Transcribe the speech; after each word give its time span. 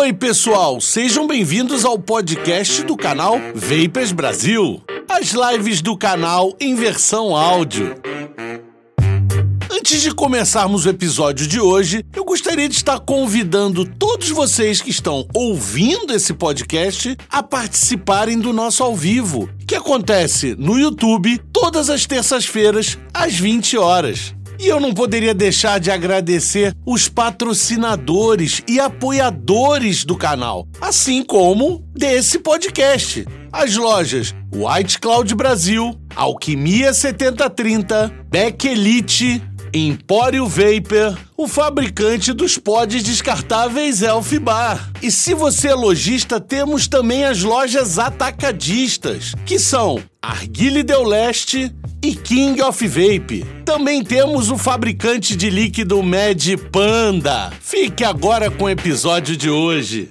Oi, 0.00 0.14
pessoal, 0.14 0.80
sejam 0.80 1.26
bem-vindos 1.26 1.84
ao 1.84 1.98
podcast 1.98 2.82
do 2.84 2.96
canal 2.96 3.34
Vapers 3.54 4.12
Brasil. 4.12 4.82
As 5.06 5.32
lives 5.32 5.82
do 5.82 5.94
canal 5.94 6.56
em 6.58 6.74
versão 6.74 7.36
áudio. 7.36 7.94
Antes 9.70 10.00
de 10.00 10.10
começarmos 10.14 10.86
o 10.86 10.88
episódio 10.88 11.46
de 11.46 11.60
hoje, 11.60 12.02
eu 12.16 12.24
gostaria 12.24 12.66
de 12.66 12.76
estar 12.76 12.98
convidando 12.98 13.84
todos 13.84 14.30
vocês 14.30 14.80
que 14.80 14.88
estão 14.88 15.28
ouvindo 15.34 16.14
esse 16.14 16.32
podcast 16.32 17.14
a 17.28 17.42
participarem 17.42 18.38
do 18.38 18.54
nosso 18.54 18.82
ao 18.82 18.96
vivo, 18.96 19.50
que 19.66 19.74
acontece 19.74 20.56
no 20.58 20.78
YouTube 20.78 21.38
todas 21.52 21.90
as 21.90 22.06
terças-feiras 22.06 22.96
às 23.12 23.34
20 23.34 23.76
horas. 23.76 24.34
E 24.60 24.66
eu 24.66 24.78
não 24.78 24.92
poderia 24.92 25.32
deixar 25.32 25.80
de 25.80 25.90
agradecer 25.90 26.76
os 26.84 27.08
patrocinadores 27.08 28.62
e 28.68 28.78
apoiadores 28.78 30.04
do 30.04 30.14
canal, 30.14 30.68
assim 30.78 31.24
como 31.24 31.82
desse 31.94 32.38
podcast. 32.38 33.24
As 33.50 33.74
lojas 33.74 34.34
White 34.54 34.98
Cloud 34.98 35.34
Brasil, 35.34 35.98
Alquimia 36.14 36.92
7030, 36.92 38.12
Beck 38.28 38.66
Elite, 38.66 39.42
Empório 39.72 40.46
Vapor, 40.46 41.16
o 41.38 41.48
fabricante 41.48 42.34
dos 42.34 42.58
pods 42.58 43.02
descartáveis 43.02 44.02
Elf 44.02 44.30
Bar. 44.40 44.90
E 45.00 45.10
se 45.10 45.32
você 45.32 45.68
é 45.68 45.74
lojista, 45.74 46.38
temos 46.38 46.86
também 46.86 47.24
as 47.24 47.42
lojas 47.42 47.98
atacadistas, 47.98 49.32
que 49.46 49.58
são 49.58 50.02
Arguile 50.22 50.82
Del 50.82 51.04
Leste 51.04 51.74
e 52.04 52.14
King 52.14 52.60
of 52.60 52.86
Vape. 52.86 53.42
Também 53.64 54.04
temos 54.04 54.50
o 54.50 54.58
fabricante 54.58 55.34
de 55.34 55.48
líquido 55.48 56.02
Mad 56.02 56.46
Panda. 56.70 57.50
Fique 57.58 58.04
agora 58.04 58.50
com 58.50 58.64
o 58.64 58.68
episódio 58.68 59.34
de 59.34 59.48
hoje. 59.48 60.10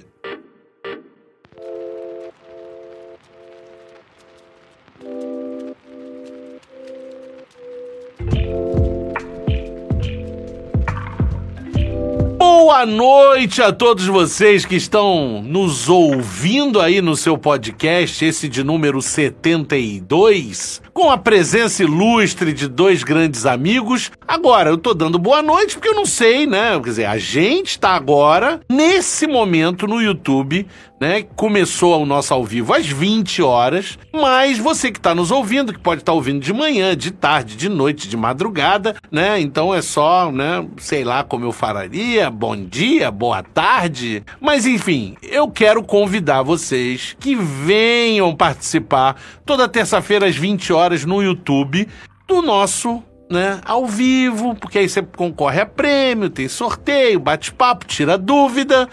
Boa 12.70 12.86
noite 12.86 13.60
a 13.60 13.72
todos 13.72 14.06
vocês 14.06 14.64
que 14.64 14.76
estão 14.76 15.42
nos 15.42 15.88
ouvindo 15.88 16.80
aí 16.80 17.02
no 17.02 17.16
seu 17.16 17.36
podcast, 17.36 18.24
esse 18.24 18.48
de 18.48 18.62
número 18.62 19.02
72, 19.02 20.80
com 20.92 21.10
a 21.10 21.16
presença 21.16 21.82
ilustre 21.82 22.52
de 22.52 22.68
dois 22.68 23.02
grandes 23.02 23.46
amigos. 23.46 24.10
Agora, 24.26 24.70
eu 24.70 24.78
tô 24.78 24.92
dando 24.92 25.18
boa 25.18 25.42
noite 25.42 25.74
porque 25.74 25.88
eu 25.88 25.94
não 25.94 26.06
sei, 26.06 26.46
né? 26.46 26.78
Quer 26.80 26.90
dizer, 26.90 27.04
a 27.06 27.18
gente 27.18 27.78
tá 27.78 27.90
agora, 27.90 28.60
nesse 28.68 29.26
momento, 29.26 29.86
no 29.86 30.00
YouTube, 30.00 30.66
né? 31.00 31.22
Começou 31.34 32.02
o 32.02 32.06
nosso 32.06 32.34
ao 32.34 32.44
vivo 32.44 32.74
às 32.74 32.86
20 32.86 33.40
horas, 33.42 33.98
mas 34.12 34.58
você 34.58 34.90
que 34.90 34.98
está 34.98 35.14
nos 35.14 35.30
ouvindo, 35.30 35.72
que 35.72 35.78
pode 35.78 36.02
estar 36.02 36.12
tá 36.12 36.16
ouvindo 36.16 36.40
de 36.40 36.52
manhã, 36.52 36.96
de 36.96 37.10
tarde, 37.10 37.56
de 37.56 37.68
noite, 37.68 38.08
de 38.08 38.16
madrugada, 38.16 38.94
né? 39.10 39.40
Então 39.40 39.74
é 39.74 39.80
só, 39.80 40.30
né? 40.30 40.66
Sei 40.76 41.04
lá 41.04 41.24
como 41.24 41.44
eu 41.44 41.52
falaria, 41.52 42.30
bom 42.30 42.56
dia, 42.56 43.10
boa 43.10 43.42
tarde. 43.42 44.22
Mas 44.40 44.66
enfim, 44.66 45.16
eu 45.22 45.48
quero 45.48 45.82
convidar 45.82 46.42
vocês 46.42 47.16
que 47.18 47.34
venham 47.34 48.34
participar 48.34 49.16
toda 49.46 49.68
terça-feira 49.68 50.26
às 50.26 50.36
20 50.36 50.72
horas 50.72 50.79
no 51.06 51.22
YouTube 51.22 51.88
do 52.26 52.42
nosso 52.42 53.02
né, 53.30 53.60
ao 53.64 53.86
vivo, 53.86 54.54
porque 54.56 54.78
aí 54.78 54.88
você 54.88 55.02
concorre 55.02 55.60
a 55.60 55.66
prêmio, 55.66 56.28
tem 56.28 56.48
sorteio, 56.48 57.20
bate-papo, 57.20 57.86
tira 57.86 58.18
dúvida. 58.18 58.88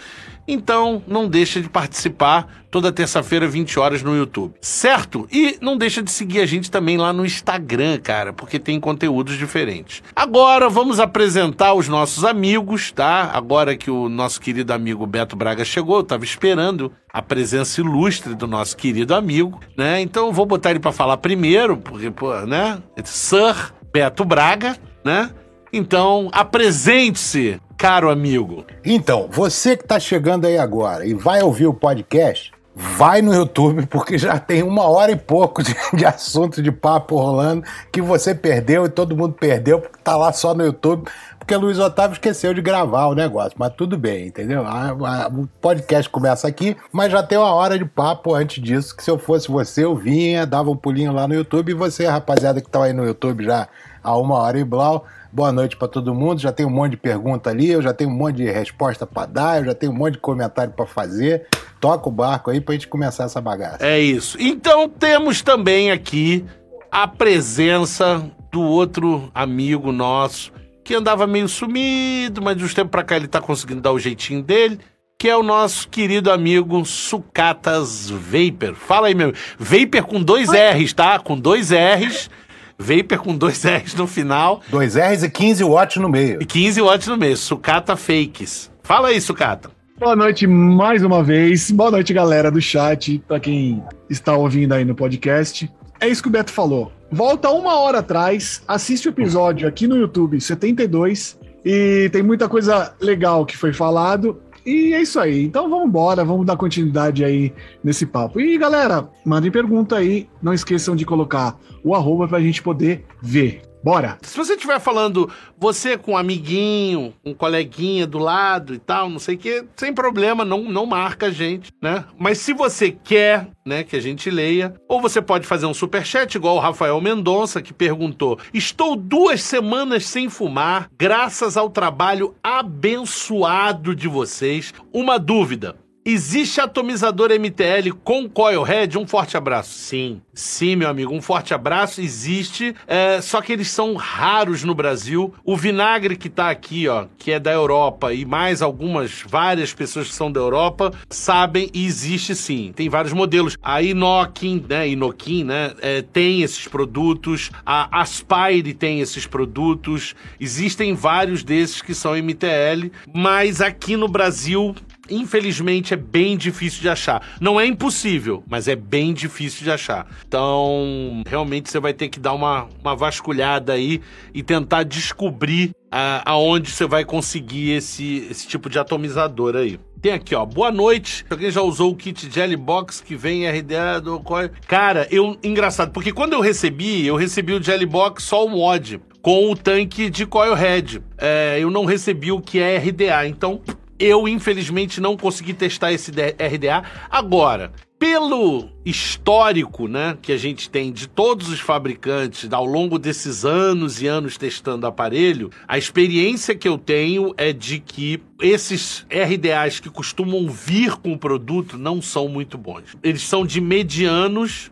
Então, 0.50 1.02
não 1.06 1.28
deixa 1.28 1.60
de 1.60 1.68
participar 1.68 2.48
toda 2.70 2.90
terça-feira, 2.90 3.46
20 3.46 3.78
horas 3.78 4.02
no 4.02 4.16
YouTube. 4.16 4.54
Certo? 4.62 5.28
E 5.30 5.58
não 5.60 5.76
deixa 5.76 6.02
de 6.02 6.10
seguir 6.10 6.40
a 6.40 6.46
gente 6.46 6.70
também 6.70 6.96
lá 6.96 7.12
no 7.12 7.26
Instagram, 7.26 7.98
cara, 8.00 8.32
porque 8.32 8.58
tem 8.58 8.80
conteúdos 8.80 9.36
diferentes. 9.36 10.02
Agora 10.16 10.70
vamos 10.70 10.98
apresentar 10.98 11.74
os 11.74 11.86
nossos 11.86 12.24
amigos, 12.24 12.90
tá? 12.90 13.30
Agora 13.34 13.76
que 13.76 13.90
o 13.90 14.08
nosso 14.08 14.40
querido 14.40 14.72
amigo 14.72 15.06
Beto 15.06 15.36
Braga 15.36 15.66
chegou, 15.66 15.98
eu 15.98 16.02
tava 16.02 16.24
esperando 16.24 16.90
a 17.12 17.20
presença 17.20 17.82
ilustre 17.82 18.34
do 18.34 18.46
nosso 18.46 18.74
querido 18.74 19.14
amigo, 19.14 19.60
né? 19.76 20.00
Então 20.00 20.28
eu 20.28 20.32
vou 20.32 20.46
botar 20.46 20.70
ele 20.70 20.80
para 20.80 20.92
falar 20.92 21.18
primeiro, 21.18 21.76
porque, 21.76 22.10
pô, 22.10 22.34
né? 22.46 22.82
Sir 23.04 23.74
Beto 23.92 24.24
Braga, 24.24 24.78
né? 25.04 25.30
Então, 25.70 26.30
apresente-se 26.32 27.60
caro 27.78 28.10
amigo? 28.10 28.66
Então, 28.84 29.28
você 29.30 29.76
que 29.76 29.84
está 29.84 30.00
chegando 30.00 30.46
aí 30.46 30.58
agora 30.58 31.06
e 31.06 31.14
vai 31.14 31.40
ouvir 31.40 31.68
o 31.68 31.72
podcast, 31.72 32.50
vai 32.74 33.22
no 33.22 33.32
YouTube, 33.32 33.86
porque 33.86 34.18
já 34.18 34.36
tem 34.36 34.64
uma 34.64 34.82
hora 34.90 35.12
e 35.12 35.16
pouco 35.16 35.62
de, 35.62 35.74
de, 35.94 36.04
assunto 36.04 36.60
de 36.60 36.72
papo 36.72 37.16
rolando 37.16 37.62
que 37.92 38.02
você 38.02 38.34
perdeu 38.34 38.84
e 38.84 38.88
todo 38.88 39.16
mundo 39.16 39.34
perdeu, 39.34 39.80
porque 39.80 39.98
tá 40.02 40.16
lá 40.16 40.32
só 40.32 40.52
no 40.54 40.64
YouTube, 40.64 41.08
porque 41.48 41.56
o 41.56 41.60
Luiz 41.60 41.78
Otávio 41.78 42.12
esqueceu 42.12 42.52
de 42.52 42.60
gravar 42.60 43.06
o 43.06 43.14
negócio, 43.14 43.54
mas 43.56 43.72
tudo 43.74 43.96
bem, 43.96 44.26
entendeu? 44.26 44.66
A, 44.66 44.90
a, 44.90 45.28
o 45.28 45.48
podcast 45.62 46.06
começa 46.10 46.46
aqui, 46.46 46.76
mas 46.92 47.10
já 47.10 47.22
tem 47.22 47.38
uma 47.38 47.54
hora 47.54 47.78
de 47.78 47.86
papo 47.86 48.34
antes 48.34 48.62
disso, 48.62 48.94
que 48.94 49.02
se 49.02 49.10
eu 49.10 49.18
fosse 49.18 49.48
você, 49.48 49.82
eu 49.82 49.96
vinha, 49.96 50.44
dava 50.44 50.70
um 50.70 50.76
pulinho 50.76 51.10
lá 51.10 51.26
no 51.26 51.32
YouTube, 51.32 51.70
e 51.70 51.74
você, 51.74 52.04
rapaziada 52.04 52.60
que 52.60 52.68
tá 52.68 52.84
aí 52.84 52.92
no 52.92 53.02
YouTube 53.02 53.46
já 53.46 53.66
há 54.04 54.14
uma 54.18 54.34
hora 54.34 54.58
e 54.58 54.64
blau, 54.64 55.06
boa 55.32 55.50
noite 55.50 55.74
para 55.74 55.88
todo 55.88 56.14
mundo. 56.14 56.38
Já 56.38 56.52
tem 56.52 56.66
um 56.66 56.70
monte 56.70 56.90
de 56.90 56.96
pergunta 56.98 57.48
ali, 57.48 57.70
eu 57.70 57.80
já 57.80 57.94
tenho 57.94 58.10
um 58.10 58.14
monte 58.14 58.36
de 58.36 58.50
resposta 58.50 59.06
para 59.06 59.24
dar, 59.24 59.60
eu 59.60 59.64
já 59.64 59.74
tenho 59.74 59.90
um 59.90 59.96
monte 59.96 60.14
de 60.14 60.20
comentário 60.20 60.74
para 60.74 60.84
fazer. 60.84 61.46
Toca 61.80 62.10
o 62.10 62.12
barco 62.12 62.50
aí 62.50 62.60
pra 62.60 62.74
gente 62.74 62.88
começar 62.88 63.24
essa 63.24 63.40
bagaça. 63.40 63.78
É 63.80 63.98
isso. 63.98 64.36
Então 64.38 64.86
temos 64.86 65.40
também 65.40 65.90
aqui 65.90 66.44
a 66.90 67.08
presença 67.08 68.22
do 68.52 68.60
outro 68.60 69.30
amigo 69.34 69.92
nosso 69.92 70.57
que 70.88 70.94
andava 70.94 71.26
meio 71.26 71.46
sumido, 71.46 72.40
mas 72.40 72.56
de 72.56 72.64
uns 72.64 72.72
tempos 72.72 72.90
pra 72.90 73.04
cá 73.04 73.14
ele 73.14 73.28
tá 73.28 73.42
conseguindo 73.42 73.82
dar 73.82 73.92
o 73.92 73.98
jeitinho 73.98 74.42
dele 74.42 74.78
que 75.18 75.28
é 75.28 75.36
o 75.36 75.42
nosso 75.42 75.88
querido 75.88 76.30
amigo 76.30 76.82
Sucatas 76.86 78.08
Vapor. 78.08 78.74
Fala 78.76 79.08
aí, 79.08 79.16
meu. 79.16 79.34
Vapor 79.58 80.04
com 80.04 80.22
dois 80.22 80.48
R's, 80.48 80.92
tá? 80.92 81.18
Com 81.18 81.36
dois 81.36 81.72
R's. 81.72 82.30
Vapor 82.78 83.18
com 83.18 83.36
dois 83.36 83.64
R's 83.64 83.94
no 83.94 84.06
final. 84.06 84.62
Dois 84.68 84.94
R's 84.94 85.24
e 85.24 85.28
15 85.28 85.64
watts 85.64 85.96
no 85.96 86.08
meio. 86.08 86.40
E 86.40 86.46
15 86.46 86.80
watts 86.80 87.08
no 87.08 87.16
meio. 87.16 87.36
Sucata 87.36 87.96
Fakes. 87.96 88.70
Fala 88.84 89.08
aí, 89.08 89.20
Sucata. 89.20 89.72
Boa 89.98 90.14
noite 90.14 90.46
mais 90.46 91.02
uma 91.02 91.20
vez. 91.20 91.68
Boa 91.72 91.90
noite, 91.90 92.14
galera 92.14 92.48
do 92.48 92.62
chat, 92.62 93.20
para 93.26 93.40
quem 93.40 93.82
está 94.08 94.36
ouvindo 94.36 94.72
aí 94.72 94.84
no 94.84 94.94
podcast. 94.94 95.68
É 96.00 96.08
isso 96.08 96.22
que 96.22 96.28
o 96.28 96.32
Beto 96.32 96.52
falou. 96.52 96.92
Volta 97.10 97.48
uma 97.50 97.78
hora 97.78 98.00
atrás, 98.00 98.62
assiste 98.68 99.08
o 99.08 99.10
episódio 99.10 99.66
aqui 99.66 99.86
no 99.86 99.96
YouTube 99.96 100.38
72 100.40 101.38
e 101.64 102.10
tem 102.12 102.22
muita 102.22 102.48
coisa 102.48 102.94
legal 103.00 103.46
que 103.46 103.56
foi 103.56 103.72
falado. 103.72 104.42
E 104.64 104.92
é 104.92 105.00
isso 105.00 105.18
aí. 105.18 105.44
Então 105.44 105.70
vamos 105.70 105.88
embora, 105.88 106.22
vamos 106.22 106.44
dar 106.44 106.56
continuidade 106.56 107.24
aí 107.24 107.52
nesse 107.82 108.04
papo. 108.04 108.38
E 108.38 108.58
galera, 108.58 109.08
mandem 109.24 109.50
pergunta 109.50 109.96
aí. 109.96 110.28
Não 110.42 110.52
esqueçam 110.52 110.94
de 110.94 111.06
colocar 111.06 111.58
o 111.82 111.94
arroba 111.94 112.28
pra 112.28 112.40
gente 112.40 112.62
poder 112.62 113.06
ver. 113.22 113.62
Bora! 113.88 114.18
Se 114.20 114.36
você 114.36 114.52
estiver 114.52 114.78
falando 114.78 115.32
você 115.56 115.96
com 115.96 116.12
um 116.12 116.16
amiguinho, 116.18 117.14
um 117.24 117.32
coleguinha 117.32 118.06
do 118.06 118.18
lado 118.18 118.74
e 118.74 118.78
tal, 118.78 119.08
não 119.08 119.18
sei 119.18 119.34
o 119.34 119.38
que, 119.38 119.64
sem 119.76 119.94
problema, 119.94 120.44
não, 120.44 120.62
não 120.62 120.84
marca 120.84 121.28
a 121.28 121.30
gente, 121.30 121.72
né? 121.80 122.04
Mas 122.18 122.36
se 122.36 122.52
você 122.52 122.90
quer, 122.90 123.48
né, 123.64 123.82
que 123.82 123.96
a 123.96 124.00
gente 124.00 124.28
leia, 124.28 124.74
ou 124.86 125.00
você 125.00 125.22
pode 125.22 125.46
fazer 125.46 125.64
um 125.64 125.72
super 125.72 126.04
chat 126.04 126.34
igual 126.34 126.56
o 126.56 126.60
Rafael 126.60 127.00
Mendonça 127.00 127.62
que 127.62 127.72
perguntou: 127.72 128.38
"Estou 128.52 128.94
duas 128.94 129.42
semanas 129.42 130.04
sem 130.04 130.28
fumar, 130.28 130.90
graças 130.98 131.56
ao 131.56 131.70
trabalho 131.70 132.34
abençoado 132.42 133.94
de 133.94 134.06
vocês. 134.06 134.74
Uma 134.92 135.18
dúvida: 135.18 135.76
Existe 136.10 136.58
atomizador 136.58 137.28
MTL 137.38 137.92
com 138.02 138.26
coilhead? 138.26 138.96
Um 138.96 139.06
forte 139.06 139.36
abraço. 139.36 139.74
Sim, 139.74 140.22
sim, 140.32 140.74
meu 140.74 140.88
amigo, 140.88 141.14
um 141.14 141.20
forte 141.20 141.52
abraço. 141.52 142.00
Existe, 142.00 142.74
é, 142.86 143.20
só 143.20 143.42
que 143.42 143.52
eles 143.52 143.70
são 143.70 143.94
raros 143.94 144.64
no 144.64 144.74
Brasil. 144.74 145.34
O 145.44 145.54
vinagre 145.54 146.16
que 146.16 146.30
tá 146.30 146.48
aqui, 146.48 146.88
ó, 146.88 147.04
que 147.18 147.30
é 147.30 147.38
da 147.38 147.52
Europa, 147.52 148.14
e 148.14 148.24
mais 148.24 148.62
algumas, 148.62 149.22
várias 149.28 149.74
pessoas 149.74 150.08
que 150.08 150.14
são 150.14 150.32
da 150.32 150.40
Europa, 150.40 150.94
sabem 151.10 151.68
e 151.74 151.84
existe 151.84 152.34
sim. 152.34 152.72
Tem 152.74 152.88
vários 152.88 153.12
modelos. 153.12 153.58
A 153.62 153.82
Inokin, 153.82 154.64
né, 154.66 154.88
Inokin, 154.88 155.44
né, 155.44 155.74
é, 155.82 156.00
tem 156.00 156.40
esses 156.40 156.66
produtos. 156.66 157.50
A 157.66 158.00
Aspire 158.00 158.72
tem 158.72 159.00
esses 159.00 159.26
produtos. 159.26 160.14
Existem 160.40 160.94
vários 160.94 161.44
desses 161.44 161.82
que 161.82 161.92
são 161.92 162.16
MTL, 162.16 162.90
mas 163.12 163.60
aqui 163.60 163.94
no 163.94 164.08
Brasil 164.08 164.74
infelizmente 165.10 165.94
é 165.94 165.96
bem 165.96 166.36
difícil 166.36 166.80
de 166.80 166.88
achar. 166.88 167.22
Não 167.40 167.60
é 167.60 167.66
impossível, 167.66 168.42
mas 168.48 168.68
é 168.68 168.76
bem 168.76 169.12
difícil 169.12 169.64
de 169.64 169.70
achar. 169.70 170.06
Então, 170.26 171.22
realmente 171.26 171.70
você 171.70 171.80
vai 171.80 171.92
ter 171.92 172.08
que 172.08 172.20
dar 172.20 172.32
uma, 172.32 172.68
uma 172.80 172.94
vasculhada 172.94 173.72
aí 173.72 174.00
e 174.34 174.42
tentar 174.42 174.82
descobrir 174.82 175.70
uh, 175.86 176.22
aonde 176.24 176.70
você 176.70 176.86
vai 176.86 177.04
conseguir 177.04 177.72
esse, 177.72 178.26
esse 178.30 178.46
tipo 178.46 178.68
de 178.68 178.78
atomizador 178.78 179.56
aí. 179.56 179.78
Tem 180.00 180.12
aqui, 180.12 180.34
ó. 180.34 180.44
Boa 180.44 180.70
noite. 180.70 181.26
Alguém 181.28 181.50
já 181.50 181.60
usou 181.60 181.90
o 181.90 181.96
kit 181.96 182.30
Jelly 182.30 182.56
Box 182.56 183.00
que 183.00 183.16
vem 183.16 183.48
RDA 183.48 184.00
do 184.00 184.22
Cara, 184.66 185.08
eu 185.10 185.36
engraçado, 185.42 185.90
porque 185.90 186.12
quando 186.12 186.34
eu 186.34 186.40
recebi, 186.40 187.04
eu 187.04 187.16
recebi 187.16 187.52
o 187.52 187.62
Jelly 187.62 187.86
Box 187.86 188.22
só 188.22 188.46
o 188.46 188.48
mod 188.48 189.00
com 189.20 189.50
o 189.50 189.56
tanque 189.56 190.08
de 190.08 190.24
Coilhead. 190.24 191.02
É, 191.18 191.58
eu 191.60 191.70
não 191.70 191.84
recebi 191.84 192.30
o 192.30 192.40
que 192.40 192.60
é 192.60 192.78
RDA, 192.78 193.26
então 193.26 193.60
eu 193.98 194.28
infelizmente 194.28 195.00
não 195.00 195.16
consegui 195.16 195.54
testar 195.54 195.92
esse 195.92 196.10
RDA. 196.10 196.84
Agora, 197.10 197.72
pelo 197.98 198.68
histórico, 198.84 199.88
né, 199.88 200.16
que 200.22 200.30
a 200.30 200.36
gente 200.36 200.70
tem 200.70 200.92
de 200.92 201.08
todos 201.08 201.48
os 201.48 201.58
fabricantes 201.58 202.52
ao 202.52 202.64
longo 202.64 202.96
desses 202.98 203.44
anos 203.44 204.00
e 204.00 204.06
anos 204.06 204.36
testando 204.36 204.86
aparelho, 204.86 205.50
a 205.66 205.76
experiência 205.76 206.54
que 206.54 206.68
eu 206.68 206.78
tenho 206.78 207.34
é 207.36 207.52
de 207.52 207.80
que 207.80 208.22
esses 208.40 209.04
RDAs 209.10 209.80
que 209.80 209.90
costumam 209.90 210.48
vir 210.48 210.96
com 210.96 211.12
o 211.12 211.18
produto 211.18 211.76
não 211.76 212.00
são 212.00 212.28
muito 212.28 212.56
bons. 212.56 212.96
Eles 213.02 213.22
são 213.22 213.44
de 213.44 213.60
medianos 213.60 214.70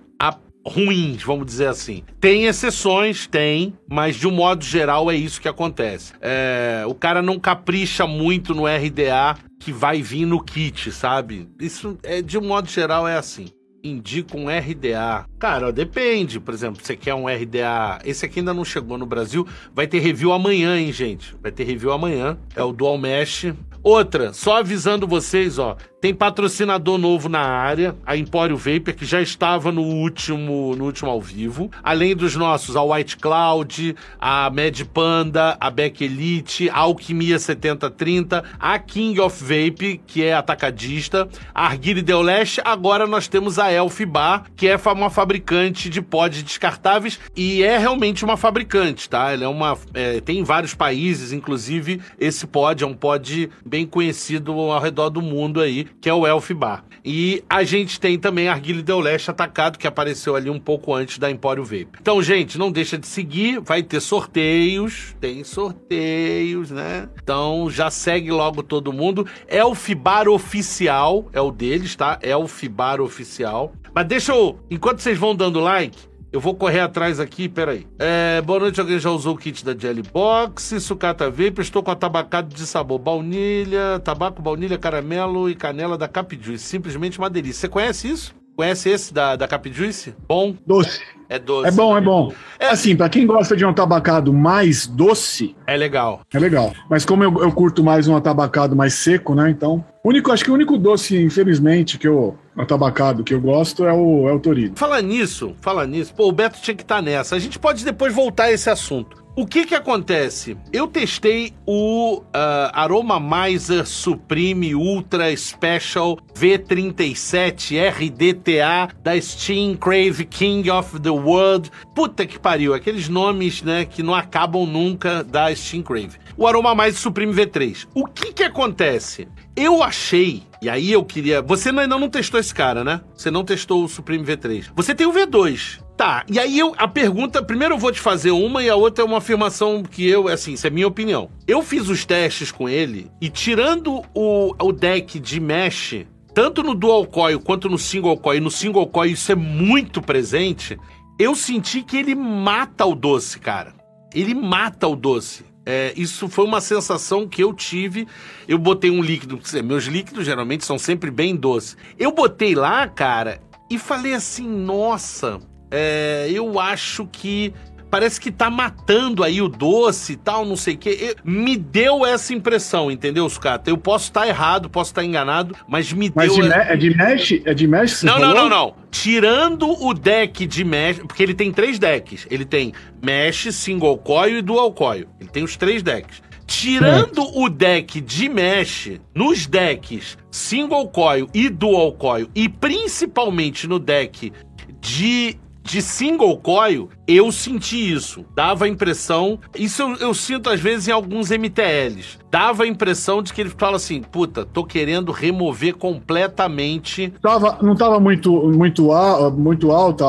ruins, 0.66 1.22
vamos 1.22 1.46
dizer 1.46 1.68
assim. 1.68 2.02
Tem 2.20 2.46
exceções, 2.46 3.26
tem, 3.26 3.74
mas 3.88 4.16
de 4.16 4.26
um 4.26 4.32
modo 4.32 4.64
geral 4.64 5.10
é 5.10 5.14
isso 5.14 5.40
que 5.40 5.48
acontece. 5.48 6.12
É, 6.20 6.84
o 6.86 6.94
cara 6.94 7.22
não 7.22 7.38
capricha 7.38 8.06
muito 8.06 8.54
no 8.54 8.64
RDA 8.66 9.36
que 9.60 9.72
vai 9.72 10.02
vir 10.02 10.26
no 10.26 10.42
kit, 10.42 10.90
sabe? 10.90 11.48
Isso 11.60 11.96
é 12.02 12.20
de 12.20 12.36
um 12.36 12.42
modo 12.42 12.68
geral 12.68 13.06
é 13.06 13.16
assim. 13.16 13.46
Indica 13.82 14.36
um 14.36 14.46
RDA. 14.48 15.26
Cara, 15.38 15.72
depende. 15.72 16.40
Por 16.40 16.52
exemplo, 16.52 16.82
você 16.82 16.96
quer 16.96 17.14
um 17.14 17.26
RDA. 17.26 18.00
Esse 18.04 18.26
aqui 18.26 18.40
ainda 18.40 18.52
não 18.52 18.64
chegou 18.64 18.98
no 18.98 19.06
Brasil. 19.06 19.46
Vai 19.72 19.86
ter 19.86 20.00
review 20.00 20.32
amanhã, 20.32 20.76
hein, 20.76 20.92
gente? 20.92 21.36
Vai 21.40 21.52
ter 21.52 21.62
review 21.62 21.92
amanhã. 21.92 22.36
É 22.56 22.62
o 22.64 22.72
Dual 22.72 22.98
Mesh. 22.98 23.52
Outra, 23.84 24.32
só 24.32 24.56
avisando 24.56 25.06
vocês, 25.06 25.60
ó. 25.60 25.76
Tem 26.06 26.14
patrocinador 26.14 26.98
novo 26.98 27.28
na 27.28 27.40
área, 27.40 27.96
a 28.06 28.16
Empório 28.16 28.56
Vapor, 28.56 28.94
que 28.94 29.04
já 29.04 29.20
estava 29.20 29.72
no 29.72 29.82
último, 29.82 30.76
no 30.76 30.84
último 30.84 31.10
ao 31.10 31.20
vivo. 31.20 31.68
Além 31.82 32.14
dos 32.14 32.36
nossos, 32.36 32.76
a 32.76 32.82
White 32.84 33.16
Cloud, 33.16 33.96
a 34.20 34.48
Mad 34.48 34.82
Panda, 34.94 35.56
a 35.58 35.68
Beck 35.68 36.04
Elite, 36.04 36.70
a 36.70 36.78
Alquimia 36.78 37.40
7030, 37.40 38.44
a 38.56 38.78
King 38.78 39.18
of 39.18 39.42
Vape, 39.42 40.00
que 40.06 40.22
é 40.22 40.32
atacadista, 40.32 41.28
a 41.52 41.66
Arguile 41.66 42.02
Deoleste. 42.02 42.60
Agora 42.64 43.04
nós 43.08 43.26
temos 43.26 43.58
a 43.58 43.72
Elf 43.72 44.00
Bar, 44.02 44.44
que 44.54 44.68
é 44.68 44.76
uma 44.86 45.10
fabricante 45.10 45.90
de 45.90 46.00
pods 46.00 46.40
descartáveis 46.44 47.18
e 47.34 47.64
é 47.64 47.78
realmente 47.78 48.24
uma 48.24 48.36
fabricante, 48.36 49.10
tá? 49.10 49.32
Ela 49.32 49.42
é 49.42 49.48
uma. 49.48 49.76
É, 49.92 50.20
tem 50.20 50.38
em 50.38 50.44
vários 50.44 50.72
países, 50.72 51.32
inclusive 51.32 52.00
esse 52.16 52.46
pod 52.46 52.84
é 52.84 52.86
um 52.86 52.94
pod 52.94 53.50
bem 53.64 53.84
conhecido 53.84 54.52
ao 54.52 54.80
redor 54.80 55.10
do 55.10 55.20
mundo 55.20 55.60
aí 55.60 55.88
que 56.00 56.08
é 56.08 56.14
o 56.14 56.26
Elf 56.26 56.50
Bar. 56.52 56.84
E 57.04 57.44
a 57.48 57.62
gente 57.62 58.00
tem 58.00 58.18
também 58.18 58.48
a 58.48 58.52
Arguile 58.52 58.82
Del 58.82 59.00
Leste 59.00 59.30
atacado, 59.30 59.78
que 59.78 59.86
apareceu 59.86 60.34
ali 60.34 60.50
um 60.50 60.58
pouco 60.58 60.92
antes 60.92 61.18
da 61.18 61.30
Empório 61.30 61.64
Vape. 61.64 61.88
Então, 62.00 62.20
gente, 62.22 62.58
não 62.58 62.70
deixa 62.70 62.98
de 62.98 63.06
seguir, 63.06 63.60
vai 63.60 63.82
ter 63.82 64.00
sorteios, 64.00 65.16
tem 65.20 65.44
sorteios, 65.44 66.70
né? 66.70 67.08
Então, 67.22 67.70
já 67.70 67.90
segue 67.90 68.30
logo 68.30 68.62
todo 68.62 68.92
mundo. 68.92 69.26
Elf 69.46 69.90
Bar 69.94 70.28
Oficial 70.28 71.26
é 71.32 71.40
o 71.40 71.50
deles, 71.50 71.94
tá? 71.94 72.18
Elf 72.22 72.64
Bar 72.68 73.00
Oficial. 73.00 73.72
Mas 73.94 74.06
deixa 74.06 74.32
eu, 74.32 74.58
enquanto 74.70 75.00
vocês 75.00 75.16
vão 75.16 75.34
dando 75.34 75.60
like, 75.60 75.96
eu 76.36 76.40
vou 76.40 76.54
correr 76.54 76.80
atrás 76.80 77.18
aqui, 77.18 77.48
peraí. 77.48 77.86
É, 77.98 78.42
boa 78.42 78.60
noite, 78.60 78.78
alguém 78.78 78.98
já 78.98 79.10
usou 79.10 79.34
o 79.34 79.38
kit 79.38 79.64
da 79.64 79.74
Jelly 79.74 80.02
Box, 80.02 80.78
sucata 80.82 81.30
vape, 81.30 81.62
estou 81.62 81.82
com 81.82 81.90
atabacado 81.90 82.54
de 82.54 82.66
sabor 82.66 82.98
baunilha, 82.98 83.98
tabaco, 84.04 84.42
baunilha, 84.42 84.76
caramelo 84.76 85.48
e 85.48 85.54
canela 85.54 85.96
da 85.96 86.06
Cap 86.06 86.38
Juice. 86.38 86.62
Simplesmente 86.62 87.18
uma 87.18 87.30
delícia. 87.30 87.62
Você 87.62 87.68
conhece 87.70 88.10
isso? 88.10 88.34
Conhece 88.56 88.88
esse 88.88 89.12
da, 89.12 89.36
da 89.36 89.46
Cap 89.46 89.70
Juice? 89.70 90.14
Bom? 90.26 90.54
Doce. 90.66 91.02
É 91.28 91.38
doce. 91.38 91.68
É 91.68 91.70
bom, 91.70 91.96
é 91.96 92.00
bom. 92.00 92.32
É, 92.58 92.68
assim, 92.68 92.96
para 92.96 93.08
quem 93.10 93.26
gosta 93.26 93.54
de 93.54 93.66
um 93.66 93.74
tabacado 93.74 94.32
mais 94.32 94.86
doce. 94.86 95.54
É 95.66 95.76
legal. 95.76 96.22
É 96.32 96.38
legal. 96.38 96.72
Mas 96.88 97.04
como 97.04 97.22
eu, 97.22 97.42
eu 97.42 97.52
curto 97.52 97.84
mais 97.84 98.08
um 98.08 98.16
atabacado 98.16 98.74
mais 98.74 98.94
seco, 98.94 99.34
né? 99.34 99.50
Então. 99.50 99.84
Único, 100.02 100.32
acho 100.32 100.42
que 100.42 100.50
o 100.50 100.54
único 100.54 100.78
doce, 100.78 101.22
infelizmente, 101.22 101.98
que 101.98 102.08
eu. 102.08 102.38
Atabacado 102.56 103.22
que 103.22 103.34
eu 103.34 103.40
gosto 103.40 103.84
é 103.84 103.92
o, 103.92 104.26
é 104.26 104.32
o 104.32 104.40
Torino. 104.40 104.74
Fala 104.76 105.02
nisso, 105.02 105.54
fala 105.60 105.86
nisso. 105.86 106.14
Pô, 106.14 106.28
o 106.28 106.32
Beto 106.32 106.58
tinha 106.62 106.74
que 106.74 106.82
estar 106.82 106.96
tá 106.96 107.02
nessa. 107.02 107.36
A 107.36 107.38
gente 107.38 107.58
pode 107.58 107.84
depois 107.84 108.14
voltar 108.14 108.44
a 108.44 108.52
esse 108.52 108.70
assunto. 108.70 109.25
O 109.38 109.46
que 109.46 109.66
que 109.66 109.74
acontece? 109.74 110.56
Eu 110.72 110.88
testei 110.88 111.52
o 111.66 112.20
uh, 112.20 112.24
Aroma 112.72 113.20
Miser 113.20 113.86
Supreme 113.86 114.74
Ultra 114.74 115.36
Special 115.36 116.16
V37 116.34 117.76
RDTA 117.78 118.88
da 119.02 119.20
Steam 119.20 119.76
Crave 119.76 120.24
King 120.24 120.70
of 120.70 120.98
the 121.00 121.10
World. 121.10 121.70
Puta 121.94 122.24
que 122.24 122.38
pariu, 122.38 122.72
aqueles 122.72 123.10
nomes, 123.10 123.60
né, 123.60 123.84
que 123.84 124.02
não 124.02 124.14
acabam 124.14 124.64
nunca 124.64 125.22
da 125.22 125.54
Steam 125.54 125.82
Crave. 125.82 126.16
O 126.34 126.46
Aroma 126.46 126.74
Miser 126.74 126.94
Supreme 126.94 127.34
V3. 127.34 127.86
O 127.94 128.06
que 128.06 128.32
que 128.32 128.42
acontece? 128.42 129.28
Eu 129.54 129.82
achei, 129.82 130.44
e 130.62 130.70
aí 130.70 130.90
eu 130.90 131.04
queria. 131.04 131.42
Você 131.42 131.68
ainda 131.68 131.98
não 131.98 132.08
testou 132.08 132.40
esse 132.40 132.54
cara, 132.54 132.82
né? 132.82 133.02
Você 133.14 133.30
não 133.30 133.44
testou 133.44 133.84
o 133.84 133.88
Supreme 133.88 134.24
V3. 134.24 134.70
Você 134.74 134.94
tem 134.94 135.06
o 135.06 135.12
V2. 135.12 135.84
Tá, 135.96 136.26
e 136.28 136.38
aí 136.38 136.58
eu, 136.58 136.74
a 136.76 136.86
pergunta, 136.86 137.42
primeiro 137.42 137.74
eu 137.74 137.78
vou 137.78 137.90
te 137.90 138.00
fazer 138.00 138.30
uma 138.30 138.62
e 138.62 138.68
a 138.68 138.76
outra 138.76 139.02
é 139.02 139.06
uma 139.06 139.16
afirmação 139.16 139.82
que 139.82 140.06
eu, 140.06 140.28
assim, 140.28 140.52
isso 140.52 140.66
é 140.66 140.70
minha 140.70 140.86
opinião. 140.86 141.30
Eu 141.46 141.62
fiz 141.62 141.88
os 141.88 142.04
testes 142.04 142.52
com 142.52 142.68
ele 142.68 143.10
e 143.18 143.30
tirando 143.30 144.02
o, 144.14 144.54
o 144.60 144.72
deck 144.72 145.18
de 145.18 145.40
mesh, 145.40 146.04
tanto 146.34 146.62
no 146.62 146.74
dual 146.74 147.06
coil 147.06 147.40
quanto 147.40 147.66
no 147.66 147.78
single 147.78 148.18
coil, 148.18 148.42
no 148.42 148.50
single 148.50 148.86
coil 148.86 149.12
isso 149.12 149.32
é 149.32 149.34
muito 149.34 150.02
presente, 150.02 150.78
eu 151.18 151.34
senti 151.34 151.82
que 151.82 151.96
ele 151.96 152.14
mata 152.14 152.84
o 152.84 152.94
doce, 152.94 153.38
cara. 153.38 153.74
Ele 154.14 154.34
mata 154.34 154.86
o 154.86 154.94
doce. 154.94 155.46
É, 155.64 155.94
isso 155.96 156.28
foi 156.28 156.44
uma 156.44 156.60
sensação 156.60 157.26
que 157.26 157.42
eu 157.42 157.54
tive. 157.54 158.06
Eu 158.46 158.58
botei 158.58 158.90
um 158.90 159.00
líquido, 159.00 159.40
meus 159.64 159.84
líquidos 159.84 160.26
geralmente 160.26 160.64
são 160.64 160.78
sempre 160.78 161.10
bem 161.10 161.34
doces. 161.34 161.74
Eu 161.98 162.12
botei 162.12 162.54
lá, 162.54 162.86
cara, 162.86 163.40
e 163.70 163.78
falei 163.78 164.12
assim: 164.12 164.46
nossa, 164.46 165.40
é, 165.70 166.28
eu 166.30 166.58
acho 166.60 167.06
que 167.06 167.52
parece 167.90 168.20
que 168.20 168.30
tá 168.30 168.50
matando 168.50 169.22
aí 169.22 169.40
o 169.40 169.48
doce 169.48 170.14
e 170.14 170.16
tal, 170.16 170.44
não 170.44 170.56
sei 170.56 170.74
o 170.74 170.78
quê. 170.78 171.16
me 171.24 171.56
deu 171.56 172.04
essa 172.04 172.34
impressão, 172.34 172.90
entendeu, 172.90 173.28
Sucata? 173.28 173.70
Eu 173.70 173.78
posso 173.78 174.06
estar 174.06 174.22
tá 174.22 174.28
errado, 174.28 174.68
posso 174.68 174.90
estar 174.90 175.02
tá 175.02 175.06
enganado, 175.06 175.54
mas 175.68 175.92
me 175.92 176.12
mas 176.14 176.34
deu... 176.34 176.46
Mas 176.46 176.68
é 176.68 176.76
de 176.76 176.96
mesh? 176.96 177.40
É 177.44 177.54
de 177.54 177.66
mesh 177.66 178.02
não, 178.02 178.18
não, 178.18 178.34
não, 178.34 178.48
não. 178.48 178.74
Tirando 178.90 179.68
o 179.82 179.94
deck 179.94 180.46
de 180.46 180.64
mesh, 180.64 180.98
porque 180.98 181.22
ele 181.22 181.34
tem 181.34 181.52
três 181.52 181.78
decks. 181.78 182.26
Ele 182.30 182.44
tem 182.44 182.72
mesh, 183.02 183.54
single 183.54 183.98
coil 183.98 184.38
e 184.38 184.42
dual 184.42 184.72
coil. 184.72 185.06
Ele 185.20 185.28
tem 185.28 185.44
os 185.44 185.56
três 185.56 185.82
decks. 185.82 186.22
Tirando 186.46 187.22
o 187.36 187.48
deck 187.48 188.00
de 188.00 188.28
mesh, 188.28 188.92
nos 189.14 189.46
decks 189.46 190.16
single 190.30 190.88
coil 190.88 191.28
e 191.34 191.48
dual 191.48 191.92
coil, 191.92 192.28
e 192.34 192.48
principalmente 192.48 193.66
no 193.66 193.80
deck 193.80 194.32
de 194.80 195.36
de 195.66 195.82
single 195.82 196.38
coil, 196.38 196.88
eu 197.06 197.30
senti 197.32 197.92
isso. 197.92 198.24
Dava 198.34 198.64
a 198.64 198.68
impressão. 198.68 199.38
Isso 199.54 199.82
eu, 199.82 199.96
eu, 199.96 200.14
sinto 200.14 200.48
às 200.48 200.60
vezes 200.60 200.88
em 200.88 200.92
alguns 200.92 201.30
MTLs. 201.30 202.18
Dava 202.30 202.64
a 202.64 202.66
impressão 202.66 203.22
de 203.22 203.32
que 203.32 203.40
ele 203.40 203.50
fala 203.50 203.76
assim: 203.76 204.02
puta, 204.02 204.44
tô 204.44 204.64
querendo 204.64 205.12
remover 205.12 205.74
completamente. 205.74 207.12
Tava, 207.22 207.58
não 207.62 207.74
tava 207.74 208.00
muito, 208.00 208.32
muito, 208.48 208.90
muito 209.36 209.70
alta 209.70 210.04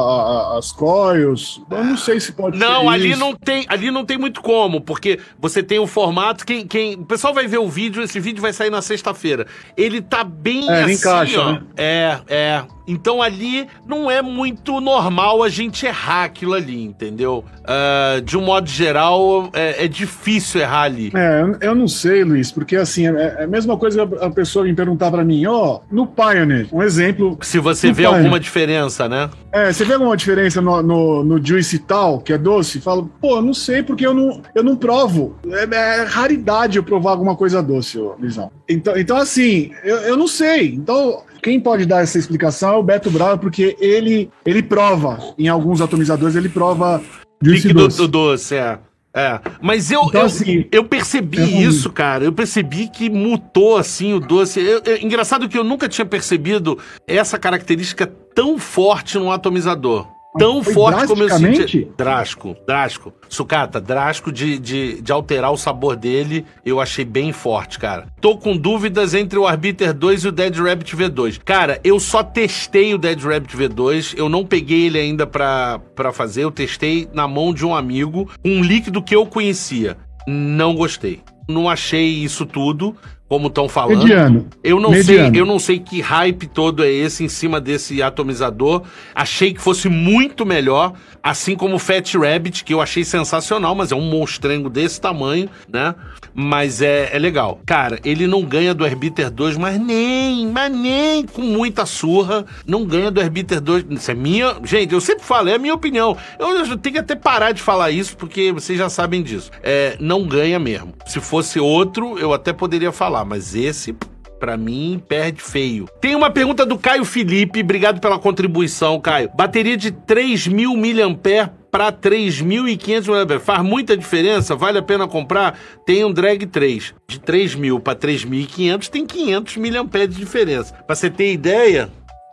as 0.58 0.72
coils. 0.72 1.62
Eu 1.70 1.84
não 1.84 1.98
sei 1.98 2.20
se 2.20 2.32
pode 2.32 2.58
Não, 2.58 2.90
ali 2.90 3.12
isso. 3.12 3.20
não 3.20 3.34
tem. 3.34 3.66
Ali 3.68 3.92
não 3.92 4.06
tem 4.06 4.18
muito 4.18 4.42
como, 4.42 4.82
porque 4.82 5.20
você 5.40 5.62
tem 5.62 5.80
o 5.80 5.88
formato. 5.88 6.46
Quem, 6.46 6.66
quem, 6.66 6.96
o 6.96 7.06
pessoal 7.06 7.34
vai 7.34 7.48
ver 7.48 7.60
o 7.60 7.68
vídeo, 7.68 8.02
esse 8.02 8.20
vídeo 8.20 8.42
vai 8.42 8.54
sair 8.54 8.70
na 8.70 8.82
sexta-feira. 8.82 9.46
Ele 9.76 10.02
tá 10.02 10.24
bem 10.24 10.70
é, 10.70 10.84
assim, 10.84 10.94
encaixa, 10.94 11.42
ó. 11.42 11.52
Né? 11.52 11.62
É, 11.78 12.20
é. 12.28 12.64
Então 12.88 13.22
ali 13.22 13.68
não 13.86 14.10
é 14.10 14.22
muito 14.22 14.80
normal 14.80 15.44
a 15.44 15.50
gente 15.50 15.86
errar 15.86 16.24
aquilo 16.24 16.54
ali, 16.54 16.82
entendeu? 16.82 17.44
Uh, 17.60 18.22
de 18.22 18.38
um 18.38 18.42
modo 18.42 18.70
geral, 18.70 19.50
é, 19.54 19.84
é, 19.84 19.88
difícil 19.90 20.62
errar 20.62 20.84
ali. 20.84 21.12
É, 21.14 21.68
eu 21.68 21.76
não 21.76 21.88
sei, 21.88 22.17
Luiz, 22.24 22.52
porque 22.52 22.76
assim, 22.76 23.08
é, 23.08 23.36
é 23.40 23.44
a 23.44 23.48
mesma 23.48 23.78
coisa 23.78 24.04
a 24.22 24.30
pessoa 24.30 24.66
me 24.66 24.74
perguntar 24.74 25.12
para 25.12 25.24
mim, 25.24 25.46
ó, 25.46 25.76
oh, 25.76 25.82
no 25.92 26.08
Pioneer, 26.08 26.68
um 26.72 26.82
exemplo. 26.82 27.38
Se 27.42 27.60
você 27.60 27.88
vê 27.88 28.04
Pioneer. 28.04 28.20
alguma 28.20 28.40
diferença, 28.40 29.08
né? 29.08 29.30
É, 29.52 29.72
você 29.72 29.86
vê 29.86 29.94
alguma 29.94 30.16
diferença 30.16 30.62
no, 30.62 30.82
no, 30.82 31.24
no 31.24 31.46
Juice 31.46 31.80
tal, 31.80 32.20
que 32.20 32.34
é 32.34 32.38
doce? 32.38 32.82
Falo, 32.82 33.10
pô, 33.20 33.42
não 33.42 33.54
sei, 33.54 33.82
porque 33.82 34.06
eu 34.06 34.14
não, 34.14 34.42
eu 34.54 34.64
não 34.64 34.76
provo. 34.76 35.36
É, 35.50 35.64
é 35.76 36.04
raridade 36.04 36.78
eu 36.78 36.84
provar 36.84 37.12
alguma 37.12 37.36
coisa 37.36 37.62
doce, 37.62 37.98
Luizão. 37.98 38.52
Então, 38.68 38.98
então 38.98 39.18
assim, 39.18 39.72
eu, 39.84 39.98
eu 39.98 40.18
não 40.18 40.28
sei. 40.28 40.74
Então, 40.74 41.24
quem 41.42 41.60
pode 41.60 41.86
dar 41.86 42.04
essa 42.04 42.18
explicação 42.18 42.74
é 42.74 42.78
o 42.78 42.84
Beto 42.84 43.10
Bravo, 43.10 43.40
porque 43.40 43.76
ele, 43.80 44.30
ele 44.46 44.62
prova, 44.62 45.18
em 45.38 45.48
alguns 45.48 45.82
atomizadores, 45.82 46.36
ele 46.36 46.50
prova 46.50 47.02
líquido 47.42 47.74
doce. 47.74 47.98
do 47.98 48.08
doce, 48.08 48.56
é. 48.56 48.80
É, 49.14 49.40
mas 49.62 49.90
eu, 49.90 50.04
Então, 50.04 50.22
eu, 50.22 50.28
assim, 50.28 50.66
eu 50.72 50.84
percebi 50.84 51.40
é 51.40 51.44
isso, 51.62 51.90
cara. 51.92 52.24
Eu 52.24 52.32
percebi 52.32 52.88
que 52.88 53.10
mutou 53.10 53.78
assim 53.78 54.14
o 54.14 54.20
doce. 54.20 54.60
Eu- 54.60 54.82
eu- 54.86 54.98
engraçado 55.02 55.50
que 55.50 55.58
eu 55.58 55.64
nunca 55.64 55.90
tinha 55.90 56.06
percebido 56.06 56.78
essa 57.08 57.40
característica 57.40 58.06
tão 58.06 58.60
forte 58.60 59.18
no 59.18 59.32
atomizador. 59.32 60.08
Tão 60.38 60.64
Foi 60.64 60.74
forte 60.74 61.08
como 61.08 61.24
eu 61.24 61.30
senti. 61.30 61.88
Drástico, 61.98 62.56
drástico. 62.66 63.14
Sucata, 63.30 63.82
drástico 63.82 64.32
de, 64.32 64.60
de, 64.60 65.02
de 65.02 65.12
alterar 65.12 65.52
o 65.52 65.58
sabor 65.58 65.96
dele, 65.96 66.46
eu 66.66 66.80
achei 66.80 67.04
bem 67.04 67.32
forte, 67.32 67.80
cara. 67.80 68.08
Tô 68.22 68.38
com 68.38 68.56
dúvidas 68.56 69.14
entre 69.14 69.38
o 69.38 69.48
Arbiter 69.48 69.94
2 69.94 70.24
e 70.24 70.28
o 70.28 70.32
Dead 70.32 70.56
Rabbit 70.58 70.96
V2. 70.96 71.40
Cara, 71.44 71.80
eu 71.84 72.00
só 72.00 72.24
testei 72.24 72.94
o 72.94 72.98
Dead 72.98 73.22
Rabbit 73.22 73.56
V2, 73.56 74.14
eu 74.18 74.30
não 74.30 74.46
peguei 74.46 74.86
ele 74.86 75.00
ainda 75.00 75.26
pra, 75.26 75.80
pra 75.96 76.14
fazer, 76.14 76.44
eu 76.44 76.52
testei 76.52 77.08
na 77.14 77.28
mão 77.28 77.54
de 77.54 77.66
um 77.66 77.76
amigo, 77.76 78.30
um 78.44 78.62
líquido 78.62 79.02
que 79.02 79.16
eu 79.16 79.26
conhecia. 79.26 79.98
Não 80.28 80.76
gostei. 80.76 81.22
Não 81.48 81.70
achei 81.70 82.10
isso 82.10 82.46
tudo, 82.46 82.96
como 83.28 83.48
estão 83.48 83.68
falando. 83.68 84.00
Mediano. 84.00 84.48
Eu 84.64 84.80
não 84.80 84.92
Mediano. 84.92 85.34
sei, 85.34 85.42
eu 85.42 85.46
não 85.46 85.60
sei 85.60 85.80
que 85.80 86.00
hype 86.00 86.48
todo 86.48 86.84
é 86.84 86.90
esse 86.90 87.24
em 87.24 87.30
cima 87.30 87.60
desse 87.60 88.02
atomizador. 88.02 88.84
Achei 89.14 89.54
que 89.54 89.62
fosse 89.62 89.90
muito 89.90 90.46
melhor, 90.46 90.94
assim 91.22 91.56
como 91.56 91.76
o 91.76 91.80
Fat 91.80 92.16
Rabbit, 92.16 92.64
que 92.64 92.74
eu 92.74 92.82
achei 92.82 93.04
sensacional, 93.04 93.76
mas 93.76 93.92
é 93.92 93.96
um 93.96 94.10
monstrengo 94.10 94.70
desse 94.70 95.00
tamanho, 95.02 95.50
né? 95.68 95.94
Mas 96.34 96.82
é, 96.82 97.10
é 97.12 97.20
legal. 97.20 97.60
Cara, 97.66 98.00
ele 98.06 98.28
não 98.28 98.44
ganha 98.44 98.74
do 98.74 98.86
Herbiter 98.86 99.30
2, 99.30 99.58
mas 99.58 99.80
nem, 99.80 100.48
mas 100.48 100.72
nem 100.72 101.26
com 101.26 101.42
muita 101.42 101.86
surra, 101.86 102.46
não 102.66 102.86
ganha 102.86 103.12
do 103.12 103.20
Herbiter 103.20 103.60
2. 103.60 103.86
Isso 103.90 104.12
é 104.12 104.14
minha, 104.14 104.56
gente, 104.64 104.94
eu 104.94 105.02
sempre 105.02 105.26
falo, 105.26 105.50
é 105.50 105.56
a 105.56 105.60
minha 105.60 105.74
opinião. 105.74 106.16
Eu, 106.40 106.50
eu 106.50 106.78
tenho 106.78 106.94
que 106.94 107.00
até 107.00 107.16
parar 107.16 107.52
de 107.52 107.62
falar 107.62 107.92
isso, 107.92 108.16
porque 108.16 108.52
vocês 108.52 108.78
já 108.78 108.90
sabem 108.90 109.22
disso. 109.22 109.52
É, 109.62 109.98
não 110.00 110.26
ganha 110.26 110.60
mesmo. 110.60 110.94
Se 111.06 111.20
fosse 111.20 111.60
outro, 111.60 112.18
eu 112.18 112.34
até 112.34 112.54
poderia 112.54 112.92
falar, 112.92 113.17
mas 113.26 113.56
esse 113.56 113.96
Pra 114.40 114.56
mim, 114.56 115.02
perde 115.08 115.42
feio. 115.42 115.88
Tem 116.00 116.16
uma 116.16 116.30
pergunta 116.30 116.66
do 116.66 116.78
Caio 116.78 117.04
Felipe. 117.04 117.62
Obrigado 117.62 118.00
pela 118.00 118.20
contribuição, 118.20 119.00
Caio. 119.00 119.32
Bateria 119.36 119.76
de 119.76 119.92
3.000 119.92 120.76
mAh 120.76 121.50
para 121.72 121.92
3.500 121.92 123.08
mAh. 123.08 123.40
Faz 123.40 123.64
muita 123.64 123.98
diferença? 123.98 124.56
Vale 124.56 124.78
a 124.78 124.84
pena 124.84 125.08
comprar? 125.08 125.58
Tem 125.86 126.06
um 126.06 126.14
Drag 126.14 126.46
3. 126.46 126.94
De 127.08 127.20
3.000 127.20 127.80
para 127.80 127.98
3.500 127.98 128.90
tem 128.90 129.06
500 129.06 129.58
mAh 129.58 130.06
de 130.08 130.16
diferença. 130.16 130.74
Pra 130.86 130.96
você 130.96 131.10
ter 131.10 131.34
ideia... 131.34 131.90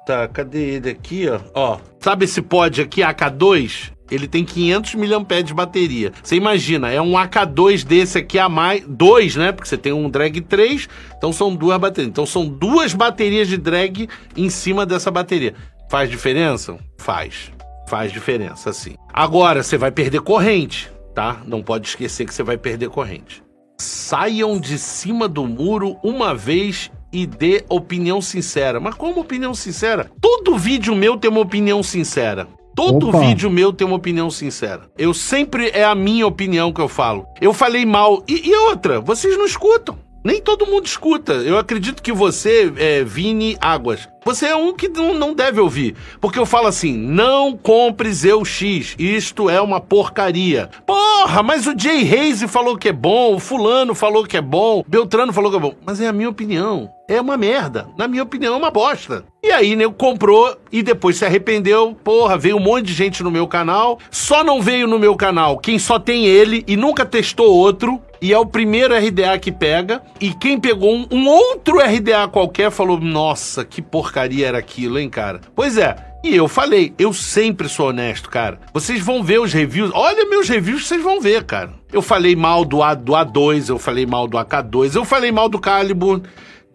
Tá, 0.06 0.28
cadê 0.28 0.74
ele 0.74 0.90
aqui, 0.90 1.26
ó? 1.30 1.40
Ó, 1.54 1.78
sabe 1.98 2.26
esse 2.26 2.42
pod 2.42 2.82
aqui, 2.82 3.00
AK2? 3.00 3.93
Ele 4.10 4.28
tem 4.28 4.44
500 4.44 4.94
mAh 4.94 5.42
de 5.42 5.54
bateria. 5.54 6.12
Você 6.22 6.36
imagina, 6.36 6.90
é 6.90 7.00
um 7.00 7.12
AK2 7.12 7.84
desse 7.84 8.18
aqui 8.18 8.38
a 8.38 8.48
mais. 8.48 8.84
Dois, 8.86 9.34
né? 9.36 9.50
Porque 9.50 9.68
você 9.68 9.78
tem 9.78 9.92
um 9.92 10.10
drag 10.10 10.40
3, 10.42 10.88
então 11.16 11.32
são 11.32 11.54
duas 11.54 11.78
baterias. 11.78 12.10
Então 12.10 12.26
são 12.26 12.46
duas 12.46 12.92
baterias 12.92 13.48
de 13.48 13.56
drag 13.56 14.08
em 14.36 14.50
cima 14.50 14.84
dessa 14.84 15.10
bateria. 15.10 15.54
Faz 15.88 16.10
diferença? 16.10 16.78
Faz. 16.98 17.50
Faz 17.88 18.12
diferença, 18.12 18.72
sim. 18.72 18.94
Agora, 19.12 19.62
você 19.62 19.76
vai 19.76 19.90
perder 19.90 20.20
corrente, 20.20 20.90
tá? 21.14 21.42
Não 21.46 21.62
pode 21.62 21.88
esquecer 21.88 22.26
que 22.26 22.34
você 22.34 22.42
vai 22.42 22.56
perder 22.56 22.88
corrente. 22.88 23.42
Saiam 23.78 24.58
de 24.58 24.78
cima 24.78 25.28
do 25.28 25.46
muro 25.46 25.96
uma 26.02 26.34
vez 26.34 26.90
e 27.12 27.26
dê 27.26 27.64
opinião 27.68 28.20
sincera. 28.20 28.80
Mas 28.80 28.94
como 28.94 29.20
opinião 29.20 29.54
sincera? 29.54 30.10
Todo 30.20 30.58
vídeo 30.58 30.94
meu 30.94 31.16
tem 31.16 31.30
uma 31.30 31.40
opinião 31.40 31.82
sincera. 31.82 32.48
Todo 32.74 33.08
Opa. 33.08 33.20
vídeo 33.20 33.50
meu 33.50 33.72
tem 33.72 33.86
uma 33.86 33.96
opinião 33.96 34.30
sincera. 34.30 34.82
Eu 34.98 35.14
sempre 35.14 35.70
é 35.70 35.84
a 35.84 35.94
minha 35.94 36.26
opinião 36.26 36.72
que 36.72 36.80
eu 36.80 36.88
falo. 36.88 37.26
Eu 37.40 37.52
falei 37.52 37.86
mal. 37.86 38.22
E, 38.26 38.48
e 38.48 38.56
outra, 38.68 39.00
vocês 39.00 39.36
não 39.38 39.44
escutam. 39.44 39.96
Nem 40.24 40.40
todo 40.40 40.66
mundo 40.66 40.86
escuta. 40.86 41.34
Eu 41.34 41.58
acredito 41.58 42.02
que 42.02 42.10
você, 42.10 42.72
é, 42.78 43.04
Vini 43.04 43.58
Águas, 43.60 44.08
você 44.24 44.46
é 44.46 44.56
um 44.56 44.72
que 44.72 44.88
não, 44.88 45.34
deve 45.34 45.60
ouvir. 45.60 45.94
Porque 46.18 46.38
eu 46.38 46.46
falo 46.46 46.66
assim: 46.66 46.96
não 46.96 47.54
compre 47.54 48.10
Zeu 48.10 48.42
X. 48.42 48.96
Isto 48.98 49.50
é 49.50 49.60
uma 49.60 49.80
porcaria. 49.80 50.70
Porra, 50.86 51.42
mas 51.42 51.66
o 51.66 51.78
Jay 51.78 52.02
Reis 52.02 52.42
falou 52.44 52.78
que 52.78 52.88
é 52.88 52.92
bom, 52.92 53.34
o 53.34 53.38
Fulano 53.38 53.94
falou 53.94 54.24
que 54.24 54.38
é 54.38 54.40
bom, 54.40 54.82
Beltrano 54.88 55.32
falou 55.32 55.50
que 55.50 55.58
é 55.58 55.60
bom. 55.60 55.74
Mas 55.84 56.00
é 56.00 56.06
a 56.06 56.12
minha 56.12 56.30
opinião. 56.30 56.90
É 57.06 57.20
uma 57.20 57.36
merda. 57.36 57.86
Na 57.98 58.08
minha 58.08 58.22
opinião, 58.22 58.54
é 58.54 58.56
uma 58.56 58.70
bosta. 58.70 59.26
E 59.42 59.50
aí, 59.50 59.76
nego 59.76 59.92
comprou 59.92 60.56
e 60.72 60.82
depois 60.82 61.18
se 61.18 61.26
arrependeu. 61.26 61.94
Porra, 62.02 62.38
veio 62.38 62.56
um 62.56 62.60
monte 62.60 62.86
de 62.86 62.94
gente 62.94 63.22
no 63.22 63.30
meu 63.30 63.46
canal. 63.46 63.98
Só 64.10 64.42
não 64.42 64.62
veio 64.62 64.86
no 64.86 64.98
meu 64.98 65.14
canal 65.14 65.58
quem 65.58 65.78
só 65.78 65.98
tem 65.98 66.24
ele 66.24 66.64
e 66.66 66.78
nunca 66.78 67.04
testou 67.04 67.54
outro. 67.54 68.00
E 68.24 68.32
é 68.32 68.38
o 68.38 68.46
primeiro 68.46 68.94
RDA 68.96 69.38
que 69.38 69.52
pega. 69.52 70.02
E 70.18 70.32
quem 70.32 70.58
pegou 70.58 70.94
um, 70.94 71.06
um 71.10 71.28
outro 71.28 71.76
RDA 71.76 72.26
qualquer 72.26 72.70
falou: 72.70 72.98
Nossa, 72.98 73.66
que 73.66 73.82
porcaria 73.82 74.46
era 74.46 74.56
aquilo, 74.56 74.98
hein, 74.98 75.10
cara? 75.10 75.42
Pois 75.54 75.76
é. 75.76 75.94
E 76.24 76.34
eu 76.34 76.48
falei, 76.48 76.94
eu 76.98 77.12
sempre 77.12 77.68
sou 77.68 77.90
honesto, 77.90 78.30
cara. 78.30 78.58
Vocês 78.72 79.02
vão 79.02 79.22
ver 79.22 79.40
os 79.40 79.52
reviews. 79.52 79.90
Olha 79.92 80.24
meus 80.24 80.48
reviews, 80.48 80.88
vocês 80.88 81.02
vão 81.02 81.20
ver, 81.20 81.44
cara. 81.44 81.74
Eu 81.92 82.00
falei 82.00 82.34
mal 82.34 82.64
do, 82.64 82.82
A, 82.82 82.94
do 82.94 83.12
A2, 83.12 83.68
eu 83.68 83.78
falei 83.78 84.06
mal 84.06 84.26
do 84.26 84.38
AK2, 84.38 84.96
eu 84.96 85.04
falei 85.04 85.30
mal 85.30 85.50
do 85.50 85.58
Calibur 85.58 86.22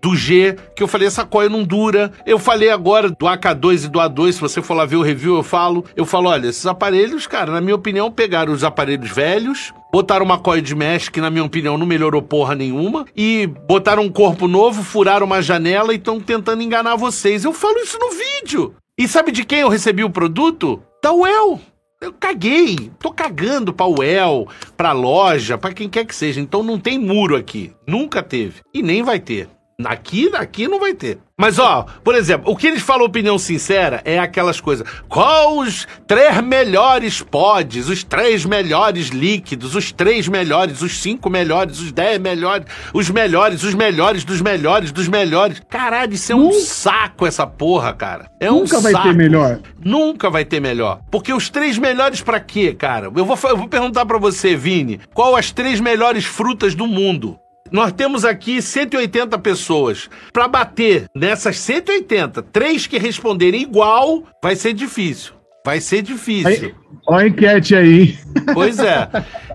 do 0.01 0.15
G, 0.15 0.56
que 0.75 0.82
eu 0.82 0.88
falei, 0.88 1.08
essa 1.08 1.25
coia 1.25 1.50
não 1.50 1.63
dura. 1.63 2.12
Eu 2.25 2.39
falei 2.39 2.70
agora 2.70 3.10
do 3.10 3.25
AK2 3.25 3.86
e 3.86 3.88
do 3.88 4.00
A2, 4.00 4.34
se 4.34 4.41
você 4.41 4.62
for 4.62 4.74
lá 4.74 4.86
ver 4.86 4.96
o 4.96 5.01
review, 5.01 5.36
eu 5.36 5.44
falo. 5.44 5.86
Eu 5.96 6.06
falo, 6.06 6.29
olha, 6.29 6.48
esses 6.48 6.65
aparelhos, 6.65 7.27
cara, 7.27 7.51
na 7.51 7.62
minha 7.62 7.75
opinião, 7.75 8.12
pegaram 8.12 8.53
os 8.53 8.63
aparelhos 8.63 9.10
velhos, 9.10 9.74
botaram 9.91 10.25
uma 10.25 10.38
coia 10.38 10.62
de 10.62 10.75
mesh, 10.75 11.10
que 11.10 11.22
na 11.22 11.29
minha 11.29 11.44
opinião 11.44 11.77
não 11.77 11.86
melhorou 11.86 12.22
porra 12.22 12.56
nenhuma, 12.56 13.06
e 13.15 13.48
botaram 13.68 14.03
um 14.03 14.12
corpo 14.12 14.48
novo, 14.48 14.84
furaram 14.84 15.25
uma 15.25 15.41
janela 15.41 15.94
e 15.94 15.98
estão 15.98 16.20
tentando 16.20 16.63
enganar 16.63 16.96
vocês. 16.96 17.44
Eu 17.44 17.53
falo 17.53 17.79
isso 17.79 17.98
no 18.00 18.10
vídeo. 18.12 18.75
E 18.98 19.08
sabe 19.08 19.32
de 19.32 19.46
quem 19.46 19.60
eu 19.60 19.70
recebi 19.70 20.03
o 20.03 20.10
produto? 20.10 20.82
Da 21.01 21.13
UEL. 21.13 21.60
Eu 22.01 22.13
caguei, 22.13 22.89
tô 22.98 23.12
cagando 23.12 23.74
pra 23.74 23.86
UEL, 23.86 24.48
pra 24.77 24.94
loja, 24.94 25.58
pra 25.58 25.74
quem 25.74 25.89
quer 25.89 26.06
que 26.06 26.15
seja. 26.15 26.39
Então 26.39 26.63
não 26.63 26.79
tem 26.79 26.98
muro 26.98 27.36
aqui. 27.36 27.74
Nunca 27.86 28.24
teve. 28.24 28.62
E 28.74 28.82
nem 28.82 29.03
vai 29.03 29.20
ter. 29.20 29.50
Aqui, 29.86 30.29
aqui 30.36 30.67
não 30.67 30.79
vai 30.79 30.93
ter. 30.93 31.19
Mas, 31.38 31.57
ó, 31.57 31.86
por 32.03 32.13
exemplo, 32.15 32.51
o 32.51 32.55
que 32.57 32.67
eles 32.67 32.81
falam 32.81 33.05
opinião 33.05 33.39
sincera 33.39 34.01
é 34.03 34.19
aquelas 34.19 34.59
coisas. 34.59 34.86
Qual 35.07 35.57
os 35.59 35.88
três 36.05 36.41
melhores 36.43 37.21
pods, 37.21 37.88
os 37.88 38.03
três 38.03 38.43
melhores 38.43 39.07
líquidos, 39.07 39.74
os 39.74 39.89
três 39.93 40.27
melhores, 40.27 40.81
os 40.81 41.00
cinco 41.00 41.29
melhores, 41.29 41.79
os 41.79 41.93
dez 41.93 42.19
melhores, 42.19 42.65
os 42.93 43.09
melhores, 43.09 43.63
os 43.63 43.74
melhores 43.74 44.25
dos 44.25 44.41
melhores 44.41 44.91
dos 44.91 45.07
melhores. 45.07 45.62
Caralho, 45.69 46.13
isso 46.13 46.33
é 46.33 46.36
um 46.36 46.39
Nunca- 46.50 46.59
saco 46.59 47.25
essa 47.25 47.48
porra, 47.48 47.93
cara. 47.93 48.29
É 48.38 48.51
um 48.51 48.59
Nunca 48.62 48.81
vai 48.81 48.91
saco. 48.91 49.07
ter 49.07 49.15
melhor. 49.15 49.59
Nunca 49.81 50.29
vai 50.29 50.43
ter 50.43 50.59
melhor. 50.59 51.00
Porque 51.09 51.31
os 51.31 51.50
três 51.50 51.77
melhores 51.77 52.19
pra 52.19 52.41
quê, 52.41 52.74
cara? 52.74 53.05
Eu 53.15 53.24
vou, 53.25 53.39
eu 53.43 53.55
vou 53.57 53.67
perguntar 53.69 54.05
pra 54.05 54.17
você, 54.17 54.57
Vini, 54.57 55.00
qual 55.13 55.38
as 55.38 55.51
três 55.51 55.79
melhores 55.79 56.25
frutas 56.25 56.75
do 56.75 56.86
mundo? 56.86 57.39
Nós 57.71 57.91
temos 57.91 58.25
aqui 58.25 58.61
180 58.61 59.38
pessoas. 59.39 60.09
Pra 60.31 60.47
bater 60.47 61.05
nessas 61.15 61.59
180, 61.59 62.41
três 62.43 62.88
que 62.88 62.97
responderem 62.97 63.61
igual, 63.61 64.23
vai 64.41 64.55
ser 64.55 64.73
difícil. 64.73 65.33
Vai 65.65 65.81
ser 65.81 66.01
difícil. 66.01 66.73
Ó 67.05 67.15
a 67.15 67.27
enquete 67.27 67.75
aí. 67.75 68.17
Pois 68.53 68.79
é. 68.79 69.07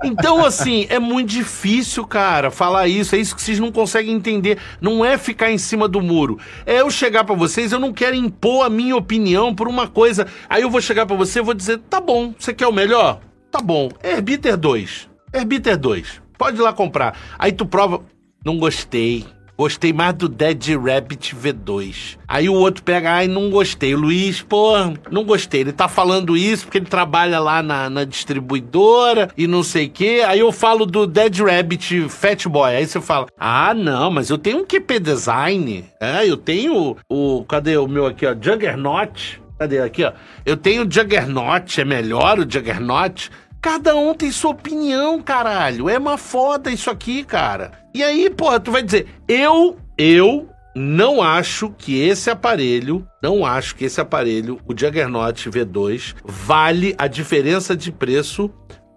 Então, 0.05 0.45
assim, 0.45 0.87
é 0.91 0.99
muito 0.99 1.31
difícil, 1.31 2.07
cara, 2.07 2.51
falar 2.51 2.87
isso. 2.89 3.17
É 3.17 3.19
isso 3.19 3.35
que 3.35 3.43
vocês 3.43 3.59
não 3.59 3.73
conseguem 3.73 4.15
entender. 4.15 4.59
Não 4.81 5.05
é 5.05 5.17
ficar 5.17 5.51
em 5.51 5.59
cima 5.59 5.89
do 5.89 6.03
muro. 6.03 6.39
É 6.67 6.81
eu 6.81 6.91
chegar 6.91 7.25
pra 7.25 7.35
vocês, 7.35 7.73
eu 7.73 7.81
não 7.81 7.93
quero 7.93 8.15
impor 8.15 8.67
a 8.67 8.71
minha 8.71 8.97
opinião 8.97 9.55
por 9.55 9.67
uma 9.67 9.89
coisa. 9.89 10.27
Aí 10.49 10.63
eu 10.63 10.71
vou 10.71 10.81
chegar 10.81 11.07
pra 11.07 11.17
você 11.17 11.39
e 11.39 11.43
vou 11.43 11.55
dizer: 11.55 11.79
tá 11.91 12.01
bom, 12.01 12.35
você 12.39 12.53
quer 12.53 12.67
o 12.67 12.73
melhor? 12.73 13.21
Tá 13.51 13.61
bom. 13.61 13.89
Herbiter 14.03 14.57
2. 14.57 15.09
Herbiter 15.33 15.79
2. 15.79 16.24
Pode 16.39 16.59
ir 16.59 16.63
lá 16.63 16.73
comprar. 16.73 17.17
Aí 17.39 17.53
tu 17.53 17.67
prova. 17.67 18.01
Não 18.45 18.59
gostei. 18.59 19.25
Gostei 19.57 19.93
mais 19.93 20.15
do 20.15 20.29
Dead 20.29 20.77
Rabbit 20.77 21.35
V2. 21.35 22.19
Aí 22.27 22.49
o 22.49 22.55
outro 22.55 22.83
pega, 22.83 23.13
ai, 23.13 23.29
não 23.29 23.51
gostei. 23.51 23.95
O 23.95 24.01
Luiz, 24.01 24.43
pô, 24.43 24.73
não 25.13 25.23
gostei. 25.23 25.61
Ele 25.61 25.73
tá 25.73 25.87
falando 25.87 26.37
isso 26.37 26.65
porque 26.65 26.79
ele 26.79 26.87
trabalha 26.87 27.39
lá 27.39 27.63
na, 27.63 27.89
na 27.89 28.05
distribuidora 28.05 29.31
e 29.37 29.47
não 29.47 29.63
sei 29.63 29.87
o 29.87 29.91
quê. 29.91 30.25
Aí 30.27 30.41
eu 30.41 30.51
falo 30.51 30.85
do 30.85 31.07
Dead 31.07 31.39
Rabbit 31.39 32.09
Fat 32.09 32.47
Boy. 32.49 32.75
Aí 32.75 32.87
você 32.87 33.01
fala, 33.01 33.27
ah, 33.39 33.73
não, 33.73 34.11
mas 34.11 34.29
eu 34.29 34.39
tenho 34.39 34.59
um 34.59 34.65
QP 34.65 34.99
Design. 34.99 35.85
É, 36.01 36.29
eu 36.29 36.37
tenho 36.37 36.97
o. 37.09 37.45
Cadê 37.45 37.77
o 37.77 37.87
meu 37.87 38.07
aqui, 38.07 38.27
ó? 38.27 38.35
Juggernaut. 38.35 39.41
Cadê 39.57 39.79
aqui, 39.79 40.03
ó? 40.03 40.13
Eu 40.45 40.57
tenho 40.57 40.85
o 40.85 40.91
Juggernaut, 40.91 41.81
é 41.81 41.85
melhor 41.85 42.41
o 42.41 42.43
Juggernaut. 42.43 43.31
Cada 43.65 43.97
um 43.97 44.13
tem 44.13 44.31
sua 44.31 44.51
opinião, 44.51 45.23
caralho. 45.23 45.89
É 45.89 45.97
uma 45.97 46.19
foda 46.19 46.71
isso 46.71 46.91
aqui, 46.91 47.25
cara. 47.25 47.73
E 47.95 48.03
aí, 48.03 48.29
porra, 48.29 48.61
tu 48.61 48.71
vai 48.71 48.83
dizer, 48.83 49.07
eu, 49.27 49.79
eu 49.97 50.51
não 50.77 51.23
acho 51.23 51.71
que 51.71 51.99
esse 51.99 52.29
aparelho, 52.29 53.09
não 53.23 53.43
acho 53.43 53.75
que 53.75 53.87
esse 53.87 53.99
aparelho, 53.99 54.61
o 54.67 54.79
Juggernaut 54.79 55.49
V2, 55.49 56.15
vale 56.23 56.95
a 56.99 57.07
diferença 57.07 57.75
de 57.75 57.91
preço 57.91 58.51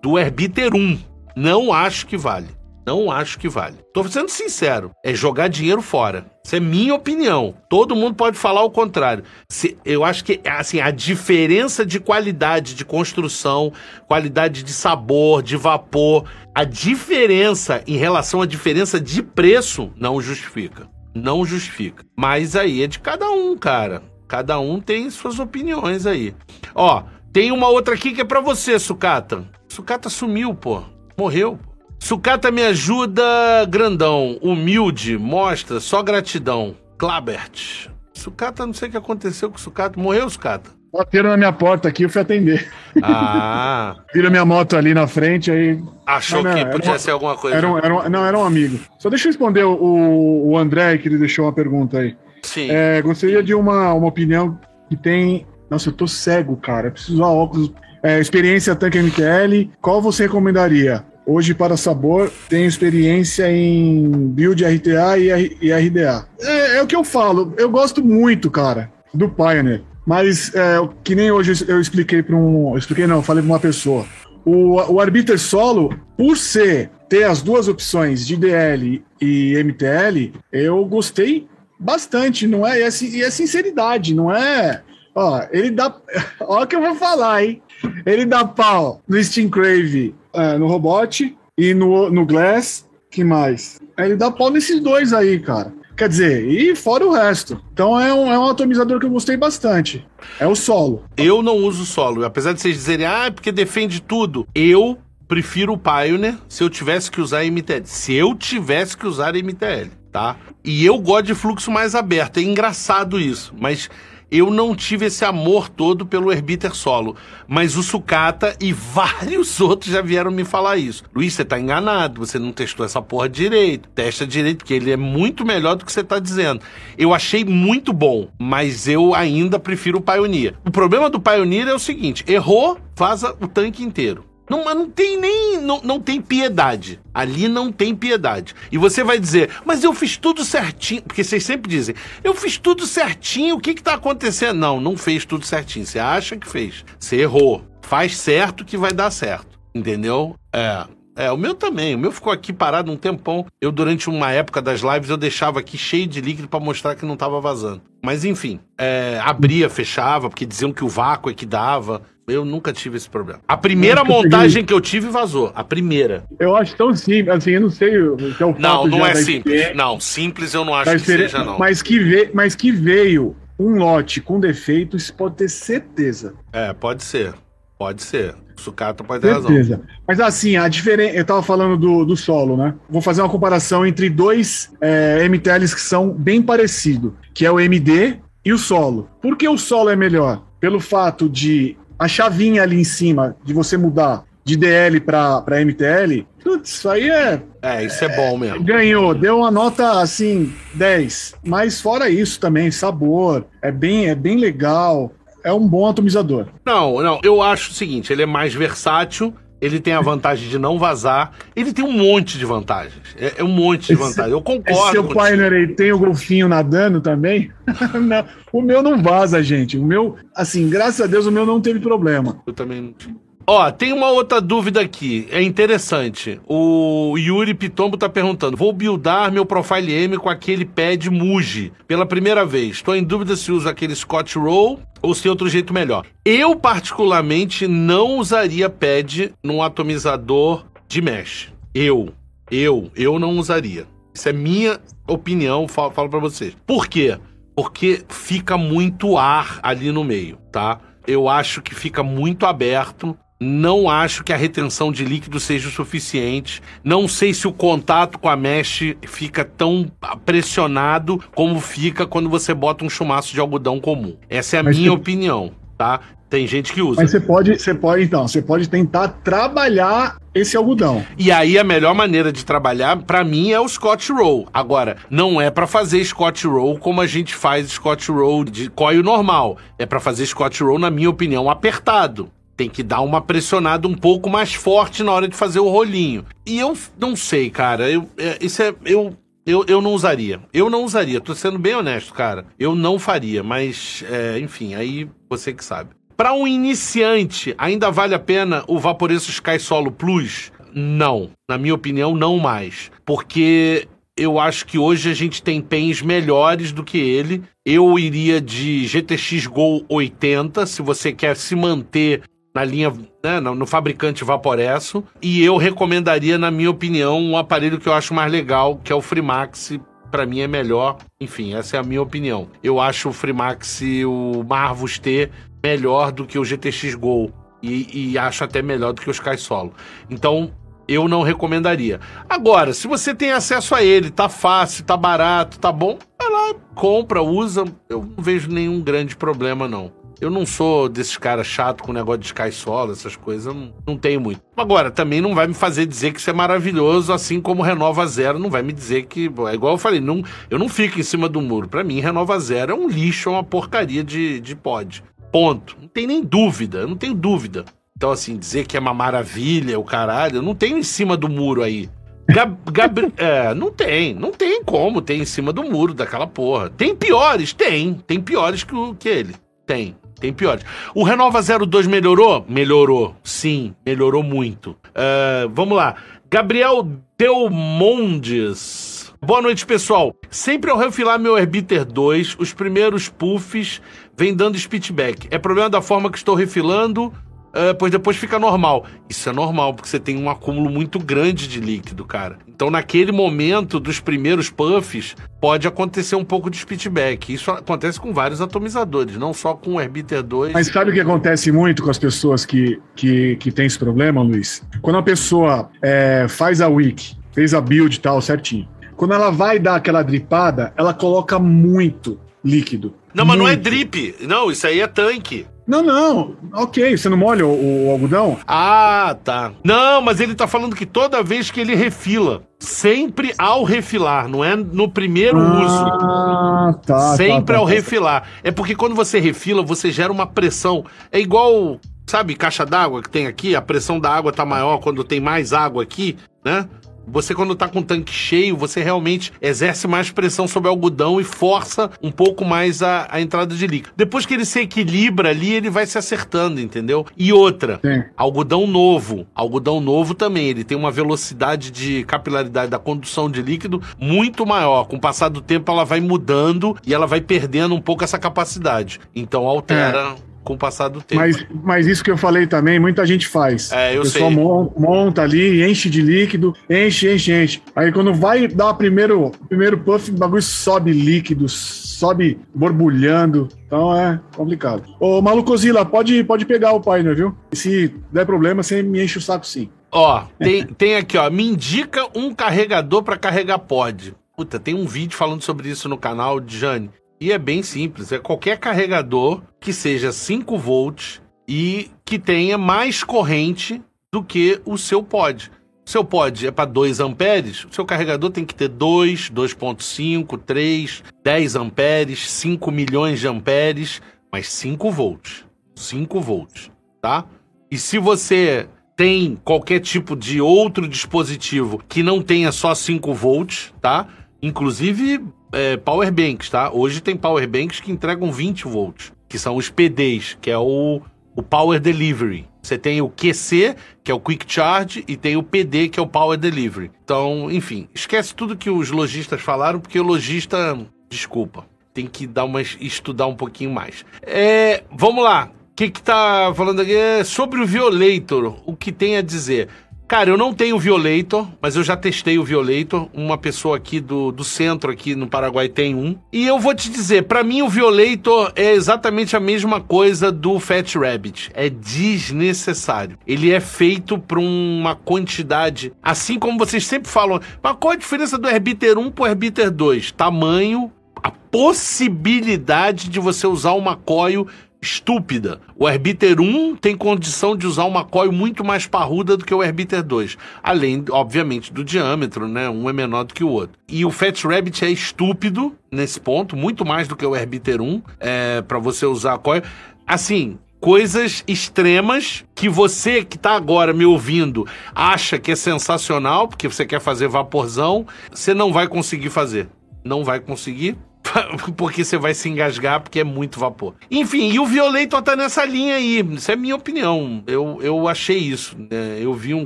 do 0.03 0.19
Herbiter 0.19 0.75
1. 0.75 1.00
Não 1.33 1.71
acho 1.71 2.05
que 2.05 2.17
vale. 2.17 2.57
Não 2.88 3.12
acho 3.12 3.38
que 3.38 3.50
vale. 3.50 3.79
Tô 3.94 4.01
sendo 4.06 4.29
sincero, 4.29 4.91
é 5.03 5.13
jogar 5.13 5.50
dinheiro 5.50 5.82
fora. 5.82 6.25
Isso 6.41 6.56
é 6.56 6.60
minha 6.62 6.96
opinião. 6.96 7.53
Todo 7.70 7.98
mundo 7.98 8.15
pode 8.15 8.38
falar 8.38 8.63
o 8.63 8.72
contrário. 8.72 9.25
Se, 9.50 9.77
eu 9.84 10.06
acho 10.06 10.24
que 10.24 10.39
assim, 10.46 10.79
a 10.79 10.89
diferença 10.89 11.86
de 11.86 12.00
qualidade 12.00 12.75
de 12.75 12.86
construção, 12.86 13.74
qualidade 14.08 14.63
de 14.63 14.72
sabor, 14.72 15.44
de 15.44 15.58
vapor, 15.58 16.24
a 16.56 16.63
diferença 16.63 17.84
em 17.86 17.98
relação 17.98 18.41
à 18.41 18.46
diferença 18.46 19.01
de 19.01 19.22
preço 19.22 19.91
não 19.98 20.22
justifica. 20.22 20.88
Não 21.13 21.44
justifica. 21.44 22.06
Mas 22.15 22.56
aí 22.56 22.84
é 22.84 22.88
de 22.88 23.00
cada 23.00 23.29
um, 23.29 23.58
cara. 23.58 24.01
Cada 24.29 24.62
um 24.62 24.79
tem 24.79 25.10
suas 25.10 25.39
opiniões 25.39 26.06
aí. 26.06 26.34
Ó, 26.74 27.03
tem 27.34 27.51
uma 27.51 27.67
outra 27.67 27.96
aqui 27.96 28.13
que 28.13 28.22
é 28.22 28.25
para 28.25 28.39
você, 28.39 28.79
Sucata. 28.79 29.44
Sucata 29.67 30.08
sumiu, 30.08 30.56
pô. 30.56 30.84
Morreu. 31.17 31.60
Sucata 32.00 32.51
me 32.51 32.63
ajuda, 32.63 33.24
grandão. 33.68 34.38
Humilde, 34.42 35.18
mostra, 35.18 35.80
só 35.80 36.01
gratidão. 36.01 36.75
Clabert. 36.98 37.89
Sucata, 38.13 38.66
não 38.66 38.74
sei 38.74 38.88
o 38.88 38.92
que 38.92 38.98
aconteceu 38.98 39.50
com 39.50 39.58
o 39.58 39.60
Sucata. 39.60 40.00
Morreu, 40.00 40.30
Sucata? 40.30 40.70
Bateram 40.92 41.30
na 41.30 41.38
minha 41.38 41.51
porta 41.51 41.89
aqui, 41.89 42.04
eu 42.04 42.10
fui 42.10 42.22
atender. 42.22 42.68
Ah. 43.04 43.98
Vira 44.13 44.30
minha 44.30 44.46
moto 44.46 44.75
ali 44.77 44.94
na 44.94 45.06
frente, 45.06 45.51
aí. 45.51 45.80
Achou 46.06 46.42
Não, 46.42 46.51
não, 46.51 46.58
que 46.58 46.66
podia 46.72 46.92
uma- 46.92 47.00
ser 47.00 47.12
alguma 47.12 47.36
coisa. 47.36 47.58
Era 47.58 47.68
um, 47.70 47.77
era 47.77 47.94
um- 47.94 48.10
não, 48.10 48.25
era 48.25 48.38
um 48.39 48.44
amigo. 48.46 48.80
Só 48.98 49.10
deixa 49.10 49.25
eu 49.27 49.30
responder 49.32 49.63
o, 49.66 50.48
o 50.48 50.58
André, 50.58 50.98
que 50.98 51.08
ele 51.08 51.18
deixou 51.18 51.46
uma 51.46 51.54
pergunta 51.54 52.00
aí. 52.00 52.16
Sim. 52.42 52.68
É, 52.72 53.01
gostaria 53.01 53.44
de 53.44 53.54
uma, 53.54 53.94
uma 53.94 54.08
opinião 54.08 54.58
que 54.89 54.96
tem. 54.96 55.46
Nossa, 55.70 55.89
eu 55.89 55.94
tô 55.94 56.08
cego, 56.08 56.56
cara. 56.56 56.88
Eu 56.88 56.92
preciso 56.94 57.16
usar 57.16 57.27
óculos. 57.27 57.72
É, 58.01 58.20
experiência 58.20 58.75
tanque 58.75 58.98
MTL. 58.98 59.70
Qual 59.82 60.01
você 60.01 60.24
recomendaria? 60.24 61.04
Hoje, 61.29 61.53
para 61.53 61.75
sabor, 61.75 62.31
tenho 62.48 62.65
experiência 62.65 63.51
em 63.51 64.10
build 64.29 64.63
RTA 64.63 65.19
e, 65.19 65.74
RDA. 65.74 66.25
É, 66.39 66.77
é 66.77 66.81
o 66.81 66.88
que 66.88 66.96
eu 66.96 67.03
falo. 67.03 67.53
Eu 67.57 67.69
gosto 67.69 68.01
muito, 68.01 68.50
cara, 68.50 68.89
do 69.13 69.27
Pioneer. 69.27 69.84
Mas, 70.05 70.55
é, 70.55 70.77
que 71.03 71.13
nem 71.15 71.29
hoje 71.29 71.65
eu 71.67 71.81
expliquei 71.81 72.24
para 72.24 72.34
um. 72.34 72.72
Eu 72.72 72.77
expliquei, 72.77 73.05
não, 73.05 73.22
falei 73.22 73.43
para 73.43 73.51
uma 73.51 73.60
pessoa. 73.60 74.05
O, 74.46 74.75
o 74.93 75.01
Arbiter 75.01 75.38
Solo, 75.38 75.93
por 76.15 76.38
ser, 76.38 76.89
ter 77.10 77.25
as 77.25 77.41
duas 77.41 77.67
opções 77.67 78.25
de 78.25 78.38
DL 78.38 79.03
e 79.19 79.62
MTL, 79.62 80.31
eu 80.50 80.86
gostei 80.86 81.46
bastante, 81.77 82.48
não 82.48 82.65
é? 82.65 82.79
E 82.79 82.84
é, 82.84 82.89
e 83.01 83.22
é 83.22 83.29
sinceridade, 83.29 84.15
não 84.15 84.34
é? 84.34 84.81
Ó, 85.13 85.41
ele 85.51 85.72
dá. 85.72 85.93
Ó, 86.39 86.63
o 86.63 86.67
que 86.67 86.77
eu 86.77 86.81
vou 86.81 86.96
falar, 86.96 87.43
hein? 87.43 87.62
Ele 88.05 88.25
dá 88.25 88.46
pau 88.46 89.01
no 89.07 89.22
Steam 89.24 89.50
Crave, 89.50 90.15
é, 90.34 90.57
no 90.57 90.67
Robot 90.67 91.36
e 91.57 91.74
no, 91.74 92.10
no 92.10 92.25
Glass. 92.25 92.88
Que 93.10 93.24
mais? 93.24 93.79
Ele 93.98 94.15
dá 94.15 94.29
pau 94.29 94.50
nesses 94.50 94.79
dois 94.79 95.13
aí, 95.13 95.39
cara. 95.39 95.74
Quer 95.98 96.10
dizer, 96.10 96.48
e 96.48 96.75
fora 96.75 97.05
o 97.07 97.12
resto. 97.12 97.60
Então 97.74 98.00
é 98.00 98.13
um, 98.13 98.31
é 98.31 98.38
um 98.38 98.46
atomizador 98.46 99.00
que 99.00 99.07
eu 99.07 99.10
gostei 99.10 99.36
bastante. 99.36 100.05
É 100.39 100.46
o 100.46 100.55
solo. 100.55 101.03
Eu 101.17 101.41
não 101.41 101.55
uso 101.55 101.86
solo. 101.86 102.24
Apesar 102.24 102.53
de 102.53 102.62
vocês 102.62 102.75
dizerem, 102.75 103.07
ah, 103.07 103.25
é 103.25 103.31
porque 103.31 103.51
defende 103.51 104.00
tudo. 104.00 104.48
Eu 104.53 105.00
prefiro 105.27 105.74
o 105.74 105.77
Pioneer 105.77 106.36
se 106.48 106.63
eu 106.63 106.69
tivesse 106.69 107.10
que 107.10 107.19
usar 107.19 107.43
MTL. 107.43 107.81
Se 107.86 108.13
eu 108.13 108.36
tivesse 108.36 108.96
que 108.96 109.07
usar 109.07 109.34
MTL, 109.34 109.89
tá? 110.12 110.38
E 110.63 110.86
eu 110.86 111.00
gosto 111.00 111.25
de 111.25 111.34
fluxo 111.34 111.72
mais 111.72 111.96
aberto. 111.96 112.38
É 112.38 112.43
engraçado 112.43 113.19
isso. 113.19 113.51
Mas 113.57 113.89
eu 114.29 114.51
não 114.51 114.75
tive 114.75 115.05
esse 115.05 115.24
amor 115.24 115.69
todo 115.69 116.05
pelo 116.05 116.31
Herbiter 116.31 116.75
solo. 116.75 117.15
Mas 117.48 117.77
o 117.77 117.84
Sucata 117.84 118.55
e 118.60 118.74
vários 118.74 119.60
outros 119.62 119.91
já 119.91 120.01
vieram 120.01 120.31
me 120.31 120.43
falar 120.43 120.77
isso. 120.77 121.03
Luiz, 121.15 121.34
você 121.34 121.46
tá 121.46 121.60
enganado. 121.60 122.25
Você 122.25 122.38
não 122.38 122.51
testou 122.51 122.86
essa 122.86 123.01
porra 123.01 123.29
direito. 123.29 123.88
Testa 123.89 124.27
direito, 124.27 124.60
porque 124.60 124.74
ele 124.74 124.91
é 124.91 124.98
muito 124.98 125.46
melhor 125.46 125.75
do 125.75 125.86
que 125.86 125.91
você 125.91 126.03
tá 126.03 126.19
dizendo. 126.19 126.62
Eu 126.98 127.13
achei 127.13 127.46
muito 127.46 127.93
bom, 127.93 128.29
mas 128.38 128.88
eu 128.88 129.15
ainda 129.15 129.57
prefiro 129.60 130.00
o 130.00 130.01
Pioneer. 130.01 130.55
O 130.65 130.72
problema 130.72 131.10
do 131.10 131.19
Pioneer 131.19 131.67
é 131.67 131.73
o 131.73 131.80
seguinte: 131.80 132.23
errou, 132.28 132.78
vaza 132.95 133.36
o 133.39 133.47
tanque 133.47 133.84
inteiro. 133.84 134.27
Não, 134.49 134.63
não 134.63 134.89
tem 134.89 135.19
nem. 135.19 135.62
Não, 135.62 135.81
não 135.83 135.99
tem 135.99 136.21
piedade. 136.21 136.99
Ali 137.13 137.47
não 137.47 137.71
tem 137.71 137.95
piedade. 137.95 138.55
E 138.71 138.77
você 138.77 139.03
vai 139.03 139.19
dizer, 139.19 139.49
mas 139.65 139.83
eu 139.83 139.93
fiz 139.93 140.17
tudo 140.17 140.43
certinho. 140.45 141.01
Porque 141.01 141.23
vocês 141.23 141.43
sempre 141.43 141.69
dizem, 141.69 141.95
eu 142.23 142.33
fiz 142.33 142.57
tudo 142.57 142.86
certinho, 142.86 143.55
o 143.55 143.60
que 143.60 143.73
que 143.73 143.83
tá 143.83 143.95
acontecendo? 143.95 144.57
Não, 144.57 144.79
não 144.79 144.95
fez 144.97 145.25
tudo 145.25 145.45
certinho. 145.45 145.86
Você 145.86 145.99
acha 145.99 146.38
que 146.38 146.47
fez. 146.47 146.86
Você 146.99 147.17
errou. 147.17 147.65
Faz 147.81 148.17
certo 148.17 148.65
que 148.65 148.77
vai 148.77 148.93
dar 148.93 149.12
certo. 149.12 149.60
Entendeu? 149.73 150.36
É. 150.53 150.86
É, 151.17 151.31
o 151.31 151.38
meu 151.38 151.55
também. 151.55 151.95
O 151.95 151.97
meu 151.97 152.12
ficou 152.12 152.31
aqui 152.31 152.53
parado 152.53 152.91
um 152.91 152.95
tempão. 152.95 153.47
Eu, 153.60 153.71
durante 153.71 154.07
uma 154.07 154.31
época 154.31 154.62
das 154.62 154.81
lives, 154.81 155.10
eu 155.10 155.17
deixava 155.17 155.60
aqui 155.60 155.75
cheio 155.75 156.05
de 156.05 156.21
líquido 156.21 156.47
pra 156.47 156.60
mostrar 156.60 156.93
que 156.93 157.05
não 157.07 157.17
tava 157.17 157.41
vazando. 157.41 157.81
Mas 158.03 158.23
enfim, 158.23 158.60
é, 158.77 159.19
abria, 159.23 159.67
fechava, 159.67 160.29
porque 160.29 160.45
diziam 160.45 160.71
que 160.71 160.83
o 160.83 160.88
vácuo 160.88 161.31
é 161.31 161.33
que 161.33 161.45
dava. 161.45 162.03
Eu 162.30 162.44
nunca 162.44 162.74
tive 162.74 162.98
esse 162.98 163.10
problema. 163.10 163.40
A 163.48 163.56
primeira 163.56 164.04
montagem 164.04 164.66
que 164.66 164.74
eu 164.74 164.82
tive 164.82 165.08
vazou. 165.08 165.50
A 165.56 165.63
primeira. 165.63 166.26
Eu 166.38 166.58
acho 166.58 166.76
tão 166.76 166.94
simples, 166.94 167.30
assim, 167.30 167.52
eu 167.52 167.62
não 167.62 167.70
sei 167.70 168.02
o 168.02 168.18
que 168.18 168.44
é 168.44 168.46
o 168.46 168.54
Não, 168.60 168.86
não 168.86 169.06
é 169.06 169.16
simples. 169.16 169.74
Não, 169.74 169.98
simples 169.98 170.54
eu 170.54 170.66
não 170.66 170.76
acho 170.76 170.92
que 170.92 171.00
seja, 171.00 171.42
não. 171.46 171.58
Mas 171.58 171.82
que, 171.82 171.98
ve, 171.98 172.30
mas 172.34 172.54
que 172.54 172.70
veio 172.70 173.34
um 173.58 173.78
lote 173.78 174.20
com 174.20 174.42
defeito, 174.42 174.98
isso 174.98 175.13
pode 175.13 175.36
ter 175.36 175.50
certeza. 175.50 176.34
É, 176.52 176.74
pode 176.74 177.02
ser. 177.02 177.34
Pode 177.80 178.04
ser. 178.04 178.36
O 178.58 178.62
Sucata 178.62 179.06
pode 179.06 179.22
ter 179.22 179.32
razão. 179.32 179.48
Certeza. 179.48 179.82
Mas 180.06 180.20
assim, 180.20 180.58
a 180.58 180.68
diferença. 180.68 181.16
Eu 181.16 181.24
tava 181.24 181.42
falando 181.42 181.78
do, 181.78 182.04
do 182.04 182.18
solo, 182.18 182.58
né? 182.58 182.76
Vou 182.90 183.02
fazer 183.02 183.22
uma 183.22 183.30
comparação 183.30 183.86
entre 183.86 184.10
dois 184.10 184.70
é, 184.82 185.26
MTLs 185.30 185.74
que 185.74 185.80
são 185.80 186.10
bem 186.10 186.42
parecidos, 186.42 187.13
que 187.34 187.46
é 187.46 187.52
o 187.52 187.58
MD 187.58 188.18
e 188.44 188.52
o 188.52 188.58
solo. 188.58 189.10
Por 189.22 189.38
que 189.38 189.48
o 189.48 189.58
solo 189.58 189.90
é 189.90 189.96
melhor? 189.96 190.44
Pelo 190.60 190.82
fato 190.82 191.30
de 191.30 191.78
a 191.97 192.07
chavinha 192.07 192.63
ali 192.63 192.79
em 192.79 192.83
cima, 192.83 193.36
de 193.43 193.53
você 193.53 193.77
mudar 193.77 194.23
de 194.47 194.55
DL 194.55 195.01
para 195.01 195.43
MTL, 195.65 196.25
putz, 196.41 196.69
isso 196.69 196.89
aí 196.89 197.10
é. 197.10 197.41
É, 197.62 197.83
isso 197.83 198.05
é 198.05 198.15
bom 198.15 198.38
mesmo. 198.38 198.63
Ganhou, 198.63 199.13
deu 199.13 199.39
uma 199.39 199.51
nota 199.51 199.99
assim, 199.99 200.53
10. 200.73 201.36
Mas 201.45 201.81
fora 201.81 202.10
isso 202.10 202.39
também, 202.39 202.71
sabor, 202.71 203.45
é 203.62 203.73
bem, 203.73 204.07
é 204.07 204.15
bem 204.15 204.38
legal. 204.38 205.12
É 205.43 205.51
um 205.51 205.67
bom 205.67 205.86
atomizador. 205.86 206.47
Não, 206.65 207.01
não, 207.01 207.19
eu 207.23 207.41
acho 207.41 207.71
o 207.71 207.73
seguinte, 207.73 208.13
ele 208.13 208.21
é 208.21 208.25
mais 208.25 208.53
versátil, 208.53 209.33
ele 209.62 209.80
tem 209.80 209.93
a 209.93 210.02
vantagem 210.02 210.50
de 210.50 210.58
não 210.60 210.78
vazar, 210.78 211.32
ele 211.56 211.74
tem 211.74 211.84
um 211.84 211.91
monte 211.91 212.38
de 212.38 212.46
vantagens. 212.46 213.02
É, 213.17 213.36
é 213.38 213.43
um 213.43 213.48
monte 213.48 213.88
de 213.88 213.93
Esse- 213.93 214.02
vantagens. 214.02 214.32
Eu 214.32 214.38
Esse 214.38 214.46
concordo 214.46 214.91
seu 214.91 215.04
contigo. 215.04 215.24
Pioneer 215.26 215.54
aí 215.54 215.67
tem 215.67 215.91
o 215.91 216.00
golfinho 216.00 216.48
nadando 216.48 217.02
também? 217.02 217.52
Não, 217.93 218.26
o 218.54 218.62
meu 218.62 218.82
não 218.82 219.02
vaza, 219.02 219.41
gente. 219.43 219.78
O 219.78 219.84
meu, 219.86 220.15
assim, 220.36 220.70
graças 220.70 221.02
a 221.02 221.08
Deus, 221.08 221.26
o 221.26 221.32
meu 221.32 221.46
não 221.46 221.60
teve 221.60 221.80
problema. 221.80 222.41
Eu 222.48 222.54
também 222.54 222.82
não 222.82 222.93
tinha. 222.93 223.15
Ó, 223.49 223.71
tem 223.71 223.93
uma 223.93 224.12
outra 224.12 224.41
dúvida 224.41 224.81
aqui, 224.81 225.25
é 225.31 225.41
interessante. 225.41 226.38
O 226.45 227.15
Yuri 227.17 227.53
Pitombo 227.53 227.95
tá 227.95 228.10
perguntando: 228.10 228.57
vou 228.57 228.73
buildar 228.73 229.31
meu 229.31 229.45
Profile 229.45 229.93
M 229.93 230.17
com 230.17 230.27
aquele 230.27 230.65
pad 230.65 231.10
Muji 231.10 231.71
pela 231.88 232.05
primeira 232.05 232.45
vez. 232.45 232.75
Estou 232.75 232.93
em 232.93 233.01
dúvida 233.01 233.38
se 233.38 233.49
uso 233.49 233.69
aquele 233.69 233.95
Scotch 233.95 234.36
Roll 234.36 234.81
ou 235.01 235.15
se 235.15 235.29
outro 235.29 235.47
jeito 235.47 235.73
melhor. 235.73 236.05
Eu, 236.25 236.57
particularmente, 236.57 237.67
não 237.69 238.17
usaria 238.17 238.69
pad 238.69 239.31
num 239.41 239.63
atomizador 239.63 240.65
de 240.86 241.01
mesh. 241.01 241.53
Eu, 241.73 242.10
eu, 242.51 242.91
eu 242.97 243.17
não 243.17 243.39
usaria. 243.39 243.88
Isso 244.13 244.27
é 244.27 244.33
minha 244.33 244.77
opinião, 245.07 245.69
falo, 245.69 245.91
falo 245.91 246.10
para 246.10 246.19
vocês. 246.19 246.53
Por 246.65 246.86
quê? 246.88 247.17
Porque 247.55 248.03
fica 248.10 248.57
muito 248.57 249.17
ar 249.17 249.60
ali 249.63 249.89
no 249.89 250.03
meio, 250.03 250.38
tá? 250.51 250.79
Eu 251.07 251.29
acho 251.29 251.62
que 251.62 251.73
fica 251.73 252.03
muito 252.03 252.45
aberto. 252.45 253.17
Não 253.39 253.89
acho 253.89 254.23
que 254.23 254.34
a 254.34 254.38
retenção 254.38 254.91
de 254.91 255.06
líquido 255.06 255.39
seja 255.39 255.69
o 255.69 255.71
suficiente. 255.71 256.62
Não 256.84 257.08
sei 257.08 257.34
se 257.34 257.47
o 257.47 257.54
contato 257.54 258.17
com 258.17 258.28
a 258.28 258.36
mesh 258.36 258.95
fica 259.06 259.45
tão 259.45 259.91
pressionado 260.26 261.21
como 261.36 261.60
fica 261.60 262.08
quando 262.08 262.30
você 262.30 262.54
bota 262.54 262.84
um 262.84 262.89
chumaço 262.89 263.34
de 263.34 263.39
algodão 263.39 263.80
comum. 263.80 264.15
Essa 264.28 264.58
é 264.58 264.60
a 264.60 264.63
Mas 264.63 264.78
minha 264.78 264.91
opinião, 264.91 265.52
tá? 265.78 266.00
Tem 266.30 266.45
gente 266.45 266.73
que 266.73 266.82
usa. 266.82 267.02
Mas 267.02 267.12
você 267.12 267.21
pode, 267.21 267.58
você 267.58 267.73
pode, 267.73 268.04
então, 268.04 268.28
você 268.28 268.41
pode 268.41 268.67
tentar 268.67 269.08
trabalhar 269.08 270.17
esse 270.36 270.58
algodão. 270.58 271.06
E 271.17 271.32
aí 271.32 271.58
a 271.58 271.63
melhor 271.63 271.95
maneira 271.95 272.34
de 272.34 272.43
trabalhar, 272.43 272.97
pra 273.04 273.23
mim, 273.23 273.52
é 273.52 273.60
o 273.60 273.67
Scotch 273.67 274.10
Roll. 274.10 274.47
Agora, 274.54 274.97
não 275.10 275.39
é 275.39 275.50
pra 275.50 275.65
fazer 275.65 276.04
Scotch 276.04 276.43
Roll 276.43 276.78
como 276.80 277.00
a 277.00 277.08
gente 277.08 277.34
faz 277.34 277.69
Scotch 277.69 278.10
Roll 278.10 278.43
de 278.43 278.69
coil 278.69 279.02
normal. 279.02 279.58
É 279.80 279.86
pra 279.86 280.02
fazer 280.02 280.26
Scotch 280.26 280.60
Roll, 280.60 280.80
na 280.80 280.91
minha 280.91 281.10
opinião, 281.10 281.50
apertado. 281.50 282.30
Tem 282.58 282.70
que 282.70 282.84
dar 282.84 283.02
uma 283.02 283.22
pressionada 283.22 283.88
um 283.88 283.93
pouco 283.93 284.30
mais 284.30 284.54
forte 284.54 285.04
na 285.04 285.13
hora 285.13 285.28
de 285.28 285.36
fazer 285.36 285.60
o 285.60 285.70
rolinho. 285.70 286.26
E 286.46 286.60
eu 286.60 286.76
não 287.00 287.15
sei, 287.15 287.50
cara. 287.50 287.89
Eu, 287.89 288.10
é, 288.17 288.38
isso 288.41 288.62
é. 288.62 288.74
Eu, 288.84 289.15
eu, 289.46 289.63
eu 289.67 289.82
não 289.82 289.93
usaria. 289.93 290.41
Eu 290.52 290.70
não 290.70 290.84
usaria. 290.84 291.22
Tô 291.22 291.34
sendo 291.34 291.58
bem 291.58 291.76
honesto, 291.76 292.13
cara. 292.13 292.46
Eu 292.60 292.76
não 292.76 293.00
faria. 293.00 293.43
Mas, 293.43 294.04
é, 294.10 294.39
enfim, 294.39 294.76
aí 294.76 295.08
você 295.30 295.54
que 295.54 295.63
sabe. 295.63 295.91
Para 296.17 296.34
um 296.34 296.48
iniciante, 296.48 297.54
ainda 297.58 297.91
vale 297.91 298.15
a 298.15 298.20
pena 298.20 298.63
o 298.67 298.80
Vaporeço 298.80 299.30
Sky 299.30 299.60
Solo 299.60 299.91
Plus? 299.91 300.52
não. 300.78 301.32
Na 301.50 301.58
minha 301.58 301.74
opinião, 301.74 302.15
não 302.15 302.38
mais. 302.38 302.91
Porque 303.06 303.88
eu 304.15 304.39
acho 304.39 304.65
que 304.65 304.78
hoje 304.78 305.10
a 305.10 305.13
gente 305.13 305.41
tem 305.41 305.60
pens 305.60 306.02
melhores 306.02 306.72
do 306.72 306.84
que 306.84 306.98
ele. 306.98 307.41
Eu 307.65 307.98
iria 307.98 308.39
de 308.39 308.86
GTX 308.86 309.48
Go 309.48 309.84
80, 309.89 310.65
se 310.65 310.82
você 310.82 311.12
quer 311.12 311.36
se 311.36 311.56
manter 311.56 312.22
na 312.58 312.63
linha, 312.63 312.91
né, 313.24 313.39
no, 313.39 313.67
fabricante 313.67 314.24
Vaporesso. 314.24 315.04
E 315.22 315.43
eu 315.43 315.58
recomendaria, 315.58 316.39
na 316.39 316.50
minha 316.50 316.72
opinião, 316.72 317.20
um 317.20 317.38
aparelho 317.38 317.80
que 317.80 317.88
eu 317.88 317.93
acho 317.93 318.15
mais 318.15 318.32
legal, 318.32 318.78
que 318.84 318.91
é 318.91 318.96
o 318.96 319.02
Freemax. 319.02 319.80
Para 320.10 320.26
mim 320.26 320.39
é 320.39 320.48
melhor. 320.48 320.98
Enfim, 321.22 321.54
essa 321.54 321.78
é 321.78 321.80
a 321.80 321.84
minha 321.84 322.02
opinião. 322.02 322.48
Eu 322.63 322.80
acho 322.82 323.10
o 323.10 323.13
Freemax, 323.13 323.82
o 324.08 324.43
Marvus 324.43 324.98
T, 324.98 325.30
melhor 325.63 326.12
do 326.12 326.26
que 326.26 326.39
o 326.39 326.43
GTX 326.43 326.96
Go. 326.96 327.32
E, 327.62 328.12
e 328.12 328.17
acho 328.17 328.43
até 328.43 328.63
melhor 328.63 328.93
do 328.93 329.02
que 329.02 329.10
o 329.10 329.12
Sky 329.12 329.38
Solo. 329.38 329.74
Então, 330.10 330.52
eu 330.88 331.08
não 331.08 331.22
recomendaria. 331.22 332.00
Agora, 332.28 332.74
se 332.74 332.88
você 332.88 333.13
tem 333.13 333.34
acesso 333.34 333.76
a 333.76 333.84
ele, 333.84 334.10
tá 334.10 334.30
fácil, 334.30 334.84
tá 334.84 334.98
barato, 334.98 335.60
tá 335.60 335.72
bom, 335.72 336.00
vai 336.17 336.30
lá, 336.32 336.56
compra, 336.74 337.22
usa. 337.22 337.65
Eu 337.88 338.02
não 338.17 338.24
vejo 338.24 338.50
nenhum 338.50 338.82
grande 338.82 339.15
problema, 339.15 339.67
não. 339.67 339.91
Eu 340.19 340.32
não 340.32 340.45
sou 340.45 340.89
desses 340.89 341.17
caras 341.17 341.45
chato 341.45 341.84
com 341.84 341.93
negócio 341.93 342.19
de 342.19 342.27
Sky 342.27 342.51
Solo, 342.51 342.91
essas 342.91 343.15
coisas, 343.15 343.53
não, 343.53 343.73
não 343.86 343.97
tenho 343.97 344.19
muito. 344.19 344.41
Agora, 344.56 344.89
também 344.89 345.21
não 345.21 345.36
vai 345.36 345.47
me 345.47 345.53
fazer 345.53 345.86
dizer 345.86 346.12
que 346.12 346.19
isso 346.19 346.30
é 346.30 346.34
maravilhoso, 346.34 347.13
assim 347.13 347.39
como 347.39 347.62
Renova 347.62 348.06
Zero, 348.08 348.39
não 348.39 348.49
vai 348.49 348.63
me 348.63 348.73
dizer 348.73 349.06
que. 349.06 349.32
É 349.49 349.53
igual 349.53 349.73
eu 349.73 349.77
falei, 349.77 349.99
não, 349.99 350.23
eu 350.49 350.58
não 350.58 350.67
fico 350.67 350.99
em 350.99 351.03
cima 351.03 351.30
do 351.30 351.41
muro. 351.41 351.67
Para 351.67 351.84
mim, 351.84 351.99
Renova 351.99 352.39
Zero 352.39 352.71
é 352.71 352.75
um 352.75 352.88
lixo, 352.88 353.30
é 353.30 353.34
uma 353.34 353.43
porcaria 353.43 354.03
de, 354.03 354.39
de 354.39 354.56
pod. 354.56 355.03
Ponto. 355.32 355.77
Não 355.80 355.88
tem 355.88 356.08
nem 356.08 356.23
dúvida, 356.23 356.80
eu 356.80 356.88
não 356.88 356.95
tenho 356.95 357.13
dúvida. 357.13 357.65
Então, 357.95 358.12
assim, 358.12 358.38
dizer 358.38 358.65
que 358.65 358.77
é 358.77 358.80
uma 358.80 358.93
maravilha, 358.93 359.80
o 359.80 359.84
caralho, 359.84 360.41
não 360.41 360.56
tem 360.56 360.77
em 360.77 360.84
cima 360.84 361.17
do 361.17 361.27
muro 361.27 361.63
aí. 361.63 361.89
Gab, 362.27 363.13
é, 363.17 363.53
não 363.53 363.71
tem, 363.71 364.13
não 364.13 364.32
tem 364.32 364.63
como 364.63 365.01
ter 365.01 365.15
em 365.15 365.25
cima 365.25 365.53
do 365.53 365.63
muro 365.63 365.93
daquela 365.93 366.27
porra. 366.27 366.69
Tem 366.69 366.95
piores? 366.95 367.53
Tem. 367.53 367.93
Tem 368.06 368.19
piores 368.19 368.63
que, 368.63 368.75
o, 368.75 368.93
que 368.93 369.10
ele. 369.10 369.36
Tem. 369.65 369.95
Tem 370.19 370.34
piores. 370.34 370.63
O 370.95 371.03
Renova 371.03 371.41
02 371.41 371.88
melhorou? 371.88 372.45
Melhorou. 372.47 373.15
Sim, 373.23 373.75
melhorou 373.86 374.23
muito. 374.23 374.71
Uh, 374.71 375.49
vamos 375.51 375.77
lá. 375.77 375.95
Gabriel 376.30 376.88
Delmondes. 377.17 379.13
Boa 379.19 379.41
noite, 379.41 379.65
pessoal. 379.65 380.13
Sempre 380.30 380.69
ao 380.69 380.77
refilar 380.77 381.17
meu 381.17 381.38
Herbiter 381.38 381.86
2, 381.86 382.36
os 382.39 382.53
primeiros 382.53 383.10
puffs 383.10 383.82
vêm 384.15 384.36
dando 384.36 384.58
spitback. 384.58 385.27
É 385.32 385.38
problema 385.38 385.69
da 385.69 385.82
forma 385.82 386.12
que 386.12 386.17
estou 386.17 386.36
refilando 386.36 387.12
uh, 387.58 387.76
pois 387.78 387.91
depois 387.91 388.15
fica 388.17 388.38
normal. 388.38 388.86
Isso 389.10 389.30
é 389.30 389.34
normal, 389.34 389.74
porque 389.74 389.89
você 389.89 390.00
tem 390.00 390.17
um 390.17 390.30
acúmulo 390.30 390.70
muito 390.70 391.00
grande 391.00 391.48
de 391.48 391.60
líquido, 391.60 392.06
cara. 392.06 392.38
Então, 392.48 392.70
naquele 392.70 393.12
momento 393.12 393.80
dos 393.80 394.00
primeiros 394.00 394.50
puffs, 394.50 395.15
pode 395.41 395.67
acontecer 395.67 396.15
um 396.15 396.24
pouco 396.24 396.50
de 396.50 396.58
spitback. 396.58 397.34
Isso 397.34 397.52
acontece 397.52 398.00
com 398.00 398.13
vários 398.13 398.41
atomizadores, 398.41 399.17
não 399.17 399.34
só 399.34 399.54
com 399.54 399.76
o 399.76 399.82
Herbiter 399.82 400.24
2. 400.24 400.54
Mas 400.54 400.67
sabe 400.67 400.91
o 400.91 400.93
que 400.93 401.00
acontece 401.00 401.52
muito 401.52 401.84
com 401.84 401.89
as 401.89 402.00
pessoas 402.00 402.46
que, 402.46 402.80
que, 402.96 403.36
que 403.38 403.52
têm 403.52 403.65
esse 403.65 403.78
problema, 403.78 404.22
Luiz? 404.22 404.63
Quando 404.82 404.98
a 404.98 405.04
pessoa 405.04 405.70
é, 405.82 406.28
faz 406.30 406.62
a 406.62 406.67
wiki, 406.67 407.17
fez 407.34 407.54
a 407.54 407.62
build 407.62 407.96
e 407.96 408.00
tal 408.00 408.22
certinho, 408.22 408.67
quando 408.96 409.13
ela 409.13 409.30
vai 409.30 409.60
dar 409.60 409.76
aquela 409.76 410.02
dripada, 410.02 410.74
ela 410.76 410.93
coloca 410.93 411.38
muito 411.38 412.20
líquido. 412.43 412.96
Não, 413.13 413.26
mas 413.26 413.38
muito. 413.38 413.48
não 413.48 413.54
é 413.54 413.56
drip. 413.56 414.15
Não, 414.22 414.52
isso 414.52 414.65
aí 414.65 414.80
é 414.80 414.88
tanque. 414.88 415.46
Não, 415.67 415.84
não. 415.84 416.38
Ok, 416.53 416.97
você 416.97 417.10
não 417.10 417.17
molha 417.17 417.45
o, 417.45 417.88
o, 417.88 417.91
algodão? 417.91 418.38
Ah, 418.47 419.17
tá. 419.21 419.51
Não, 419.63 420.01
mas 420.01 420.21
ele 420.21 420.34
tá 420.34 420.47
falando 420.47 420.75
que 420.75 420.86
toda 420.86 421.21
vez 421.21 421.51
que 421.51 421.60
ele 421.60 421.75
refila, 421.75 422.43
sempre 422.58 423.34
ao 423.38 423.65
refilar, 423.65 424.30
não 424.30 424.45
é 424.45 424.56
no 424.56 424.89
primeiro 424.89 425.38
ah, 425.38 425.62
uso. 425.65 426.80
Tá, 426.80 426.80
tá 426.86 427.15
sempre 427.17 427.47
tá, 427.47 427.53
tá, 427.53 427.60
ao 427.60 427.65
tá, 427.65 427.71
refilar. 427.71 428.30
É 428.43 428.49
porque 428.49 428.75
quando 428.75 428.95
você 428.95 429.19
refila, 429.19 429.62
você 429.62 429.91
gera 429.91 430.12
uma 430.12 430.25
pressão. 430.25 430.86
É 431.12 431.19
igual, 431.19 431.80
sabe, 432.06 432.34
caixa 432.36 432.65
d'água 432.65 433.03
que 433.03 433.10
tem 433.10 433.27
aqui, 433.27 433.53
a 433.53 433.62
pressão 433.62 433.99
da 433.99 434.10
água 434.10 434.32
tá 434.32 434.45
maior 434.45 434.77
quando 434.77 435.03
tem 435.03 435.19
mais 435.19 435.51
água 435.51 435.84
aqui, 435.84 436.15
né? 436.45 436.65
Você, 437.08 437.34
quando 437.34 437.56
tá 437.56 437.67
com 437.70 437.80
o 437.80 437.84
tanque 437.84 438.13
cheio, 438.13 438.58
você 438.58 438.84
realmente 438.84 439.32
exerce 439.41 439.88
mais 439.88 440.12
pressão 440.12 440.48
sobre 440.48 440.67
o 440.67 440.72
algodão 440.72 441.20
e 441.22 441.24
força 441.24 441.89
um 442.04 442.12
pouco 442.12 442.43
mais 442.43 442.84
a, 442.84 443.08
a 443.10 443.22
entrada 443.22 443.56
de 443.56 443.65
líquido. 443.65 443.93
Depois 443.96 444.26
que 444.26 444.34
ele 444.34 444.46
se 444.46 444.60
equilibra 444.60 445.30
ali, 445.30 445.54
ele 445.54 445.70
vai 445.70 445.86
se 445.86 445.98
acertando, 445.98 446.60
entendeu? 446.60 447.06
E 447.17 447.32
outra, 447.32 447.80
Sim. 447.84 448.04
algodão 448.15 448.67
novo. 448.67 449.26
Algodão 449.34 449.80
novo 449.80 450.13
também, 450.13 450.48
ele 450.48 450.63
tem 450.63 450.78
uma 450.78 450.91
velocidade 450.91 451.72
de 451.72 452.04
capilaridade 452.04 452.70
da 452.70 452.80
condução 452.80 453.30
de 453.30 453.41
líquido 453.41 453.82
muito 453.98 454.46
maior. 454.46 454.86
Com 454.86 454.98
o 454.98 455.02
passar 455.02 455.30
do 455.30 455.41
tempo, 455.41 455.72
ela 455.72 455.86
vai 455.86 456.02
mudando 456.02 456.76
e 456.86 456.93
ela 456.93 457.08
vai 457.08 457.22
perdendo 457.22 457.74
um 457.74 457.82
pouco 457.82 458.04
essa 458.04 458.20
capacidade. 458.20 459.00
Então 459.15 459.48
altera. 459.48 460.17
É 460.24 460.27
com 460.47 460.53
o 460.53 460.57
passar 460.57 460.88
do 460.88 461.01
tempo. 461.01 461.19
Mas, 461.19 461.45
mas 461.62 461.88
isso 461.88 462.01
que 462.01 462.10
eu 462.10 462.15
falei 462.15 462.47
também, 462.47 462.79
muita 462.79 463.05
gente 463.05 463.27
faz. 463.27 463.69
É, 463.73 463.97
eu 463.97 463.99
o 463.99 464.03
pessoal 464.03 464.31
sei. 464.31 464.39
monta 464.77 465.21
ali, 465.21 465.62
enche 465.69 465.89
de 465.89 466.01
líquido, 466.01 466.55
enche, 466.69 467.13
enche, 467.13 467.33
enche. 467.33 467.62
Aí 467.75 467.91
quando 467.91 468.13
vai 468.13 468.47
dar 468.47 468.69
o 468.69 468.75
primeiro, 468.75 469.29
primeiro 469.49 469.77
puff, 469.77 470.10
o 470.10 470.13
bagulho 470.13 470.41
sobe 470.41 470.93
líquido, 470.93 471.49
sobe 471.49 472.39
borbulhando. 472.55 473.49
Então 473.65 473.93
é 473.93 474.21
complicado. 474.38 474.83
Ô, 475.01 475.21
Malucozila, 475.21 475.83
pode, 475.83 476.23
pode 476.23 476.45
pegar 476.45 476.71
o 476.71 476.79
painel, 476.79 477.13
viu? 477.13 477.36
E 477.51 477.55
se 477.57 477.93
der 478.10 478.25
problema, 478.25 478.63
você 478.63 478.81
me 478.81 479.03
enche 479.03 479.17
o 479.17 479.21
saco 479.21 479.45
sim. 479.45 479.69
Ó, 479.91 480.23
tem, 480.39 480.63
tem 480.77 480.95
aqui, 480.95 481.17
ó. 481.17 481.29
Me 481.29 481.45
indica 481.45 482.07
um 482.15 482.33
carregador 482.33 483.03
para 483.03 483.17
carregar 483.17 483.60
pod. 483.60 484.15
Puta, 484.38 484.57
tem 484.57 484.73
um 484.73 484.86
vídeo 484.86 485.17
falando 485.17 485.41
sobre 485.41 485.67
isso 485.67 485.89
no 485.89 485.97
canal 485.97 486.39
de 486.39 486.57
Jane. 486.57 486.89
E 487.19 487.32
é 487.32 487.38
bem 487.38 487.63
simples, 487.63 488.12
é 488.12 488.19
qualquer 488.19 488.60
carregador 488.60 489.41
que 489.60 489.73
seja 489.73 490.12
5 490.12 490.58
volts 490.58 491.21
e 491.47 491.89
que 492.06 492.19
tenha 492.19 492.58
mais 492.58 493.03
corrente 493.03 493.82
do 494.13 494.23
que 494.23 494.62
o 494.65 494.77
seu 494.77 495.01
pod. 495.01 495.51
Seu 495.84 496.03
pod 496.03 496.45
é 496.45 496.51
para 496.51 496.65
2 496.65 496.99
amperes, 496.99 497.63
o 497.65 497.73
seu 497.73 497.86
carregador 497.86 498.30
tem 498.30 498.45
que 498.45 498.53
ter 498.53 498.67
2, 498.67 499.32
2.5, 499.32 500.38
3, 500.38 501.03
10 501.23 501.56
amperes, 501.56 502.30
5 502.30 502.69
milhões 502.69 503.19
de 503.19 503.27
amperes, 503.27 504.01
mas 504.32 504.51
5 504.51 504.91
volts. 504.91 505.45
5 505.75 506.19
volts, 506.19 506.71
tá? 507.01 507.25
E 507.71 507.77
se 507.77 507.97
você 507.97 508.67
tem 508.95 509.38
qualquer 509.43 509.80
tipo 509.80 510.15
de 510.15 510.41
outro 510.41 510.88
dispositivo 510.88 511.82
que 511.88 512.03
não 512.03 512.21
tenha 512.21 512.51
só 512.51 512.75
5 512.75 513.13
volts, 513.13 513.73
tá? 513.80 514.08
Inclusive 514.41 515.23
é, 515.51 515.77
power 515.77 516.12
banks, 516.12 516.49
tá? 516.49 516.71
Hoje 516.71 517.01
tem 517.01 517.15
power 517.15 517.47
banks 517.47 517.79
que 517.79 517.91
entregam 517.91 518.31
20 518.31 518.65
volts, 518.65 519.12
que 519.27 519.38
são 519.38 519.55
os 519.55 519.69
PDs, 519.69 520.38
que 520.41 520.49
é 520.49 520.57
o, 520.57 521.01
o 521.36 521.43
Power 521.43 521.79
Delivery. 521.79 522.47
Você 522.62 522.77
tem 522.77 523.01
o 523.01 523.10
QC, 523.10 523.75
que 524.03 524.12
é 524.12 524.13
o 524.13 524.19
Quick 524.19 524.45
Charge, 524.51 525.03
e 525.07 525.15
tem 525.15 525.38
o 525.38 525.43
PD, 525.43 525.88
que 525.88 525.99
é 525.99 526.03
o 526.03 526.07
Power 526.07 526.38
Delivery. 526.38 526.91
Então, 527.03 527.49
enfim, 527.49 527.88
esquece 527.93 528.36
tudo 528.36 528.57
que 528.57 528.69
os 528.69 528.91
lojistas 528.91 529.41
falaram, 529.41 529.79
porque 529.79 529.99
o 529.99 530.03
lojista, 530.03 530.77
desculpa, 531.10 531.65
tem 531.93 532.05
que 532.05 532.27
dar 532.27 532.43
uma, 532.43 532.62
estudar 532.62 533.27
um 533.27 533.36
pouquinho 533.36 533.71
mais. 533.71 534.05
É, 534.21 534.83
vamos 534.91 535.23
lá. 535.23 535.51
O 535.71 535.75
que, 535.77 535.89
que 535.89 536.01
tá 536.01 536.51
falando 536.55 536.81
aqui? 536.81 536.93
É 536.95 537.23
sobre 537.23 537.62
o 537.62 537.65
Violator, 537.65 538.57
o 538.65 538.75
que 538.75 538.91
tem 538.91 539.15
a 539.15 539.21
dizer? 539.21 539.69
Cara, 540.08 540.30
eu 540.30 540.38
não 540.38 540.54
tenho 540.54 540.80
Violator, 540.80 541.46
mas 541.62 541.76
eu 541.76 541.84
já 541.84 541.98
testei 541.98 542.39
o 542.39 542.43
Violator. 542.43 543.10
Uma 543.13 543.38
pessoa 543.38 543.76
aqui 543.76 544.00
do, 544.00 544.32
do 544.32 544.41
centro, 544.41 544.89
aqui 544.89 545.13
no 545.13 545.28
Paraguai, 545.28 545.67
tem 545.67 545.93
um. 545.93 546.17
E 546.32 546.48
eu 546.48 546.58
vou 546.58 546.74
te 546.74 546.89
dizer, 546.89 547.24
para 547.24 547.43
mim 547.43 547.62
o 547.62 547.67
Violator 547.67 548.54
é 548.56 548.72
exatamente 548.72 549.36
a 549.36 549.39
mesma 549.39 549.82
coisa 549.82 550.32
do 550.32 550.62
Fat 550.62 550.96
Rabbit. 550.96 551.52
É 551.54 551.70
desnecessário. 551.70 553.20
Ele 553.28 553.52
é 553.52 553.60
feito 553.60 554.17
para 554.17 554.39
uma 554.39 554.96
quantidade. 554.96 555.91
Assim 556.02 556.39
como 556.39 556.58
vocês 556.58 556.86
sempre 556.86 557.10
falam, 557.12 557.41
mas 557.62 557.76
qual 557.78 557.91
a 557.91 557.98
diferença 557.98 558.38
do 558.38 558.48
Herbiter 558.48 558.98
1 558.98 559.12
pro 559.12 559.28
Herbiter 559.28 559.70
2? 559.70 560.13
Tamanho, 560.13 560.89
a 561.22 561.32
possibilidade 561.32 563.10
de 563.10 563.20
você 563.20 563.46
usar 563.46 563.74
uma 563.74 563.98
coil 563.98 564.48
estúpida. 564.82 565.60
O 565.76 565.88
Herbiter 565.88 566.40
1 566.40 566.76
tem 566.76 566.96
condição 566.96 567.56
de 567.56 567.66
usar 567.66 567.86
uma 567.86 568.06
coil 568.06 568.32
muito 568.32 568.63
mais 568.63 568.86
parruda 568.88 569.36
do 569.36 569.46
que 569.46 569.54
o 569.54 569.63
Herbiter 569.63 570.04
2. 570.04 570.38
Além, 570.62 571.04
obviamente, 571.10 571.74
do 571.74 571.84
diâmetro, 571.84 572.48
né? 572.48 572.70
Um 572.70 572.90
é 572.90 572.94
menor 572.94 573.24
do 573.24 573.34
que 573.34 573.44
o 573.44 573.50
outro. 573.50 573.78
E 573.88 574.06
o 574.06 574.12
Fat 574.12 574.44
Rabbit 574.44 574.86
é 574.86 574.90
estúpido 574.90 575.76
nesse 575.92 576.20
ponto, 576.20 576.56
muito 576.56 576.86
mais 576.86 577.08
do 577.08 577.16
que 577.16 577.26
o 577.26 577.36
Herbiter 577.36 577.82
1, 577.82 578.02
é, 578.20 578.62
para 578.62 578.80
você 578.80 579.06
usar 579.06 579.36
a 579.36 579.38
coil. 579.38 579.62
Assim, 580.06 580.58
coisas 580.80 581.44
extremas 581.48 582.46
que 582.54 582.70
você 582.70 583.24
que 583.24 583.36
está 583.36 583.56
agora 583.56 583.94
me 583.94 584.06
ouvindo 584.06 584.66
acha 584.94 585.40
que 585.40 585.52
é 585.52 585.56
sensacional, 585.56 586.48
porque 586.48 586.68
você 586.68 586.86
quer 586.86 587.02
fazer 587.02 587.28
vaporzão, 587.28 588.06
você 588.32 588.54
não 588.54 588.72
vai 588.72 588.88
conseguir 588.88 589.30
fazer. 589.30 589.70
Não 590.04 590.24
vai 590.24 590.40
conseguir 590.40 590.98
porque 591.76 592.04
você 592.04 592.18
vai 592.18 592.34
se 592.34 592.50
engasgar 592.50 593.02
porque 593.02 593.20
é 593.20 593.24
muito 593.24 593.60
vapor. 593.60 593.94
Enfim, 594.10 594.50
e 594.52 594.60
o 594.60 594.66
Violator 594.66 595.22
tá 595.22 595.36
nessa 595.36 595.66
linha 595.66 595.96
aí. 595.96 596.22
Isso 596.34 596.52
é 596.52 596.56
minha 596.56 596.76
opinião. 596.76 597.44
Eu, 597.48 597.80
eu 597.82 598.08
achei 598.08 598.38
isso. 598.38 598.78
Né? 598.78 599.20
Eu 599.20 599.34
vi 599.34 599.54
um 599.54 599.66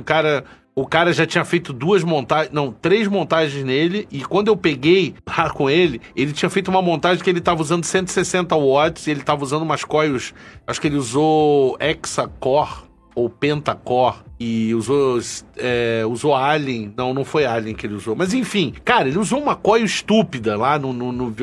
cara 0.00 0.44
O 0.74 0.86
cara 0.86 1.12
já 1.12 1.26
tinha 1.26 1.44
feito 1.44 1.70
duas 1.72 2.02
montagens, 2.02 2.52
não, 2.52 2.72
três 2.72 3.06
montagens 3.06 3.62
nele, 3.62 4.08
e 4.10 4.22
quando 4.22 4.48
eu 4.48 4.56
peguei 4.56 5.14
lá 5.26 5.50
com 5.50 5.68
ele, 5.68 6.00
ele 6.16 6.32
tinha 6.32 6.48
feito 6.48 6.68
uma 6.68 6.80
montagem 6.80 7.22
que 7.22 7.28
ele 7.28 7.42
tava 7.42 7.60
usando 7.60 7.84
160 7.84 8.56
watts, 8.56 9.06
e 9.06 9.10
ele 9.10 9.22
tava 9.22 9.44
usando 9.44 9.62
umas 9.62 9.84
coils, 9.84 10.32
acho 10.66 10.80
que 10.80 10.86
ele 10.86 10.96
usou 10.96 11.76
Hexacore 11.78 12.91
ou 13.14 13.28
Pentacore, 13.28 14.16
e 14.38 14.74
usou, 14.74 15.20
é, 15.56 16.02
usou 16.06 16.34
Alien, 16.34 16.92
não, 16.96 17.14
não 17.14 17.24
foi 17.24 17.44
Alien 17.46 17.74
que 17.74 17.86
ele 17.86 17.94
usou, 17.94 18.16
mas 18.16 18.34
enfim, 18.34 18.74
cara, 18.84 19.08
ele 19.08 19.18
usou 19.18 19.40
uma 19.40 19.54
coil 19.54 19.84
estúpida 19.84 20.56
lá 20.56 20.78
no, 20.78 20.92
no, 20.92 21.12
no 21.12 21.34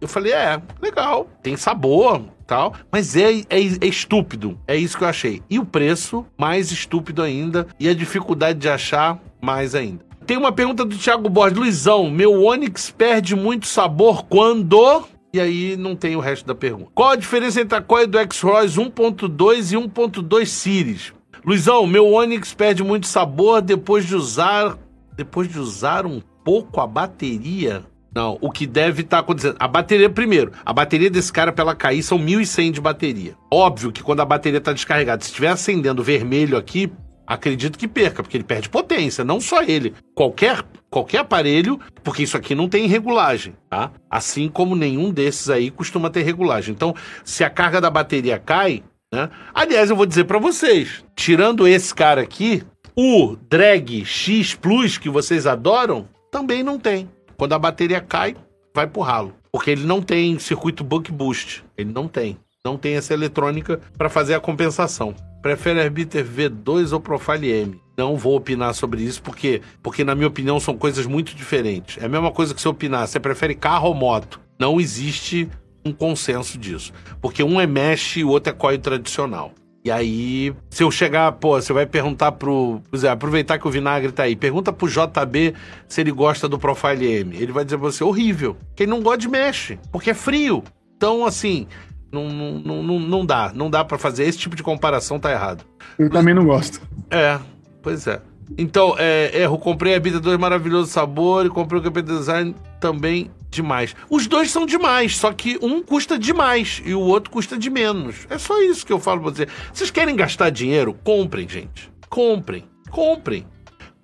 Eu 0.00 0.08
falei, 0.08 0.32
é, 0.32 0.60
legal, 0.80 1.28
tem 1.42 1.56
sabor, 1.56 2.22
tal, 2.46 2.74
mas 2.90 3.16
é, 3.16 3.40
é, 3.50 3.60
é, 3.80 3.86
estúpido. 3.86 4.58
É 4.66 4.76
isso 4.76 4.96
que 4.96 5.04
eu 5.04 5.08
achei. 5.08 5.42
E 5.50 5.58
o 5.58 5.66
preço, 5.66 6.24
mais 6.38 6.70
estúpido 6.70 7.22
ainda, 7.22 7.66
e 7.78 7.88
a 7.88 7.94
dificuldade 7.94 8.58
de 8.58 8.68
achar, 8.68 9.18
mais 9.40 9.74
ainda. 9.74 10.04
Tem 10.26 10.36
uma 10.36 10.52
pergunta 10.52 10.84
do 10.84 10.96
Thiago 10.96 11.28
Borges. 11.28 11.58
Luizão, 11.58 12.10
meu 12.10 12.42
Onix 12.42 12.90
perde 12.90 13.36
muito 13.36 13.66
sabor 13.66 14.24
quando... 14.24 15.04
E 15.32 15.40
aí 15.40 15.76
não 15.76 15.94
tem 15.94 16.16
o 16.16 16.20
resto 16.20 16.46
da 16.46 16.54
pergunta. 16.54 16.90
Qual 16.94 17.10
a 17.10 17.16
diferença 17.16 17.60
entre 17.60 17.76
a 17.76 17.82
coil 17.82 18.06
do 18.06 18.18
X-Royce 18.18 18.78
1.2 18.78 19.72
e 19.72 19.76
1.2 19.76 20.46
Series? 20.46 21.12
Luizão, 21.46 21.86
meu 21.86 22.12
Onix 22.12 22.52
perde 22.52 22.82
muito 22.82 23.06
sabor 23.06 23.62
depois 23.62 24.04
de 24.04 24.16
usar... 24.16 24.76
Depois 25.14 25.48
de 25.48 25.60
usar 25.60 26.04
um 26.04 26.20
pouco 26.44 26.80
a 26.80 26.86
bateria... 26.88 27.84
Não, 28.12 28.36
o 28.40 28.50
que 28.50 28.66
deve 28.66 29.02
estar 29.02 29.18
tá 29.18 29.20
acontecendo. 29.20 29.56
A 29.60 29.68
bateria, 29.68 30.08
primeiro, 30.10 30.50
a 30.64 30.72
bateria 30.72 31.10
desse 31.10 31.30
cara, 31.30 31.52
pra 31.52 31.62
ela 31.62 31.74
cair, 31.74 32.02
são 32.02 32.18
1.100 32.18 32.72
de 32.72 32.80
bateria. 32.80 33.36
Óbvio 33.52 33.92
que 33.92 34.02
quando 34.02 34.20
a 34.20 34.24
bateria 34.24 34.60
tá 34.60 34.72
descarregada, 34.72 35.22
se 35.22 35.28
estiver 35.28 35.48
acendendo 35.48 36.02
vermelho 36.02 36.56
aqui, 36.56 36.90
acredito 37.26 37.78
que 37.78 37.86
perca, 37.86 38.22
porque 38.22 38.38
ele 38.38 38.44
perde 38.44 38.70
potência, 38.70 39.22
não 39.22 39.38
só 39.38 39.62
ele. 39.62 39.92
Qualquer, 40.14 40.64
qualquer 40.88 41.18
aparelho, 41.18 41.78
porque 42.02 42.22
isso 42.22 42.38
aqui 42.38 42.54
não 42.54 42.70
tem 42.70 42.86
regulagem, 42.86 43.54
tá? 43.68 43.92
Assim 44.10 44.48
como 44.48 44.74
nenhum 44.74 45.12
desses 45.12 45.50
aí 45.50 45.70
costuma 45.70 46.08
ter 46.08 46.22
regulagem. 46.22 46.74
Então, 46.74 46.94
se 47.22 47.44
a 47.44 47.50
carga 47.50 47.82
da 47.82 47.90
bateria 47.90 48.38
cai, 48.38 48.82
né? 49.12 49.30
Aliás, 49.54 49.90
eu 49.90 49.96
vou 49.96 50.06
dizer 50.06 50.24
para 50.24 50.38
vocês, 50.38 51.04
tirando 51.14 51.66
esse 51.66 51.94
cara 51.94 52.20
aqui, 52.20 52.62
o 52.96 53.36
Drag 53.48 54.04
X 54.04 54.54
Plus 54.54 54.98
que 54.98 55.08
vocês 55.08 55.46
adoram, 55.46 56.08
também 56.30 56.62
não 56.62 56.78
tem. 56.78 57.08
Quando 57.36 57.52
a 57.52 57.58
bateria 57.58 58.00
cai, 58.00 58.34
vai 58.74 58.86
pro 58.86 59.02
ralo. 59.02 59.34
Porque 59.52 59.70
ele 59.70 59.86
não 59.86 60.02
tem 60.02 60.38
circuito 60.38 60.84
buck 60.84 61.10
boost. 61.12 61.64
Ele 61.76 61.92
não 61.92 62.08
tem. 62.08 62.38
Não 62.64 62.76
tem 62.76 62.96
essa 62.96 63.14
eletrônica 63.14 63.80
para 63.96 64.08
fazer 64.08 64.34
a 64.34 64.40
compensação. 64.40 65.14
Prefere 65.40 65.80
Arbiter 65.80 66.24
V2 66.24 66.92
ou 66.92 67.00
Profile 67.00 67.50
M? 67.50 67.80
Não 67.96 68.16
vou 68.16 68.36
opinar 68.36 68.74
sobre 68.74 69.02
isso 69.02 69.22
porque, 69.22 69.62
porque 69.82 70.02
na 70.02 70.14
minha 70.14 70.26
opinião, 70.26 70.58
são 70.58 70.76
coisas 70.76 71.06
muito 71.06 71.34
diferentes. 71.34 72.02
É 72.02 72.06
a 72.06 72.08
mesma 72.08 72.32
coisa 72.32 72.54
que 72.54 72.60
você 72.60 72.68
opinar. 72.68 73.06
Você 73.06 73.20
prefere 73.20 73.54
carro 73.54 73.88
ou 73.88 73.94
moto? 73.94 74.40
Não 74.58 74.80
existe 74.80 75.48
um 75.86 75.92
consenso 75.92 76.58
disso. 76.58 76.92
Porque 77.20 77.42
um 77.42 77.60
é 77.60 77.66
mesh 77.66 78.18
e 78.18 78.24
o 78.24 78.28
outro 78.28 78.52
é 78.52 78.54
coil 78.54 78.78
tradicional. 78.78 79.52
E 79.84 79.90
aí, 79.90 80.52
se 80.68 80.82
eu 80.82 80.90
chegar, 80.90 81.30
pô, 81.32 81.60
você 81.60 81.72
vai 81.72 81.86
perguntar 81.86 82.32
pro. 82.32 82.80
Dizer, 82.92 83.06
aproveitar 83.06 83.56
que 83.56 83.68
o 83.68 83.70
vinagre 83.70 84.10
tá 84.10 84.24
aí, 84.24 84.34
pergunta 84.34 84.72
pro 84.72 84.88
JB 84.88 85.54
se 85.86 86.00
ele 86.00 86.10
gosta 86.10 86.48
do 86.48 86.58
Profile 86.58 87.06
M. 87.06 87.36
Ele 87.36 87.52
vai 87.52 87.64
dizer 87.64 87.78
pra 87.78 87.92
você, 87.92 88.02
horrível. 88.02 88.56
Quem 88.74 88.84
não 88.84 89.00
gosta 89.00 89.18
de 89.18 89.28
mexe, 89.28 89.78
porque 89.92 90.10
é 90.10 90.14
frio. 90.14 90.64
Então, 90.96 91.24
assim, 91.24 91.68
não, 92.10 92.28
não, 92.28 92.82
não, 92.82 92.98
não 92.98 93.24
dá. 93.24 93.52
Não 93.54 93.70
dá 93.70 93.84
para 93.84 93.96
fazer 93.96 94.24
esse 94.24 94.38
tipo 94.38 94.56
de 94.56 94.62
comparação, 94.62 95.20
tá 95.20 95.30
errado. 95.30 95.64
Eu 95.96 96.10
também 96.10 96.34
não 96.34 96.44
gosto. 96.44 96.80
É, 97.08 97.38
pois 97.80 98.08
é. 98.08 98.20
Então, 98.56 98.94
é, 98.98 99.42
erro, 99.42 99.58
comprei 99.58 99.94
a 99.94 100.00
Bita 100.00 100.20
2 100.20 100.38
maravilhoso 100.38 100.90
sabor 100.90 101.46
e 101.46 101.48
comprei 101.48 101.80
o 101.80 101.82
KP 101.82 102.02
Design 102.02 102.54
também 102.80 103.30
demais. 103.50 103.94
Os 104.08 104.26
dois 104.26 104.50
são 104.50 104.64
demais, 104.66 105.16
só 105.16 105.32
que 105.32 105.58
um 105.62 105.82
custa 105.82 106.18
demais 106.18 106.80
e 106.84 106.94
o 106.94 107.00
outro 107.00 107.30
custa 107.30 107.58
de 107.58 107.70
menos. 107.70 108.26
É 108.30 108.38
só 108.38 108.60
isso 108.62 108.86
que 108.86 108.92
eu 108.92 109.00
falo 109.00 109.22
pra 109.22 109.30
você. 109.30 109.48
Vocês 109.72 109.90
querem 109.90 110.14
gastar 110.14 110.50
dinheiro? 110.50 110.94
Comprem, 111.02 111.48
gente. 111.48 111.90
Comprem. 112.08 112.64
Comprem. 112.90 113.46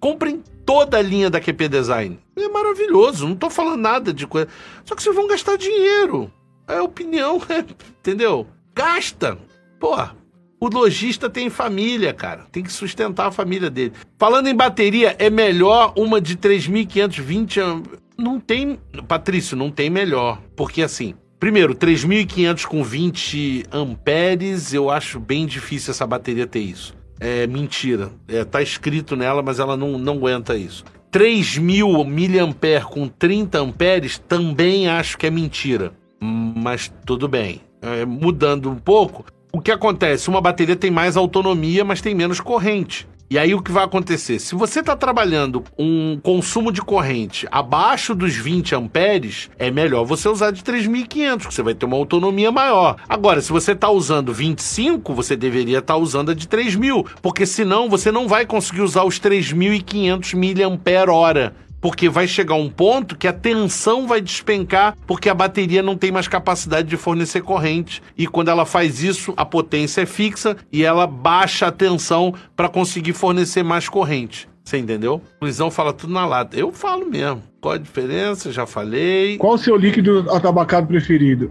Comprem 0.00 0.42
toda 0.66 0.98
a 0.98 1.02
linha 1.02 1.30
da 1.30 1.40
QP 1.40 1.68
Design. 1.68 2.18
É 2.36 2.48
maravilhoso, 2.48 3.28
não 3.28 3.36
tô 3.36 3.48
falando 3.48 3.80
nada 3.80 4.12
de 4.12 4.26
coisa. 4.26 4.48
Só 4.84 4.94
que 4.94 5.02
vocês 5.02 5.14
vão 5.14 5.28
gastar 5.28 5.56
dinheiro. 5.56 6.32
É 6.66 6.80
opinião, 6.80 7.40
é, 7.48 7.58
entendeu? 8.00 8.46
Gasta. 8.74 9.38
Porra. 9.78 10.21
O 10.62 10.68
lojista 10.68 11.28
tem 11.28 11.50
família, 11.50 12.14
cara. 12.14 12.46
Tem 12.52 12.62
que 12.62 12.72
sustentar 12.72 13.26
a 13.26 13.32
família 13.32 13.68
dele. 13.68 13.94
Falando 14.16 14.46
em 14.46 14.54
bateria, 14.54 15.16
é 15.18 15.28
melhor 15.28 15.92
uma 15.96 16.20
de 16.20 16.36
3.520 16.36 17.82
não 18.16 18.38
tem. 18.38 18.78
Patrício, 19.08 19.56
não 19.56 19.72
tem 19.72 19.90
melhor. 19.90 20.40
Porque 20.54 20.80
assim. 20.80 21.14
Primeiro, 21.40 21.74
3.500 21.74 22.64
com 22.64 22.84
20 22.84 23.64
amperes, 23.72 24.72
eu 24.72 24.88
acho 24.88 25.18
bem 25.18 25.46
difícil 25.46 25.90
essa 25.90 26.06
bateria 26.06 26.46
ter 26.46 26.60
isso. 26.60 26.94
É 27.18 27.44
mentira. 27.48 28.12
É, 28.28 28.44
tá 28.44 28.62
escrito 28.62 29.16
nela, 29.16 29.42
mas 29.42 29.58
ela 29.58 29.76
não, 29.76 29.98
não 29.98 30.14
aguenta 30.14 30.56
isso. 30.56 30.84
3.000 31.10 32.46
mAh 32.54 32.84
com 32.84 33.08
30 33.08 33.58
amperes, 33.58 34.16
também 34.16 34.88
acho 34.88 35.18
que 35.18 35.26
é 35.26 35.30
mentira. 35.30 35.92
Mas 36.20 36.88
tudo 37.04 37.26
bem. 37.26 37.62
É, 37.82 38.06
mudando 38.06 38.70
um 38.70 38.76
pouco, 38.76 39.24
o 39.52 39.60
que 39.60 39.70
acontece? 39.70 40.30
Uma 40.30 40.40
bateria 40.40 40.74
tem 40.74 40.90
mais 40.90 41.16
autonomia, 41.16 41.84
mas 41.84 42.00
tem 42.00 42.14
menos 42.14 42.40
corrente. 42.40 43.06
E 43.30 43.38
aí 43.38 43.54
o 43.54 43.62
que 43.62 43.72
vai 43.72 43.84
acontecer? 43.84 44.38
Se 44.38 44.54
você 44.54 44.80
está 44.80 44.94
trabalhando 44.94 45.64
um 45.78 46.18
consumo 46.22 46.70
de 46.70 46.82
corrente 46.82 47.46
abaixo 47.50 48.14
dos 48.14 48.34
20 48.34 48.74
amperes, 48.74 49.48
é 49.58 49.70
melhor 49.70 50.04
você 50.04 50.28
usar 50.28 50.50
de 50.50 50.62
3.500, 50.62 51.46
que 51.46 51.54
você 51.54 51.62
vai 51.62 51.74
ter 51.74 51.86
uma 51.86 51.96
autonomia 51.96 52.52
maior. 52.52 52.96
Agora, 53.08 53.40
se 53.40 53.50
você 53.50 53.72
está 53.72 53.88
usando 53.88 54.34
25, 54.34 55.14
você 55.14 55.34
deveria 55.34 55.78
estar 55.78 55.94
tá 55.94 55.98
usando 55.98 56.30
a 56.30 56.34
de 56.34 56.46
3.000, 56.46 57.06
porque 57.22 57.46
senão 57.46 57.88
você 57.88 58.12
não 58.12 58.28
vai 58.28 58.44
conseguir 58.44 58.82
usar 58.82 59.04
os 59.04 59.18
3.500 59.18 60.34
mAh 60.34 61.52
porque 61.82 62.08
vai 62.08 62.26
chegar 62.26 62.54
um 62.54 62.70
ponto 62.70 63.18
que 63.18 63.28
a 63.28 63.32
tensão 63.32 64.06
vai 64.06 64.22
despencar 64.22 64.96
porque 65.06 65.28
a 65.28 65.34
bateria 65.34 65.82
não 65.82 65.96
tem 65.96 66.12
mais 66.12 66.28
capacidade 66.28 66.88
de 66.88 66.96
fornecer 66.96 67.42
corrente 67.42 68.00
e 68.16 68.26
quando 68.26 68.48
ela 68.48 68.64
faz 68.64 69.02
isso, 69.02 69.34
a 69.36 69.44
potência 69.44 70.02
é 70.02 70.06
fixa 70.06 70.56
e 70.72 70.84
ela 70.84 71.06
baixa 71.06 71.66
a 71.66 71.72
tensão 71.72 72.32
para 72.56 72.68
conseguir 72.68 73.12
fornecer 73.12 73.62
mais 73.62 73.88
corrente. 73.88 74.48
Você 74.64 74.78
entendeu? 74.78 75.20
O 75.40 75.44
Luizão 75.44 75.72
fala 75.72 75.92
tudo 75.92 76.12
na 76.12 76.24
lata. 76.24 76.56
Eu 76.56 76.70
falo 76.70 77.10
mesmo. 77.10 77.42
Qual 77.60 77.74
a 77.74 77.78
diferença? 77.78 78.52
Já 78.52 78.64
falei. 78.64 79.36
Qual 79.36 79.54
o 79.54 79.58
seu 79.58 79.76
líquido 79.76 80.30
atabacado 80.30 80.86
preferido? 80.86 81.50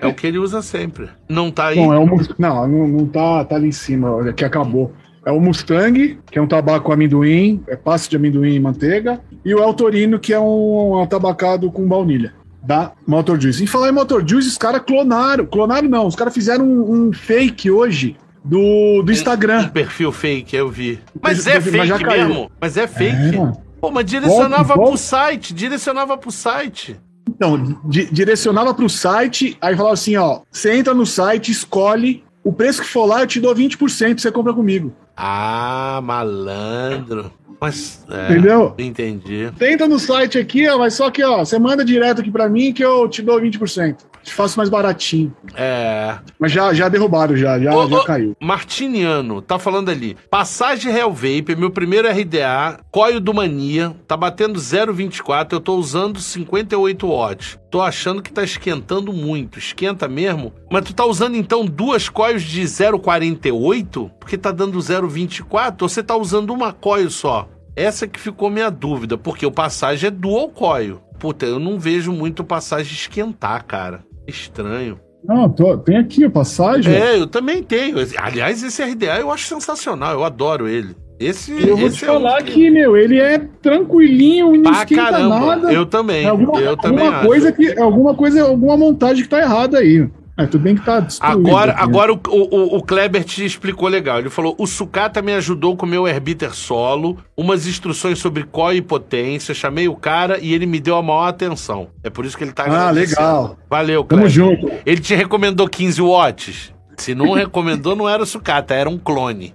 É 0.00 0.06
o 0.06 0.14
que 0.14 0.26
ele 0.26 0.38
usa 0.38 0.60
sempre. 0.62 1.08
Não 1.28 1.50
tá 1.50 1.68
aí. 1.68 1.76
Bom, 1.76 1.94
é 1.94 1.98
um, 1.98 2.06
não, 2.38 2.68
não, 2.68 2.88
não 2.88 3.06
tá, 3.06 3.44
tá 3.44 3.56
ali 3.56 3.68
em 3.68 3.72
cima, 3.72 4.32
que 4.32 4.44
acabou. 4.44 4.92
É 5.24 5.30
o 5.30 5.40
Mustang, 5.40 6.18
que 6.30 6.38
é 6.38 6.42
um 6.42 6.46
tabaco 6.46 6.92
amendoim, 6.92 7.62
é 7.68 7.76
passe 7.76 8.08
de 8.08 8.16
amendoim 8.16 8.54
e 8.54 8.60
manteiga, 8.60 9.20
e 9.44 9.54
o 9.54 9.62
El 9.62 9.74
Torino, 9.74 10.18
que 10.18 10.32
é 10.32 10.40
um, 10.40 11.00
um 11.00 11.06
tabacado 11.06 11.70
com 11.70 11.86
baunilha, 11.86 12.34
da 12.62 12.92
Motor 13.06 13.38
Juice. 13.40 13.62
Em 13.62 13.66
falar 13.66 13.90
em 13.90 13.92
Motor 13.92 14.26
Juice, 14.26 14.48
os 14.48 14.58
caras 14.58 14.82
clonaram, 14.86 15.44
clonaram 15.44 15.88
não, 15.88 16.06
os 16.06 16.16
caras 16.16 16.32
fizeram 16.32 16.64
um, 16.64 17.08
um, 17.08 17.12
fake 17.12 17.70
hoje 17.70 18.16
do, 18.42 19.02
do 19.02 19.12
Instagram. 19.12 19.66
Um 19.66 19.68
perfil 19.68 20.10
fake, 20.10 20.56
eu 20.56 20.70
vi. 20.70 20.98
Mas 21.20 21.46
é 21.46 21.60
fake 21.60 21.76
mas 21.76 22.02
mesmo? 22.02 22.50
Mas 22.58 22.76
é 22.78 22.86
fake. 22.86 23.36
É. 23.36 23.52
Pô, 23.80 23.90
mas 23.90 24.04
direcionava 24.04 24.74
volta, 24.74 24.90
pro 24.90 24.98
site, 24.98 25.54
direcionava 25.54 26.16
pro 26.16 26.30
site. 26.30 26.96
Então, 27.28 27.78
di 27.84 28.06
direcionava 28.10 28.74
pro 28.74 28.88
site, 28.88 29.56
aí 29.60 29.74
falava 29.76 29.94
assim, 29.94 30.16
ó, 30.16 30.40
você 30.50 30.74
entra 30.74 30.92
no 30.92 31.06
site, 31.06 31.50
escolhe 31.50 32.22
o 32.44 32.52
preço 32.52 32.82
que 32.82 32.88
for 32.88 33.06
lá, 33.06 33.20
eu 33.20 33.26
te 33.26 33.40
dou 33.40 33.54
20%, 33.54 34.18
você 34.18 34.30
compra 34.30 34.52
comigo. 34.52 34.92
Ah, 35.22 36.00
malandro. 36.02 37.30
Mas, 37.60 38.06
é, 38.10 38.32
Entendeu? 38.32 38.74
Entendi. 38.78 39.52
Tenta 39.58 39.86
no 39.86 39.98
site 39.98 40.38
aqui, 40.38 40.66
ó, 40.66 40.78
mas 40.78 40.94
só 40.94 41.10
que, 41.10 41.22
ó, 41.22 41.44
você 41.44 41.58
manda 41.58 41.84
direto 41.84 42.22
aqui 42.22 42.30
para 42.30 42.48
mim 42.48 42.72
que 42.72 42.82
eu 42.82 43.06
te 43.06 43.20
dou 43.20 43.38
20%. 43.38 43.96
Te 44.22 44.32
faço 44.34 44.58
mais 44.58 44.68
baratinho. 44.68 45.34
É. 45.54 46.18
Mas 46.38 46.52
já, 46.52 46.72
já 46.74 46.88
derrubaram, 46.88 47.36
já, 47.36 47.58
já, 47.58 47.74
ô, 47.74 47.88
já 47.88 47.96
ô, 47.96 48.04
caiu. 48.04 48.36
Martiniano, 48.40 49.40
tá 49.40 49.58
falando 49.58 49.90
ali. 49.90 50.16
Passagem 50.30 50.92
Real 50.92 51.12
Vape, 51.12 51.56
meu 51.56 51.70
primeiro 51.70 52.08
RDA, 52.08 52.80
coio 52.90 53.20
do 53.20 53.32
Mania, 53.32 53.94
tá 54.06 54.16
batendo 54.16 54.58
0,24, 54.58 55.52
eu 55.52 55.60
tô 55.60 55.76
usando 55.76 56.20
58 56.20 57.08
watts. 57.08 57.58
Tô 57.70 57.80
achando 57.80 58.20
que 58.20 58.32
tá 58.32 58.42
esquentando 58.42 59.12
muito. 59.12 59.58
Esquenta 59.58 60.08
mesmo? 60.08 60.52
Mas 60.70 60.84
tu 60.84 60.94
tá 60.94 61.04
usando 61.06 61.36
então 61.36 61.64
duas 61.64 62.08
coils 62.08 62.42
de 62.42 62.62
0,48? 62.62 64.10
Porque 64.30 64.38
tá 64.38 64.52
dando 64.52 64.78
0,24? 64.78 65.82
Ou 65.82 65.88
você 65.88 66.04
tá 66.04 66.16
usando 66.16 66.50
uma 66.50 66.72
coil 66.72 67.10
só? 67.10 67.48
Essa 67.74 68.06
que 68.06 68.20
ficou 68.20 68.48
minha 68.48 68.70
dúvida, 68.70 69.18
porque 69.18 69.44
o 69.44 69.50
passagem 69.50 70.06
é 70.06 70.10
dual 70.10 70.48
coil. 70.50 71.00
Puta, 71.18 71.46
eu 71.46 71.58
não 71.58 71.80
vejo 71.80 72.12
muito 72.12 72.44
passagem 72.44 72.92
esquentar, 72.92 73.64
cara. 73.66 74.04
Estranho. 74.28 75.00
Não, 75.24 75.48
tô, 75.50 75.76
tem 75.78 75.96
aqui 75.96 76.24
a 76.24 76.30
passagem. 76.30 76.94
É, 76.94 77.18
eu 77.18 77.26
também 77.26 77.60
tenho. 77.60 77.96
Aliás, 78.18 78.62
esse 78.62 78.80
RDA 78.84 79.18
eu 79.18 79.32
acho 79.32 79.48
sensacional, 79.48 80.12
eu 80.12 80.22
adoro 80.22 80.68
ele. 80.68 80.94
Esse, 81.18 81.50
Eu 81.66 81.76
vou 81.76 81.88
esse 81.88 81.96
te 81.98 82.04
é 82.04 82.10
um 82.12 82.14
falar 82.14 82.40
que, 82.44 82.70
meu, 82.70 82.96
ele 82.96 83.18
é 83.18 83.36
tranquilinho 83.60 84.52
não 84.52 84.62
Pra 84.62 84.82
esquenta 84.82 85.10
caramba. 85.10 85.40
nada. 85.56 85.72
Eu 85.72 85.84
também. 85.84 86.24
É 86.24 86.28
alguma, 86.28 86.60
eu 86.60 86.76
também 86.76 87.00
alguma 87.00 87.18
acho. 87.18 87.26
coisa 87.26 87.52
que, 87.52 87.66
é 87.66 87.80
alguma 87.80 88.14
coisa, 88.14 88.42
alguma 88.44 88.76
montagem 88.76 89.24
que 89.24 89.28
tá 89.28 89.40
errada 89.40 89.78
aí. 89.78 90.08
É, 90.40 90.46
tudo 90.46 90.62
bem 90.62 90.74
que 90.74 90.84
tá 90.84 91.00
destruído. 91.00 91.48
Agora, 91.48 91.72
aqui, 91.72 91.80
né? 91.80 91.84
agora 91.86 92.12
o, 92.12 92.20
o, 92.28 92.76
o 92.78 92.82
Kleber 92.82 93.24
te 93.24 93.44
explicou 93.44 93.88
legal. 93.88 94.18
Ele 94.18 94.30
falou: 94.30 94.54
o 94.58 94.66
sucata 94.66 95.20
me 95.20 95.32
ajudou 95.34 95.76
com 95.76 95.84
o 95.84 95.88
meu 95.88 96.06
herbiter 96.08 96.54
solo, 96.54 97.18
umas 97.36 97.66
instruções 97.66 98.18
sobre 98.18 98.44
qual 98.44 98.72
e 98.72 98.80
potência, 98.80 99.54
chamei 99.54 99.88
o 99.88 99.96
cara 99.96 100.38
e 100.40 100.54
ele 100.54 100.66
me 100.66 100.80
deu 100.80 100.96
a 100.96 101.02
maior 101.02 101.28
atenção. 101.28 101.88
É 102.02 102.10
por 102.10 102.24
isso 102.24 102.36
que 102.38 102.44
ele 102.44 102.52
tá 102.52 102.64
Ah, 102.66 102.90
legal. 102.90 103.56
Valeu, 103.68 104.04
Tamo 104.04 104.22
Kleber. 104.22 104.30
junto. 104.30 104.70
Ele 104.86 105.00
te 105.00 105.14
recomendou 105.14 105.68
15 105.68 106.00
watts? 106.00 106.72
Se 106.96 107.14
não 107.14 107.32
recomendou, 107.32 107.96
não 107.96 108.08
era 108.08 108.22
o 108.22 108.26
sucata, 108.26 108.74
era 108.74 108.88
um 108.88 108.98
clone. 108.98 109.54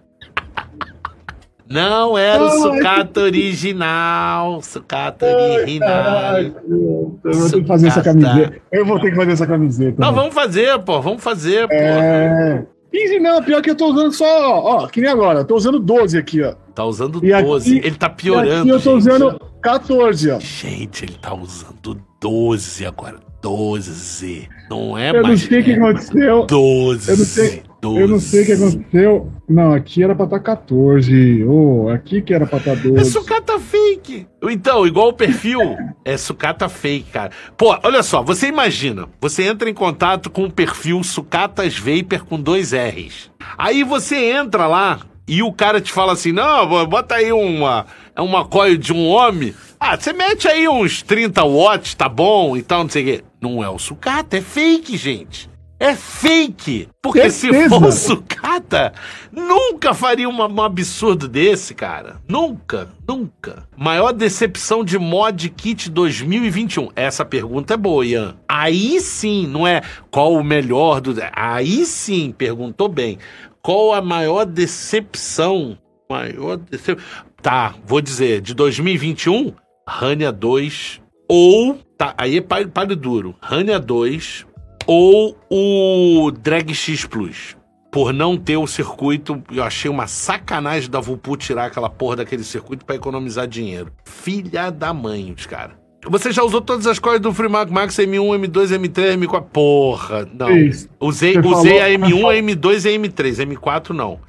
Não 1.67 2.17
era 2.17 2.43
o 2.43 2.47
Ai, 2.47 2.57
sucata 2.57 3.21
original. 3.21 4.61
Sucata 4.61 5.25
Ai, 5.25 5.61
original. 5.61 6.37
Eu 6.41 7.33
vou 7.33 7.49
ter 7.49 7.61
que 7.61 7.67
fazer 7.67 7.87
essa 7.87 8.01
camiseta. 8.01 8.61
Eu 8.71 8.85
vou 8.85 8.99
ter 8.99 9.09
que 9.09 9.15
fazer 9.15 9.31
essa 9.31 9.47
camiseta. 9.47 9.95
Não, 9.99 10.11
né? 10.11 10.15
vamos 10.15 10.33
fazer, 10.33 10.77
pô. 10.79 11.01
Vamos 11.01 11.23
fazer, 11.23 11.67
pô. 11.67 11.73
É. 11.73 12.65
15 12.91 13.19
não, 13.19 13.43
pior 13.43 13.61
que 13.61 13.69
eu 13.71 13.75
tô 13.75 13.87
usando 13.87 14.13
só, 14.13 14.25
ó, 14.25 14.87
que 14.87 15.01
nem 15.01 15.09
agora, 15.09 15.39
eu 15.39 15.45
tô 15.45 15.55
usando 15.55 15.79
12 15.79 16.17
aqui, 16.17 16.41
ó. 16.41 16.53
Tá 16.73 16.85
usando 16.85 17.19
E 17.25 17.33
aqui- 17.33 17.43
12. 17.45 17.77
ele 17.79 17.95
tá 17.95 18.07
E 18.07 18.21
piorando. 18.21 18.61
aqui 18.61 18.69
eu 18.69 18.79
tô 18.79 18.99
gente. 18.99 19.09
usando 19.09 19.41
14, 19.61 20.31
ó. 20.31 20.39
Gente, 20.39 21.03
ele 21.03 21.15
tá 21.21 21.33
usando 21.33 21.99
12 22.21 22.85
agora. 22.85 23.17
12. 23.41 24.47
Não 24.69 24.97
é 24.97 25.09
Eu 25.09 25.15
não 25.15 25.21
mais. 25.23 25.41
sei 25.41 25.59
o 25.59 25.63
que 25.63 25.73
aconteceu. 25.73 26.45
12. 26.45 27.11
Eu 27.11 27.17
não 27.17 27.25
sei- 27.25 27.63
12. 27.85 28.01
Eu 28.01 28.07
não 28.07 28.19
sei 28.19 28.43
o 28.43 28.45
que 28.45 28.51
aconteceu. 28.53 29.31
Não, 29.47 29.73
aqui 29.73 30.03
era 30.03 30.15
pra 30.15 30.25
estar 30.25 30.39
14. 30.39 31.43
Ô, 31.43 31.89
aqui 31.89 32.21
que 32.21 32.33
era 32.33 32.45
pra 32.45 32.57
estar 32.57 32.71
É 32.71 32.75
12. 32.75 33.11
sucata 33.11 33.59
fake. 33.59 34.27
Então, 34.43 34.85
igual 34.87 35.09
o 35.09 35.13
perfil, 35.13 35.59
é 36.03 36.17
sucata 36.17 36.67
fake, 36.67 37.11
cara. 37.11 37.31
Pô, 37.57 37.77
olha 37.83 38.01
só, 38.03 38.21
você 38.23 38.47
imagina, 38.47 39.07
você 39.21 39.43
entra 39.43 39.69
em 39.69 39.73
contato 39.73 40.29
com 40.29 40.45
o 40.45 40.51
perfil 40.51 41.03
Sucatas 41.03 41.77
Vapor 41.77 42.25
com 42.25 42.39
dois 42.39 42.71
R's. 42.71 43.29
Aí 43.57 43.83
você 43.83 44.31
entra 44.31 44.67
lá 44.67 44.99
e 45.27 45.41
o 45.43 45.51
cara 45.53 45.79
te 45.79 45.91
fala 45.91 46.13
assim: 46.13 46.31
não, 46.31 46.87
bota 46.87 47.15
aí 47.15 47.31
uma, 47.31 47.85
é 48.15 48.21
uma 48.21 48.45
coil 48.45 48.77
de 48.77 48.93
um 48.93 49.07
homem. 49.07 49.53
Ah, 49.79 49.95
você 49.97 50.13
mete 50.13 50.47
aí 50.47 50.67
uns 50.67 51.01
30 51.03 51.43
watts, 51.43 51.93
tá 51.93 52.09
bom 52.09 52.55
e 52.57 52.61
tal, 52.63 52.83
não 52.83 52.89
sei 52.89 53.03
o 53.03 53.05
quê. 53.05 53.23
Não 53.41 53.63
é 53.63 53.69
o 53.69 53.77
sucata, 53.77 54.37
é 54.37 54.41
fake, 54.41 54.97
gente. 54.97 55.49
É 55.85 55.93
fake! 55.95 56.89
Porque 56.99 57.29
se 57.29 57.41
Certeza. 57.41 57.69
for 57.69 57.83
o 57.85 57.91
sucata, 57.91 58.91
nunca 59.31 59.93
faria 59.93 60.27
uma- 60.27 60.47
um 60.47 60.61
absurdo 60.63 61.27
desse, 61.27 61.75
cara. 61.75 62.19
Nunca, 62.27 62.89
nunca. 63.07 63.67
Maior 63.77 64.11
decepção 64.11 64.83
de 64.83 64.97
mod 64.97 65.47
kit 65.51 65.91
2021. 65.91 66.89
Essa 66.95 67.23
pergunta 67.23 67.75
é 67.75 67.77
boa, 67.77 68.03
Ian. 68.03 68.35
Aí 68.49 68.99
sim, 68.99 69.45
não 69.45 69.67
é 69.67 69.81
qual 70.09 70.33
o 70.33 70.43
melhor 70.43 70.99
do. 71.01 71.13
Aí 71.33 71.85
sim, 71.85 72.33
perguntou 72.35 72.87
bem. 72.89 73.19
Qual 73.61 73.93
a 73.93 74.01
maior 74.01 74.43
decepção? 74.45 75.77
Maior 76.09 76.57
decepção. 76.57 77.05
Tá, 77.43 77.75
vou 77.85 78.01
dizer, 78.01 78.41
de 78.41 78.55
2021, 78.55 79.53
Rania 79.87 80.31
2 80.31 80.99
ou. 81.29 81.77
Tá, 81.95 82.13
aí 82.17 82.37
é 82.37 82.41
palho, 82.41 82.69
palho 82.69 82.95
duro. 82.95 83.35
Rania 83.39 83.79
2 83.79 84.44
ou 84.87 85.37
o 85.49 86.31
Drag 86.31 86.73
X 86.73 87.05
Plus. 87.05 87.57
Por 87.91 88.11
não 88.11 88.35
ter 88.37 88.57
o 88.57 88.67
circuito, 88.67 89.41
eu 89.51 89.63
achei 89.63 89.89
uma 89.89 90.05
sacanagem 90.05 90.89
da 90.89 90.99
Vupu 90.99 91.37
tirar 91.37 91.65
aquela 91.67 91.89
porra 91.89 92.17
daquele 92.17 92.43
circuito 92.43 92.85
pra 92.85 92.95
economizar 92.95 93.47
dinheiro. 93.47 93.91
Filha 94.03 94.69
da 94.69 94.93
mãe, 94.93 95.33
os 95.37 95.45
cara. 95.45 95.71
Você 96.07 96.31
já 96.31 96.43
usou 96.43 96.61
todas 96.61 96.85
as 96.85 96.99
cores 96.99 97.19
do 97.21 97.33
Freemac 97.33 97.71
Max 97.71 97.95
M1, 97.95 98.37
M2, 98.47 98.77
M3, 98.77 99.17
M4? 99.17 99.41
Porra, 99.51 100.27
não. 100.37 100.51
Isso. 100.55 100.87
Usei, 100.99 101.33
Você 101.33 101.47
usei 101.47 101.79
falou- 101.79 101.85
a 101.85 101.89
M1, 101.89 102.29
a 102.29 102.35
M2 102.35 102.85
e 102.85 102.89
a 102.89 102.91
M3, 102.99 103.39
M4 103.45 103.89
não. 103.91 104.19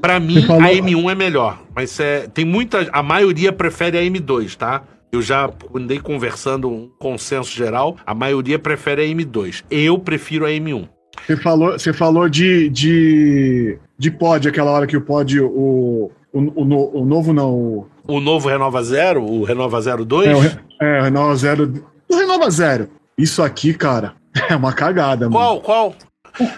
Pra 0.00 0.20
mim, 0.20 0.42
falou- 0.42 0.62
a 0.62 0.70
M1 0.72 1.10
é 1.10 1.14
melhor. 1.14 1.58
Mas 1.74 1.98
é, 1.98 2.26
tem 2.28 2.44
muita. 2.44 2.88
A 2.92 3.02
maioria 3.02 3.52
prefere 3.52 3.98
a 3.98 4.02
M2, 4.02 4.54
tá? 4.56 4.82
Eu 5.14 5.22
já 5.22 5.50
andei 5.74 5.98
conversando 5.98 6.68
um 6.68 6.90
consenso 6.98 7.50
geral. 7.54 7.96
A 8.06 8.14
maioria 8.14 8.58
prefere 8.58 9.02
a 9.02 9.04
M2. 9.06 9.64
Eu 9.70 9.98
prefiro 9.98 10.44
a 10.46 10.50
M1. 10.50 10.88
Você 11.26 11.36
falou, 11.36 11.72
você 11.72 11.92
falou 11.92 12.28
de, 12.28 12.68
de, 12.70 13.78
de 13.98 14.10
pod, 14.10 14.48
aquela 14.48 14.70
hora 14.72 14.86
que 14.86 14.96
o 14.96 15.00
pod, 15.00 15.40
o, 15.40 15.46
o, 15.46 16.10
o, 16.32 17.00
o 17.02 17.04
novo 17.06 17.32
não, 17.32 17.52
o, 17.54 17.86
O 18.06 18.20
novo 18.20 18.48
Renova 18.48 18.82
Zero, 18.82 19.22
o 19.24 19.44
Renova 19.44 19.80
Zero 19.80 20.04
2. 20.04 20.28
é, 20.28 20.34
o, 20.34 20.38
Re- 20.40 20.58
é, 20.82 21.00
o 21.00 21.02
Renova 21.04 21.36
Zero. 21.36 21.84
O 22.10 22.16
Renova 22.16 22.50
Zero. 22.50 22.88
Isso 23.16 23.42
aqui, 23.42 23.72
cara, 23.72 24.14
é 24.50 24.56
uma 24.56 24.72
cagada, 24.72 25.30
mano. 25.30 25.36
Qual, 25.36 25.60
qual? 25.60 25.94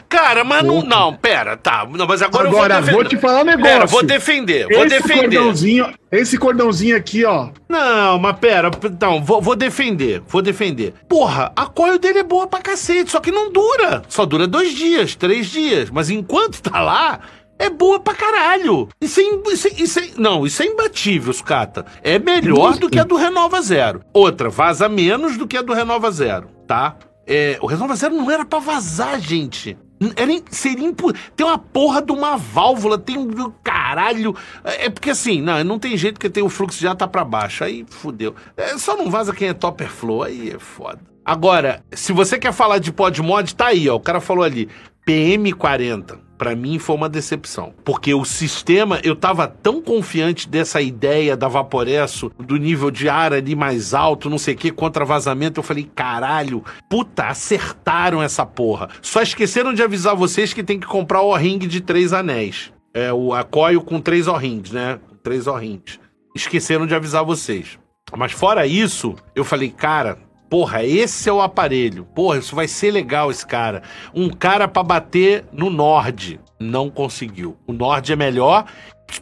Cara, 0.09 0.43
mas 0.45 0.65
não. 0.65 0.83
Não, 0.83 1.15
pera, 1.15 1.57
tá. 1.57 1.87
Não, 1.91 2.07
mas 2.07 2.23
agora, 2.23 2.49
Agora, 2.49 2.75
eu 2.77 2.83
vou 2.83 2.93
vou 2.95 3.05
te 3.05 3.17
falar 3.17 3.43
um 3.43 3.45
negócio. 3.45 3.73
Pera, 3.73 3.87
vou 3.87 4.03
defender, 4.03 4.67
vou 4.69 4.85
esse 4.87 4.97
defender. 5.03 5.37
Cordãozinho, 5.37 5.95
esse 6.11 6.39
cordãozinho 6.39 6.97
aqui, 6.97 7.25
ó. 7.25 7.51
Não, 7.69 8.19
mas 8.19 8.39
pera, 8.39 8.71
não, 9.01 9.23
vou, 9.23 9.41
vou 9.43 9.55
defender, 9.57 10.23
vou 10.27 10.41
defender. 10.41 10.95
Porra, 11.09 11.53
a 11.55 11.67
coil 11.67 11.99
dele 11.99 12.21
é 12.21 12.25
boa 12.25 12.47
pra 12.47 12.61
cacete, 12.61 13.11
só 13.11 13.21
que 13.21 13.31
não 13.31 13.53
dura. 13.53 14.03
Só 14.09 14.25
dura 14.25 14.47
dois 14.47 14.73
dias, 14.73 15.15
três 15.15 15.47
dias. 15.51 15.91
Mas 15.91 16.09
enquanto 16.09 16.62
tá 16.62 16.81
lá, 16.81 17.21
é 17.59 17.69
boa 17.69 18.01
pra 18.01 18.15
caralho. 18.15 18.89
Isso 19.01 19.21
é, 19.21 19.53
isso 19.53 19.69
é- 19.69 19.73
isso 19.83 19.99
é- 19.99 20.09
não, 20.17 20.47
isso 20.47 20.62
é 20.62 20.67
imbatível, 20.67 21.33
Scata. 21.33 21.85
É 22.03 22.19
melhor 22.19 22.77
do 22.79 22.89
que 22.89 22.99
a 22.99 23.05
do 23.05 23.17
Renova 23.17 23.61
Zero. 23.61 24.01
Outra, 24.12 24.49
vaza 24.49 24.89
menos 24.89 25.37
do 25.37 25.47
que 25.47 25.57
a 25.57 25.62
do 25.62 25.73
Renova 25.75 26.11
Zero, 26.11 26.49
tá? 26.67 26.97
É, 27.27 27.59
o 27.61 27.67
Renova 27.67 27.97
Zero 27.97 28.15
não 28.15 28.31
era 28.31 28.45
pra 28.45 28.59
vazar, 28.59 29.21
gente. 29.21 29.77
Era, 30.15 30.31
seria 30.51 30.87
impo... 30.87 31.12
Tem 31.35 31.47
uma 31.47 31.59
porra 31.59 32.03
de 32.03 32.12
uma 32.12 32.37
válvula, 32.37 32.99
tem 32.99 33.19
um 33.19 33.51
caralho. 33.65 34.37
É 34.62 34.87
é 34.87 34.91
porque 34.91 35.11
assim, 35.11 35.41
não, 35.41 35.62
não 35.65 35.79
tem 35.79 35.97
jeito 35.97 36.21
que 36.21 36.31
tem 36.31 36.43
o 36.43 36.49
fluxo 36.49 36.81
já 36.81 36.95
tá 36.95 37.09
pra 37.09 37.25
baixo. 37.25 37.65
Aí 37.65 37.85
fudeu. 37.89 38.35
É, 38.57 38.77
só 38.79 38.97
não 38.97 39.11
vaza 39.11 39.35
quem 39.35 39.49
é 39.49 39.55
topper 39.55 39.91
flow, 39.91 40.23
aí 40.23 40.51
é 40.51 40.59
foda. 40.59 41.01
Agora, 41.25 41.83
se 41.93 42.12
você 42.12 42.39
quer 42.39 42.53
falar 42.53 42.79
de 42.79 42.93
pod 42.93 43.21
mod, 43.21 43.55
tá 43.55 43.67
aí, 43.67 43.89
ó. 43.89 43.97
O 43.97 44.01
cara 44.01 44.21
falou 44.21 44.45
ali, 44.45 44.69
PM40. 45.07 46.26
Pra 46.37 46.55
mim 46.55 46.79
foi 46.79 46.96
uma 46.96 47.09
decepção. 47.09 47.72
Porque 47.85 48.12
o 48.12 48.25
sistema, 48.25 49.01
eu 49.03 49.16
tava 49.16 49.46
tão 49.46 49.81
confiante 49.81 50.49
dessa 50.49 50.81
ideia 50.81 51.37
da 51.37 51.49
Vaporesso, 51.49 52.31
do 52.38 52.57
nível 52.57 52.90
de 52.90 53.09
ar 53.09 53.33
ali 53.33 53.55
mais 53.55 53.94
alto, 53.94 54.29
não 54.29 54.38
sei 54.38 54.55
o 54.55 54.57
que, 54.57 54.70
contra 54.70 55.05
vazamento. 55.05 55.61
Eu 55.61 55.64
falei, 55.64 55.88
caralho, 55.94 56.64
puta, 56.88 57.27
acertaram 57.27 58.22
essa 58.22 58.44
porra. 58.44 58.88
Só 59.01 59.22
esqueceram 59.22 59.72
de 59.72 59.83
avisar 59.83 60.14
vocês 60.14 60.53
que 60.53 60.62
tem 60.62 60.79
que 60.79 60.87
comprar 60.87 61.22
o 61.22 61.31
O-ring 61.31 61.59
de 61.59 61.81
três 61.81 62.12
anéis. 62.12 62.72
É 62.92 63.12
o 63.12 63.35
a 63.35 63.44
coil 63.44 63.81
com 63.83 64.01
três 64.01 64.27
O-rings, 64.27 64.72
né? 64.72 64.99
Três 65.22 65.46
O-rings. 65.46 65.99
Esqueceram 66.35 66.87
de 66.87 66.94
avisar 66.94 67.25
vocês. 67.25 67.79
Mas 68.16 68.33
fora 68.33 68.66
isso, 68.66 69.14
eu 69.35 69.44
falei, 69.44 69.68
cara, 69.70 70.18
porra, 70.49 70.85
esse 70.85 71.29
é 71.29 71.33
o 71.33 71.41
aparelho. 71.41 72.05
Porra, 72.15 72.39
isso 72.39 72.55
vai 72.55 72.69
ser 72.69 72.91
legal 72.91 73.31
esse 73.31 73.47
cara. 73.47 73.83
Um 74.15 74.29
cara 74.29 74.67
pra 74.69 74.83
bater 74.83 75.45
no 75.53 75.71
Nord. 75.71 76.41
Não 76.59 76.89
conseguiu. 76.91 77.57
O 77.67 77.73
Nord 77.73 78.11
é 78.13 78.17
melhor, 78.17 78.65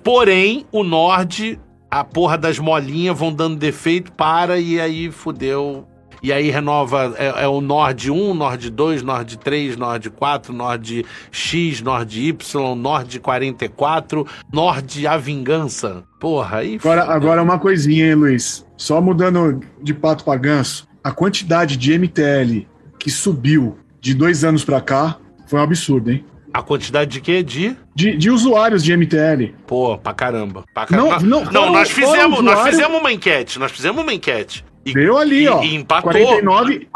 porém, 0.02 0.64
o 0.70 0.84
Nord, 0.84 1.58
a 1.90 2.04
porra 2.04 2.38
das 2.38 2.58
molinhas 2.58 3.18
vão 3.18 3.32
dando 3.32 3.56
defeito, 3.56 4.12
para 4.12 4.58
e 4.58 4.80
aí 4.80 5.10
fudeu. 5.10 5.86
E 6.22 6.32
aí 6.32 6.48
renova, 6.48 7.14
é, 7.18 7.44
é 7.44 7.48
o 7.48 7.60
Nord 7.60 8.10
1, 8.10 8.32
Nord 8.32 8.70
2, 8.70 9.02
Nord 9.02 9.36
3, 9.36 9.76
Nord 9.76 10.08
4, 10.08 10.54
Nord 10.54 11.04
X, 11.30 11.82
Nord 11.82 12.18
Y, 12.28 12.74
Nord 12.76 13.20
44, 13.20 14.26
Nord 14.50 15.06
A 15.06 15.18
Vingança. 15.18 16.02
Porra, 16.18 16.58
aí 16.58 16.76
Agora, 16.76 17.02
fudeu. 17.02 17.14
agora 17.16 17.42
uma 17.42 17.58
coisinha, 17.58 18.06
hein, 18.06 18.14
Luiz? 18.14 18.64
Só 18.74 19.02
mudando 19.02 19.60
de 19.82 19.92
pato 19.92 20.24
pra 20.24 20.36
ganso, 20.36 20.88
a 21.04 21.12
quantidade 21.12 21.76
de 21.76 21.92
MTL 21.98 22.66
que 22.98 23.10
subiu 23.10 23.78
de 24.00 24.14
dois 24.14 24.42
anos 24.42 24.64
pra 24.64 24.80
cá 24.80 25.18
foi 25.46 25.60
um 25.60 25.62
absurdo, 25.62 26.10
hein? 26.10 26.24
A 26.52 26.62
quantidade 26.62 27.10
de 27.10 27.20
quê? 27.20 27.42
De? 27.42 27.76
De, 27.94 28.16
de 28.16 28.30
usuários 28.30 28.82
de 28.82 28.96
MTL. 28.96 29.54
Pô, 29.66 29.98
pra 29.98 30.14
caramba. 30.14 30.64
Pra 30.72 30.86
Não, 30.90 31.18
não, 31.20 31.44
não, 31.44 31.72
nós 31.72 31.90
fizemos, 31.90 32.40
nós 32.42 32.54
usuário- 32.58 32.72
fizemos 32.76 33.00
uma 33.00 33.12
enquete. 33.12 33.58
Nós 33.58 33.72
fizemos 33.72 34.02
uma 34.02 34.14
enquete. 34.14 34.64
E 34.86 34.92
Deu 34.94 35.18
ali, 35.18 35.42
e- 35.44 35.48
ó. 35.48 35.62
e 35.62 35.74
empatou. 35.74 36.12
49, 36.12 36.88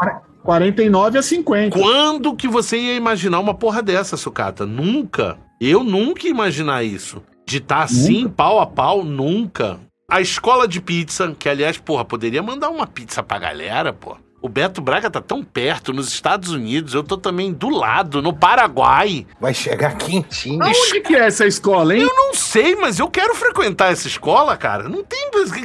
49 0.43 1.17
a 1.17 1.21
50. 1.21 1.77
Quando 1.77 2.35
que 2.35 2.47
você 2.47 2.77
ia 2.77 2.95
imaginar 2.95 3.39
uma 3.39 3.53
porra 3.53 3.81
dessa, 3.83 4.15
Sucata? 4.15 4.65
Nunca. 4.65 5.37
Eu 5.59 5.83
nunca 5.83 6.23
ia 6.25 6.31
imaginar 6.31 6.83
isso. 6.83 7.21
De 7.45 7.57
estar 7.57 7.83
assim, 7.83 8.29
pau 8.29 8.59
a 8.61 8.65
pau, 8.67 9.03
nunca. 9.03 9.79
A 10.09 10.21
escola 10.21 10.67
de 10.67 10.81
pizza, 10.81 11.35
que 11.37 11.47
aliás, 11.47 11.77
porra, 11.77 12.03
poderia 12.03 12.41
mandar 12.41 12.69
uma 12.69 12.87
pizza 12.87 13.21
pra 13.21 13.37
galera, 13.37 13.93
pô. 13.93 14.17
O 14.41 14.47
Beto 14.47 14.81
Braga 14.81 15.09
tá 15.09 15.21
tão 15.21 15.43
perto, 15.43 15.91
nos 15.91 16.07
Estados 16.07 16.51
Unidos, 16.51 16.93
eu 16.93 17.03
tô 17.03 17.17
também 17.17 17.51
do 17.51 17.69
lado, 17.69 18.21
no 18.21 18.33
Paraguai. 18.33 19.25
Vai 19.39 19.53
chegar 19.53 19.97
quentinho. 19.97 20.63
Aonde 20.63 21.01
que 21.01 21.15
é 21.15 21.27
essa 21.27 21.45
escola, 21.45 21.95
hein? 21.95 22.01
Eu 22.01 22.15
não 22.15 22.33
sei, 22.33 22.75
mas 22.75 22.99
eu 22.99 23.09
quero 23.09 23.35
frequentar 23.35 23.91
essa 23.91 24.07
escola, 24.07 24.55
cara. 24.55 24.87
Não 24.87 25.03
tem 25.03 25.19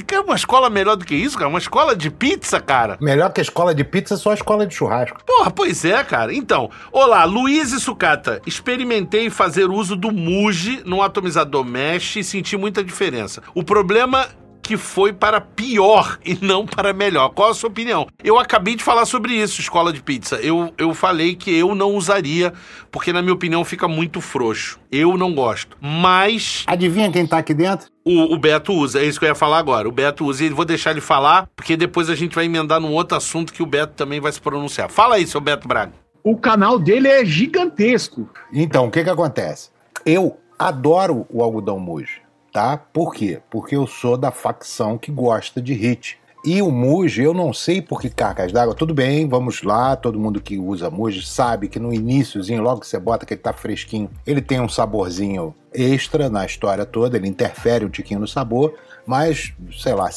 quer 0.06 0.20
uma 0.20 0.36
escola 0.36 0.70
melhor 0.70 0.96
do 0.96 1.04
que 1.04 1.14
isso, 1.14 1.36
cara. 1.36 1.48
Uma 1.48 1.58
escola 1.58 1.96
de 1.96 2.10
pizza, 2.10 2.60
cara. 2.60 2.96
Melhor 3.00 3.32
que 3.32 3.40
a 3.40 3.42
escola 3.42 3.74
de 3.74 3.84
pizza, 3.84 4.16
só 4.16 4.30
a 4.30 4.34
escola 4.34 4.66
de 4.66 4.74
churrasco. 4.74 5.18
Porra, 5.24 5.50
pois 5.50 5.84
é, 5.84 6.02
cara. 6.04 6.32
Então, 6.32 6.70
olá, 6.92 7.24
Luiz 7.24 7.72
e 7.72 7.80
Sucata. 7.80 8.40
Experimentei 8.46 9.30
fazer 9.30 9.70
uso 9.70 9.96
do 9.96 10.12
Muji 10.12 10.82
no 10.84 11.02
atomizador 11.02 11.64
mesh 11.64 12.16
e 12.16 12.24
senti 12.24 12.56
muita 12.56 12.84
diferença. 12.84 13.42
O 13.54 13.62
problema 13.62 14.28
que 14.64 14.78
foi 14.78 15.12
para 15.12 15.42
pior 15.42 16.18
e 16.24 16.38
não 16.40 16.64
para 16.64 16.94
melhor. 16.94 17.28
Qual 17.28 17.50
a 17.50 17.54
sua 17.54 17.68
opinião? 17.68 18.08
Eu 18.24 18.38
acabei 18.38 18.74
de 18.74 18.82
falar 18.82 19.04
sobre 19.04 19.34
isso, 19.34 19.60
escola 19.60 19.92
de 19.92 20.02
pizza. 20.02 20.36
Eu, 20.36 20.72
eu 20.78 20.94
falei 20.94 21.36
que 21.36 21.54
eu 21.54 21.74
não 21.74 21.94
usaria, 21.94 22.52
porque 22.90 23.12
na 23.12 23.20
minha 23.20 23.34
opinião 23.34 23.62
fica 23.62 23.86
muito 23.86 24.22
frouxo. 24.22 24.80
Eu 24.90 25.18
não 25.18 25.34
gosto. 25.34 25.76
Mas. 25.80 26.64
Adivinha 26.66 27.12
quem 27.12 27.26
tá 27.26 27.36
aqui 27.38 27.52
dentro? 27.52 27.88
O, 28.02 28.34
o, 28.34 28.38
Beto 28.38 28.72
usa, 28.72 29.00
é 29.00 29.04
isso 29.04 29.18
que 29.18 29.26
eu 29.26 29.28
ia 29.28 29.34
falar 29.34 29.58
agora. 29.58 29.86
O 29.86 29.92
Beto 29.92 30.24
usa 30.24 30.44
e 30.44 30.48
vou 30.48 30.64
deixar 30.64 30.92
ele 30.92 31.00
falar, 31.02 31.46
porque 31.54 31.76
depois 31.76 32.08
a 32.08 32.14
gente 32.14 32.34
vai 32.34 32.46
emendar 32.46 32.80
num 32.80 32.92
outro 32.92 33.18
assunto 33.18 33.52
que 33.52 33.62
o 33.62 33.66
Beto 33.66 33.92
também 33.92 34.20
vai 34.20 34.32
se 34.32 34.40
pronunciar. 34.40 34.90
Fala 34.90 35.16
aí, 35.16 35.26
seu 35.26 35.42
Beto 35.42 35.68
Braga. 35.68 35.92
O 36.22 36.38
canal 36.38 36.78
dele 36.78 37.08
é 37.08 37.22
gigantesco. 37.22 38.30
Então, 38.50 38.86
o 38.86 38.90
que 38.90 39.04
que 39.04 39.10
acontece? 39.10 39.68
Eu 40.06 40.38
adoro 40.58 41.26
o 41.30 41.42
algodão 41.42 41.78
Muji 41.78 42.23
tá? 42.54 42.76
Por 42.76 43.12
quê? 43.12 43.42
Porque 43.50 43.74
eu 43.74 43.84
sou 43.84 44.16
da 44.16 44.30
facção 44.30 44.96
que 44.96 45.10
gosta 45.10 45.60
de 45.60 45.74
hit. 45.74 46.16
E 46.46 46.62
o 46.62 46.70
Muji, 46.70 47.22
eu 47.22 47.34
não 47.34 47.52
sei 47.52 47.82
por 47.82 48.00
que 48.00 48.08
cargas 48.08 48.52
d'água. 48.52 48.76
Tudo 48.76 48.94
bem, 48.94 49.28
vamos 49.28 49.62
lá. 49.62 49.96
Todo 49.96 50.20
mundo 50.20 50.40
que 50.40 50.56
usa 50.56 50.88
Muji 50.88 51.26
sabe 51.26 51.68
que 51.68 51.80
no 51.80 51.92
iníciozinho, 51.92 52.62
logo 52.62 52.80
que 52.80 52.86
você 52.86 53.00
bota 53.00 53.26
que 53.26 53.34
ele 53.34 53.40
tá 53.40 53.52
fresquinho, 53.52 54.08
ele 54.24 54.40
tem 54.40 54.60
um 54.60 54.68
saborzinho 54.68 55.52
extra 55.72 56.30
na 56.30 56.46
história 56.46 56.86
toda, 56.86 57.16
ele 57.16 57.26
interfere 57.26 57.84
um 57.84 57.90
tiquinho 57.90 58.20
no 58.20 58.28
sabor, 58.28 58.74
mas, 59.04 59.52
sei 59.72 59.94
lá, 59.94 60.08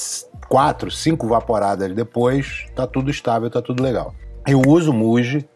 quatro, 0.47 0.91
cinco 0.91 1.27
vaporadas 1.27 1.91
depois, 1.95 2.67
tá 2.75 2.85
tudo 2.85 3.09
estável, 3.09 3.49
tá 3.49 3.63
tudo 3.63 3.81
legal. 3.81 4.13
Eu 4.45 4.61
uso 4.61 4.93
Muji 4.93 5.47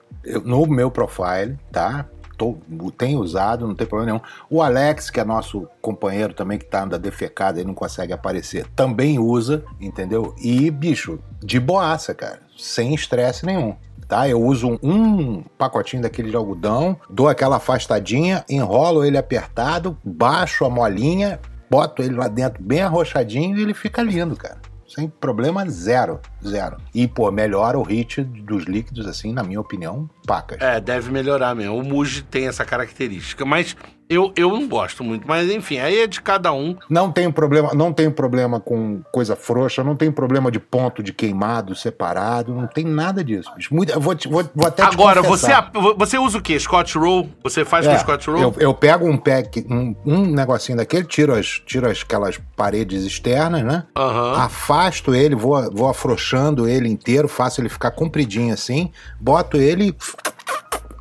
no 0.44 0.66
meu 0.66 0.90
profile, 0.90 1.60
tá? 1.72 2.08
Tô, 2.42 2.58
tem 2.98 3.16
usado, 3.16 3.68
não 3.68 3.76
tem 3.76 3.86
problema 3.86 4.14
nenhum. 4.14 4.24
O 4.50 4.64
Alex, 4.64 5.12
que 5.12 5.20
é 5.20 5.24
nosso 5.24 5.68
companheiro 5.80 6.34
também, 6.34 6.58
que 6.58 6.66
tá 6.66 6.84
anda 6.84 6.98
defecado 6.98 7.60
e 7.60 7.64
não 7.64 7.76
consegue 7.76 8.12
aparecer, 8.12 8.66
também 8.76 9.20
usa, 9.20 9.64
entendeu? 9.80 10.34
E, 10.42 10.72
bicho, 10.72 11.20
de 11.39 11.60
boaça, 11.60 12.16
cara, 12.16 12.39
sem 12.58 12.96
estresse 12.96 13.46
nenhum. 13.46 13.76
Tá? 14.08 14.28
Eu 14.28 14.42
uso 14.42 14.80
um 14.82 15.44
pacotinho 15.58 16.02
daquele 16.02 16.32
de 16.32 16.36
algodão, 16.36 16.98
dou 17.10 17.30
aquela 17.30 17.58
afastadinha, 17.58 18.44
enrolo 18.50 19.06
ele 19.06 19.18
apertado, 19.18 19.96
baixo 20.04 20.66
a 20.66 20.70
molinha, 20.70 21.39
boto 21.70 22.02
ele 22.02 22.16
lá 22.16 22.28
dentro 22.28 22.62
bem 22.62 22.82
arrochadinho 22.82 23.58
e 23.58 23.62
ele 23.62 23.74
fica 23.74 24.02
lindo, 24.02 24.36
cara 24.36 24.60
sem 24.94 25.08
problema 25.08 25.68
zero, 25.70 26.20
zero. 26.48 26.78
E, 26.94 27.08
pô, 27.08 27.30
melhora 27.32 27.78
o 27.78 27.84
hit 27.84 28.24
dos 28.24 28.66
líquidos, 28.66 29.08
assim, 29.08 29.34
na 29.34 29.44
minha 29.44 29.60
opinião, 29.60 30.10
pacas. 30.26 30.60
É, 30.62 30.80
deve 30.80 31.12
melhorar 31.12 31.56
mesmo. 31.56 31.78
O 31.78 31.84
Muji 31.84 32.24
tem 32.24 32.48
essa 32.48 32.66
característica, 32.66 33.46
mas 33.46 33.76
eu, 34.12 34.34
eu 34.36 34.50
não 34.50 34.68
gosto 34.68 35.06
muito, 35.06 35.26
mas 35.26 35.50
enfim, 35.50 35.80
aí 35.80 36.02
é 36.02 36.06
de 36.06 36.22
cada 36.22 36.52
um. 36.52 36.76
Não 36.89 37.10
tenho 37.10 37.32
problema, 37.32 37.74
não 37.74 37.94
tenho 37.94 38.12
problema 38.12 38.60
com 38.60 39.02
coisa 39.10 39.38
frouxa, 39.38 39.86
não 39.86 39.96
tenho 39.96 40.12
problema 40.12 40.52
de 40.52 40.60
ponto 40.60 41.02
de 41.02 41.14
queimado 41.14 41.74
separado, 41.74 42.54
não 42.54 42.68
tem 42.68 42.84
nada 42.84 43.24
disso. 43.24 43.50
Muito, 43.72 43.98
vou, 43.98 44.14
vou, 44.30 44.44
vou 44.54 44.68
até 44.68 44.84
Agora, 44.84 45.22
você, 45.22 45.54
você 45.96 46.18
usa 46.18 46.39
o 46.39 46.42
quê? 46.42 46.60
Scotch 46.60 46.96
Roll? 46.96 47.30
Você 47.42 47.64
faz 47.64 47.86
é, 47.86 47.94
com 47.94 48.00
Scotch 48.00 48.28
Roll? 48.28 48.42
Eu, 48.42 48.56
eu 48.60 48.74
pego 48.74 49.08
um 49.08 49.16
pack, 49.16 49.66
um, 49.70 49.96
um, 50.06 50.26
negocinho 50.26 50.78
daquele, 50.78 51.06
tiro, 51.06 51.34
as, 51.34 51.62
tiro 51.66 51.89
as, 51.89 52.02
aquelas 52.02 52.38
paredes 52.58 53.06
externas, 53.06 53.64
né? 53.64 53.86
Uhum. 53.98 54.34
Afasto 54.34 55.16
ele, 55.16 55.36
vou, 55.36 55.74
vou 55.74 55.88
afrouxando 56.32 56.68
ele 56.68 56.88
inteiro, 56.88 57.28
faço 57.28 57.60
ele 57.60 57.70
ficar 57.70 57.92
compridinho 57.92 58.54
assim, 58.54 58.92
boto 59.20 59.58
ele, 59.58 59.96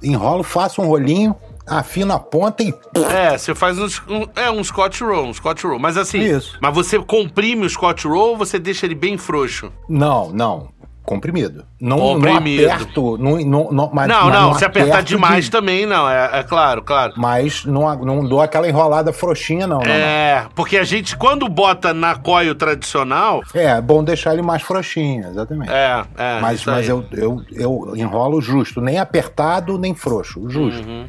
enrolo, 0.02 0.42
faço 0.42 0.82
um 0.82 0.86
rolinho 0.86 1.34
afina 1.66 2.14
a 2.14 2.18
ponta 2.18 2.64
e. 2.64 2.74
É, 3.14 3.38
você 3.38 3.54
faz 3.54 3.78
um, 3.78 3.86
um, 4.08 4.26
é, 4.34 4.50
um 4.50 4.64
Scotch 4.64 5.02
Roll, 5.02 5.26
um 5.26 5.32
Scotch 5.32 5.62
Roll. 5.62 5.78
Mas 5.78 5.96
assim. 5.96 6.18
Isso. 6.18 6.58
Mas 6.60 6.74
você 6.74 6.98
comprime 6.98 7.64
o 7.64 7.70
Scotch 7.70 8.06
Roll 8.06 8.30
ou 8.30 8.36
você 8.36 8.58
deixa 8.58 8.86
ele 8.86 8.94
bem 8.96 9.16
frouxo? 9.16 9.72
Não, 9.88 10.30
não. 10.30 10.72
Comprimido. 11.04 11.64
Não, 11.80 11.98
comprimido. 11.98 12.62
não 12.62 12.72
aperto. 12.74 13.18
Não, 13.18 13.38
não, 13.38 13.72
não, 13.72 13.90
mas, 13.92 14.08
não, 14.08 14.24
mas 14.24 14.34
não, 14.34 14.50
não 14.50 14.54
se 14.54 14.64
apertar 14.64 15.02
demais 15.02 15.46
de... 15.46 15.50
também, 15.50 15.86
não. 15.86 16.08
É, 16.08 16.40
é, 16.40 16.42
claro, 16.42 16.82
claro. 16.82 17.14
Mas 17.16 17.64
não, 17.64 17.94
não 18.04 18.24
dou 18.24 18.40
aquela 18.40 18.68
enrolada 18.68 19.12
frouxinha, 19.12 19.66
não. 19.66 19.82
É, 19.82 20.42
não, 20.42 20.50
porque 20.50 20.76
a 20.76 20.84
gente, 20.84 21.16
quando 21.16 21.48
bota 21.48 21.92
na 21.94 22.16
coio 22.16 22.54
tradicional. 22.54 23.42
É, 23.54 23.64
é 23.64 23.80
bom 23.80 24.04
deixar 24.04 24.34
ele 24.34 24.42
mais 24.42 24.62
frouxinho, 24.62 25.28
exatamente. 25.28 25.72
É, 25.72 26.04
é. 26.16 26.40
Mas, 26.40 26.64
mas 26.64 26.88
eu, 26.88 27.04
eu, 27.12 27.42
eu 27.52 27.92
enrolo 27.96 28.40
justo, 28.40 28.80
nem 28.80 28.98
apertado, 28.98 29.78
nem 29.78 29.94
frouxo, 29.94 30.48
justo. 30.48 30.86
Uhum 30.88 31.08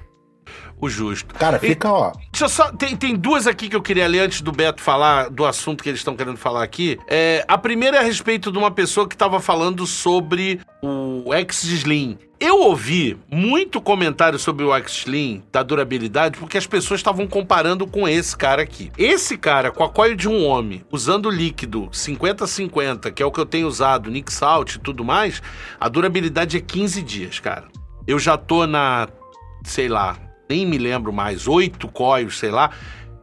o 0.82 0.90
justo. 0.90 1.34
Cara, 1.36 1.60
fica, 1.60 1.88
e, 1.88 1.92
ó. 1.92 2.12
Deixa 2.32 2.50
só. 2.50 2.72
Tem, 2.72 2.98
tem 2.98 3.16
duas 3.16 3.46
aqui 3.46 3.70
que 3.70 3.76
eu 3.76 3.82
queria 3.82 4.08
ler 4.08 4.22
antes 4.22 4.42
do 4.42 4.52
Beto 4.52 4.82
falar 4.82 5.30
do 5.30 5.46
assunto 5.46 5.84
que 5.84 5.90
eles 5.90 6.00
estão 6.00 6.16
querendo 6.16 6.38
falar 6.38 6.64
aqui. 6.64 7.00
É, 7.08 7.46
a 7.48 7.58
primeira 7.58 7.98
é 7.98 8.00
a 8.00 8.04
respeito 8.04 8.52
de 8.52 8.58
uma 8.58 8.72
pessoa 8.72 9.08
que 9.08 9.14
estava 9.14 9.40
falando 9.40 9.86
sobre 9.86 10.60
o 10.82 11.32
X-Slim. 11.34 12.18
Eu 12.40 12.60
ouvi 12.62 13.20
muito 13.32 13.80
comentário 13.80 14.40
sobre 14.40 14.66
o 14.66 14.74
X-Slim, 14.74 15.44
da 15.52 15.62
durabilidade, 15.62 16.40
porque 16.40 16.58
as 16.58 16.66
pessoas 16.66 17.00
estavam 17.00 17.28
comparando 17.28 17.86
com 17.86 18.08
esse 18.08 18.36
cara 18.36 18.64
aqui. 18.64 18.92
Esse 18.98 19.38
cara, 19.38 19.70
com 19.70 19.84
a 19.84 19.90
coil 19.90 20.16
de 20.16 20.28
um 20.28 20.44
homem, 20.44 20.84
usando 20.92 21.30
líquido 21.30 21.88
50-50, 21.94 23.12
que 23.14 23.22
é 23.22 23.26
o 23.26 23.32
que 23.32 23.40
eu 23.40 23.46
tenho 23.46 23.68
usado, 23.68 24.10
Nick 24.10 24.34
Salt 24.34 24.74
e 24.74 24.80
tudo 24.80 25.06
mais, 25.06 25.40
a 25.80 25.88
durabilidade 25.88 26.58
é 26.58 26.60
15 26.60 27.04
dias, 27.04 27.40
cara. 27.40 27.68
Eu 28.08 28.18
já 28.18 28.36
tô 28.36 28.66
na, 28.66 29.08
sei 29.64 29.88
lá, 29.88 30.18
nem 30.52 30.66
me 30.66 30.78
lembro 30.78 31.14
mais, 31.14 31.48
oito 31.48 31.88
coios, 31.88 32.38
sei 32.38 32.52
lá, 32.52 32.72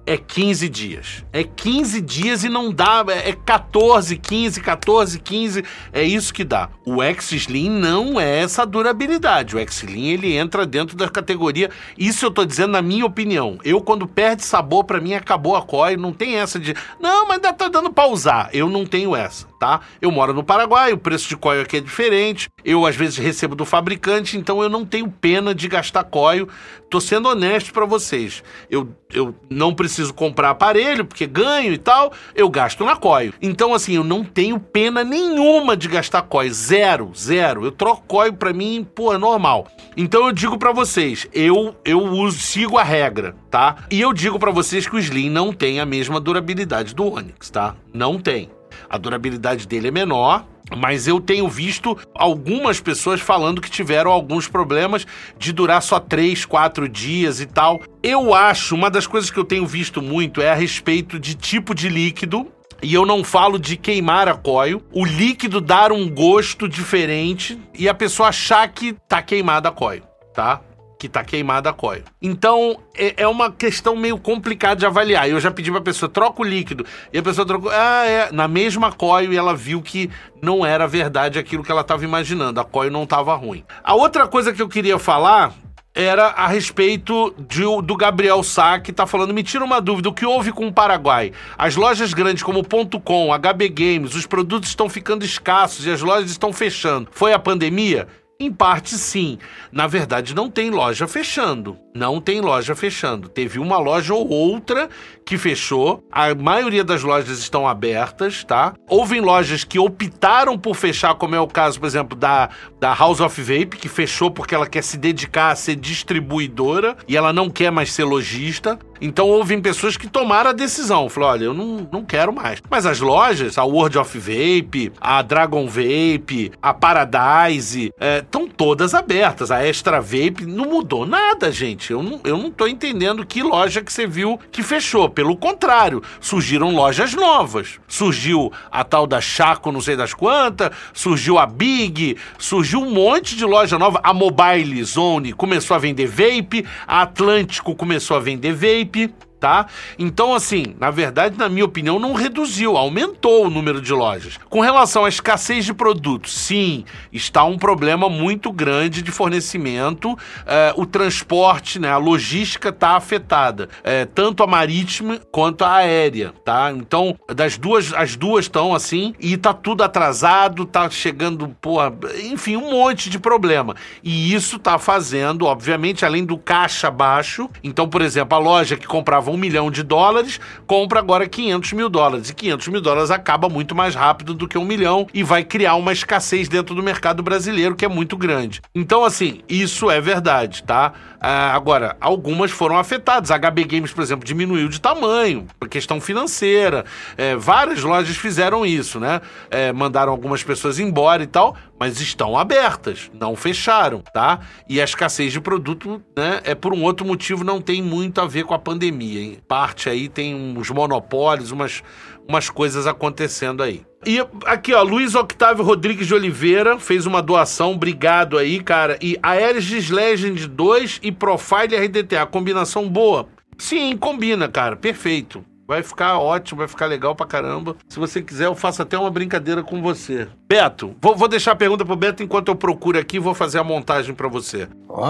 é 0.08 0.16
15 0.16 0.70
dias. 0.70 1.24
É 1.34 1.44
15 1.44 2.00
dias 2.00 2.42
e 2.42 2.48
não 2.48 2.72
dá, 2.72 3.04
é 3.08 3.32
14, 3.32 4.16
15, 4.16 4.60
14, 4.62 5.20
15, 5.20 5.64
é 5.92 6.02
isso 6.02 6.32
que 6.32 6.44
dá. 6.44 6.70
O 6.86 7.02
X-Slim 7.02 7.68
não 7.68 8.18
é 8.18 8.38
essa 8.38 8.64
durabilidade. 8.64 9.54
O 9.54 9.58
X-Slim 9.58 10.08
ele 10.08 10.34
entra 10.34 10.64
dentro 10.64 10.96
da 10.96 11.10
categoria, 11.10 11.70
isso 11.98 12.24
eu 12.24 12.30
tô 12.30 12.46
dizendo 12.46 12.72
na 12.72 12.80
minha 12.80 13.04
opinião. 13.04 13.58
Eu 13.62 13.82
quando 13.82 14.08
perde 14.08 14.42
sabor 14.44 14.84
para 14.84 14.98
mim 14.98 15.12
acabou 15.12 15.54
a 15.54 15.62
coil, 15.62 15.98
não 15.98 16.12
tem 16.12 16.36
essa 16.36 16.58
de, 16.58 16.74
não, 16.98 17.26
mas 17.26 17.36
ainda 17.36 17.52
tá 17.52 17.68
dando 17.68 17.92
pra 17.92 18.06
usar. 18.06 18.48
Eu 18.54 18.70
não 18.70 18.86
tenho 18.86 19.14
essa, 19.14 19.46
tá? 19.60 19.82
Eu 20.00 20.10
moro 20.10 20.32
no 20.32 20.42
Paraguai, 20.42 20.90
o 20.90 20.98
preço 20.98 21.28
de 21.28 21.36
coil 21.36 21.60
aqui 21.60 21.76
é 21.76 21.80
diferente. 21.80 22.48
Eu 22.64 22.86
às 22.86 22.96
vezes 22.96 23.18
recebo 23.18 23.54
do 23.54 23.66
fabricante, 23.66 24.38
então 24.38 24.62
eu 24.62 24.70
não 24.70 24.86
tenho 24.86 25.10
pena 25.10 25.54
de 25.54 25.68
gastar 25.68 26.04
coil. 26.04 26.48
Tô 26.88 26.98
sendo 26.98 27.28
honesto 27.28 27.74
para 27.74 27.84
vocês. 27.84 28.42
Eu 28.70 28.88
eu 29.12 29.34
não 29.48 29.74
preciso 29.74 29.97
comprar 30.10 30.50
aparelho, 30.50 31.04
porque 31.04 31.26
ganho 31.26 31.72
e 31.72 31.78
tal, 31.78 32.12
eu 32.34 32.48
gasto 32.48 32.84
na 32.84 32.96
coio. 32.96 33.32
Então, 33.40 33.74
assim, 33.74 33.94
eu 33.94 34.04
não 34.04 34.24
tenho 34.24 34.58
pena 34.58 35.04
nenhuma 35.04 35.76
de 35.76 35.88
gastar 35.88 36.22
coio. 36.22 36.52
Zero, 36.52 37.12
zero. 37.16 37.64
Eu 37.64 37.72
troco 37.72 38.02
coio 38.06 38.32
pra 38.32 38.52
mim, 38.52 38.86
pô, 38.94 39.12
é 39.12 39.18
normal. 39.18 39.66
Então 39.96 40.26
eu 40.26 40.32
digo 40.32 40.56
para 40.56 40.70
vocês, 40.70 41.26
eu, 41.32 41.74
eu 41.84 42.00
uso, 42.00 42.38
sigo 42.38 42.78
a 42.78 42.84
regra, 42.84 43.34
tá? 43.50 43.76
E 43.90 44.00
eu 44.00 44.12
digo 44.12 44.38
para 44.38 44.52
vocês 44.52 44.86
que 44.86 44.94
o 44.94 44.98
Slim 44.98 45.28
não 45.28 45.52
tem 45.52 45.80
a 45.80 45.86
mesma 45.86 46.20
durabilidade 46.20 46.94
do 46.94 47.12
Onix, 47.12 47.50
tá? 47.50 47.74
Não 47.92 48.16
tem. 48.16 48.48
A 48.88 48.96
durabilidade 48.96 49.66
dele 49.66 49.88
é 49.88 49.90
menor, 49.90 50.46
mas 50.76 51.06
eu 51.06 51.20
tenho 51.20 51.48
visto 51.48 51.96
algumas 52.14 52.80
pessoas 52.80 53.20
falando 53.20 53.60
que 53.60 53.70
tiveram 53.70 54.10
alguns 54.10 54.48
problemas 54.48 55.06
de 55.38 55.52
durar 55.52 55.82
só 55.82 55.98
3, 55.98 56.44
4 56.44 56.88
dias 56.88 57.40
e 57.40 57.46
tal. 57.46 57.80
Eu 58.02 58.34
acho, 58.34 58.74
uma 58.74 58.90
das 58.90 59.06
coisas 59.06 59.30
que 59.30 59.38
eu 59.38 59.44
tenho 59.44 59.66
visto 59.66 60.02
muito 60.02 60.40
é 60.40 60.50
a 60.50 60.54
respeito 60.54 61.18
de 61.18 61.34
tipo 61.34 61.74
de 61.74 61.88
líquido. 61.88 62.46
E 62.80 62.94
eu 62.94 63.04
não 63.04 63.24
falo 63.24 63.58
de 63.58 63.76
queimar 63.76 64.28
a 64.28 64.34
coio, 64.34 64.80
o 64.92 65.04
líquido 65.04 65.60
dar 65.60 65.90
um 65.90 66.08
gosto 66.08 66.68
diferente 66.68 67.58
e 67.76 67.88
a 67.88 67.94
pessoa 67.94 68.28
achar 68.28 68.68
que 68.68 68.94
tá 69.08 69.20
queimada 69.20 69.68
a 69.68 69.72
coio, 69.72 70.04
tá? 70.32 70.60
Que 70.98 71.08
tá 71.08 71.22
queimada 71.22 71.70
a 71.70 71.72
coil. 71.72 72.02
Então, 72.20 72.78
é, 72.94 73.22
é, 73.22 73.28
uma 73.28 73.52
questão 73.52 73.94
meio 73.94 74.18
complicada 74.18 74.76
de 74.76 74.86
avaliar. 74.86 75.28
Eu 75.28 75.38
já 75.38 75.50
pedi 75.50 75.70
pra 75.70 75.80
pessoa, 75.80 76.10
troca 76.10 76.42
o 76.42 76.44
líquido. 76.44 76.84
E 77.12 77.18
a 77.18 77.22
pessoa 77.22 77.46
trocou, 77.46 77.70
ah, 77.72 78.04
é, 78.04 78.32
na 78.32 78.48
mesma 78.48 78.90
coil, 78.90 79.32
e 79.32 79.36
ela 79.36 79.54
viu 79.54 79.80
que 79.80 80.10
não 80.42 80.66
era 80.66 80.88
verdade 80.88 81.38
aquilo 81.38 81.62
que 81.62 81.70
ela 81.70 81.82
estava 81.82 82.04
imaginando. 82.04 82.60
A 82.60 82.64
coil 82.64 82.90
não 82.90 83.04
estava 83.04 83.34
ruim. 83.36 83.64
A 83.84 83.94
outra 83.94 84.26
coisa 84.26 84.52
que 84.52 84.60
eu 84.60 84.68
queria 84.68 84.98
falar 84.98 85.54
era 85.94 86.28
a 86.28 86.46
respeito 86.46 87.34
de, 87.38 87.62
do 87.82 87.96
Gabriel 87.96 88.42
Sá, 88.42 88.78
que 88.78 88.92
tá 88.92 89.06
falando, 89.06 89.34
me 89.34 89.42
tira 89.42 89.64
uma 89.64 89.80
dúvida, 89.80 90.08
o 90.08 90.14
que 90.14 90.24
houve 90.24 90.52
com 90.52 90.68
o 90.68 90.72
Paraguai? 90.72 91.32
As 91.56 91.74
lojas 91.74 92.14
grandes 92.14 92.42
como 92.42 92.64
.com, 93.00 93.30
HB 93.36 93.68
Games, 93.68 94.14
os 94.14 94.26
produtos 94.26 94.68
estão 94.68 94.88
ficando 94.88 95.24
escassos 95.24 95.86
e 95.86 95.90
as 95.90 96.00
lojas 96.00 96.30
estão 96.30 96.52
fechando. 96.52 97.08
Foi 97.10 97.32
a 97.32 97.38
pandemia? 97.38 98.06
Em 98.40 98.52
parte, 98.52 98.94
sim. 98.94 99.36
Na 99.72 99.88
verdade, 99.88 100.32
não 100.32 100.48
tem 100.48 100.70
loja 100.70 101.08
fechando. 101.08 101.76
Não 101.92 102.20
tem 102.20 102.40
loja 102.40 102.76
fechando. 102.76 103.28
Teve 103.28 103.58
uma 103.58 103.78
loja 103.78 104.14
ou 104.14 104.28
outra 104.28 104.88
que 105.26 105.36
fechou. 105.36 106.04
A 106.12 106.32
maioria 106.36 106.84
das 106.84 107.02
lojas 107.02 107.40
estão 107.40 107.66
abertas, 107.66 108.44
tá? 108.44 108.74
Houve 108.88 109.20
lojas 109.20 109.64
que 109.64 109.80
optaram 109.80 110.56
por 110.56 110.76
fechar, 110.76 111.16
como 111.16 111.34
é 111.34 111.40
o 111.40 111.48
caso, 111.48 111.80
por 111.80 111.86
exemplo, 111.86 112.16
da, 112.16 112.48
da 112.78 112.94
House 112.94 113.18
of 113.18 113.42
Vape, 113.42 113.76
que 113.76 113.88
fechou 113.88 114.30
porque 114.30 114.54
ela 114.54 114.68
quer 114.68 114.84
se 114.84 114.96
dedicar 114.96 115.50
a 115.50 115.56
ser 115.56 115.74
distribuidora 115.74 116.96
e 117.08 117.16
ela 117.16 117.32
não 117.32 117.50
quer 117.50 117.72
mais 117.72 117.92
ser 117.92 118.04
lojista. 118.04 118.78
Então 119.00 119.28
houve 119.28 119.58
pessoas 119.60 119.96
que 119.96 120.06
tomaram 120.06 120.50
a 120.50 120.52
decisão. 120.52 121.08
Falaram, 121.08 121.32
olha, 121.32 121.44
eu 121.44 121.54
não, 121.54 121.88
não 121.90 122.04
quero 122.04 122.32
mais. 122.32 122.60
Mas 122.68 122.86
as 122.86 123.00
lojas, 123.00 123.58
a 123.58 123.64
World 123.64 123.98
of 123.98 124.18
Vape, 124.18 124.92
a 125.00 125.22
Dragon 125.22 125.66
Vape, 125.66 126.52
a 126.60 126.74
Paradise, 126.74 127.92
estão 128.00 128.44
é, 128.44 128.48
todas 128.56 128.94
abertas. 128.94 129.50
A 129.50 129.64
Extra 129.64 130.00
Vape 130.00 130.46
não 130.46 130.66
mudou 130.66 131.06
nada, 131.06 131.50
gente. 131.50 131.92
Eu 131.92 132.02
não, 132.02 132.20
eu 132.24 132.36
não 132.36 132.50
tô 132.50 132.66
entendendo 132.66 133.24
que 133.24 133.42
loja 133.42 133.82
que 133.82 133.92
você 133.92 134.06
viu 134.06 134.38
que 134.50 134.62
fechou. 134.62 135.08
Pelo 135.08 135.36
contrário, 135.36 136.02
surgiram 136.20 136.74
lojas 136.74 137.14
novas. 137.14 137.78
Surgiu 137.86 138.52
a 138.70 138.84
tal 138.84 139.06
da 139.06 139.20
Chaco, 139.20 139.72
não 139.72 139.80
sei 139.80 139.96
das 139.96 140.14
quantas, 140.14 140.70
surgiu 140.92 141.38
a 141.38 141.46
Big, 141.46 142.16
surgiu 142.38 142.80
um 142.80 142.90
monte 142.90 143.36
de 143.36 143.44
loja 143.44 143.78
nova. 143.78 144.00
A 144.02 144.12
Mobile 144.12 144.82
Zone 144.84 145.32
começou 145.32 145.74
a 145.74 145.78
vender 145.78 146.06
vape, 146.06 146.64
a 146.86 147.02
Atlântico 147.02 147.74
começou 147.74 148.16
a 148.16 148.20
vender 148.20 148.52
vape 148.52 148.87
Пиппи 148.92 149.27
tá? 149.38 149.66
Então, 149.98 150.34
assim, 150.34 150.74
na 150.78 150.90
verdade, 150.90 151.38
na 151.38 151.48
minha 151.48 151.64
opinião, 151.64 151.98
não 151.98 152.12
reduziu, 152.12 152.76
aumentou 152.76 153.46
o 153.46 153.50
número 153.50 153.80
de 153.80 153.92
lojas. 153.92 154.38
Com 154.48 154.60
relação 154.60 155.04
à 155.04 155.08
escassez 155.08 155.64
de 155.64 155.74
produtos, 155.74 156.36
sim, 156.36 156.84
está 157.12 157.44
um 157.44 157.58
problema 157.58 158.08
muito 158.08 158.52
grande 158.52 159.02
de 159.02 159.10
fornecimento. 159.10 160.16
É, 160.46 160.72
o 160.76 160.84
transporte, 160.84 161.78
né, 161.78 161.90
a 161.90 161.96
logística 161.96 162.68
está 162.70 162.96
afetada, 162.96 163.68
é, 163.84 164.04
tanto 164.04 164.42
a 164.42 164.46
marítima 164.46 165.20
quanto 165.30 165.64
a 165.64 165.76
aérea, 165.76 166.32
tá? 166.44 166.72
Então, 166.72 167.16
das 167.34 167.56
duas, 167.56 167.92
as 167.92 168.16
duas 168.16 168.46
estão 168.46 168.74
assim 168.74 169.14
e 169.20 169.36
tá 169.36 169.52
tudo 169.52 169.82
atrasado, 169.82 170.64
tá 170.64 170.88
chegando, 170.90 171.48
porra, 171.60 171.92
enfim, 172.24 172.56
um 172.56 172.70
monte 172.70 173.10
de 173.10 173.18
problema. 173.18 173.74
E 174.02 174.32
isso 174.34 174.58
tá 174.58 174.78
fazendo, 174.78 175.46
obviamente, 175.46 176.04
além 176.04 176.24
do 176.24 176.36
caixa 176.36 176.90
baixo. 176.90 177.48
Então, 177.62 177.88
por 177.88 178.02
exemplo, 178.02 178.36
a 178.36 178.40
loja 178.40 178.76
que 178.76 178.86
comprava 178.86 179.27
um 179.28 179.36
milhão 179.36 179.70
de 179.70 179.82
dólares, 179.82 180.40
compra 180.66 180.98
agora 180.98 181.28
500 181.28 181.72
mil 181.72 181.88
dólares. 181.88 182.30
E 182.30 182.34
500 182.34 182.68
mil 182.68 182.80
dólares 182.80 183.10
acaba 183.10 183.48
muito 183.48 183.74
mais 183.74 183.94
rápido 183.94 184.34
do 184.34 184.48
que 184.48 184.58
um 184.58 184.64
milhão 184.64 185.06
e 185.12 185.22
vai 185.22 185.44
criar 185.44 185.74
uma 185.74 185.92
escassez 185.92 186.48
dentro 186.48 186.74
do 186.74 186.82
mercado 186.82 187.22
brasileiro 187.22 187.76
que 187.76 187.84
é 187.84 187.88
muito 187.88 188.16
grande. 188.16 188.60
Então, 188.74 189.04
assim, 189.04 189.40
isso 189.48 189.90
é 189.90 190.00
verdade, 190.00 190.62
tá? 190.62 190.92
Ah, 191.20 191.52
agora, 191.54 191.96
algumas 192.00 192.50
foram 192.50 192.78
afetadas. 192.78 193.30
A 193.30 193.38
HB 193.38 193.64
Games, 193.64 193.92
por 193.92 194.02
exemplo, 194.02 194.24
diminuiu 194.24 194.68
de 194.68 194.80
tamanho, 194.80 195.46
por 195.58 195.68
questão 195.68 196.00
financeira. 196.00 196.84
É, 197.16 197.34
várias 197.36 197.82
lojas 197.82 198.16
fizeram 198.16 198.64
isso, 198.64 199.00
né? 199.00 199.20
É, 199.50 199.72
mandaram 199.72 200.12
algumas 200.12 200.42
pessoas 200.42 200.78
embora 200.78 201.22
e 201.22 201.26
tal, 201.26 201.56
mas 201.78 202.00
estão 202.00 202.36
abertas, 202.36 203.10
não 203.14 203.36
fecharam, 203.36 204.02
tá? 204.12 204.40
E 204.68 204.80
a 204.80 204.84
escassez 204.84 205.32
de 205.32 205.40
produto, 205.40 206.02
né, 206.16 206.40
é 206.44 206.54
por 206.54 206.72
um 206.72 206.82
outro 206.82 207.06
motivo, 207.06 207.44
não 207.44 207.60
tem 207.60 207.82
muito 207.82 208.20
a 208.20 208.26
ver 208.26 208.44
com 208.44 208.54
a 208.54 208.58
pandemia. 208.58 209.22
Em 209.22 209.38
parte 209.46 209.88
aí 209.88 210.08
tem 210.08 210.34
uns 210.34 210.70
monopólios, 210.70 211.50
umas, 211.50 211.82
umas 212.26 212.50
coisas 212.50 212.86
acontecendo 212.86 213.62
aí. 213.62 213.82
E 214.06 214.18
aqui, 214.44 214.72
ó, 214.72 214.82
Luiz 214.82 215.14
Octávio 215.14 215.64
Rodrigues 215.64 216.06
de 216.06 216.14
Oliveira 216.14 216.78
fez 216.78 217.06
uma 217.06 217.20
doação, 217.20 217.72
obrigado 217.72 218.38
aí, 218.38 218.60
cara. 218.60 218.98
E 219.02 219.18
Aeris 219.22 219.90
Legend 219.90 220.46
2 220.46 221.00
e 221.02 221.12
Profile 221.12 221.76
RDTA, 221.76 222.26
combinação 222.26 222.88
boa. 222.88 223.28
Sim, 223.56 223.96
combina, 223.96 224.48
cara, 224.48 224.76
perfeito. 224.76 225.44
Vai 225.68 225.82
ficar 225.82 226.18
ótimo, 226.18 226.60
vai 226.60 226.66
ficar 226.66 226.86
legal 226.86 227.14
pra 227.14 227.26
caramba. 227.26 227.76
Se 227.86 227.98
você 227.98 228.22
quiser, 228.22 228.46
eu 228.46 228.54
faço 228.54 228.80
até 228.80 228.96
uma 228.96 229.10
brincadeira 229.10 229.62
com 229.62 229.82
você. 229.82 230.26
Beto, 230.48 230.96
vou, 230.98 231.14
vou 231.14 231.28
deixar 231.28 231.52
a 231.52 231.56
pergunta 231.56 231.84
pro 231.84 231.94
Beto 231.94 232.22
enquanto 232.22 232.48
eu 232.48 232.56
procuro 232.56 232.98
aqui 232.98 233.18
vou 233.18 233.34
fazer 233.34 233.58
a 233.58 233.64
montagem 233.64 234.14
para 234.14 234.28
você. 234.28 234.66
Oh. 234.88 235.04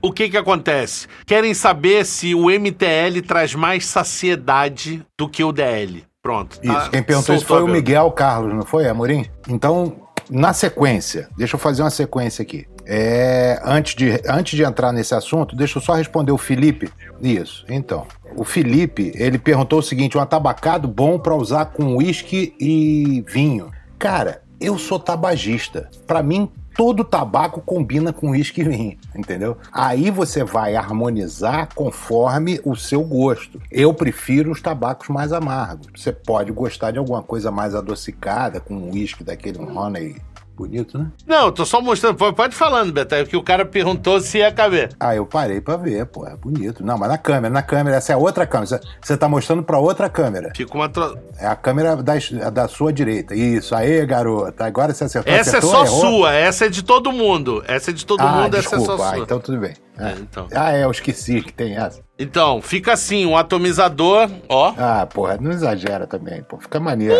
O 0.00 0.12
que 0.12 0.28
que 0.28 0.36
acontece? 0.36 1.08
Querem 1.26 1.52
saber 1.52 2.06
se 2.06 2.32
o 2.32 2.44
MTL 2.48 3.22
traz 3.26 3.56
mais 3.56 3.86
saciedade 3.86 5.04
do 5.18 5.28
que 5.28 5.42
o 5.42 5.50
DL. 5.50 6.04
Pronto. 6.22 6.60
Isso, 6.62 6.72
tá? 6.72 6.88
quem 6.90 7.02
perguntou 7.02 7.34
isso 7.34 7.44
foi 7.44 7.64
o 7.64 7.66
Miguel 7.66 8.08
Carlos, 8.12 8.54
não 8.54 8.62
foi, 8.62 8.88
Amorim? 8.88 9.26
Então, 9.48 9.96
na 10.30 10.52
sequência, 10.52 11.28
deixa 11.36 11.56
eu 11.56 11.60
fazer 11.60 11.82
uma 11.82 11.90
sequência 11.90 12.40
aqui. 12.40 12.68
É, 12.86 13.60
antes, 13.64 13.94
de, 13.94 14.20
antes 14.28 14.56
de 14.56 14.62
entrar 14.62 14.92
nesse 14.92 15.14
assunto, 15.14 15.56
deixa 15.56 15.78
eu 15.78 15.82
só 15.82 15.94
responder 15.94 16.32
o 16.32 16.38
Felipe. 16.38 16.90
Isso, 17.20 17.64
então. 17.68 18.06
O 18.36 18.44
Felipe, 18.44 19.12
ele 19.14 19.38
perguntou 19.38 19.78
o 19.78 19.82
seguinte: 19.82 20.18
um 20.18 20.20
atabacado 20.20 20.86
bom 20.86 21.18
para 21.18 21.34
usar 21.34 21.66
com 21.66 21.96
uísque 21.96 22.54
e 22.60 23.24
vinho. 23.26 23.70
Cara, 23.98 24.42
eu 24.60 24.78
sou 24.78 24.98
tabagista. 24.98 25.88
Para 26.06 26.22
mim, 26.22 26.50
todo 26.76 27.04
tabaco 27.04 27.60
combina 27.60 28.12
com 28.12 28.30
uísque 28.30 28.60
e 28.60 28.64
vinho, 28.64 28.98
entendeu? 29.14 29.56
Aí 29.72 30.10
você 30.10 30.44
vai 30.44 30.74
harmonizar 30.74 31.68
conforme 31.74 32.60
o 32.64 32.74
seu 32.74 33.02
gosto. 33.02 33.60
Eu 33.70 33.94
prefiro 33.94 34.50
os 34.50 34.60
tabacos 34.60 35.08
mais 35.08 35.32
amargos. 35.32 35.88
Você 35.96 36.12
pode 36.12 36.52
gostar 36.52 36.90
de 36.90 36.98
alguma 36.98 37.22
coisa 37.22 37.50
mais 37.50 37.74
adocicada, 37.74 38.60
com 38.60 38.90
uísque 38.90 39.24
daquele 39.24 39.58
honey 39.58 40.16
Bonito, 40.56 40.96
né? 40.96 41.10
Não, 41.26 41.50
tô 41.50 41.66
só 41.66 41.80
mostrando. 41.80 42.16
Pode 42.16 42.54
falando, 42.54 42.92
Beto, 42.92 43.26
que 43.26 43.36
o 43.36 43.42
cara 43.42 43.64
perguntou 43.64 44.20
se 44.20 44.38
ia 44.38 44.52
caber. 44.52 44.90
Ah, 45.00 45.14
eu 45.14 45.26
parei 45.26 45.60
pra 45.60 45.76
ver, 45.76 46.06
pô. 46.06 46.24
É 46.24 46.36
bonito. 46.36 46.84
Não, 46.84 46.96
mas 46.96 47.08
na 47.08 47.18
câmera, 47.18 47.52
na 47.52 47.62
câmera, 47.62 47.96
essa 47.96 48.12
é 48.12 48.16
outra 48.16 48.46
câmera. 48.46 48.80
Você 49.00 49.16
tá 49.16 49.28
mostrando 49.28 49.64
pra 49.64 49.78
outra 49.78 50.08
câmera. 50.08 50.52
Fica 50.54 50.72
uma. 50.72 50.88
Tro... 50.88 51.18
É 51.38 51.46
a 51.46 51.56
câmera 51.56 51.96
da, 51.96 52.14
da 52.50 52.68
sua 52.68 52.92
direita. 52.92 53.34
Isso, 53.34 53.74
aí, 53.74 54.06
garota. 54.06 54.64
Agora 54.64 54.94
você 54.94 55.04
acertou. 55.04 55.32
Essa 55.32 55.58
acertou, 55.58 55.70
é 55.70 55.74
só 55.74 55.84
errou. 55.84 56.00
sua, 56.00 56.32
essa 56.32 56.66
é 56.66 56.68
de 56.68 56.84
todo 56.84 57.10
mundo. 57.10 57.64
Essa 57.66 57.90
é 57.90 57.94
de 57.94 58.06
todo 58.06 58.20
ah, 58.20 58.42
mundo, 58.42 58.56
desculpa. 58.56 58.82
essa 58.82 58.92
é 58.92 58.96
só 58.96 59.02
ah, 59.02 59.14
sua. 59.14 59.18
então 59.24 59.40
tudo 59.40 59.58
bem. 59.58 59.74
É. 59.98 60.08
É, 60.08 60.12
então. 60.12 60.48
Ah, 60.52 60.72
é, 60.72 60.84
eu 60.84 60.90
esqueci 60.90 61.40
que 61.40 61.52
tem 61.52 61.76
essa. 61.76 62.02
Então, 62.18 62.62
fica 62.62 62.92
assim, 62.92 63.26
um 63.26 63.36
atomizador, 63.36 64.30
ó. 64.48 64.72
Ah, 64.76 65.06
porra, 65.06 65.36
não 65.40 65.50
exagera 65.50 66.06
também, 66.06 66.42
pô. 66.42 66.58
Fica 66.58 66.78
maneiro. 66.78 67.16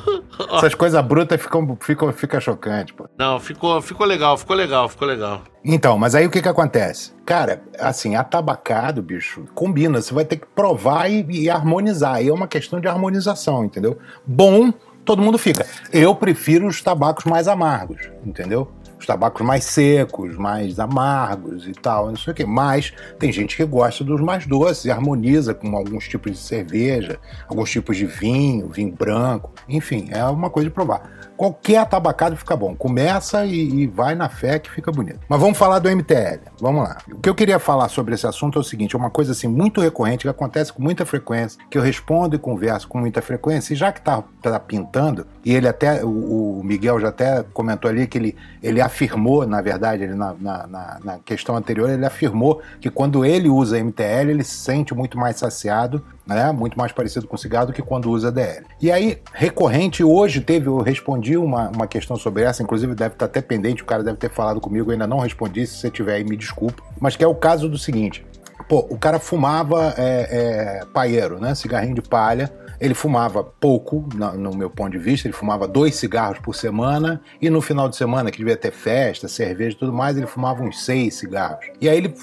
Essas 0.56 0.74
coisas 0.74 1.02
brutas 1.04 1.40
ficam, 1.40 1.76
ficam, 1.80 2.12
fica 2.12 2.40
chocante, 2.40 2.92
pô. 2.92 3.08
Não, 3.16 3.40
ficou, 3.40 3.80
ficou 3.80 4.06
legal, 4.06 4.36
ficou 4.36 4.54
legal, 4.54 4.88
ficou 4.88 5.08
legal. 5.08 5.42
Então, 5.64 5.96
mas 5.96 6.14
aí 6.14 6.26
o 6.26 6.30
que 6.30 6.42
que 6.42 6.48
acontece? 6.48 7.12
Cara, 7.24 7.62
assim, 7.78 8.16
atabacado, 8.16 9.02
bicho, 9.02 9.44
combina. 9.54 10.00
Você 10.00 10.12
vai 10.12 10.24
ter 10.24 10.36
que 10.36 10.46
provar 10.46 11.10
e, 11.10 11.24
e 11.30 11.48
harmonizar. 11.50 12.16
Aí 12.16 12.28
é 12.28 12.32
uma 12.32 12.48
questão 12.48 12.80
de 12.80 12.88
harmonização, 12.88 13.64
entendeu? 13.64 13.98
Bom, 14.26 14.72
todo 15.04 15.22
mundo 15.22 15.38
fica. 15.38 15.66
Eu 15.92 16.14
prefiro 16.14 16.66
os 16.66 16.82
tabacos 16.82 17.24
mais 17.24 17.48
amargos, 17.48 18.10
entendeu? 18.26 18.70
Os 19.04 19.06
tabacos 19.06 19.46
mais 19.46 19.64
secos, 19.64 20.36
mais 20.36 20.80
amargos 20.80 21.68
e 21.68 21.72
tal, 21.72 22.08
não 22.08 22.16
sei 22.16 22.32
o 22.32 22.34
quê. 22.34 22.46
Mas 22.46 22.92
tem 23.18 23.30
gente 23.30 23.56
que 23.56 23.64
gosta 23.64 24.02
dos 24.02 24.20
mais 24.20 24.46
doces 24.46 24.90
harmoniza 24.90 25.54
com 25.54 25.76
alguns 25.76 26.08
tipos 26.08 26.32
de 26.32 26.38
cerveja, 26.38 27.18
alguns 27.46 27.70
tipos 27.70 27.96
de 27.96 28.06
vinho, 28.06 28.68
vinho 28.68 28.92
branco, 28.92 29.52
enfim, 29.68 30.08
é 30.10 30.24
uma 30.24 30.48
coisa 30.48 30.68
de 30.68 30.74
provar. 30.74 31.23
Qualquer 31.36 31.78
atabacado 31.78 32.36
fica 32.36 32.56
bom. 32.56 32.74
Começa 32.74 33.44
e, 33.44 33.82
e, 33.82 33.86
vai 33.86 34.14
na 34.14 34.28
fé 34.28 34.58
que 34.58 34.70
fica 34.70 34.92
bonito. 34.92 35.20
Mas 35.28 35.40
vamos 35.40 35.58
falar 35.58 35.78
do 35.78 35.88
MTL. 35.88 36.40
Vamos 36.60 36.84
lá. 36.84 36.98
O 37.10 37.18
que 37.18 37.28
eu 37.28 37.34
queria 37.34 37.58
falar 37.58 37.88
sobre 37.88 38.14
esse 38.14 38.26
assunto 38.26 38.58
é 38.58 38.60
o 38.60 38.64
seguinte: 38.64 38.94
é 38.94 38.98
uma 38.98 39.10
coisa 39.10 39.32
assim 39.32 39.48
muito 39.48 39.80
recorrente 39.80 40.22
que 40.22 40.28
acontece 40.28 40.72
com 40.72 40.82
muita 40.82 41.04
frequência, 41.04 41.60
que 41.70 41.76
eu 41.76 41.82
respondo 41.82 42.36
e 42.36 42.38
converso 42.38 42.86
com 42.88 42.98
muita 42.98 43.20
frequência, 43.20 43.72
e 43.72 43.76
já 43.76 43.92
que 43.92 44.00
tá, 44.00 44.22
tá 44.40 44.60
pintando, 44.60 45.26
e 45.44 45.52
ele 45.52 45.68
até, 45.68 46.04
o, 46.04 46.58
o, 46.58 46.64
Miguel 46.64 47.00
já 47.00 47.08
até 47.08 47.42
comentou 47.52 47.90
ali 47.90 48.06
que 48.06 48.18
ele, 48.18 48.36
ele 48.62 48.80
afirmou, 48.80 49.46
na 49.46 49.60
verdade, 49.60 50.04
ele 50.04 50.14
na, 50.14 50.34
na, 50.38 50.98
na 51.02 51.18
questão 51.24 51.56
anterior, 51.56 51.90
ele 51.90 52.06
afirmou 52.06 52.62
que 52.80 52.90
quando 52.90 53.24
ele 53.24 53.48
usa 53.48 53.82
MTL, 53.82 54.30
ele 54.30 54.44
se 54.44 54.56
sente 54.56 54.94
muito 54.94 55.18
mais 55.18 55.36
saciado 55.36 56.04
né? 56.26 56.50
Muito 56.52 56.78
mais 56.78 56.92
parecido 56.92 57.26
com 57.26 57.36
cigarro 57.36 57.68
do 57.68 57.72
que 57.72 57.82
quando 57.82 58.10
usa 58.10 58.30
DL. 58.32 58.64
E 58.80 58.90
aí, 58.90 59.18
recorrente, 59.32 60.02
hoje 60.02 60.40
teve, 60.40 60.68
eu 60.68 60.78
respondi 60.78 61.36
uma, 61.36 61.68
uma 61.68 61.86
questão 61.86 62.16
sobre 62.16 62.42
essa, 62.42 62.62
inclusive 62.62 62.94
deve 62.94 63.14
estar 63.14 63.26
até 63.26 63.40
pendente, 63.40 63.82
o 63.82 63.86
cara 63.86 64.02
deve 64.02 64.16
ter 64.16 64.30
falado 64.30 64.60
comigo, 64.60 64.90
ainda 64.90 65.06
não 65.06 65.18
respondi, 65.18 65.66
se 65.66 65.76
você 65.76 65.90
tiver 65.90 66.14
aí, 66.14 66.24
me 66.24 66.36
desculpe, 66.36 66.82
mas 67.00 67.16
que 67.16 67.24
é 67.24 67.26
o 67.26 67.34
caso 67.34 67.68
do 67.68 67.78
seguinte. 67.78 68.24
Pô, 68.68 68.86
o 68.90 68.96
cara 68.96 69.18
fumava 69.18 69.94
é, 69.96 70.80
é, 70.80 70.84
paeiro, 70.86 71.38
né? 71.38 71.54
Cigarrinho 71.54 71.94
de 71.94 72.02
palha. 72.02 72.50
Ele 72.80 72.94
fumava 72.94 73.44
pouco, 73.44 74.08
no, 74.14 74.32
no, 74.34 74.56
meu 74.56 74.70
ponto 74.70 74.90
de 74.90 74.98
vista, 74.98 75.28
ele 75.28 75.34
fumava 75.34 75.68
dois 75.68 75.94
cigarros 75.96 76.38
por 76.38 76.54
semana, 76.54 77.20
e 77.40 77.48
no 77.48 77.60
final 77.60 77.88
de 77.88 77.96
semana, 77.96 78.30
que 78.30 78.38
devia 78.38 78.56
ter 78.56 78.72
festa, 78.72 79.28
cerveja 79.28 79.76
e 79.76 79.78
tudo 79.78 79.92
mais, 79.92 80.16
ele 80.16 80.26
fumava 80.26 80.62
uns 80.62 80.84
seis 80.84 81.14
cigarros. 81.14 81.66
E 81.80 81.88
aí 81.88 81.96
ele 81.96 82.14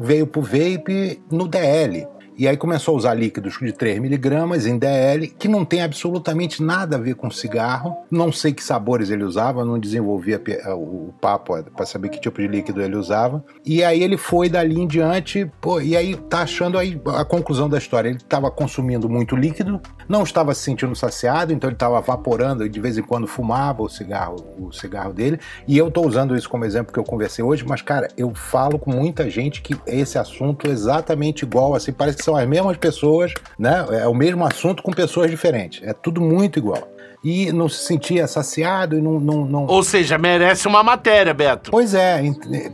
veio 0.00 0.26
pro 0.26 0.42
vape 0.42 1.22
no 1.30 1.46
DL. 1.46 2.06
E 2.36 2.48
aí 2.48 2.56
começou 2.56 2.94
a 2.94 2.98
usar 2.98 3.14
líquidos 3.14 3.54
de 3.60 3.72
3mg 3.72 4.66
em 4.66 4.78
DL, 4.78 5.28
que 5.28 5.48
não 5.48 5.64
tem 5.64 5.82
absolutamente 5.82 6.62
nada 6.62 6.96
a 6.96 6.98
ver 6.98 7.14
com 7.14 7.30
cigarro. 7.30 7.96
Não 8.10 8.32
sei 8.32 8.52
que 8.52 8.62
sabores 8.62 9.10
ele 9.10 9.24
usava, 9.24 9.64
não 9.64 9.78
desenvolvia 9.78 10.40
o 10.76 11.12
papo 11.20 11.62
para 11.62 11.86
saber 11.86 12.08
que 12.08 12.20
tipo 12.20 12.40
de 12.40 12.48
líquido 12.48 12.82
ele 12.82 12.96
usava. 12.96 13.44
E 13.64 13.84
aí 13.84 14.02
ele 14.02 14.16
foi 14.16 14.48
dali 14.48 14.80
em 14.80 14.86
diante, 14.86 15.50
pô, 15.60 15.80
e 15.80 15.96
aí 15.96 16.16
tá 16.16 16.42
achando 16.42 16.78
aí 16.78 17.00
a 17.06 17.24
conclusão 17.24 17.68
da 17.68 17.78
história. 17.78 18.08
Ele 18.08 18.16
estava 18.16 18.50
consumindo 18.50 19.08
muito 19.08 19.36
líquido, 19.36 19.80
não 20.08 20.22
estava 20.22 20.54
se 20.54 20.62
sentindo 20.62 20.94
saciado, 20.94 21.52
então 21.52 21.68
ele 21.68 21.74
estava 21.74 22.00
vaporando 22.00 22.64
e 22.64 22.68
de 22.68 22.80
vez 22.80 22.98
em 22.98 23.02
quando 23.02 23.26
fumava 23.26 23.82
o 23.82 23.88
cigarro, 23.88 24.36
o 24.58 24.72
cigarro 24.72 25.12
dele. 25.12 25.38
E 25.66 25.76
eu 25.76 25.90
tô 25.90 26.06
usando 26.06 26.36
isso 26.36 26.48
como 26.48 26.64
exemplo 26.64 26.92
que 26.92 26.98
eu 26.98 27.04
conversei 27.04 27.44
hoje, 27.44 27.64
mas 27.66 27.82
cara, 27.82 28.08
eu 28.16 28.34
falo 28.34 28.78
com 28.78 28.90
muita 28.90 29.28
gente 29.30 29.62
que 29.62 29.76
esse 29.86 30.18
assunto 30.18 30.66
é 30.66 30.70
exatamente 30.70 31.42
igual, 31.42 31.74
assim, 31.74 31.92
parece 31.92 32.18
que 32.18 32.24
são 32.24 32.36
as 32.36 32.46
mesmas 32.46 32.76
pessoas, 32.76 33.34
né? 33.58 33.86
É 33.90 34.08
o 34.08 34.14
mesmo 34.14 34.44
assunto 34.44 34.82
com 34.82 34.92
pessoas 34.92 35.30
diferentes. 35.30 35.86
É 35.86 35.92
tudo 35.92 36.20
muito 36.20 36.58
igual. 36.58 36.88
E 37.24 37.52
não 37.52 37.68
se 37.68 37.84
sentia 37.84 38.26
saciado 38.26 38.98
e 38.98 39.00
não, 39.00 39.20
não, 39.20 39.46
não... 39.46 39.66
Ou 39.66 39.84
seja, 39.84 40.18
merece 40.18 40.66
uma 40.66 40.82
matéria, 40.82 41.32
Beto. 41.32 41.70
Pois 41.70 41.94
é, 41.94 42.20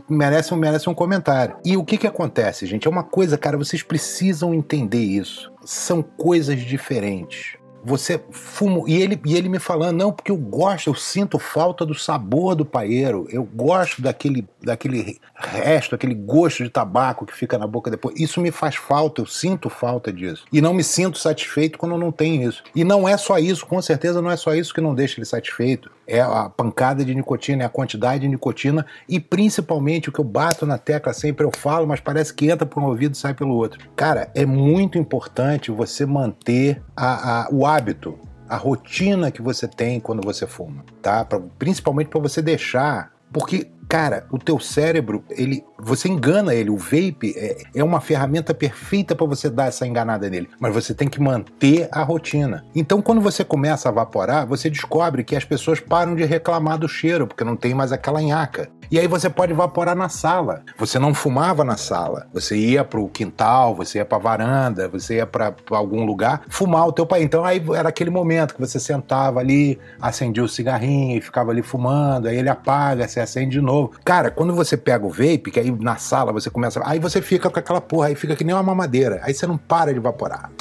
merece, 0.09 0.55
merece 0.55 0.89
um 0.89 0.93
comentário. 0.93 1.55
E 1.63 1.77
o 1.77 1.85
que 1.85 1.97
que 1.97 2.07
acontece, 2.07 2.65
gente? 2.65 2.87
É 2.87 2.89
uma 2.89 3.03
coisa, 3.03 3.37
cara, 3.37 3.57
vocês 3.57 3.83
precisam 3.83 4.51
entender 4.51 5.03
isso. 5.03 5.51
São 5.69 6.01
coisas 6.01 6.59
diferentes. 6.61 7.55
Você 7.83 8.19
fuma. 8.31 8.81
E 8.87 8.99
ele, 8.99 9.21
e 9.23 9.35
ele 9.35 9.47
me 9.47 9.59
falando, 9.59 9.97
não, 9.97 10.11
porque 10.11 10.31
eu 10.31 10.35
gosto, 10.35 10.89
eu 10.89 10.95
sinto 10.95 11.37
falta 11.37 11.85
do 11.85 11.93
sabor 11.93 12.55
do 12.55 12.65
paeiro, 12.65 13.27
eu 13.29 13.43
gosto 13.43 14.01
daquele, 14.01 14.47
daquele 14.63 15.19
resto, 15.35 15.93
aquele 15.93 16.15
gosto 16.15 16.63
de 16.63 16.71
tabaco 16.71 17.23
que 17.23 17.35
fica 17.35 17.55
na 17.55 17.67
boca 17.67 17.91
depois. 17.91 18.19
Isso 18.19 18.41
me 18.41 18.49
faz 18.49 18.77
falta, 18.77 19.21
eu 19.21 19.27
sinto 19.27 19.69
falta 19.69 20.11
disso. 20.11 20.43
E 20.51 20.59
não 20.59 20.73
me 20.73 20.83
sinto 20.83 21.19
satisfeito 21.19 21.77
quando 21.77 21.95
não 21.99 22.11
tem 22.11 22.43
isso. 22.43 22.63
E 22.73 22.83
não 22.83 23.07
é 23.07 23.15
só 23.15 23.37
isso, 23.37 23.67
com 23.67 23.79
certeza 23.79 24.23
não 24.23 24.31
é 24.31 24.37
só 24.37 24.55
isso 24.55 24.73
que 24.73 24.81
não 24.81 24.95
deixa 24.95 25.19
ele 25.19 25.25
satisfeito. 25.25 25.91
É 26.11 26.21
a 26.21 26.49
pancada 26.49 27.05
de 27.05 27.13
nicotina, 27.13 27.61
é 27.61 27.65
a 27.67 27.69
quantidade 27.69 28.21
de 28.21 28.27
nicotina 28.27 28.83
e 29.07 29.19
principalmente 29.19 30.09
o 30.09 30.11
que 30.11 30.19
eu 30.19 30.25
bato 30.25 30.65
na 30.65 30.79
tecla 30.79 31.13
sempre, 31.13 31.45
eu 31.45 31.51
falo, 31.55 31.85
mas 31.85 31.99
parece 31.99 32.33
que 32.33 32.49
entra 32.49 32.65
por 32.65 32.81
um 32.81 32.87
ouvido 32.87 33.13
e 33.13 33.17
sai 33.17 33.35
pelo 33.35 33.53
outro. 33.53 33.79
Cara, 33.95 34.31
é 34.33 34.43
muito 34.43 34.97
importante 34.97 35.69
você 35.69 36.07
manter 36.07 36.81
a, 36.97 37.43
a, 37.43 37.49
o 37.51 37.63
hábito, 37.63 38.17
a 38.49 38.57
rotina 38.57 39.29
que 39.29 39.43
você 39.43 39.67
tem 39.67 39.99
quando 39.99 40.25
você 40.25 40.47
fuma, 40.47 40.83
tá? 40.99 41.23
Pra, 41.23 41.39
principalmente 41.59 42.07
para 42.07 42.19
você 42.19 42.41
deixar. 42.41 43.11
Porque 43.31 43.69
Cara, 43.89 44.27
o 44.29 44.37
teu 44.37 44.59
cérebro, 44.59 45.23
ele, 45.31 45.65
você 45.79 46.07
engana 46.07 46.53
ele. 46.53 46.69
O 46.69 46.77
vape 46.77 47.33
é, 47.35 47.57
é 47.73 47.83
uma 47.83 47.99
ferramenta 47.99 48.53
perfeita 48.53 49.15
para 49.15 49.25
você 49.25 49.49
dar 49.49 49.65
essa 49.65 49.87
enganada 49.87 50.29
nele, 50.29 50.47
mas 50.59 50.71
você 50.71 50.93
tem 50.93 51.07
que 51.07 51.19
manter 51.19 51.89
a 51.91 52.03
rotina. 52.03 52.63
Então, 52.75 53.01
quando 53.01 53.19
você 53.19 53.43
começa 53.43 53.89
a 53.89 53.91
vaporar, 53.91 54.45
você 54.45 54.69
descobre 54.69 55.23
que 55.23 55.35
as 55.35 55.43
pessoas 55.43 55.79
param 55.79 56.13
de 56.13 56.23
reclamar 56.23 56.77
do 56.77 56.87
cheiro, 56.87 57.25
porque 57.25 57.43
não 57.43 57.55
tem 57.55 57.73
mais 57.73 57.91
aquela 57.91 58.21
nhaca. 58.21 58.69
E 58.91 58.99
aí 58.99 59.07
você 59.07 59.29
pode 59.29 59.53
vaporar 59.53 59.95
na 59.95 60.09
sala. 60.09 60.63
Você 60.77 60.97
não 60.97 61.13
fumava 61.13 61.63
na 61.63 61.77
sala. 61.77 62.27
Você 62.33 62.57
ia 62.57 62.83
pro 62.83 63.07
quintal, 63.07 63.75
você 63.75 63.99
ia 63.99 64.05
pra 64.05 64.17
varanda, 64.17 64.87
você 64.87 65.17
ia 65.17 65.27
para 65.27 65.53
algum 65.69 66.03
lugar 66.03 66.41
fumar 66.49 66.87
o 66.87 66.91
teu 66.91 67.05
pai. 67.05 67.21
Então 67.21 67.45
aí 67.45 67.63
era 67.75 67.89
aquele 67.89 68.09
momento 68.09 68.55
que 68.55 68.59
você 68.59 68.79
sentava 68.79 69.39
ali, 69.39 69.79
acendia 70.01 70.43
o 70.43 70.49
cigarrinho 70.49 71.17
e 71.17 71.21
ficava 71.21 71.51
ali 71.51 71.61
fumando, 71.61 72.27
aí 72.27 72.37
ele 72.37 72.49
apaga, 72.49 73.07
você 73.07 73.19
acende 73.19 73.51
de 73.51 73.61
novo 73.61 73.78
novo. 73.81 73.93
Cara, 74.03 74.29
quando 74.31 74.53
você 74.53 74.75
pega 74.77 75.05
o 75.05 75.09
vape, 75.09 75.51
que 75.51 75.59
aí 75.59 75.71
na 75.71 75.97
sala 75.97 76.31
você 76.31 76.49
começa. 76.49 76.81
Aí 76.85 76.99
você 76.99 77.21
fica 77.21 77.49
com 77.49 77.59
aquela 77.59 77.81
porra, 77.81 78.07
aí 78.07 78.15
fica 78.15 78.35
que 78.35 78.43
nem 78.43 78.55
uma 78.55 78.63
mamadeira. 78.63 79.19
Aí 79.23 79.33
você 79.33 79.47
não 79.47 79.57
para 79.57 79.91
de 79.91 79.99
evaporar. 79.99 80.51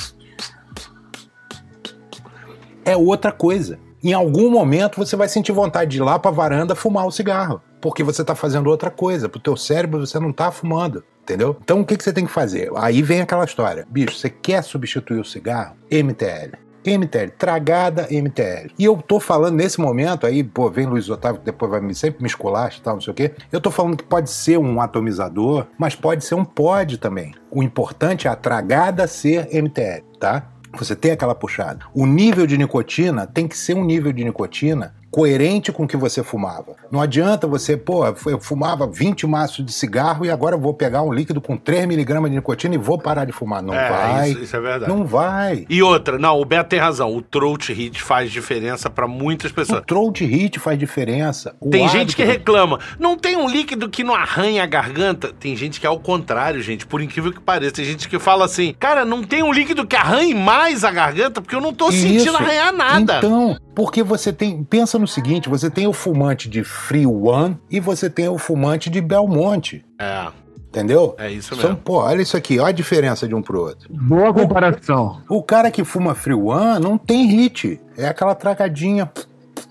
É 2.85 2.97
outra 2.97 3.33
coisa. 3.33 3.79
Em 4.03 4.13
algum 4.13 4.51
momento 4.51 4.97
você 4.97 5.17
vai 5.17 5.29
sentir 5.29 5.53
vontade 5.53 5.91
de 5.91 5.99
ir 5.99 6.03
lá 6.03 6.19
pra 6.19 6.31
varanda 6.31 6.75
fumar 6.75 7.07
o 7.07 7.11
cigarro. 7.11 7.61
Porque 7.81 8.03
você 8.03 8.25
tá 8.25 8.35
fazendo 8.35 8.69
outra 8.69 8.91
coisa. 8.91 9.29
Pro 9.29 9.41
teu 9.41 9.57
cérebro 9.57 10.07
você 10.07 10.19
não 10.19 10.33
tá 10.33 10.51
fumando. 10.51 11.05
Entendeu? 11.23 11.57
Então 11.63 11.81
o 11.81 11.85
que, 11.85 11.97
que 11.97 12.05
você 12.05 12.13
tem 12.13 12.25
que 12.25 12.33
fazer? 12.33 12.71
Aí 12.77 13.03
vem 13.03 13.21
aquela 13.21 13.45
história. 13.45 13.87
Bicho, 13.91 14.17
você 14.17 14.31
quer 14.31 14.63
substituir 14.63 15.21
o 15.21 15.25
cigarro? 15.25 15.77
MTL. 15.91 16.68
MTL, 16.97 17.31
tragada 17.37 18.09
MTL. 18.11 18.71
E 18.79 18.85
eu 18.85 18.97
tô 18.97 19.21
falando 19.21 19.57
nesse 19.57 19.81
momento, 19.81 20.27
aí, 20.27 20.43
pô, 20.43 20.71
vem 20.71 20.87
Luiz 20.87 21.09
Otávio 21.09 21.41
que 21.41 21.47
depois 21.47 21.71
vai 21.71 21.81
me, 21.81 21.95
sempre 21.95 22.23
me 22.23 22.29
esculacha 22.29 22.79
e 22.79 22.83
tal, 22.83 22.95
não 22.95 23.01
sei 23.01 23.13
o 23.13 23.15
quê. 23.15 23.33
Eu 23.53 23.61
tô 23.61 23.71
falando 23.71 23.97
que 23.97 24.05
pode 24.05 24.31
ser 24.31 24.59
um 24.59 24.81
atomizador, 24.81 25.67
mas 25.79 25.95
pode 25.95 26.25
ser 26.25 26.35
um 26.35 26.45
pod 26.45 26.99
também. 26.99 27.35
O 27.51 27.63
importante 27.63 28.27
é 28.27 28.31
a 28.31 28.37
tragada 28.37 29.07
ser 29.07 29.49
MTL, 29.53 30.03
tá? 30.19 30.49
Você 30.77 30.95
tem 30.95 31.13
aquela 31.13 31.35
puxada. 31.35 31.87
O 31.95 32.07
nível 32.07 32.47
de 32.47 32.59
nicotina 32.59 33.27
tem 33.27 33.49
que 33.49 33.57
ser 33.57 33.75
um 33.75 33.85
nível 33.85 34.13
de 34.13 34.23
nicotina 34.23 34.95
coerente 35.11 35.73
com 35.73 35.85
o 35.85 35.89
que 35.89 35.97
você 35.97 36.23
fumava. 36.23 36.77
Não 36.91 37.01
adianta 37.01 37.47
você, 37.47 37.77
pô, 37.77 38.05
eu 38.27 38.41
fumava 38.41 38.87
20 38.87 39.27
maços 39.27 39.65
de 39.65 39.73
cigarro 39.73 40.25
e 40.25 40.31
agora 40.31 40.57
eu 40.57 40.61
vou 40.61 40.75
pegar 40.75 41.03
um 41.03 41.13
líquido 41.13 41.41
com 41.41 41.57
3 41.57 41.87
miligramas 41.87 42.31
de 42.31 42.37
nicotina 42.37 42.75
e 42.75 42.79
vou 42.79 42.99
parar 42.99 43.25
de 43.25 43.33
fumar. 43.33 43.63
Não 43.63 43.75
é, 43.75 43.89
vai. 43.89 44.31
Isso, 44.31 44.43
isso, 44.43 44.57
é 44.57 44.61
verdade. 44.61 44.93
Não 44.93 45.05
vai. 45.05 45.67
E 45.69 45.83
outra, 45.83 46.19
não, 46.19 46.41
o 46.41 46.45
Beto 46.45 46.71
tem 46.71 46.79
razão. 46.79 47.15
O 47.15 47.23
throat 47.23 47.73
hit 47.73 48.03
faz 48.03 48.31
diferença 48.31 48.91
para 48.91 49.07
muitas 49.07 49.51
pessoas. 49.53 49.81
O 49.81 49.85
throat 49.85 50.25
hit 50.25 50.59
faz 50.59 50.79
diferença. 50.79 51.55
O 51.61 51.71
tem 51.71 51.89
gente 51.89 52.15
que 52.15 52.25
reclama. 52.25 52.79
Não 52.99 53.17
tem 53.17 53.37
um 53.37 53.49
líquido 53.49 53.89
que 53.89 54.05
não 54.05 54.15
arranha 54.15 54.63
a 54.63 54.67
garganta? 54.67 55.33
Tem 55.33 55.57
gente 55.57 55.81
que 55.81 55.87
é 55.87 55.89
ao 55.89 55.99
contrário, 55.99 56.61
gente. 56.63 56.87
Por 56.87 57.01
incrível 57.01 57.33
que 57.33 57.41
pareça. 57.41 57.75
Tem 57.75 57.85
gente 57.85 58.09
que 58.09 58.19
fala 58.19 58.45
assim, 58.45 58.75
cara, 58.79 59.05
não 59.05 59.23
tem 59.23 59.43
um 59.43 59.53
líquido 59.53 59.87
que 59.87 59.97
arranhe 59.97 60.35
mais 60.35 60.85
a 60.85 60.91
garganta 60.91 61.41
porque 61.41 61.55
eu 61.55 61.61
não 61.61 61.73
tô 61.73 61.89
isso. 61.89 62.03
sentindo 62.03 62.37
arranhar 62.37 62.73
nada. 62.73 63.19
Então, 63.19 63.57
porque 63.79 64.03
você 64.03 64.33
tem. 64.33 64.65
Pensa 64.65 64.99
no 64.99 65.07
seguinte: 65.07 65.49
você 65.49 65.71
tem 65.71 65.87
o 65.87 65.93
fumante 65.93 66.49
de 66.49 66.65
Free 66.65 67.07
One 67.07 67.57
e 67.71 67.79
você 67.79 68.11
tem 68.11 68.27
o 68.27 68.37
fumante 68.37 68.91
de 68.91 69.01
Belmonte. 69.01 69.87
É. 69.97 70.27
Entendeu? 70.69 71.15
É 71.17 71.31
isso 71.31 71.55
mesmo. 71.55 71.71
São, 71.71 71.77
pô, 71.77 72.01
olha 72.01 72.21
isso 72.21 72.37
aqui, 72.37 72.59
olha 72.59 72.71
a 72.71 72.73
diferença 72.73 73.29
de 73.29 73.37
um 73.37 73.41
pro 73.41 73.61
outro. 73.61 73.89
Boa 73.89 74.35
comparação. 74.35 75.23
O, 75.29 75.37
o 75.37 75.43
cara 75.45 75.71
que 75.71 75.85
fuma 75.85 76.13
Free 76.17 76.35
One 76.35 76.81
não 76.81 76.99
tem 76.99 77.29
hit. 77.29 77.81
É 77.97 78.09
aquela 78.09 78.35
tragadinha 78.35 79.09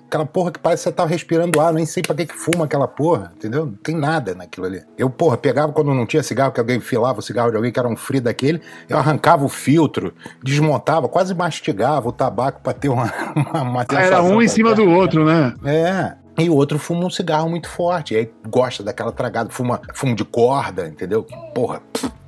aquela 0.07 0.25
porra 0.25 0.51
que 0.51 0.59
parece 0.59 0.83
que 0.83 0.89
você 0.89 0.95
tá 0.95 1.05
respirando 1.05 1.59
ar, 1.59 1.73
nem 1.73 1.85
sei 1.85 2.01
pra 2.01 2.15
que 2.15 2.25
que 2.25 2.33
fuma 2.33 2.65
aquela 2.65 2.87
porra, 2.87 3.31
entendeu? 3.35 3.65
Não 3.65 3.73
tem 3.73 3.95
nada 3.95 4.33
naquilo 4.33 4.65
ali. 4.65 4.81
Eu, 4.97 5.09
porra, 5.09 5.37
pegava 5.37 5.73
quando 5.73 5.93
não 5.93 6.05
tinha 6.05 6.23
cigarro, 6.23 6.51
que 6.51 6.59
alguém 6.59 6.79
filava 6.79 7.19
o 7.19 7.21
cigarro 7.21 7.51
de 7.51 7.57
alguém 7.57 7.71
que 7.71 7.79
era 7.79 7.87
um 7.87 7.95
frio 7.95 8.21
daquele, 8.21 8.61
eu 8.89 8.97
arrancava 8.97 9.45
o 9.45 9.49
filtro, 9.49 10.13
desmontava, 10.41 11.07
quase 11.09 11.35
mastigava 11.35 12.07
o 12.07 12.11
tabaco 12.11 12.61
pra 12.61 12.73
ter 12.73 12.89
uma, 12.89 13.11
uma, 13.35 13.61
uma 13.61 13.81
ah, 13.81 14.01
Era 14.01 14.23
um 14.23 14.41
em 14.41 14.47
cima 14.47 14.73
do 14.73 14.89
outro, 14.89 15.25
né? 15.25 15.53
É. 15.65 16.15
E 16.41 16.49
o 16.49 16.55
outro 16.55 16.77
fuma 16.77 17.05
um 17.05 17.09
cigarro 17.09 17.49
muito 17.49 17.67
forte, 17.67 18.13
e 18.13 18.17
aí 18.17 18.31
gosta 18.47 18.83
daquela 18.83 19.11
tragada, 19.11 19.49
fuma 19.49 19.81
fumo 19.93 20.15
de 20.15 20.23
corda, 20.23 20.87
entendeu? 20.87 21.25
Porra, 21.53 21.81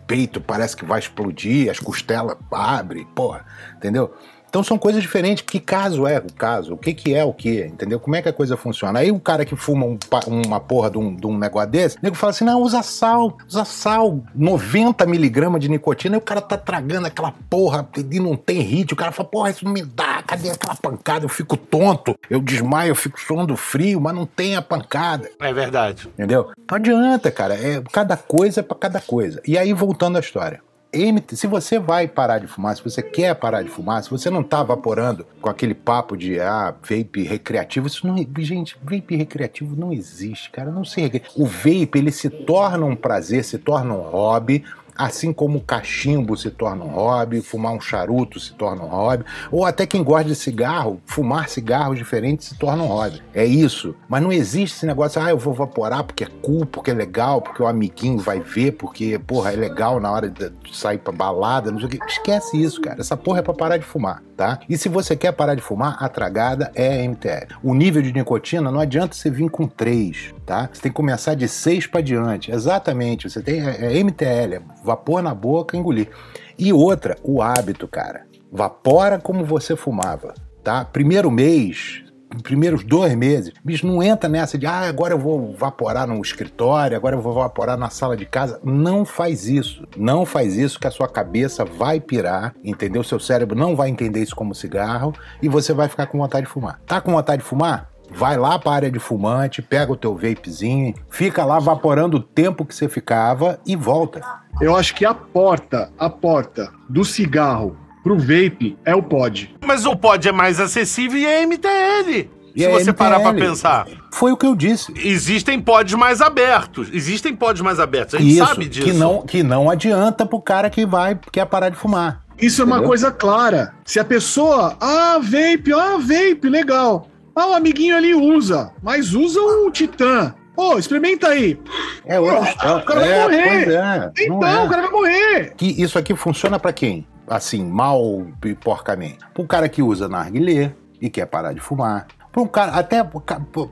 peito 0.08 0.42
parece 0.42 0.76
que 0.76 0.84
vai 0.84 0.98
explodir, 0.98 1.70
as 1.70 1.80
costelas 1.80 2.36
abrem, 2.52 3.06
porra, 3.06 3.46
entendeu? 3.78 4.12
Então 4.50 4.64
são 4.64 4.78
coisas 4.78 5.02
diferentes. 5.02 5.44
Que 5.46 5.60
caso 5.60 6.08
é 6.08 6.18
o 6.18 6.34
caso? 6.34 6.74
O 6.74 6.78
que, 6.78 6.94
que 6.94 7.14
é 7.14 7.24
o 7.24 7.32
que? 7.32 7.62
Entendeu? 7.66 8.00
Como 8.00 8.16
é 8.16 8.22
que 8.22 8.30
a 8.30 8.34
coisa 8.34 8.58
funciona? 8.58 9.00
Aí 9.00 9.12
o 9.12 9.20
cara 9.20 9.46
que 9.46 9.56
fuma 9.56 9.86
um, 9.86 9.98
uma 10.28 10.60
porra 10.60 10.90
de 10.90 10.98
um, 10.98 11.16
de 11.16 11.28
um 11.28 11.38
negócio 11.38 11.70
desse, 11.70 11.98
o 11.98 12.00
nego 12.02 12.16
fala 12.16 12.32
assim: 12.32 12.44
não, 12.44 12.62
usa 12.62 12.82
sal, 12.82 13.38
usa 13.48 13.64
sal, 13.64 14.20
90 14.36 15.06
miligramas 15.06 15.62
de 15.62 15.70
nicotina, 15.70 16.16
e 16.16 16.18
o 16.18 16.22
cara 16.22 16.42
tá 16.42 16.58
tragando 16.58 17.08
aquela 17.08 17.34
porra 17.50 17.88
e 18.12 18.20
não 18.20 18.36
tem 18.36 18.60
hit. 18.62 18.94
O 18.94 18.98
cara 18.98 19.12
fala, 19.12 19.30
porra, 19.30 19.50
isso 19.52 19.66
não 19.66 19.72
me 19.72 19.84
dá, 19.84 20.24
cadê 20.24 20.50
aquela 20.50 20.76
pancada? 20.76 21.26
Eu 21.26 21.30
fico 21.30 21.56
tonto, 21.56 22.16
eu 22.30 22.42
desmaio, 22.42 22.92
eu 22.92 22.96
fico 22.96 23.20
suando 23.20 23.56
frio, 23.56 24.02
mas 24.02 24.16
não 24.16 24.26
tem 24.26 24.56
a 24.56 24.62
pancada. 24.62 25.30
É 25.40 25.54
verdade. 25.54 26.08
Entendeu? 26.14 26.52
Não 26.70 26.76
adianta, 26.76 27.32
cara. 27.32 27.54
É, 27.56 27.82
cada 27.92 28.18
coisa 28.18 28.62
é 28.62 28.64
pra 28.64 28.78
cada 28.78 29.02
coisa. 29.02 29.42
E 29.46 29.58
aí, 29.58 29.74
voltando 29.74 30.18
à 30.18 30.20
história. 30.20 30.62
MT, 30.92 31.36
se 31.36 31.46
você 31.46 31.78
vai 31.78 32.08
parar 32.08 32.40
de 32.40 32.48
fumar, 32.48 32.76
se 32.76 32.84
você 32.84 33.02
quer 33.02 33.36
parar 33.36 33.62
de 33.62 33.70
fumar, 33.70 34.04
se 34.04 34.10
você 34.10 34.30
não 34.30 34.42
tá 34.42 34.64
vaporando 34.64 35.26
com 35.40 35.48
aquele 35.48 35.76
papo 35.76 36.18
de 36.18 36.40
ah, 36.40 36.74
vape 36.82 37.22
recreativo, 37.24 37.86
isso 37.86 38.08
não, 38.08 38.18
gente, 38.40 38.76
vape 38.82 39.16
recreativo 39.16 39.76
não 39.76 39.94
existe, 39.94 40.50
cara, 40.50 40.72
não 40.72 40.84
sei. 40.84 41.22
O 41.36 41.46
vape 41.46 41.92
ele 41.94 42.12
se 42.12 42.30
torna 42.30 42.86
um 42.86 42.96
prazer, 42.96 43.44
se 43.44 43.60
torna 43.60 43.94
um 43.94 44.02
hobby 44.02 44.64
Assim 45.00 45.32
como 45.32 45.60
o 45.60 45.62
cachimbo 45.62 46.36
se 46.36 46.52
torna 46.52 46.84
um 46.84 46.90
hobby, 46.90 47.42
fumar 47.42 47.72
um 47.72 47.80
charuto 47.80 48.38
se 48.38 48.52
torna 48.54 48.84
um 48.84 48.88
hobby, 48.88 49.24
ou 49.50 49.66
até 49.66 49.86
quem 49.86 50.04
gosta 50.04 50.28
de 50.28 50.36
cigarro, 50.36 51.00
fumar 51.06 51.48
cigarros 51.48 51.98
diferentes 51.98 52.50
se 52.50 52.56
torna 52.58 52.84
um 52.84 52.88
hobby. 52.88 53.24
É 53.34 53.46
isso. 53.46 53.96
Mas 54.10 54.22
não 54.22 54.30
existe 54.30 54.76
esse 54.76 54.86
negócio, 54.86 55.22
ah, 55.22 55.30
eu 55.30 55.38
vou 55.38 55.54
vaporar 55.54 56.04
porque 56.04 56.26
é 56.26 56.28
cool, 56.42 56.66
porque 56.66 56.92
é 56.92 56.94
legal, 56.94 57.42
porque 57.42 57.64
o 57.64 57.68
amiguinho 57.68 58.20
vai 58.20 58.42
ver, 58.42 58.74
porque, 58.74 59.18
porra, 59.20 59.54
é 59.54 59.56
legal 59.56 60.02
na 60.02 60.12
hora 60.12 60.30
de 60.30 60.52
sair 60.74 60.98
pra 60.98 61.14
balada, 61.14 61.72
não 61.72 61.80
sei 61.80 61.88
o 61.88 61.90
que. 61.90 62.00
Esquece 62.06 62.62
isso, 62.62 62.82
cara. 62.82 63.00
Essa 63.00 63.16
porra 63.16 63.40
é 63.40 63.42
pra 63.42 63.54
parar 63.54 63.78
de 63.78 63.86
fumar, 63.86 64.22
tá? 64.36 64.60
E 64.68 64.78
se 64.78 64.90
você 64.90 65.16
quer 65.16 65.32
parar 65.32 65.56
de 65.56 65.62
fumar, 65.62 65.96
a 66.04 66.10
tragada 66.10 66.72
é 66.76 67.08
MTL. 67.08 67.56
O 67.64 67.74
nível 67.74 68.02
de 68.02 68.12
nicotina 68.12 68.70
não 68.70 68.82
adianta 68.82 69.16
você 69.16 69.30
vir 69.30 69.50
com 69.50 69.66
3, 69.66 70.34
tá? 70.46 70.70
Você 70.72 70.82
tem 70.82 70.92
que 70.92 70.96
começar 70.96 71.36
de 71.36 71.48
6 71.48 71.88
para 71.88 72.02
diante. 72.02 72.52
Exatamente. 72.52 73.30
Você 73.30 73.42
tem 73.42 73.62
é, 73.62 73.98
é 73.98 74.04
MTL, 74.04 74.56
é 74.56 74.62
vapor 74.90 75.22
na 75.22 75.36
boca, 75.36 75.78
engolir. 75.78 76.10
E 76.58 76.74
outra, 76.74 77.16
o 77.24 77.42
hábito, 77.42 77.88
cara. 77.88 78.26
Vapora 78.52 79.20
como 79.20 79.46
você 79.46 79.76
fumava, 79.76 80.34
tá? 80.64 80.84
Primeiro 80.84 81.30
mês, 81.30 82.04
primeiros 82.42 82.84
dois 82.84 83.14
meses, 83.14 83.54
bicho, 83.64 83.86
não 83.86 84.02
entra 84.02 84.28
nessa 84.28 84.58
de, 84.58 84.66
ah, 84.66 84.90
agora 84.90 85.14
eu 85.14 85.20
vou 85.20 85.54
vaporar 85.54 86.08
no 86.08 86.20
escritório, 86.20 86.98
agora 86.98 87.16
eu 87.16 87.22
vou 87.22 87.36
vaporar 87.36 87.78
na 87.78 87.92
sala 87.92 88.18
de 88.18 88.26
casa. 88.26 88.60
Não 88.64 89.06
faz 89.06 89.48
isso. 89.48 89.88
Não 89.96 90.26
faz 90.26 90.56
isso 90.56 90.80
que 90.80 90.88
a 90.88 90.92
sua 90.92 91.08
cabeça 91.08 91.64
vai 91.64 92.00
pirar, 92.00 92.56
entendeu? 92.64 93.04
Seu 93.04 93.20
cérebro 93.20 93.56
não 93.56 93.76
vai 93.76 93.90
entender 93.90 94.22
isso 94.22 94.36
como 94.36 94.56
cigarro 94.56 95.14
e 95.44 95.48
você 95.48 95.72
vai 95.72 95.88
ficar 95.88 96.08
com 96.08 96.18
vontade 96.18 96.48
de 96.48 96.52
fumar. 96.52 96.82
Tá 96.88 97.00
com 97.00 97.12
vontade 97.12 97.44
de 97.44 97.48
fumar? 97.48 97.90
Vai 98.12 98.38
lá 98.38 98.58
para 98.60 98.72
a 98.72 98.76
área 98.76 98.92
de 98.92 99.00
fumante, 99.00 99.62
pega 99.62 99.92
o 99.92 99.96
teu 99.96 100.16
vapezinho, 100.16 100.94
fica 101.10 101.46
lá 101.46 101.60
vaporando 101.60 102.18
o 102.18 102.22
tempo 102.22 102.66
que 102.66 102.76
você 102.76 102.90
ficava 102.90 103.60
e 103.66 103.76
volta. 103.76 104.22
Eu 104.62 104.76
acho 104.76 104.94
que 104.96 105.06
a 105.06 105.14
porta, 105.14 105.92
a 105.98 106.10
porta 106.10 106.72
do 106.90 107.06
cigarro 107.06 107.78
pro 108.04 108.18
vape 108.18 108.78
é 108.84 108.96
o 108.96 109.04
pod. 109.04 109.56
Mas 109.66 109.86
o 109.86 109.96
pod 109.96 110.28
é 110.28 110.32
mais 110.32 110.60
acessível 110.60 111.20
e 111.20 111.26
é 111.26 111.46
MTL. 111.46 112.30
E 112.56 112.62
se 112.62 112.66
é 112.66 112.72
você 112.72 112.92
parar 112.92 113.20
pra 113.20 113.32
MTL. 113.32 113.48
pensar. 113.48 113.88
Foi 114.12 114.32
o 114.32 114.38
que 114.38 114.46
eu 114.46 114.56
disse. 114.56 114.92
Existem 114.98 115.62
pods 115.62 115.94
mais 115.94 116.20
abertos. 116.20 116.90
Existem 116.92 117.36
pods 117.36 117.62
mais 117.62 117.80
abertos. 117.80 118.16
A 118.16 118.18
gente 118.18 118.36
Isso, 118.36 118.46
sabe 118.46 118.68
disso. 118.68 118.86
que 118.88 118.94
não, 118.94 119.22
que 119.22 119.44
não 119.44 119.70
adianta 119.70 120.26
pro 120.26 120.42
cara 120.42 120.70
que 120.70 120.86
vai, 120.86 121.18
quer 121.32 121.46
parar 121.46 121.70
de 121.70 121.76
fumar. 121.78 122.24
Isso 122.42 122.62
é 122.62 122.66
uma 122.66 122.76
Entendeu? 122.78 122.88
coisa 122.90 123.12
clara. 123.12 123.74
Se 123.86 124.00
a 124.00 124.04
pessoa, 124.04 124.76
ah, 124.80 125.20
vape, 125.22 125.72
ah, 125.74 125.98
vape, 125.98 126.50
legal. 126.50 127.08
Ah, 127.36 127.48
o 127.48 127.54
amiguinho 127.54 127.96
ali 127.96 128.14
usa, 128.14 128.72
mas 128.82 129.14
usa 129.14 129.40
o 129.40 129.72
Titã. 129.72 130.34
Pô, 130.56 130.78
experimenta 130.78 131.30
aí. 131.30 131.58
É 132.06 132.20
história. 132.20 132.78
o 132.78 132.86
cara 132.86 133.00
vai 133.00 133.12
É, 133.12 133.22
morrer. 133.24 133.48
pois 133.64 133.76
é, 133.76 134.12
Então, 134.26 134.44
é. 134.48 134.64
o 134.66 134.70
cara 134.70 134.82
vai 134.82 134.92
morrer. 134.92 135.54
que 135.56 135.82
isso 135.82 135.98
aqui 135.98 136.14
funciona 136.16 136.60
pra 136.60 136.74
quem? 136.74 137.08
Assim, 137.28 137.64
mal 137.66 138.26
e 138.44 138.56
porcamente. 138.56 139.20
Pra 139.34 139.44
um 139.44 139.48
cara 139.48 139.70
que 139.70 139.82
usa 139.82 140.10
narguilé 140.10 140.74
e 141.00 141.10
quer 141.10 141.28
parar 141.28 141.54
de 141.54 141.62
fumar. 141.62 142.08
Pra 142.32 142.42
um 142.42 142.48
cara, 142.48 142.74
até, 142.74 143.04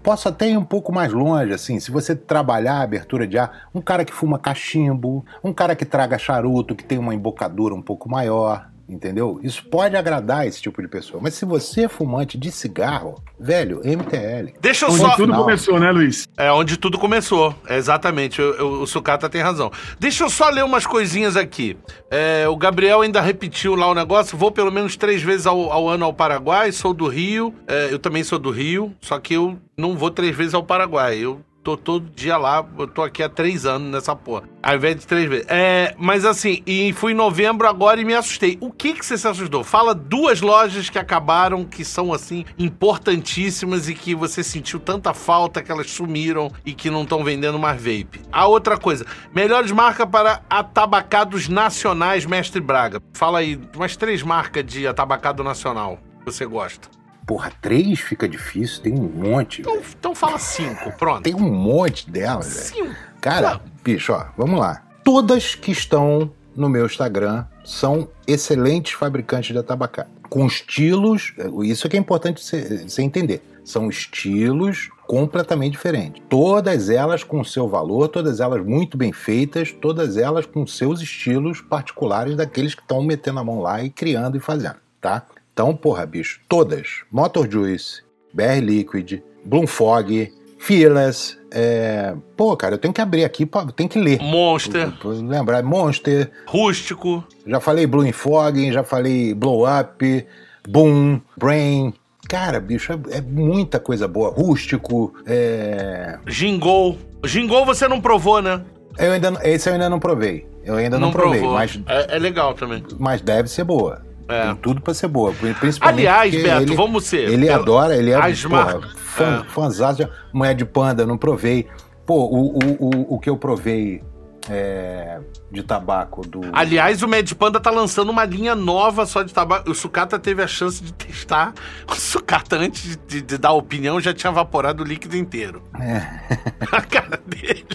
posso 0.01 0.30
até 0.30 0.49
ir 0.49 0.58
um 0.58 0.64
pouco 0.64 0.91
mais 0.93 1.12
longe, 1.14 1.53
assim, 1.53 1.80
se 1.80 1.91
você 1.91 2.16
trabalhar 2.16 2.76
a 2.76 2.82
abertura 2.84 3.28
de 3.28 3.38
ar, 3.38 3.68
um 3.76 3.82
cara 3.82 4.03
que 4.05 4.14
fuma 4.14 4.39
cachimbo, 4.39 5.24
um 5.43 5.53
cara 5.53 5.76
que 5.76 5.86
traga 5.86 6.18
charuto, 6.18 6.74
que 6.76 6.84
tem 6.84 6.97
uma 6.97 7.14
embocadura 7.14 7.76
um 7.76 7.82
pouco 7.82 8.10
maior, 8.10 8.68
entendeu? 8.88 9.39
Isso 9.43 9.65
pode 9.65 9.95
agradar 9.95 10.47
esse 10.47 10.61
tipo 10.61 10.81
de 10.81 10.88
pessoa. 10.88 11.19
Mas 11.21 11.33
se 11.33 11.45
você 11.45 11.85
é 11.85 11.88
fumante 11.89 12.38
de 12.38 12.51
cigarro, 12.51 13.15
velho, 13.39 13.81
MTL. 13.83 14.53
Deixa 14.61 14.85
eu 14.85 14.89
Onde 14.91 14.99
só. 15.01 15.15
tudo 15.15 15.31
Não. 15.33 15.39
começou, 15.43 15.79
né, 15.79 15.91
Luiz? 15.91 16.27
É 16.38 16.51
onde 16.51 16.77
tudo 16.77 16.97
começou. 16.97 17.53
É, 17.67 17.77
exatamente. 17.77 18.39
Eu- 18.39 18.53
eu- 18.55 18.71
o 18.81 18.88
Sucata 18.88 19.29
tem 19.29 19.41
razão. 19.41 19.71
Deixa 19.99 20.23
eu 20.23 20.29
só 20.29 20.49
ler 20.49 20.63
umas 20.63 20.85
coisinhas 20.85 21.35
aqui. 21.35 21.77
É, 22.09 22.47
o 22.47 22.55
Gabriel 22.55 23.01
ainda 23.01 23.21
repetiu 23.21 23.75
lá 23.75 23.88
o 23.89 23.93
negócio. 23.95 24.38
Vou 24.38 24.51
pelo 24.51 24.71
menos 24.71 24.95
três 24.95 25.21
vezes 25.21 25.45
ao, 25.45 25.71
ao 25.71 25.88
ano 25.89 26.05
ao 26.05 26.13
Paraguai. 26.13 26.71
Sou 26.71 26.93
do 26.93 27.07
Rio. 27.07 27.53
É, 27.67 27.89
eu 27.91 27.99
também 27.99 28.23
sou 28.23 28.39
do 28.39 28.51
Rio. 28.51 28.93
Só 29.01 29.19
que 29.19 29.33
eu 29.33 29.57
não 29.77 29.95
vou 29.97 30.09
três 30.11 30.35
vezes 30.35 30.53
ao 30.53 30.63
Paraguai. 30.63 31.17
Eu 31.17 31.41
tô 31.68 31.76
todo 31.76 32.09
dia 32.15 32.38
lá. 32.38 32.65
Eu 32.80 32.88
tô 32.88 33.03
aqui 33.03 33.22
há 33.22 33.28
três 33.28 33.65
anos 33.65 33.91
nessa 33.91 34.15
porra. 34.15 34.43
Ao 34.63 34.76
invés 34.76 34.95
de 34.95 35.05
três 35.05 35.28
vezes. 35.28 35.45
É, 35.49 35.93
mas 35.97 36.24
assim, 36.24 36.63
e 36.65 36.93
fui 36.93 37.11
em 37.11 37.15
novembro 37.15 37.68
agora 37.68 37.99
e 37.99 38.05
me 38.05 38.13
assustei. 38.13 38.57
O 38.61 38.72
que 38.72 38.93
que 38.93 39.05
você 39.05 39.18
se 39.18 39.28
assustou? 39.28 39.65
Fala 39.65 39.93
duas 39.93 40.39
lojas 40.39 40.89
que 40.89 40.97
acabaram, 40.97 41.65
que 41.65 41.84
são 41.84 42.13
assim, 42.13 42.45
importantíssimas 42.57 43.89
e 43.89 43.93
que 43.93 44.15
você 44.15 44.41
sentiu 44.43 44.80
tanta 44.80 45.13
falta 45.13 45.61
que 45.61 45.70
elas 45.70 45.91
sumiram 45.91 46.49
e 46.65 46.74
que 46.74 46.89
não 46.89 47.03
estão 47.03 47.22
vendendo 47.22 47.59
mais 47.59 47.76
vape. 47.76 48.22
A 48.32 48.47
outra 48.47 48.78
coisa, 48.78 49.05
melhores 49.34 49.72
marcas 49.72 50.07
para 50.09 50.41
atabacados 50.49 51.49
nacionais, 51.49 52.26
Mestre 52.26 52.61
Braga. 52.61 53.01
Fala 53.11 53.39
aí, 53.39 53.59
umas 53.76 53.97
três 53.97 54.24
marcas 54.24 54.63
de 54.63 54.88
atabacado 54.88 55.43
nacional 55.43 55.99
que 56.20 56.32
você 56.32 56.45
gosta. 56.45 56.97
Porra, 57.28 57.51
três 57.61 57.99
fica 57.99 58.28
difícil, 58.28 58.82
tem 58.82 58.93
um 58.93 59.03
monte. 59.03 59.59
Então, 59.59 59.82
então 59.99 60.15
fala 60.15 60.39
cinco, 60.39 60.91
pronto. 60.93 61.23
Tem 61.23 61.36
um 61.36 61.51
monte 61.51 62.09
delas, 62.09 62.47
velho. 62.47 62.88
Cinco. 62.88 62.95
Cara, 63.19 63.59
bicho, 63.84 64.13
ó, 64.13 64.28
vamos 64.38 64.57
lá. 64.57 64.82
Todas 65.03 65.53
que 65.53 65.71
estão 65.71 66.32
no 66.55 66.69
meu 66.69 66.86
Instagram 66.86 67.45
são 67.65 68.07
excelentes 68.25 68.93
fabricantes 68.93 69.51
de 69.51 69.57
atabacate. 69.59 70.09
Com 70.30 70.47
estilos, 70.47 71.34
isso 71.63 71.86
é 71.86 71.89
que 71.89 71.97
é 71.97 71.99
importante 71.99 72.41
você 72.41 73.01
entender. 73.01 73.41
São 73.63 73.89
estilos 73.89 74.89
completamente 75.05 75.73
diferentes. 75.73 76.23
Todas 76.30 76.89
elas 76.89 77.23
com 77.23 77.43
seu 77.43 77.67
valor, 77.67 78.07
todas 78.07 78.39
elas 78.39 78.65
muito 78.65 78.97
bem 78.97 79.11
feitas, 79.11 79.73
todas 79.73 80.15
elas 80.15 80.45
com 80.45 80.65
seus 80.65 81.01
estilos 81.01 81.59
particulares 81.59 82.38
daqueles 82.38 82.73
que 82.73 82.82
estão 82.82 83.03
metendo 83.03 83.39
a 83.39 83.43
mão 83.43 83.59
lá 83.59 83.84
e 83.84 83.89
criando 83.89 84.38
e 84.38 84.39
fazendo, 84.39 84.78
tá? 85.01 85.25
Então, 85.58 85.76
porra, 85.76 86.05
bicho, 86.05 86.39
todas. 86.47 87.01
Motor 87.12 87.49
Juice, 87.51 88.03
BR 88.32 88.60
Liquid, 88.62 89.24
Bloom 89.43 89.66
Fog, 89.66 90.32
Fearless. 90.60 91.36
É... 91.49 92.14
Pô, 92.36 92.55
cara, 92.55 92.76
eu 92.76 92.78
tenho 92.78 92.93
que 92.93 93.01
abrir 93.01 93.24
aqui, 93.26 93.43
tem 93.76 93.88
que 93.88 93.97
ler. 93.97 94.20
Monster, 94.22 94.93
lembrar, 95.03 95.64
Monster, 95.64 96.30
rústico. 96.45 97.24
já 97.43 97.60
falei 97.60 97.88
Blue 97.88 98.14
Fog, 98.14 98.72
já 98.72 98.84
falei 98.84 99.34
Blow 99.34 99.64
Up, 99.68 100.28
Boom, 100.70 101.20
Brain. 101.36 101.91
Cara, 102.30 102.60
bicho, 102.60 102.91
é, 102.93 103.18
é 103.18 103.22
muita 103.22 103.80
coisa 103.80 104.08
boa. 104.08 104.30
Rústico, 104.30 105.16
é... 105.26 106.20
Gingol. 106.28 106.99
Gingol 107.26 107.66
você 107.66 107.88
não 107.88 107.99
provou, 107.99 108.43
né? 108.43 108.62
Eu 108.99 109.12
ainda, 109.12 109.32
não- 109.32 109.41
esse 109.41 109.68
eu 109.68 109.74
ainda 109.74 109.89
não 109.89 109.97
provei. 109.99 110.45
Eu 110.64 110.76
ainda 110.76 110.99
não, 110.99 111.10
provei, 111.12 111.39
provou. 111.39 111.58
mas, 111.58 111.80
É, 111.88 112.16
é 112.16 112.20
legal 112.20 112.53
também. 112.53 112.84
mas 112.99 113.22
deve 113.22 113.49
ser 113.49 113.64
boa. 113.64 114.05
É. 114.28 114.47
Tem 114.47 114.55
tudo 114.55 114.82
pra 114.82 114.93
ser 114.93 115.07
boa. 115.07 115.34
Principalmente 115.34 115.82
Aliás, 116.07 116.36
Beto, 116.36 116.61
ele, 116.63 116.75
vamos 116.75 117.05
ser. 117.05 117.30
Ele 117.30 117.45
pela- 117.45 117.59
adora, 117.59 117.95
ele 117.95 118.11
é 118.11 118.15
as 118.15 118.43
porra, 118.43 118.82
fã, 118.95 119.45
é. 119.45 119.49
fãzaço 119.49 120.03
de 120.03 120.09
Mulher 120.34 120.53
de 120.53 120.65
Panda, 120.65 121.05
não 121.05 121.17
provei. 121.17 121.67
Pô, 122.05 122.25
o, 122.25 122.57
o, 122.57 122.59
o, 122.80 123.15
o 123.15 123.19
que 123.19 123.30
eu 123.30 123.38
provei 123.38 124.01
é, 124.50 125.20
de 125.52 125.64
tabaco 125.64 126.26
do. 126.26 126.41
Aliás, 126.54 127.02
o 127.04 127.08
Mad 127.08 127.32
Panda 127.34 127.60
tá 127.60 127.70
lançando 127.70 128.10
uma 128.10 128.26
linha 128.26 128.56
nova 128.56 129.06
só 129.06 129.24
de 129.24 129.34
tabaco. 129.34 129.70
O 129.70 129.76
Sucata 129.76 130.18
teve 130.18 130.41
a 130.41 130.48
chance 130.48 130.84
de 130.84 130.93
testar. 130.93 131.54
O 131.89 131.95
Sucata, 131.95 132.58
antes 132.58 132.98
de, 133.08 133.22
de 133.22 133.38
dar 133.38 133.54
opinião, 133.54 134.00
já 134.00 134.14
tinha 134.14 134.32
evaporado 134.32 134.84
o 134.84 134.86
líquido 134.86 135.16
inteiro. 135.16 135.64
É. 135.80 136.02
A 136.72 136.82
cara 136.82 137.20
dele. 137.26 137.66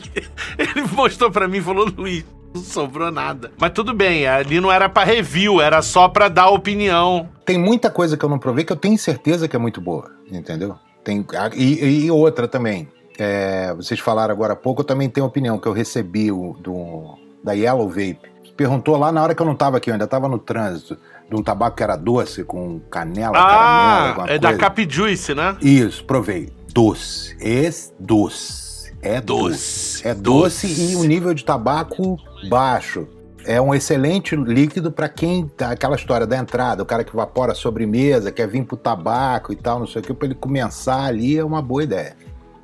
Ele 0.59 0.83
mostrou 0.93 1.31
pra 1.31 1.49
mim 1.49 1.59
e 1.59 1.63
falou: 1.63 1.87
Luiz, 1.97 2.25
não 2.55 2.63
sobrou 2.63 3.11
nada. 3.11 3.53
Mas 3.59 3.73
tudo 3.73 3.95
bem, 3.95 4.27
ali 4.27 4.61
não 4.61 4.71
era 4.71 4.89
pra 4.89 5.05
review, 5.05 5.61
era 5.61 5.83
só 5.83 6.09
pra 6.09 6.29
dar 6.29 6.49
opinião. 6.49 7.29
Tem 7.45 7.59
muita 7.59 7.91
coisa 7.91 8.17
que 8.17 8.25
eu 8.25 8.29
não 8.29 8.39
provei 8.39 8.65
que 8.65 8.73
eu 8.73 8.77
tenho 8.77 8.99
certeza 8.99 9.49
que 9.49 9.57
é 9.57 9.59
muito 9.59 9.81
boa, 9.81 10.11
entendeu? 10.31 10.77
Tem, 11.03 11.25
e, 11.57 12.05
e 12.05 12.11
outra 12.11 12.47
também. 12.47 12.89
É, 13.19 13.73
vocês 13.75 14.01
falaram 14.01 14.33
agora 14.33 14.55
há 14.55 14.57
pouco, 14.57 14.81
eu 14.83 14.85
também 14.85 15.09
tenho 15.09 15.27
opinião 15.27 15.59
que 15.59 15.67
eu 15.67 15.73
recebi 15.73 16.31
o, 16.31 16.57
do, 16.61 17.19
da 17.43 17.53
Yellow 17.53 17.89
Vape. 17.89 18.33
Perguntou 18.57 18.97
lá 18.97 19.11
na 19.11 19.23
hora 19.23 19.35
que 19.35 19.43
eu 19.43 19.47
não 19.47 19.55
tava 19.55 19.79
aqui, 19.79 19.91
eu 19.91 19.95
ainda 19.95 20.07
tava 20.07 20.29
no 20.29 20.39
trânsito, 20.39 20.97
de 21.29 21.35
um 21.35 21.43
tabaco 21.43 21.77
que 21.77 21.83
era 21.83 21.97
doce, 21.97 22.45
com 22.45 22.79
canela, 22.91 23.33
caramelo, 23.33 23.59
Ah, 23.59 24.09
alguma 24.09 24.29
é 24.29 24.39
da 24.39 24.49
coisa. 24.49 24.61
Cap 24.61 24.87
Juice, 24.89 25.35
né? 25.35 25.57
Isso, 25.61 26.05
provei. 26.05 26.53
Doce. 26.73 27.37
Esse 27.41 27.93
doce. 27.99 28.93
É 29.01 29.21
doce. 29.21 30.03
Doce. 30.03 30.09
É 30.09 30.15
doce, 30.15 30.67
e 30.67 30.97
o 30.97 31.05
nível 31.05 31.35
de 31.35 31.45
tabaco 31.45 32.19
baixo. 32.49 33.09
É 33.45 33.61
um 33.61 33.75
excelente 33.75 34.37
líquido 34.37 34.93
para 34.93 35.09
quem 35.09 35.49
tá 35.49 35.73
aquela 35.73 35.97
história 35.97 36.25
da 36.25 36.37
entrada, 36.37 36.83
o 36.85 36.87
cara 36.87 37.03
que 37.03 37.13
evapora 37.13 37.51
a 37.51 37.55
sobremesa, 37.57 38.31
quer 38.31 38.47
vir 38.47 38.65
pro 38.65 38.77
tabaco 38.77 39.53
e 39.53 39.57
tal, 39.57 39.81
não 39.81 39.87
sei 39.87 40.01
o 40.01 40.05
que, 40.05 40.15
para 40.15 40.27
ele 40.27 40.37
começar 40.37 41.07
ali 41.07 41.37
é 41.37 41.45
uma 41.45 41.61
boa 41.61 41.83
ideia. 41.83 42.15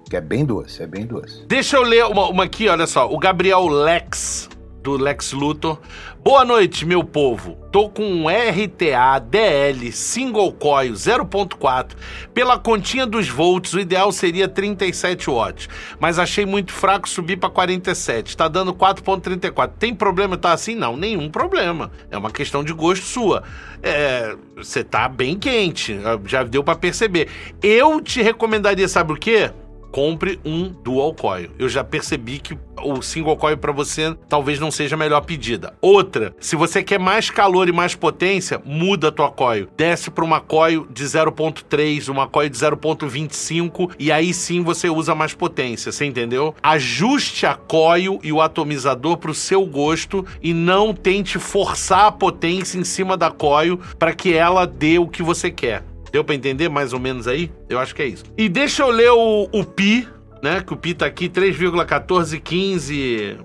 Que 0.09 0.17
é 0.17 0.21
bem 0.21 0.45
doce, 0.45 0.83
é 0.83 0.87
bem 0.87 1.07
doce. 1.07 1.45
Deixa 1.47 1.77
eu 1.77 1.83
ler 1.83 2.07
uma, 2.07 2.29
uma 2.29 2.45
aqui, 2.45 2.69
olha 2.69 2.87
só. 2.87 3.11
O 3.11 3.19
Gabriel 3.19 3.67
Lex 3.69 4.49
do 4.83 4.97
Lex 4.97 5.33
Luthor. 5.33 5.79
Boa 6.25 6.45
noite, 6.45 6.87
meu 6.87 7.05
povo. 7.05 7.59
Tô 7.71 7.91
com 7.91 8.03
um 8.03 8.27
RTA 8.27 9.19
DL 9.19 9.93
single 9.93 10.53
coil 10.53 10.95
0.4. 10.95 11.91
Pela 12.33 12.59
continha 12.59 13.07
dos 13.07 13.29
volts, 13.29 13.75
o 13.75 13.81
ideal 13.81 14.11
seria 14.11 14.49
37 14.49 15.29
watts, 15.29 15.69
mas 16.01 16.19
achei 16.19 16.47
muito 16.47 16.73
fraco 16.73 17.09
subir 17.09 17.37
para 17.37 17.51
47. 17.51 18.37
Tá 18.37 18.49
dando 18.49 18.73
4.34. 18.75 19.73
Tem 19.79 19.95
problema 19.95 20.39
tá 20.39 20.53
assim? 20.53 20.75
Não, 20.75 20.97
nenhum 20.97 21.31
problema. 21.31 21.91
É 22.11 22.17
uma 22.17 22.31
questão 22.31 22.65
de 22.65 22.73
gosto 22.73 23.05
sua. 23.05 23.43
É, 23.83 24.35
você 24.57 24.83
tá 24.83 25.09
bem 25.09 25.39
quente, 25.39 25.99
já 26.25 26.43
deu 26.45 26.65
para 26.65 26.79
perceber. 26.79 27.29
Eu 27.63 28.01
te 28.01 28.23
recomendaria, 28.23 28.89
sabe 28.89 29.13
o 29.13 29.17
quê? 29.17 29.51
Compre 29.91 30.39
um 30.45 30.69
dual 30.69 31.15
coil. 31.15 31.51
Eu 31.59 31.69
já 31.69 31.83
percebi 31.83 32.39
que 32.39 32.57
o 32.83 33.03
single 33.03 33.37
coil 33.37 33.57
para 33.57 33.73
você 33.73 34.15
talvez 34.29 34.61
não 34.61 34.71
seja 34.71 34.95
a 34.95 34.99
melhor 34.99 35.21
pedida. 35.23 35.75
Outra, 35.81 36.35
se 36.41 36.57
você 36.57 36.83
quer 36.83 36.99
mais 36.99 37.31
calor 37.31 37.69
e 37.69 37.73
mais 37.73 37.95
potência, 37.95 38.61
muda 38.65 39.09
a 39.09 39.13
tua 39.13 39.31
coil. 39.31 39.69
Desce 39.77 40.11
para 40.11 40.25
uma 40.25 40.41
coil 40.41 40.87
de 40.91 41.05
0.3, 41.05 42.09
uma 42.09 42.27
coil 42.27 42.49
de 42.49 42.57
0.25 42.57 43.93
e 43.99 44.13
aí 44.13 44.33
sim 44.33 44.63
você 44.63 44.89
usa 44.89 45.15
mais 45.15 45.35
potência, 45.35 45.93
você 45.93 46.05
entendeu? 46.05 46.55
Ajuste 46.63 47.47
a 47.47 47.55
coil 47.55 48.19
e 48.23 48.33
o 48.33 48.41
atomizador 48.41 49.17
para 49.17 49.31
o 49.31 49.35
seu 49.35 49.65
gosto 49.67 50.25
e 50.43 50.53
não 50.53 50.95
tente 50.95 51.39
forçar 51.39 52.07
a 52.07 52.13
potência 52.13 52.79
em 52.79 52.85
cima 52.85 53.17
da 53.17 53.31
coil 53.31 53.79
para 53.99 54.15
que 54.15 54.33
ela 54.33 54.67
dê 54.67 54.99
o 54.99 55.09
que 55.09 55.23
você 55.23 55.51
quer. 55.51 55.83
Deu 56.11 56.25
para 56.25 56.35
entender 56.35 56.69
mais 56.69 56.93
ou 56.93 57.01
menos 57.01 57.27
aí? 57.27 57.51
Eu 57.69 57.79
acho 57.79 57.95
que 57.95 58.03
é 58.03 58.07
isso. 58.07 58.25
E 58.37 58.49
deixa 58.49 58.83
eu 58.83 58.91
ler 58.91 59.11
o, 59.11 59.49
o 59.53 59.65
Pi, 59.65 60.09
né? 60.43 60.61
Que 60.61 60.73
o 60.73 60.77
Pi 60.77 60.95
tá 60.95 61.07
aqui 61.07 61.29
3,1415. 61.29 63.39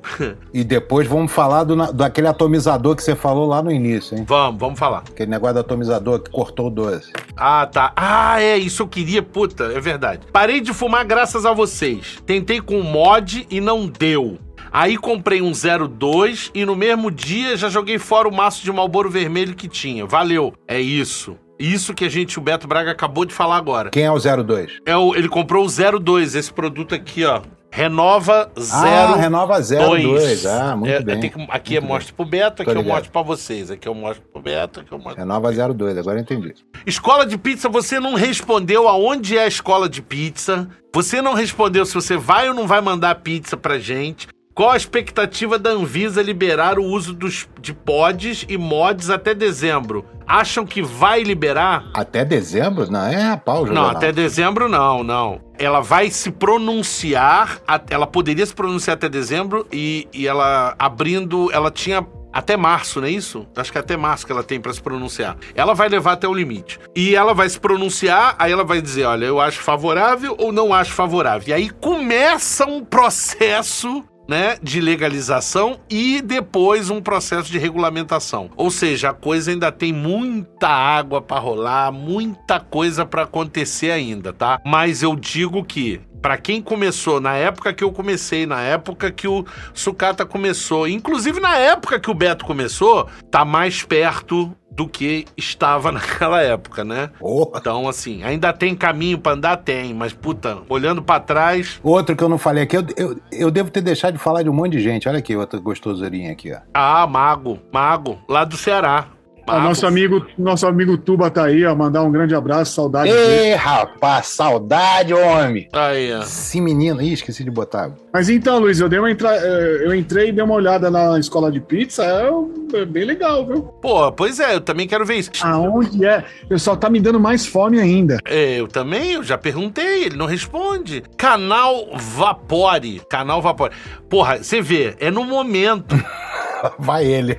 e 0.53 0.63
depois 0.63 1.07
vamos 1.07 1.31
falar 1.31 1.63
do, 1.63 1.75
daquele 1.91 2.27
atomizador 2.27 2.95
que 2.95 3.03
você 3.03 3.15
falou 3.15 3.47
lá 3.47 3.61
no 3.61 3.71
início, 3.71 4.17
hein? 4.17 4.25
Vamos, 4.27 4.59
vamos 4.59 4.79
falar. 4.79 5.03
Aquele 5.09 5.31
negócio 5.31 5.55
do 5.55 5.59
atomizador 5.59 6.19
que 6.19 6.31
cortou 6.31 6.67
o 6.67 6.69
12. 6.69 7.11
Ah, 7.35 7.65
tá. 7.65 7.91
Ah, 7.95 8.41
é, 8.41 8.57
isso 8.57 8.83
eu 8.83 8.87
queria, 8.87 9.21
puta, 9.21 9.65
é 9.65 9.79
verdade. 9.79 10.21
Parei 10.31 10.61
de 10.61 10.73
fumar 10.73 11.05
graças 11.05 11.45
a 11.45 11.53
vocês. 11.53 12.21
Tentei 12.25 12.61
com 12.61 12.81
mod 12.81 13.45
e 13.49 13.59
não 13.59 13.87
deu. 13.87 14.37
Aí 14.71 14.97
comprei 14.97 15.41
um 15.41 15.51
02 15.51 16.51
e 16.55 16.65
no 16.65 16.75
mesmo 16.75 17.11
dia 17.11 17.55
já 17.55 17.69
joguei 17.69 17.99
fora 17.99 18.27
o 18.27 18.33
maço 18.33 18.63
de 18.63 18.71
Malboro 18.71 19.09
vermelho 19.09 19.53
que 19.53 19.67
tinha. 19.67 20.03
Valeu. 20.05 20.53
É 20.67 20.81
isso. 20.81 21.37
Isso 21.59 21.93
que 21.93 22.05
a 22.05 22.09
gente, 22.09 22.37
o 22.39 22.41
Beto 22.41 22.67
Braga 22.67 22.91
acabou 22.91 23.25
de 23.25 23.33
falar 23.33 23.57
agora. 23.57 23.89
Quem 23.89 24.03
é 24.03 24.11
o 24.11 24.19
02? 24.19 24.79
É 24.85 24.97
o, 24.97 25.15
ele 25.15 25.29
comprou 25.29 25.65
o 25.65 25.99
02, 25.99 26.35
esse 26.35 26.51
produto 26.51 26.95
aqui, 26.95 27.23
ó. 27.23 27.41
Renova 27.71 28.51
02. 28.55 28.71
Ah, 28.71 29.15
Renova 29.15 29.59
02. 29.59 30.45
Ah, 30.45 30.75
muito 30.75 30.91
é, 30.91 31.01
bem. 31.01 31.19
Que, 31.21 31.27
aqui 31.27 31.71
muito 31.71 31.73
eu 31.73 31.81
mostro 31.81 32.13
pro 32.13 32.23
Beto, 32.23 32.61
aqui 32.61 32.71
eu 32.71 32.83
mostro 32.83 33.11
pra 33.11 33.21
vocês. 33.23 33.71
Aqui 33.71 33.87
eu 33.87 33.95
mostro 33.95 34.23
pro 34.31 34.41
Beto, 34.43 34.81
aqui 34.81 34.91
eu 34.91 34.99
mostro 34.99 35.19
Renova 35.19 35.51
02, 35.51 35.97
agora 35.97 36.19
eu 36.19 36.21
entendi. 36.21 36.53
Escola 36.85 37.25
de 37.25 37.35
pizza, 37.35 37.67
você 37.67 37.99
não 37.99 38.13
respondeu 38.13 38.87
aonde 38.87 39.37
é 39.37 39.45
a 39.45 39.47
escola 39.47 39.89
de 39.89 40.03
pizza. 40.03 40.69
Você 40.93 41.19
não 41.19 41.33
respondeu 41.33 41.83
se 41.83 41.95
você 41.95 42.15
vai 42.15 42.47
ou 42.47 42.53
não 42.53 42.67
vai 42.67 42.79
mandar 42.79 43.15
pizza 43.15 43.57
pra 43.57 43.79
gente. 43.79 44.27
Qual 44.53 44.69
a 44.69 44.77
expectativa 44.77 45.57
da 45.57 45.71
Anvisa 45.71 46.21
liberar 46.21 46.77
o 46.77 46.83
uso 46.83 47.11
dos, 47.11 47.49
de 47.59 47.73
pods 47.73 48.45
e 48.47 48.55
mods 48.55 49.09
até 49.09 49.33
dezembro? 49.33 50.05
Acham 50.27 50.63
que 50.63 50.79
vai 50.79 51.23
liberar? 51.23 51.89
Até 51.91 52.23
dezembro? 52.23 52.89
Não, 52.89 53.03
é 53.03 53.31
a 53.31 53.37
pau, 53.37 53.65
Não, 53.65 53.87
até 53.87 54.11
dezembro 54.11 54.69
não, 54.69 55.03
não. 55.03 55.41
Ela 55.57 55.81
vai 55.81 56.11
se 56.11 56.29
pronunciar, 56.29 57.61
ela 57.89 58.05
poderia 58.05 58.45
se 58.45 58.53
pronunciar 58.53 58.95
até 58.95 59.09
dezembro 59.09 59.65
e, 59.71 60.07
e 60.13 60.27
ela 60.27 60.75
abrindo, 60.77 61.51
ela 61.51 61.71
tinha 61.71 62.05
até 62.31 62.55
março, 62.55 63.01
não 63.01 63.07
é 63.07 63.11
isso? 63.11 63.47
Acho 63.55 63.71
que 63.71 63.77
é 63.77 63.81
até 63.81 63.97
março 63.97 64.25
que 64.25 64.31
ela 64.31 64.43
tem 64.43 64.59
para 64.59 64.73
se 64.73 64.81
pronunciar. 64.81 65.35
Ela 65.55 65.73
vai 65.73 65.89
levar 65.89 66.13
até 66.13 66.27
o 66.27 66.33
limite. 66.33 66.79
E 66.95 67.15
ela 67.15 67.33
vai 67.33 67.49
se 67.49 67.59
pronunciar, 67.59 68.35
aí 68.37 68.51
ela 68.51 68.63
vai 68.63 68.81
dizer: 68.81 69.05
olha, 69.05 69.25
eu 69.25 69.39
acho 69.39 69.61
favorável 69.61 70.35
ou 70.39 70.51
não 70.51 70.73
acho 70.73 70.91
favorável. 70.91 71.49
E 71.49 71.53
aí 71.53 71.69
começa 71.69 72.65
um 72.65 72.83
processo 72.83 74.03
né, 74.27 74.57
de 74.61 74.79
legalização 74.79 75.79
e 75.89 76.21
depois 76.21 76.89
um 76.89 77.01
processo 77.01 77.51
de 77.51 77.57
regulamentação. 77.57 78.49
Ou 78.55 78.71
seja, 78.71 79.09
a 79.09 79.13
coisa 79.13 79.51
ainda 79.51 79.71
tem 79.71 79.91
muita 79.91 80.67
água 80.67 81.21
para 81.21 81.39
rolar, 81.39 81.91
muita 81.91 82.59
coisa 82.59 83.05
para 83.05 83.23
acontecer 83.23 83.91
ainda, 83.91 84.33
tá? 84.33 84.59
Mas 84.65 85.03
eu 85.03 85.15
digo 85.15 85.63
que 85.63 86.01
para 86.23 86.37
quem 86.37 86.61
começou 86.61 87.19
na 87.19 87.35
época 87.35 87.73
que 87.73 87.83
eu 87.83 87.91
comecei, 87.91 88.45
na 88.45 88.61
época 88.61 89.11
que 89.11 89.27
o 89.27 89.45
Sucata 89.73 90.25
começou, 90.25 90.87
inclusive 90.87 91.41
na 91.41 91.57
época 91.57 91.99
que 91.99 92.09
o 92.09 92.13
Beto 92.13 92.45
começou, 92.45 93.09
tá 93.29 93.43
mais 93.43 93.83
perto 93.83 94.55
do 94.75 94.87
que 94.87 95.25
estava 95.37 95.91
naquela 95.93 96.41
época, 96.41 96.83
né? 96.83 97.09
Oh. 97.19 97.51
Então, 97.55 97.87
assim, 97.87 98.23
ainda 98.23 98.51
tem 98.51 98.75
caminho 98.75 99.17
para 99.17 99.33
andar? 99.33 99.57
Tem, 99.57 99.93
mas, 99.93 100.13
puta, 100.13 100.59
olhando 100.67 101.01
para 101.01 101.19
trás. 101.19 101.79
Outro 101.83 102.15
que 102.15 102.23
eu 102.23 102.29
não 102.29 102.37
falei 102.37 102.63
aqui, 102.63 102.77
eu, 102.77 102.85
eu, 102.97 103.19
eu, 103.31 103.51
devo 103.51 103.69
ter 103.69 103.81
deixado 103.81 104.13
de 104.13 104.19
falar 104.19 104.43
de 104.43 104.49
um 104.49 104.53
monte 104.53 104.73
de 104.73 104.81
gente. 104.81 105.07
Olha 105.07 105.19
aqui, 105.19 105.35
outra 105.35 105.59
gostosurinha 105.59 106.31
aqui, 106.31 106.51
ó. 106.51 106.57
Ah, 106.73 107.05
Mago, 107.07 107.59
Mago, 107.71 108.19
lá 108.27 108.43
do 108.43 108.57
Ceará. 108.57 109.07
Ah, 109.45 109.59
nosso 109.59 109.85
amigo, 109.85 110.25
nosso 110.37 110.65
amigo 110.65 110.97
Tuba 110.97 111.29
tá 111.29 111.45
aí, 111.45 111.65
ó. 111.65 111.75
Mandar 111.75 112.03
um 112.03 112.11
grande 112.11 112.33
abraço, 112.33 112.73
saudade. 112.73 113.09
Ei, 113.09 113.53
rapaz, 113.55 114.27
saudade, 114.27 115.13
homem. 115.13 115.67
Aí, 115.73 116.13
ó. 116.13 116.21
Esse 116.21 116.61
menino. 116.61 117.01
Ih, 117.01 117.13
esqueci 117.13 117.43
de 117.43 117.51
botar. 117.51 117.91
Mas 118.13 118.29
então, 118.29 118.59
Luiz, 118.59 118.79
eu, 118.79 118.87
dei 118.87 118.99
uma 118.99 119.11
entra... 119.11 119.35
Eh, 119.35 119.81
eu 119.85 119.93
entrei 119.93 120.29
e 120.29 120.31
dei 120.31 120.43
uma 120.43 120.53
olhada 120.53 120.89
na 120.89 121.19
escola 121.19 121.51
de 121.51 121.59
pizza. 121.59 122.03
É, 122.05 122.79
é 122.81 122.85
bem 122.85 123.03
legal, 123.03 123.45
viu? 123.45 123.63
Pô, 123.81 124.11
pois 124.11 124.39
é, 124.39 124.55
eu 124.55 124.61
também 124.61 124.87
quero 124.87 125.05
ver 125.05 125.15
isso. 125.15 125.31
Aonde 125.41 126.05
é? 126.05 126.23
O 126.43 126.47
pessoal 126.47 126.77
tá 126.77 126.89
me 126.89 127.01
dando 127.01 127.19
mais 127.19 127.45
fome 127.45 127.79
ainda. 127.79 128.19
É, 128.25 128.59
eu 128.59 128.67
também, 128.67 129.13
eu 129.13 129.23
já 129.23 129.37
perguntei, 129.37 130.05
ele 130.05 130.15
não 130.15 130.25
responde. 130.25 131.03
Canal 131.17 131.89
Vapore. 131.95 133.01
Canal 133.09 133.41
Vapore. 133.41 133.73
Porra, 134.09 134.37
você 134.37 134.61
vê, 134.61 134.95
é 134.99 135.11
no 135.11 135.25
momento. 135.25 135.95
Vai 136.79 137.05
ele. 137.05 137.37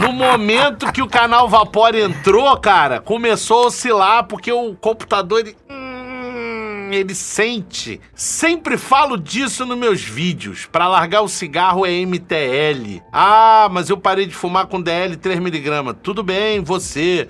No 0.00 0.12
momento 0.12 0.92
que 0.92 1.02
o 1.02 1.08
canal 1.08 1.48
Vapor 1.48 1.94
entrou, 1.94 2.56
cara, 2.58 3.00
começou 3.00 3.64
a 3.64 3.66
oscilar 3.66 4.24
porque 4.26 4.52
o 4.52 4.74
computador 4.74 5.40
ele, 5.40 5.56
hum, 5.70 6.90
ele 6.92 7.14
sente. 7.14 8.00
Sempre 8.14 8.76
falo 8.76 9.16
disso 9.16 9.64
nos 9.64 9.78
meus 9.78 10.02
vídeos. 10.02 10.66
Para 10.66 10.88
largar 10.88 11.22
o 11.22 11.28
cigarro 11.28 11.86
é 11.86 12.04
MTL. 12.04 13.00
Ah, 13.12 13.68
mas 13.70 13.90
eu 13.90 13.96
parei 13.96 14.26
de 14.26 14.34
fumar 14.34 14.66
com 14.66 14.80
DL 14.80 15.16
3mg. 15.16 15.96
Tudo 16.02 16.22
bem, 16.22 16.60
você. 16.60 17.28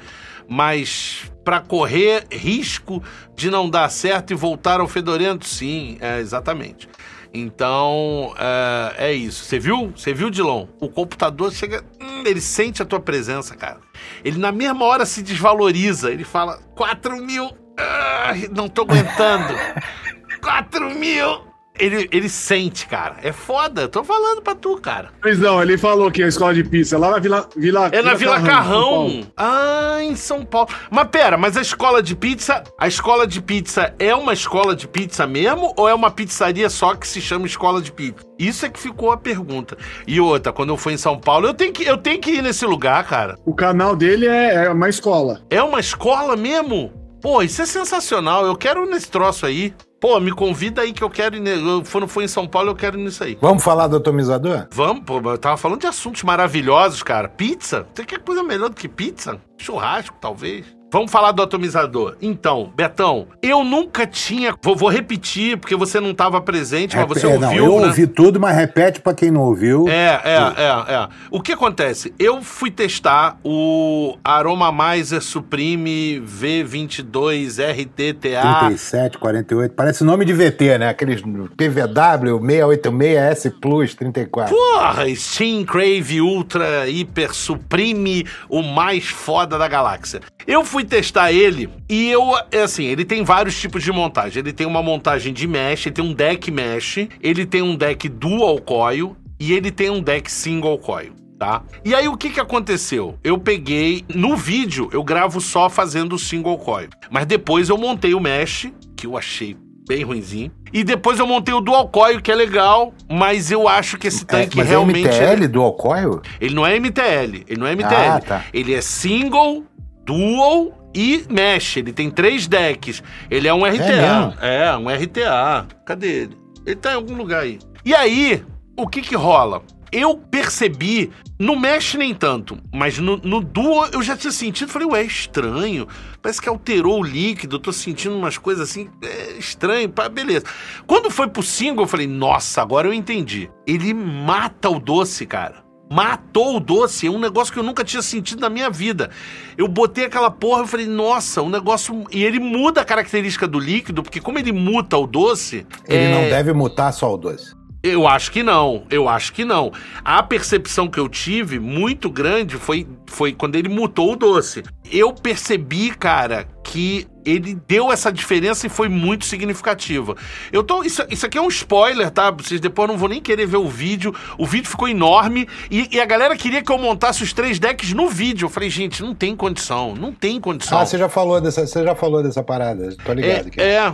Mas 0.49 1.31
para 1.45 1.61
correr 1.61 2.27
risco 2.31 3.03
de 3.37 3.51
não 3.51 3.69
dar 3.69 3.91
certo 3.91 4.33
e 4.33 4.37
voltar 4.37 4.81
ao 4.81 4.89
fedorento, 4.89 5.47
sim, 5.47 5.99
é 6.01 6.21
exatamente. 6.21 6.89
Então, 7.35 8.33
é, 8.39 9.09
é 9.09 9.13
isso. 9.13 9.45
Você 9.45 9.59
viu? 9.59 9.93
Você 9.97 10.15
viu, 10.15 10.31
Dilon? 10.31 10.69
O 10.79 10.89
computador 10.89 11.53
chega. 11.53 11.85
Hum, 12.01 12.23
ele 12.25 12.41
sente 12.41 12.81
a 12.81 12.85
tua 12.85 13.01
presença, 13.01 13.57
cara. 13.57 13.81
Ele 14.25 14.39
na 14.39 14.53
mesma 14.53 14.85
hora 14.85 15.05
se 15.05 15.21
desvaloriza. 15.21 16.13
Ele 16.13 16.23
fala: 16.23 16.59
4 16.77 17.17
mil. 17.17 17.51
Ah, 17.77 18.33
não 18.55 18.69
tô 18.69 18.83
aguentando. 18.83 19.53
4 20.41 20.91
mil. 20.95 21.54
Ele, 21.79 22.09
ele 22.13 22.29
sente, 22.29 22.87
cara. 22.87 23.17
É 23.23 23.33
foda. 23.33 23.89
Tô 23.89 24.05
falando 24.05 24.41
pra 24.41 24.55
tu, 24.55 24.77
cara. 24.77 25.11
Pois 25.21 25.39
não, 25.39 25.61
ele 25.61 25.77
falou 25.77 26.11
que 26.11 26.23
a 26.23 26.29
escola 26.29 26.55
de 26.55 26.63
pizza 26.63 26.97
lá 26.97 27.11
na 27.11 27.19
Vila. 27.19 27.49
Vila 27.57 27.89
é 27.93 28.01
na 28.01 28.15
Vila, 28.15 28.39
Vila 28.39 28.49
Carrão. 28.49 29.07
Carrão. 29.09 29.33
Ah, 29.37 29.99
em 30.03 30.15
São 30.15 30.45
Paulo. 30.45 30.69
Mas 30.91 31.09
pera, 31.09 31.37
mas 31.37 31.57
a 31.57 31.61
escola 31.61 32.03
de 32.03 32.15
pizza. 32.15 32.63
A 32.79 32.87
escola 32.87 33.27
de 33.27 33.43
pizza 33.43 33.95
é 33.99 34.15
uma 34.15 34.33
escola 34.33 34.77
de 34.77 34.87
pizza 34.87 35.27
mesmo? 35.27 35.75
Ou 35.77 35.89
é 35.89 35.95
uma 35.95 36.11
pizzaria 36.11 36.71
só 36.71 36.95
que 36.95 37.09
se 37.09 37.21
chama 37.21 37.47
escola 37.47 37.83
de 37.83 37.91
pizza? 37.91 38.25
Isso 38.39 38.65
é 38.67 38.69
que 38.69 38.79
ficou 38.79 39.11
a 39.11 39.17
pergunta. 39.17 39.77
E 40.07 40.21
outra, 40.21 40.53
quando 40.53 40.71
eu 40.71 40.77
fui 40.77 40.93
em 40.93 40.99
São 40.99 41.19
Paulo, 41.19 41.47
eu 41.47 41.55
tenho 41.55 41.73
que, 41.73 41.85
eu 41.85 41.97
tenho 41.97 42.21
que 42.21 42.33
ir 42.33 42.43
nesse 42.43 42.65
lugar, 42.67 43.05
cara. 43.07 43.37
O 43.45 43.55
canal 43.55 43.97
dele 43.97 44.27
é, 44.27 44.67
é 44.67 44.71
uma 44.71 44.89
escola. 44.89 45.41
É 45.51 45.63
uma 45.63 45.81
escola 45.81 46.37
mesmo? 46.37 47.04
Pô, 47.25 47.41
isso 47.41 47.63
é 47.63 47.65
sensacional. 47.65 48.45
Eu 48.45 48.55
quero 48.55 48.85
nesse 48.85 49.11
troço 49.11 49.47
aí. 49.47 49.75
Pô, 49.99 50.21
me 50.21 50.31
convida 50.31 50.83
aí 50.83 50.93
que 50.93 51.03
eu 51.03 51.09
quero 51.09 51.35
ir. 51.35 51.43
Quando 51.91 52.07
for 52.07 52.23
em 52.23 52.29
São 52.29 52.47
Paulo, 52.47 52.69
eu 52.69 52.75
quero 52.77 52.99
nisso 52.99 53.25
aí. 53.25 53.39
Vamos 53.41 53.65
falar 53.65 53.87
do 53.87 53.97
atomizador? 53.97 54.67
Vamos, 54.71 55.05
pô. 55.05 55.19
Eu 55.25 55.39
tava 55.39 55.57
falando 55.57 55.81
de 55.81 55.87
assuntos 55.87 56.23
maravilhosos, 56.23 57.03
cara. 57.03 57.27
Pizza? 57.27 57.87
Você 57.95 58.05
quer 58.05 58.19
coisa 58.19 58.43
melhor 58.43 58.69
do 58.69 58.77
que 58.77 58.87
pizza? 58.87 59.41
Churrasco, 59.57 60.15
talvez. 60.21 60.67
Vamos 60.95 61.11
falar 61.11 61.33
do 61.33 61.43
atomizador. 61.43 62.15
Então, 62.23 62.73
Betão, 62.77 63.27
eu 63.43 63.65
nunca 63.65 64.07
tinha. 64.07 64.55
Vou, 64.63 64.77
vou 64.77 64.89
repetir, 64.89 65.57
porque 65.59 65.75
você 65.75 65.99
não 65.99 66.13
estava 66.13 66.41
presente, 66.41 66.97
mas 66.97 67.09
você 67.09 67.27
É, 67.27 67.31
ouviu. 67.31 67.41
não, 67.41 67.53
eu 67.53 67.81
né? 67.81 67.87
ouvi 67.89 68.07
tudo, 68.07 68.39
mas 68.39 68.57
repete 68.57 69.01
pra 69.01 69.13
quem 69.13 69.29
não 69.29 69.41
ouviu. 69.41 69.89
É, 69.89 70.21
é, 70.25 70.37
é, 70.57 70.95
é. 70.95 71.09
O 71.33 71.41
que 71.41 71.51
acontece? 71.51 72.15
Eu 72.17 72.43
fui 72.43 72.71
testar 72.71 73.41
o 73.43 74.17
Aroma 74.23 74.71
Miser 74.71 75.21
Supreme 75.21 76.21
V22 76.25 77.59
RTTA. 77.59 78.59
37, 78.61 79.19
48, 79.19 79.75
parece 79.75 80.05
nome 80.05 80.25
de 80.25 80.33
VT, 80.33 80.79
né? 80.79 80.91
Aqueles 80.91 81.21
PVW 81.23 82.39
686S 82.39 83.53
Plus 83.61 83.97
34. 83.97 84.55
Porra, 84.55 85.13
Steam 85.17 85.65
Crave 85.65 86.21
Ultra 86.21 86.89
Hiper 86.89 87.35
Supreme, 87.35 88.25
o 88.49 88.63
mais 88.63 89.09
foda 89.09 89.59
da 89.59 89.67
galáxia. 89.67 90.21
Eu 90.47 90.65
fui 90.65 90.84
testar 90.85 91.33
ele 91.33 91.69
e 91.89 92.11
eu, 92.11 92.23
é 92.51 92.63
assim, 92.63 92.85
ele 92.85 93.05
tem 93.05 93.23
vários 93.25 93.59
tipos 93.61 93.83
de 93.83 93.91
montagem. 93.93 94.41
Ele 94.41 94.53
tem 94.53 94.67
uma 94.67 94.83
montagem 94.83 95.33
de 95.33 95.47
mesh, 95.47 95.87
ele 95.87 95.95
tem 95.95 96.05
um 96.05 96.13
deck 96.13 96.51
mesh, 96.51 97.09
ele 97.21 97.45
tem 97.47 97.63
um 97.63 97.77
deck 97.77 98.09
dual 98.09 98.61
coil 98.61 99.17
e 99.39 99.53
ele 99.53 99.71
tem 99.71 99.91
um 99.91 100.01
deck 100.01 100.31
single 100.31 100.79
coil. 100.79 101.13
Tá? 101.39 101.63
E 101.85 101.95
aí 101.95 102.07
o 102.09 102.17
que 102.17 102.31
que 102.31 102.41
aconteceu? 102.41 103.19
Eu 103.23 103.37
peguei 103.39 104.05
no 104.15 104.37
vídeo, 104.37 104.89
eu 104.93 105.03
gravo 105.03 105.41
só 105.41 105.69
fazendo 105.69 106.15
o 106.15 106.19
single 106.19 106.57
coil, 106.59 106.89
mas 107.11 107.27
depois 107.27 107.69
eu 107.69 107.77
montei 107.77 108.15
o 108.15 108.21
mesh, 108.21 108.71
que 108.97 109.07
eu 109.07 109.19
achei 109.19 109.57
bem 109.87 110.03
ruinzinho, 110.03 110.51
e 110.73 110.83
depois 110.83 111.19
eu 111.19 111.27
montei 111.27 111.53
o 111.53 111.61
dual 111.61 111.89
coil, 111.89 112.23
que 112.23 112.33
é 112.33 112.35
legal, 112.35 112.95
mas 113.11 113.51
eu 113.51 113.69
acho 113.69 113.99
que 113.99 114.07
esse 114.07 114.23
É, 114.23 114.27
tanque 114.27 114.57
mas 114.57 114.69
realmente 114.69 115.07
é 115.09 115.35
MTL 115.35 115.49
do 115.49 115.61
Alcoil? 115.61 116.23
ele 116.41 116.55
não 116.55 116.65
é 116.65 116.79
MTL, 116.81 117.45
ele 117.47 117.61
não 117.61 117.67
é 117.67 117.73
MTL. 117.75 117.95
Ah, 117.95 118.21
tá. 118.21 118.45
Ele 118.55 118.73
é 118.73 118.81
single, 118.81 119.65
dual 120.05 120.91
e 120.95 121.25
mesh. 121.29 121.79
Ele 121.79 121.93
tem 121.93 122.11
três 122.11 122.47
decks. 122.47 123.03
Ele 123.31 123.49
é 123.49 123.55
um 123.55 123.65
RTA. 123.65 123.79
mesmo? 123.79 124.35
É, 124.41 124.77
um 124.77 124.89
RTA. 124.89 125.67
Cadê 125.85 126.23
ele? 126.23 126.39
Ele 126.65 126.77
tá 126.77 126.93
em 126.93 126.97
algum 126.97 127.17
lugar 127.17 127.43
aí. 127.43 127.59
E 127.85 127.95
aí, 127.95 128.43
o 128.77 128.89
que 128.89 129.03
que 129.03 129.15
rola? 129.15 129.63
Eu 129.93 130.17
percebi, 130.17 131.13
no 131.39 131.55
mesh 131.55 131.95
nem 131.95 132.13
tanto, 132.13 132.59
mas 132.73 132.99
no, 132.99 133.17
no 133.19 133.41
duo 133.41 133.87
eu 133.93 134.03
já 134.03 134.17
tinha 134.17 134.33
sentido, 134.33 134.73
falei, 134.73 134.89
ué, 134.89 135.03
é 135.03 135.05
estranho, 135.05 135.87
parece 136.21 136.43
que 136.43 136.49
alterou 136.49 136.99
o 136.99 137.05
líquido, 137.05 137.57
eu 137.57 137.61
tô 137.61 137.73
sentindo 137.73 138.17
umas 138.17 138.37
coisas 138.37 138.69
assim, 138.69 138.91
é 139.01 139.33
estranho, 139.39 139.89
pá, 139.89 140.09
beleza. 140.09 140.47
Quando 140.85 141.13
foi 141.13 141.29
pro 141.29 141.45
single, 141.45 141.85
eu 141.85 141.89
falei, 141.89 142.09
nossa, 142.09 142.61
agora 142.61 142.89
eu 142.89 142.93
entendi. 142.93 143.49
Ele 143.65 143.95
mata 143.95 144.69
o 144.69 144.81
doce, 144.81 145.27
cara 145.27 145.64
matou 145.95 146.57
o 146.57 146.61
doce. 146.61 147.07
É 147.07 147.11
um 147.11 147.21
negócio 147.21 147.53
que 147.53 147.59
eu 147.59 147.63
nunca 147.63 147.85
tinha 147.85 148.03
sentido 148.03 148.41
na 148.41 148.51
minha 148.51 148.69
vida. 148.69 149.11
Eu 149.57 149.69
botei 149.69 150.07
aquela 150.07 150.31
porra 150.31 150.65
e 150.65 150.67
falei, 150.67 150.87
nossa, 150.87 151.41
um 151.41 151.49
negócio. 151.49 152.05
E 152.11 152.25
ele 152.25 152.41
muda 152.41 152.81
a 152.81 152.85
característica 152.85 153.47
do 153.47 153.61
líquido, 153.61 154.03
porque 154.03 154.21
como 154.21 154.39
ele 154.39 154.53
muta 154.53 154.97
o 154.97 155.07
doce. 155.07 155.65
Ele 155.87 156.05
é, 156.05 156.15
não 156.15 156.29
deve 156.29 156.53
mutar 156.53 156.93
só 156.93 157.15
o 157.15 157.17
doce. 157.17 157.55
Eu 157.81 158.09
acho 158.09 158.33
que 158.33 158.43
não, 158.43 158.85
eu 158.91 159.09
acho 159.09 159.33
que 159.33 159.45
não. 159.45 159.71
A 160.03 160.23
percepção 160.23 160.89
que 160.89 160.99
eu 160.99 161.09
tive 161.09 161.61
muito 161.61 162.11
grande 162.11 162.57
foi, 162.57 162.89
foi 163.07 163.33
quando 163.33 163.57
ele 163.57 163.69
mutou 163.69 164.15
o 164.15 164.17
doce. 164.17 164.63
Eu 164.91 165.13
percebi, 165.13 165.91
cara, 165.91 166.49
que 166.65 167.07
ele 167.25 167.55
deu 167.67 167.91
essa 167.93 168.13
diferença 168.13 168.67
e 168.67 168.71
foi 168.71 168.89
muito 168.89 169.25
significativa. 169.25 170.17
Eu 170.53 170.63
tô. 170.63 170.83
Isso, 170.83 171.03
isso 171.11 171.27
aqui 171.27 171.39
é 171.39 171.41
um 171.41 171.49
spoiler, 171.49 172.11
tá? 172.11 172.31
Vocês 172.31 172.61
depois 172.61 172.89
não 172.89 172.97
vão 172.99 173.09
nem 173.09 173.21
querer 173.21 173.47
ver 173.47 173.57
o 173.57 173.69
vídeo. 173.69 174.15
O 174.39 174.47
vídeo 174.47 174.69
ficou 174.69 174.89
enorme 174.89 175.49
e, 175.71 175.89
e 175.97 176.01
a 176.01 176.05
galera 176.05 176.37
queria 176.37 176.63
que 176.63 176.71
eu 176.73 176.79
montasse 176.79 177.23
os 177.23 177.33
três 177.33 177.59
decks 177.59 177.93
no 177.93 178.09
vídeo. 178.09 178.47
Eu 178.47 178.51
falei, 178.51 178.69
gente, 178.71 179.03
não 179.03 179.15
tem 179.15 179.35
condição, 179.37 179.95
não 179.95 180.13
tem 180.13 180.41
condição. 180.41 180.79
Ah, 180.79 180.87
você 180.87 180.99
já 180.99 181.09
falou 181.09 181.41
dessa, 181.41 181.67
você 181.67 181.83
já 181.85 181.95
falou 181.95 182.23
dessa 182.23 182.43
parada, 182.43 182.95
tô 183.05 183.13
ligado. 183.13 183.47
aqui. 183.49 183.61
é, 183.61 183.65
é, 183.77 183.93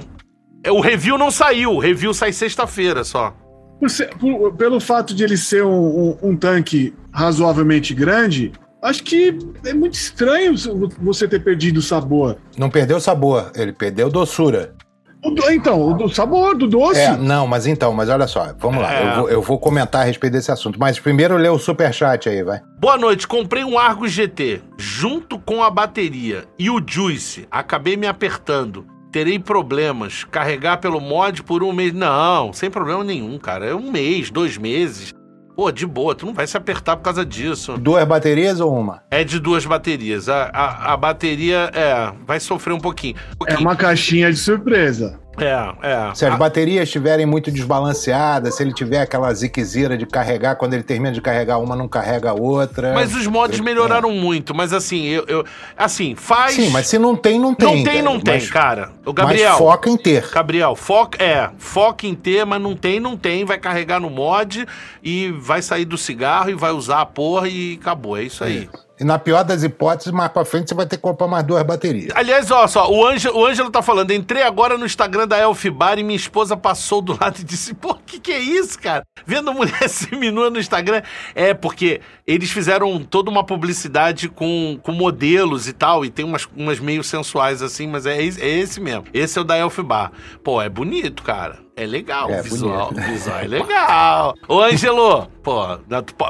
é, 0.64 0.72
o 0.72 0.80
review 0.80 1.16
não 1.16 1.30
saiu, 1.30 1.72
o 1.72 1.78
review 1.78 2.12
sai 2.14 2.32
sexta-feira 2.32 3.04
só. 3.04 3.34
Por 3.78 3.88
ser- 3.88 4.10
por- 4.18 4.52
pelo 4.56 4.78
fato 4.78 5.14
de 5.14 5.24
ele 5.24 5.36
ser 5.38 5.64
um, 5.64 5.70
um- 5.70 6.18
um 6.30 6.36
tanque 6.36 6.92
razoavelmente 7.12 7.94
grande, 7.94 8.52
acho 8.82 9.02
que 9.02 9.38
é 9.64 9.72
muito 9.74 9.94
estranho 9.94 10.54
você 11.00 11.26
ter 11.28 11.40
perdido 11.42 11.78
o 11.78 11.82
sabor. 11.82 12.36
Não 12.56 12.70
perdeu 12.70 13.00
sabor, 13.00 13.50
ele 13.54 13.72
perdeu 13.72 14.08
doçura. 14.10 14.74
O 15.22 15.30
do- 15.32 15.50
então, 15.50 15.82
o 15.82 15.92
do 15.92 16.08
sabor 16.08 16.56
do 16.56 16.66
doce. 16.66 16.98
É, 16.98 17.14
não, 17.14 17.46
mas 17.46 17.66
então, 17.66 17.92
mas 17.92 18.08
olha 18.08 18.26
só, 18.26 18.54
vamos 18.58 18.80
lá, 18.80 18.94
É. 18.94 19.02
eu, 19.02 19.14
vou, 19.20 19.30
eu 19.30 19.42
vou 19.42 19.58
comentar 19.58 20.00
a 20.00 20.04
respeito 20.04 20.32
desse 20.32 20.50
assunto, 20.50 20.78
mas 20.80 20.98
primeiro 20.98 21.36
lê 21.36 21.48
o 21.48 21.58
superchat 21.58 22.26
aí, 22.26 22.42
vai. 22.42 22.62
Boa 22.78 22.96
noite, 22.96 23.28
comprei 23.28 23.62
um 23.62 23.78
Argus 23.78 24.12
GT 24.12 24.62
junto 24.78 25.38
com 25.38 25.62
a 25.62 25.68
bateria 25.70 26.44
e 26.58 26.70
o 26.70 26.80
Juice. 26.84 27.46
Acabei 27.50 27.98
me 27.98 28.06
apertando. 28.06 28.86
Terei 29.12 29.38
problemas. 29.38 30.24
Carregar 30.24 30.78
pelo 30.78 31.00
mod 31.00 31.42
por 31.42 31.62
um 31.64 31.72
mês. 31.72 31.92
Não, 31.92 32.52
sem 32.52 32.70
problema 32.70 33.02
nenhum, 33.04 33.36
cara. 33.38 33.66
É 33.66 33.74
um 33.74 33.90
mês, 33.90 34.30
dois 34.30 34.56
meses. 34.56 35.12
Pô, 35.60 35.70
de 35.70 35.86
boa, 35.86 36.14
tu 36.14 36.24
não 36.24 36.32
vai 36.32 36.46
se 36.46 36.56
apertar 36.56 36.96
por 36.96 37.02
causa 37.02 37.22
disso. 37.22 37.76
Duas 37.76 38.02
baterias 38.08 38.60
ou 38.60 38.74
uma? 38.74 39.02
É 39.10 39.22
de 39.22 39.38
duas 39.38 39.66
baterias. 39.66 40.26
A, 40.26 40.44
a, 40.44 40.94
a 40.94 40.96
bateria, 40.96 41.70
é, 41.74 42.14
vai 42.26 42.40
sofrer 42.40 42.72
um 42.72 42.80
pouquinho. 42.80 43.14
É 43.46 43.58
uma 43.58 43.76
caixinha 43.76 44.32
de 44.32 44.38
surpresa. 44.38 45.20
É, 45.40 45.72
é. 46.10 46.14
Se 46.14 46.24
as 46.26 46.34
A- 46.34 46.36
baterias 46.36 46.84
estiverem 46.84 47.24
muito 47.26 47.50
desbalanceadas, 47.50 48.54
se 48.54 48.62
ele 48.62 48.72
tiver 48.72 49.00
aquela 49.00 49.32
ziquezira 49.32 49.96
de 49.96 50.06
carregar, 50.06 50.56
quando 50.56 50.74
ele 50.74 50.82
termina 50.82 51.12
de 51.12 51.20
carregar 51.20 51.58
uma, 51.58 51.74
não 51.74 51.88
carrega 51.88 52.30
a 52.30 52.34
outra. 52.34 52.92
Mas 52.94 53.14
os 53.14 53.26
mods 53.26 53.58
É. 53.58 53.62
melhoraram 53.62 54.10
muito, 54.12 54.54
mas 54.54 54.72
assim, 54.72 55.04
eu, 55.06 55.24
eu- 55.26 55.44
assim, 55.76 56.14
faz. 56.14 56.54
Sim, 56.54 56.70
mas 56.70 56.86
se 56.86 56.98
não 56.98 57.16
tem, 57.16 57.38
não 57.38 57.54
tem. 57.54 57.68
não 57.68 57.74
tem, 57.84 57.84
cara. 57.84 58.02
não 58.02 58.20
tem, 58.20 58.34
Mas- 58.34 58.50
cara. 58.50 58.90
O 59.04 59.12
Gabriel. 59.12 59.50
Mas 59.50 59.58
foca 59.58 59.90
em 59.90 59.96
ter. 59.96 60.28
Gabriel, 60.30 60.76
foca, 60.76 61.22
é, 61.22 61.50
foca 61.58 62.06
em 62.06 62.14
ter, 62.14 62.44
mas 62.44 62.60
não 62.60 62.76
tem, 62.76 63.00
não 63.00 63.16
tem, 63.16 63.44
vai 63.44 63.58
carregar 63.58 64.00
no 64.00 64.10
mod 64.10 64.66
e 65.02 65.30
vai 65.38 65.62
sair 65.62 65.84
do 65.84 65.96
cigarro 65.98 66.50
e 66.50 66.54
vai 66.54 66.70
usar 66.72 67.00
a 67.00 67.06
porra 67.06 67.48
e 67.48 67.78
acabou, 67.80 68.16
é 68.16 68.22
isso 68.24 68.44
aí. 68.44 68.68
E 69.00 69.04
na 69.04 69.18
pior 69.18 69.42
das 69.42 69.62
hipóteses, 69.62 70.12
mais 70.12 70.30
pra 70.30 70.44
frente 70.44 70.68
você 70.68 70.74
vai 70.74 70.84
ter 70.84 70.96
que 70.96 71.02
comprar 71.02 71.26
mais 71.26 71.42
duas 71.42 71.62
baterias. 71.62 72.12
Aliás, 72.14 72.50
ó, 72.50 72.66
só, 72.66 72.92
o 72.92 73.06
Ângelo, 73.06 73.38
o 73.38 73.46
Ângelo 73.46 73.70
tá 73.70 73.80
falando, 73.80 74.12
entrei 74.12 74.42
agora 74.42 74.76
no 74.76 74.84
Instagram 74.84 75.26
da 75.26 75.38
Elfbar 75.38 75.98
e 75.98 76.02
minha 76.02 76.16
esposa 76.16 76.54
passou 76.54 77.00
do 77.00 77.18
lado 77.18 77.40
e 77.40 77.44
disse, 77.44 77.72
pô, 77.72 77.94
que 77.94 78.20
que 78.20 78.30
é 78.30 78.38
isso, 78.38 78.78
cara? 78.78 79.02
Vendo 79.24 79.54
mulher 79.54 79.72
seminua 79.88 80.50
no 80.50 80.58
Instagram. 80.58 81.00
É, 81.34 81.54
porque 81.54 82.02
eles 82.26 82.50
fizeram 82.50 83.02
toda 83.02 83.30
uma 83.30 83.42
publicidade 83.42 84.28
com, 84.28 84.78
com 84.82 84.92
modelos 84.92 85.66
e 85.66 85.72
tal, 85.72 86.04
e 86.04 86.10
tem 86.10 86.26
umas, 86.26 86.46
umas 86.54 86.78
meio 86.78 87.02
sensuais 87.02 87.62
assim, 87.62 87.86
mas 87.86 88.04
é, 88.04 88.18
é 88.18 88.22
esse 88.22 88.80
mesmo. 88.80 89.04
Esse 89.14 89.38
é 89.38 89.40
o 89.40 89.44
da 89.44 89.56
Elfbar. 89.56 90.12
Pô, 90.44 90.60
é 90.60 90.68
bonito, 90.68 91.22
cara. 91.22 91.69
É 91.82 91.86
legal, 91.86 92.28
É 92.30 92.40
o 92.40 92.42
visual, 92.42 92.90
bonito. 92.92 93.06
o 93.06 93.10
visual 93.10 93.38
é 93.40 93.46
legal. 93.46 94.34
Ô, 94.46 94.60
Ângelo, 94.60 95.26
pô, 95.42 95.62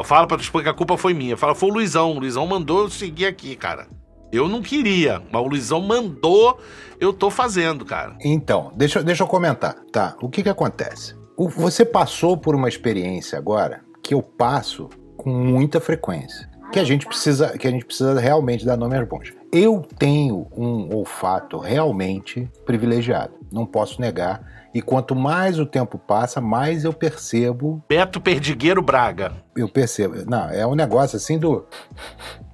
fala 0.05 0.27
pra 0.27 0.37
tu 0.37 0.43
expor 0.43 0.63
que 0.63 0.69
a 0.69 0.75
culpa 0.75 0.97
foi 0.97 1.13
minha. 1.13 1.37
Fala, 1.37 1.55
foi 1.55 1.71
o 1.71 1.73
Luizão. 1.75 2.13
O 2.13 2.21
Luizão 2.21 2.47
mandou 2.47 2.83
eu 2.83 2.91
seguir 2.91 3.27
aqui, 3.27 3.57
cara. 3.57 3.89
Eu 4.33 4.49
não 4.49 4.63
queria, 4.63 5.21
mas 5.33 5.43
o 5.43 5.47
Luizão 5.49 5.81
mandou, 5.81 6.57
eu 7.01 7.13
tô 7.13 7.31
fazendo, 7.31 7.85
cara. 7.85 8.17
Então, 8.25 8.71
deixa, 8.77 9.01
eu- 9.01 9.05
deixa 9.05 9.25
eu 9.25 9.27
comentar. 9.27 9.75
Tá, 9.93 10.15
o 10.23 10.29
que 10.29 10.43
que 10.45 10.49
acontece? 10.49 11.17
O- 11.37 11.49
você 11.49 11.85
passou 11.85 12.37
por 12.37 12.55
uma 12.55 12.69
experiência 12.69 13.37
agora 13.37 13.81
que 14.03 14.15
eu 14.15 14.23
passo 14.23 14.89
com 15.17 15.31
muita 15.31 15.81
frequência. 15.81 16.49
Que 16.73 16.79
a 16.79 16.85
gente 16.85 17.05
precisa, 17.07 17.59
que 17.59 17.67
a 17.67 17.71
gente 17.73 17.85
precisa 17.85 18.21
realmente 18.21 18.65
dar 18.65 18.77
nome 18.77 18.97
aos 18.97 19.09
bons. 19.09 19.33
Eu 19.53 19.85
tenho 19.99 20.47
um 20.57 20.95
olfato 20.95 21.59
realmente 21.59 22.49
privilegiado. 22.65 23.33
Não 23.51 23.67
posso 23.67 24.01
negar. 24.01 24.41
E 24.73 24.81
quanto 24.81 25.17
mais 25.17 25.59
o 25.59 25.67
tempo 25.67 25.99
passa, 25.99 26.41
mais 26.41 26.85
eu 26.85 26.93
percebo 26.93 27.83
Beto 27.89 28.21
Perdigueiro 28.21 28.81
Braga. 28.81 29.33
eu 29.57 29.69
percebo. 29.69 30.15
Não, 30.27 30.49
é 30.49 30.67
um 30.67 30.75
negócio 30.75 31.17
assim 31.17 31.39
do. 31.39 31.67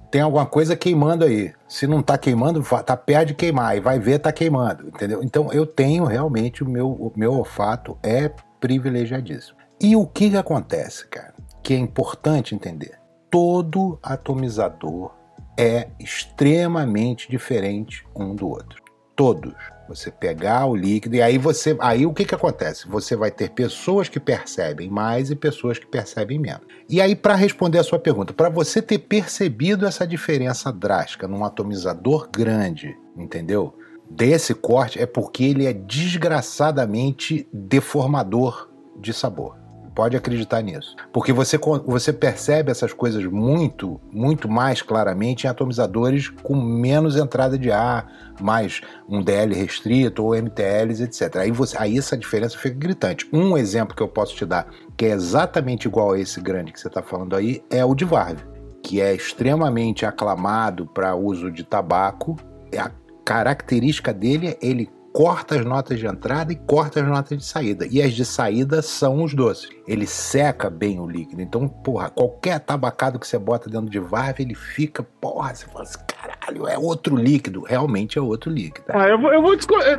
Tem 0.09 0.21
alguma 0.21 0.45
coisa 0.45 0.75
queimando 0.75 1.25
aí. 1.25 1.53
Se 1.67 1.85
não 1.85 2.01
tá 2.01 2.17
queimando, 2.17 2.63
tá 2.83 2.95
perto 2.95 3.27
de 3.27 3.33
queimar. 3.33 3.75
E 3.75 3.81
vai 3.81 3.99
ver, 3.99 4.19
tá 4.19 4.31
queimando. 4.31 4.87
Entendeu? 4.87 5.21
Então 5.21 5.51
eu 5.51 5.65
tenho 5.65 6.05
realmente 6.05 6.63
o 6.63 6.69
meu, 6.69 6.89
o 6.89 7.11
meu 7.15 7.33
olfato 7.33 7.97
é 8.01 8.31
privilegiadíssimo. 8.59 9.57
E 9.79 9.95
o 9.95 10.07
que, 10.07 10.29
que 10.31 10.37
acontece, 10.37 11.05
cara? 11.07 11.33
Que 11.61 11.73
é 11.73 11.77
importante 11.77 12.55
entender. 12.55 12.97
Todo 13.29 13.99
atomizador 14.01 15.11
é 15.57 15.89
extremamente 15.99 17.29
diferente 17.29 18.05
um 18.15 18.33
do 18.33 18.47
outro. 18.47 18.81
Todos. 19.15 19.53
Você 19.87 20.11
pegar 20.11 20.65
o 20.65 20.75
líquido 20.75 21.15
e 21.15 21.21
aí 21.21 21.37
você. 21.37 21.75
Aí 21.79 22.05
o 22.05 22.13
que, 22.13 22.25
que 22.25 22.35
acontece? 22.35 22.87
Você 22.87 23.15
vai 23.15 23.31
ter 23.31 23.51
pessoas 23.51 24.09
que 24.09 24.19
percebem 24.19 24.89
mais 24.89 25.29
e 25.29 25.35
pessoas 25.35 25.79
que 25.79 25.85
percebem 25.85 26.39
menos. 26.39 26.65
E 26.89 27.01
aí, 27.01 27.15
para 27.15 27.35
responder 27.35 27.79
a 27.79 27.83
sua 27.83 27.99
pergunta, 27.99 28.33
para 28.33 28.49
você 28.49 28.81
ter 28.81 28.99
percebido 28.99 29.85
essa 29.85 30.05
diferença 30.05 30.71
drástica 30.71 31.27
num 31.27 31.43
atomizador 31.45 32.29
grande, 32.31 32.97
entendeu? 33.15 33.73
Desse 34.09 34.53
corte, 34.53 34.99
é 34.99 35.05
porque 35.05 35.43
ele 35.43 35.65
é 35.65 35.73
desgraçadamente 35.73 37.47
deformador 37.51 38.69
de 38.99 39.13
sabor. 39.13 39.66
Pode 39.97 40.15
acreditar 40.15 40.61
nisso. 40.61 40.95
Porque 41.11 41.33
você, 41.33 41.57
você 41.83 42.13
percebe 42.13 42.69
essas 42.69 42.93
coisas 42.93 43.25
muito, 43.25 43.99
muito 44.13 44.47
mais 44.47 44.79
claramente 44.79 45.45
em 45.45 45.49
atomizadores 45.49 46.29
com 46.29 46.55
menos 46.55 47.15
entrada 47.15 47.57
de 47.57 47.71
ar, 47.71 48.05
mais 48.39 48.79
um 49.09 49.23
DL 49.23 49.55
restrito 49.55 50.23
ou 50.23 50.35
MTLs, 50.35 51.01
etc. 51.01 51.37
Aí, 51.37 51.49
você, 51.49 51.75
aí 51.79 51.97
essa 51.97 52.15
diferença 52.15 52.59
fica 52.59 52.77
gritante. 52.77 53.27
Um 53.33 53.57
exemplo 53.57 53.95
que 53.95 54.03
eu 54.03 54.07
posso 54.07 54.35
te 54.35 54.45
dar, 54.45 54.67
que 54.95 55.05
é 55.05 55.09
exatamente 55.09 55.87
igual 55.87 56.11
a 56.11 56.19
esse 56.19 56.39
grande 56.39 56.71
que 56.71 56.79
você 56.79 56.89
está 56.89 57.01
falando 57.01 57.35
aí, 57.35 57.63
é 57.67 57.83
o 57.83 57.95
de 57.95 58.05
Varve, 58.05 58.43
que 58.83 59.01
é 59.01 59.15
extremamente 59.15 60.05
aclamado 60.05 60.85
para 60.85 61.15
uso 61.15 61.49
de 61.49 61.63
tabaco. 61.63 62.35
A 62.77 62.91
característica 63.25 64.13
dele 64.13 64.49
é 64.49 64.57
ele 64.61 64.91
corta 65.17 65.55
as 65.55 65.65
notas 65.65 65.97
de 65.97 66.05
entrada 66.05 66.53
e 66.53 66.55
corta 66.55 67.01
as 67.01 67.07
notas 67.07 67.35
de 67.35 67.43
saída. 67.43 67.87
E 67.89 67.99
as 67.99 68.13
de 68.13 68.23
saída 68.23 68.83
são 68.83 69.23
os 69.23 69.33
doces. 69.33 69.67
Ele 69.87 70.05
seca 70.05 70.69
bem 70.69 70.99
o 70.99 71.07
líquido. 71.07 71.41
Então, 71.41 71.67
porra, 71.67 72.11
qualquer 72.11 72.59
tabacado 72.59 73.17
que 73.17 73.27
você 73.27 73.39
bota 73.39 73.67
dentro 73.67 73.89
de 73.89 73.97
varve, 73.97 74.43
ele 74.43 74.53
fica, 74.53 75.01
porra, 75.01 75.55
você 75.55 75.65
fala 75.65 75.85
assim, 75.85 75.97
caralho, 76.05 76.67
é 76.67 76.77
outro 76.77 77.15
líquido. 77.15 77.61
Realmente 77.61 78.19
é 78.19 78.21
outro 78.21 78.51
líquido. 78.51 78.85
Ah, 78.89 79.07
eu 79.07 79.19
vou, 79.19 79.33
eu 79.33 79.41
vou 79.41 79.57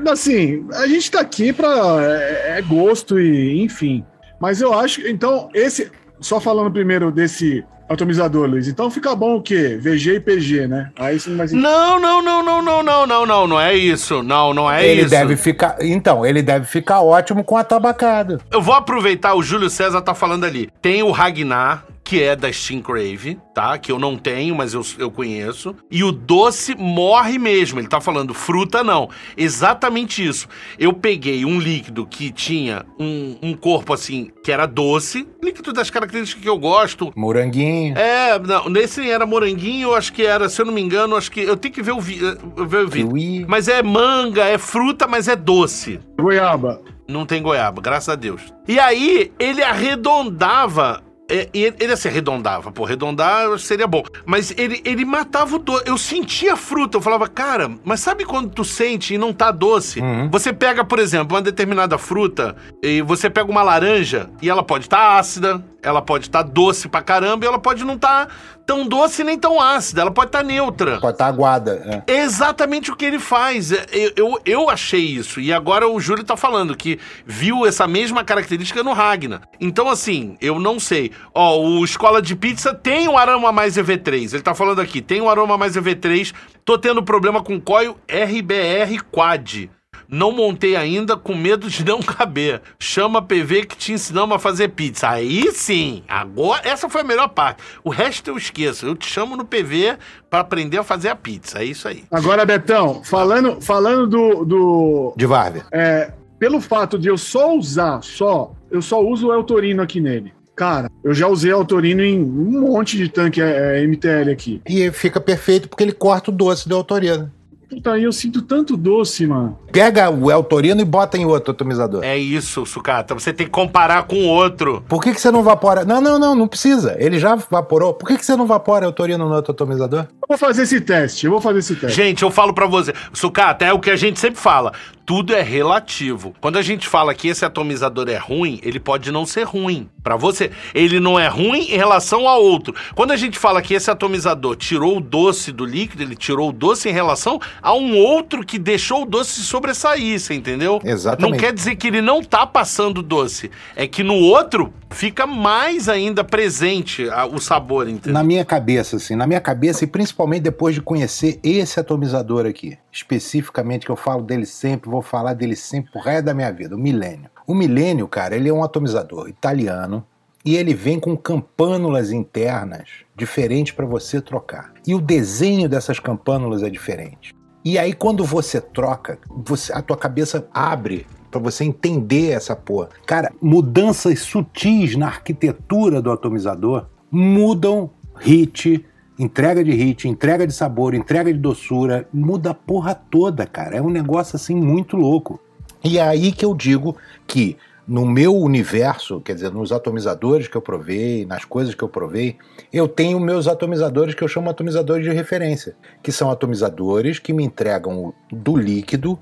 assim, 0.09 0.65
a 0.73 0.87
gente 0.87 1.11
tá 1.11 1.19
aqui 1.19 1.53
pra. 1.53 1.69
É, 2.01 2.59
é 2.59 2.63
gosto 2.63 3.19
e, 3.19 3.61
enfim. 3.61 4.07
Mas 4.41 4.61
eu 4.61 4.73
acho, 4.73 5.01
então, 5.01 5.49
esse. 5.53 5.91
Só 6.21 6.39
falando 6.39 6.71
primeiro 6.71 7.11
desse 7.11 7.65
atomizador, 7.89 8.49
Luiz. 8.49 8.69
Então 8.69 8.91
fica 8.91 9.15
bom 9.15 9.37
o 9.37 9.43
quê? 9.43 9.79
VG 9.81 10.17
e 10.17 10.21
PG, 10.21 10.67
né? 10.67 10.91
Aí 10.99 11.19
sim 11.19 11.35
mais 11.35 11.53
Não, 11.53 11.99
não, 11.99 12.23
não, 12.23 12.43
não, 12.43 12.63
não, 12.63 12.83
não, 12.83 13.07
não, 13.07 13.27
não, 13.27 13.47
não 13.47 13.61
é 13.61 13.75
isso. 13.75 14.23
Não, 14.23 14.53
não 14.53 14.71
é 14.71 14.85
ele 14.85 15.03
isso. 15.03 15.15
Ele 15.15 15.23
deve 15.23 15.37
ficar, 15.37 15.77
então, 15.81 16.25
ele 16.25 16.43
deve 16.43 16.67
ficar 16.67 17.01
ótimo 17.01 17.43
com 17.43 17.57
a 17.57 17.65
tabacada. 17.65 18.39
Eu 18.51 18.61
vou 18.61 18.75
aproveitar 18.75 19.35
o 19.35 19.43
Júlio 19.43 19.71
César 19.71 20.03
tá 20.03 20.15
falando 20.15 20.45
ali. 20.45 20.69
Tem 20.83 21.03
o 21.03 21.11
Ragnar, 21.11 21.85
que 22.09 22.23
é 22.23 22.35
da 22.35 22.51
Steam 22.51 22.81
Crave, 22.81 23.39
tá? 23.53 23.77
Que 23.77 23.93
eu 23.93 23.99
não 23.99 24.17
tenho, 24.17 24.55
mas 24.55 24.73
eu, 24.73 24.81
eu 24.99 25.11
conheço. 25.11 25.77
E 25.91 26.03
o 26.03 26.11
doce 26.11 26.75
morre 26.75 27.39
mesmo. 27.39 27.79
Ele 27.79 27.87
tá 27.87 28.01
falando 28.01 28.33
fruta, 28.33 28.83
não. 28.83 29.11
Exatamente 29.37 30.27
isso. 30.27 30.49
Eu 30.79 30.95
peguei 30.95 31.45
um 31.45 31.61
líquido 31.61 32.07
que 32.07 32.33
tinha 32.33 32.87
um, 32.99 33.37
um 33.43 33.55
corpo 33.55 33.93
assim, 33.93 34.31
que 34.43 34.51
era 34.51 34.65
doce, 34.65 35.29
líquido 35.45 35.71
das 35.71 35.91
características 35.91 36.43
que 36.43 36.49
eu 36.49 36.59
gosto. 36.59 37.13
Moranguinho. 37.15 37.95
É, 37.99 38.39
não, 38.39 38.71
nesse 38.71 39.07
era 39.07 39.27
moranguinho, 39.27 39.89
eu 39.89 39.95
acho 39.95 40.11
que 40.15 40.25
era, 40.25 40.49
se 40.49 40.63
eu 40.63 40.65
não 40.65 40.73
me 40.73 40.81
engano, 40.81 41.15
acho 41.15 41.31
que. 41.31 41.43
Eu 41.43 41.59
tenho 41.59 41.75
que 41.75 41.83
ver 41.83 41.93
o, 41.93 42.01
vi, 42.01 42.21
ver 42.67 42.87
o 42.87 42.89
vídeo. 42.89 43.47
Mas 43.47 43.69
é 43.69 43.83
manga, 43.83 44.47
é 44.47 44.57
fruta, 44.57 45.07
mas 45.07 45.29
é 45.29 45.37
doce. 45.37 46.01
Goiaba. 46.19 46.81
Não 47.07 47.27
tem 47.27 47.43
goiaba, 47.43 47.83
graças 47.83 48.09
a 48.09 48.15
Deus. 48.15 48.43
E 48.67 48.79
aí, 48.79 49.31
ele 49.39 49.63
arredondava 49.63 51.03
é, 51.31 51.49
ele 51.53 51.93
assim 51.93 52.09
arredondava, 52.09 52.73
pô, 52.73 52.85
arredondar 52.85 53.59
seria 53.59 53.87
bom. 53.87 54.03
Mas 54.25 54.55
ele, 54.57 54.81
ele 54.85 55.05
matava 55.05 55.57
o 55.57 55.59
doce. 55.59 55.85
Eu 55.87 55.99
sentia 55.99 56.55
a 56.55 56.57
fruta, 56.57 56.97
eu 56.97 57.03
falava, 57.03 57.29
cara, 57.29 57.71
mas 57.85 58.01
sabe 58.01 58.25
quando 58.25 58.51
tu 58.51 58.65
sente 58.65 59.15
e 59.15 59.19
não 59.19 59.33
tá 59.33 59.51
doce? 59.51 60.01
Uhum. 60.01 60.31
Você 60.31 60.53
pega, 60.53 60.85
por 60.85 60.99
exemplo, 60.99 61.37
uma 61.37 61.43
determinada 61.43 61.99
fruta 61.99 62.57
e 62.83 63.03
você 63.03 63.29
pega 63.29 63.51
uma 63.51 63.63
laranja 63.63 64.31
e 64.41 64.49
ela 64.49 64.63
pode 64.63 64.87
estar 64.87 64.97
tá 64.97 65.19
ácida, 65.19 65.63
ela 65.83 66.01
pode 66.01 66.27
estar 66.27 66.43
tá 66.43 66.51
doce 66.51 66.89
pra 66.89 67.03
caramba 67.03 67.45
e 67.45 67.49
ela 67.49 67.59
pode 67.59 67.85
não 67.85 67.95
estar 67.95 68.27
tá 68.27 68.33
tão 68.69 68.87
doce 68.87 69.25
nem 69.25 69.39
tão 69.39 69.59
ácida, 69.59 70.03
ela 70.03 70.11
pode 70.11 70.29
estar 70.29 70.41
tá 70.41 70.45
neutra. 70.45 71.01
Pode 71.01 71.15
estar 71.15 71.25
tá 71.25 71.27
aguada. 71.27 72.05
É. 72.07 72.21
exatamente 72.21 72.91
o 72.91 72.97
que 72.97 73.07
ele 73.07 73.19
faz. 73.19 73.73
É, 73.73 73.87
eu, 73.91 74.13
eu, 74.15 74.41
eu, 74.45 74.71
achei 74.71 75.01
isso. 75.01 75.41
E 75.41 75.51
agora 75.51 75.89
o 75.89 75.99
Júlio 75.99 76.23
tá 76.23 76.37
falando 76.37 76.77
que 76.77 77.01
viu 77.25 77.65
essa 77.65 77.89
mesma 77.89 78.23
característica 78.23 78.83
no 78.83 78.93
Ragnar. 78.93 79.41
Então, 79.59 79.89
assim, 79.89 80.37
eu 80.39 80.61
não 80.61 80.79
sei. 80.79 81.13
Ó, 81.35 81.59
o 81.59 81.83
Escola 81.83 82.21
de 82.21 82.37
Pizza 82.37 82.75
tem 82.75 83.09
um 83.09 83.17
aroma 83.17 83.51
mais 83.51 83.79
EV3. 83.79 84.35
Ele 84.35 84.43
tá 84.43 84.55
falando 84.55 84.83
aqui, 84.83 85.01
tem 85.01 85.23
um 85.23 85.31
aroma 85.31 85.57
mais 85.57 85.75
EV3. 85.75 86.35
Tô 86.63 86.77
tendo 86.77 87.03
problema 87.03 87.43
com 87.43 87.59
coil 87.59 87.97
RBR 88.07 89.03
Quad. 89.11 89.71
Não 90.11 90.33
montei 90.33 90.75
ainda 90.75 91.19
com 91.19 91.35
medo 91.35 91.69
de 91.69 91.85
não 91.85 92.01
caber. 92.01 92.63
Chama 92.79 93.21
PV 93.21 93.67
que 93.67 93.77
te 93.77 93.93
ensinamos 93.93 94.37
a 94.37 94.39
fazer 94.39 94.69
pizza. 94.69 95.09
Aí 95.09 95.53
sim, 95.53 96.03
agora 96.09 96.67
essa 96.67 96.89
foi 96.89 97.03
a 97.03 97.05
melhor 97.05 97.29
parte. 97.29 97.63
O 97.85 97.91
resto 97.91 98.31
eu 98.31 98.39
esqueço. 98.39 98.87
Eu 98.87 98.97
te 98.97 99.07
chamo 99.07 99.37
no 99.37 99.45
PV 99.45 99.99
para 100.31 100.41
aprender 100.41 100.79
a 100.79 100.83
fazer 100.83 101.11
a 101.11 101.17
pizza. 101.17 101.59
É 101.59 101.65
isso 101.65 101.87
aí. 101.87 102.05
Agora, 102.11 102.47
Betão, 102.47 103.03
falando, 103.05 103.61
falando 103.61 104.07
do, 104.07 104.45
do. 104.45 105.15
De 105.15 105.27
Varve. 105.27 105.63
É, 105.71 106.13
pelo 106.39 106.61
fato 106.61 106.99
de 106.99 107.09
eu 107.09 107.19
só 107.19 107.55
usar, 107.55 108.03
só, 108.03 108.53
eu 108.71 108.81
só 108.81 109.05
uso 109.05 109.29
o 109.29 109.33
El 109.33 109.45
Torino 109.45 109.83
aqui 109.83 110.01
nele. 110.01 110.33
Cara, 110.57 110.91
eu 111.05 111.15
já 111.15 111.29
usei 111.29 111.53
El 111.53 111.65
Torino 111.65 112.03
em 112.03 112.21
um 112.21 112.63
monte 112.63 112.97
de 112.97 113.09
tanque 113.09 113.41
é, 113.41 113.81
é, 113.81 113.87
MTL 113.87 114.31
aqui. 114.33 114.61
E 114.69 114.91
fica 114.91 115.21
perfeito 115.21 115.69
porque 115.69 115.85
ele 115.85 115.93
corta 115.93 116.31
o 116.31 116.35
doce 116.35 116.69
do 116.69 116.75
El 116.75 116.83
Torino. 116.83 117.31
Puta, 117.69 117.99
eu 117.99 118.11
sinto 118.11 118.41
tanto 118.41 118.77
doce, 118.77 119.27
mano. 119.27 119.59
Pega 119.71 120.09
o 120.11 120.31
El 120.31 120.43
Torino 120.43 120.81
e 120.81 120.85
bota 120.85 121.19
em 121.19 121.27
outro 121.27 121.53
atomizador. 121.53 122.03
É 122.03 122.17
isso, 122.17 122.65
Sucata. 122.65 123.15
Você 123.15 123.33
tem 123.33 123.47
que 123.47 123.53
comparar 123.53 124.05
com 124.05 124.17
o 124.17 124.27
outro. 124.27 124.83
Por 124.89 125.03
que, 125.03 125.13
que 125.13 125.21
você 125.21 125.31
não 125.31 125.43
vapora? 125.43 125.85
Não, 125.85 126.01
não, 126.01 126.19
não, 126.19 126.35
não 126.35 126.49
precisa. 126.49 126.97
Ele 126.99 127.19
já 127.19 127.35
vaporou. 127.35 127.93
Por 127.93 128.09
que, 128.09 128.17
que 128.17 128.25
você 128.25 128.35
não 128.37 128.47
vapora 128.47 128.87
El 128.87 128.93
Torino 128.93 129.29
no 129.29 129.35
outro 129.35 129.53
atomizador? 129.53 130.07
Eu 130.23 130.29
vou 130.29 130.39
fazer 130.39 130.63
esse 130.63 130.81
teste. 130.81 131.27
Eu 131.27 131.33
vou 131.33 131.41
fazer 131.41 131.59
esse 131.59 131.77
teste. 131.77 131.95
Gente, 131.95 132.23
eu 132.23 132.31
falo 132.31 132.55
para 132.55 132.67
você. 132.67 132.95
Sucata, 133.13 133.67
é 133.67 133.73
o 133.73 133.79
que 133.79 133.91
a 133.91 133.97
gente 133.97 134.19
sempre 134.19 134.41
fala 134.41 134.73
tudo 135.09 135.35
é 135.35 135.41
relativo. 135.41 136.35
Quando 136.39 136.59
a 136.59 136.63
gente 136.63 136.87
fala 136.87 137.15
que 137.15 137.29
esse 137.29 137.43
atomizador 137.43 138.11
é 138.11 138.19
ruim, 138.19 138.61
ele 138.63 138.79
pode 138.79 139.11
não 139.11 139.25
ser 139.25 139.45
ruim 139.45 139.89
para 140.03 140.17
você. 140.17 140.51
Ele 140.75 141.01
não 141.01 141.19
é 141.19 141.27
ruim 141.29 141.63
em 141.63 141.77
relação 141.79 142.29
ao 142.29 142.43
outro. 142.43 142.75
Quando 142.95 143.13
a 143.13 143.17
gente 143.17 143.39
fala 143.39 143.63
que 143.63 143.73
esse 143.73 143.91
atomizador 143.91 144.55
tirou 144.55 144.99
o 144.99 145.01
doce 145.01 145.51
do 145.51 145.65
líquido, 145.65 146.03
ele 146.03 146.15
tirou 146.15 146.51
o 146.51 146.53
doce 146.53 146.91
em 146.91 146.93
relação 146.93 147.41
a 147.63 147.73
um 147.73 147.97
outro 147.97 148.45
que 148.45 148.59
deixou 148.59 149.05
o 149.05 149.07
doce 149.07 149.43
sobressair, 149.43 150.21
você 150.21 150.35
entendeu? 150.35 150.79
Exatamente. 150.85 151.31
Não 151.31 151.39
quer 151.39 151.55
dizer 151.55 151.77
que 151.77 151.87
ele 151.87 152.03
não 152.03 152.23
tá 152.23 152.47
passando 152.47 153.03
doce, 153.03 153.51
é 153.75 153.87
que 153.87 154.03
no 154.03 154.17
outro 154.17 154.75
fica 154.91 155.27
mais 155.27 155.89
ainda 155.89 156.25
presente 156.25 157.07
o 157.33 157.39
sabor, 157.39 157.89
entendeu? 157.89 158.13
Na 158.13 158.25
minha 158.25 158.45
cabeça, 158.45 158.97
assim, 158.97 159.15
na 159.15 159.27
minha 159.27 159.41
cabeça 159.41 159.85
e 159.85 159.87
principalmente 159.87 160.43
depois 160.43 160.75
de 160.75 160.81
conhecer 160.81 161.39
esse 161.43 161.79
atomizador 161.79 162.47
aqui, 162.47 162.79
especificamente 162.93 163.87
que 163.87 163.93
eu 163.93 163.97
falo 163.97 164.23
dele 164.23 164.47
sempre, 164.47 164.91
vou 164.91 165.03
falar 165.03 165.35
dele 165.35 165.57
sempre 165.57 165.93
pro 165.93 166.01
resto 166.01 166.25
da 166.25 166.35
minha 166.35 166.53
vida, 166.53 166.75
o 166.75 166.79
Milênio. 166.79 167.31
O 167.47 167.55
Milênio, 167.55 168.07
cara, 168.09 168.37
ele 168.37 168.49
é 168.49 168.53
um 168.53 168.63
atomizador 168.63 169.29
italiano 169.29 170.05
e 170.45 170.57
ele 170.57 170.75
vem 170.75 170.99
com 170.99 171.17
campânulas 171.17 172.11
internas 172.11 172.89
diferentes 173.17 173.73
para 173.73 173.87
você 173.87 174.21
trocar. 174.21 174.73
E 174.87 174.95
o 174.95 175.01
desenho 175.01 175.69
dessas 175.69 175.99
campânulas 175.99 176.63
é 176.63 176.71
diferente. 176.71 177.35
E 177.65 177.79
aí 177.79 177.93
quando 177.93 178.25
você 178.25 178.61
troca, 178.61 179.19
você, 179.29 179.73
a 179.73 179.83
tua 179.83 179.97
cabeça 179.97 180.49
abre 180.53 181.07
para 181.31 181.41
você 181.41 181.65
entender 181.65 182.31
essa 182.31 182.57
porra. 182.57 182.89
Cara, 183.07 183.33
mudanças 183.41 184.21
sutis 184.21 184.97
na 184.97 185.07
arquitetura 185.07 186.01
do 186.01 186.11
atomizador 186.11 186.87
mudam 187.11 187.91
hit, 188.19 188.85
entrega 189.19 189.63
de 189.65 189.73
hit, 189.73 190.09
entrega 190.09 190.47
de 190.47 190.53
sabor, 190.53 190.95
entrega 190.95 191.33
de 191.33 191.39
doçura, 191.39 192.09
muda 192.13 192.51
a 192.51 192.55
porra 192.55 192.95
toda, 192.95 193.47
cara. 193.47 193.77
É 193.77 193.83
um 193.83 193.91
negócio 193.91 194.37
assim 194.37 194.55
muito 194.55 194.97
louco. 194.97 195.41
E 195.83 195.99
é 195.99 196.03
aí 196.03 196.33
que 196.33 196.45
eu 196.45 196.55
digo 196.55 196.97
que 197.27 197.57
no 197.87 198.05
meu 198.05 198.37
universo, 198.37 199.21
quer 199.21 199.35
dizer, 199.35 199.51
nos 199.51 199.73
atomizadores 199.73 200.47
que 200.47 200.57
eu 200.57 200.61
provei, 200.61 201.25
nas 201.25 201.47
coisas 201.47 201.75
que 201.75 201.83
eu 201.83 201.89
provei, 201.89 202.37
eu 202.71 202.87
tenho 202.87 203.19
meus 203.19 203.49
atomizadores 203.49 204.15
que 204.15 204.23
eu 204.23 204.29
chamo 204.29 204.51
atomizadores 204.51 205.05
de 205.05 205.13
referência, 205.13 205.75
que 206.03 206.13
são 206.13 206.31
atomizadores 206.31 207.19
que 207.19 207.33
me 207.33 207.43
entregam 207.43 208.13
do 208.31 208.57
líquido 208.57 209.19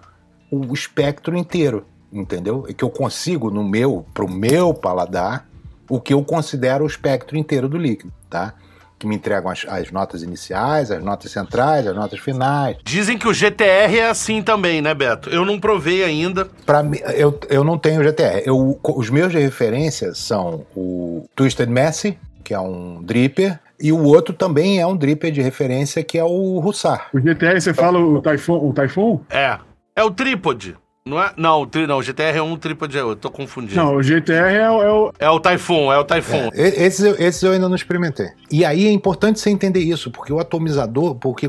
o 0.50 0.72
espectro 0.74 1.36
inteiro 1.36 1.86
entendeu? 2.12 2.64
E 2.68 2.74
que 2.74 2.84
eu 2.84 2.90
consigo 2.90 3.50
no 3.50 3.64
meu, 3.64 4.06
pro 4.14 4.28
meu 4.28 4.72
paladar, 4.72 5.46
o 5.88 6.00
que 6.00 6.12
eu 6.12 6.22
considero 6.22 6.84
o 6.84 6.86
espectro 6.86 7.36
inteiro 7.36 7.68
do 7.68 7.76
líquido, 7.76 8.12
tá? 8.28 8.54
Que 8.98 9.06
me 9.06 9.14
entregam 9.14 9.50
as, 9.50 9.64
as, 9.68 9.90
notas 9.90 10.22
iniciais, 10.22 10.90
as 10.90 11.02
notas 11.02 11.30
centrais, 11.30 11.86
as 11.86 11.94
notas 11.94 12.18
finais. 12.18 12.78
Dizem 12.82 13.18
que 13.18 13.28
o 13.28 13.34
GTR 13.34 13.98
é 13.98 14.08
assim 14.08 14.42
também, 14.42 14.80
né, 14.80 14.94
Beto? 14.94 15.28
Eu 15.28 15.44
não 15.44 15.60
provei 15.60 16.02
ainda. 16.02 16.46
Para 16.64 16.82
mim, 16.82 16.98
eu, 17.14 17.38
eu 17.50 17.62
não 17.62 17.78
tenho 17.78 18.02
GTR. 18.02 18.42
Eu, 18.44 18.80
os 18.82 19.10
meus 19.10 19.30
de 19.32 19.38
referência 19.38 20.14
são 20.14 20.64
o 20.74 21.28
Twisted 21.36 21.68
Messi, 21.68 22.18
que 22.42 22.54
é 22.54 22.60
um 22.60 23.02
dripper, 23.02 23.60
e 23.78 23.92
o 23.92 24.02
outro 24.02 24.34
também 24.34 24.80
é 24.80 24.86
um 24.86 24.96
dripper 24.96 25.30
de 25.30 25.42
referência, 25.42 26.02
que 26.02 26.18
é 26.18 26.24
o 26.24 26.58
Russar. 26.58 27.08
O 27.12 27.20
GTR, 27.20 27.60
você 27.60 27.74
fala 27.74 27.98
o 27.98 28.22
Typhoon? 28.22 28.70
O 28.70 28.72
Typhoon? 28.72 29.20
É. 29.28 29.58
É 29.94 30.02
o 30.02 30.10
trípode. 30.10 30.74
Não 31.06 31.22
é? 31.22 31.32
Não, 31.36 31.62
o, 31.62 31.66
tri, 31.66 31.86
não, 31.86 31.98
o 31.98 32.02
GTR 32.02 32.36
é 32.36 32.42
um, 32.42 32.54
o 32.54 32.58
trípode 32.58 32.98
é 32.98 33.04
outro, 33.04 33.20
tô 33.20 33.30
confundindo. 33.30 33.76
Não, 33.76 33.94
o 33.94 34.02
GTR 34.02 34.32
é, 34.34 34.68
o. 34.68 34.82
É 34.82 34.90
o, 34.90 35.12
é 35.20 35.30
o 35.30 35.38
Typhoon, 35.38 35.92
é 35.92 35.98
o 35.98 36.04
Typhoon. 36.04 36.50
É, 36.52 36.84
esses, 36.84 37.04
esses 37.20 37.40
eu 37.44 37.52
ainda 37.52 37.68
não 37.68 37.76
experimentei. 37.76 38.28
E 38.50 38.64
aí 38.64 38.88
é 38.88 38.90
importante 38.90 39.38
você 39.38 39.48
entender 39.48 39.78
isso, 39.78 40.10
porque 40.10 40.32
o 40.32 40.40
atomizador, 40.40 41.14
porque 41.14 41.48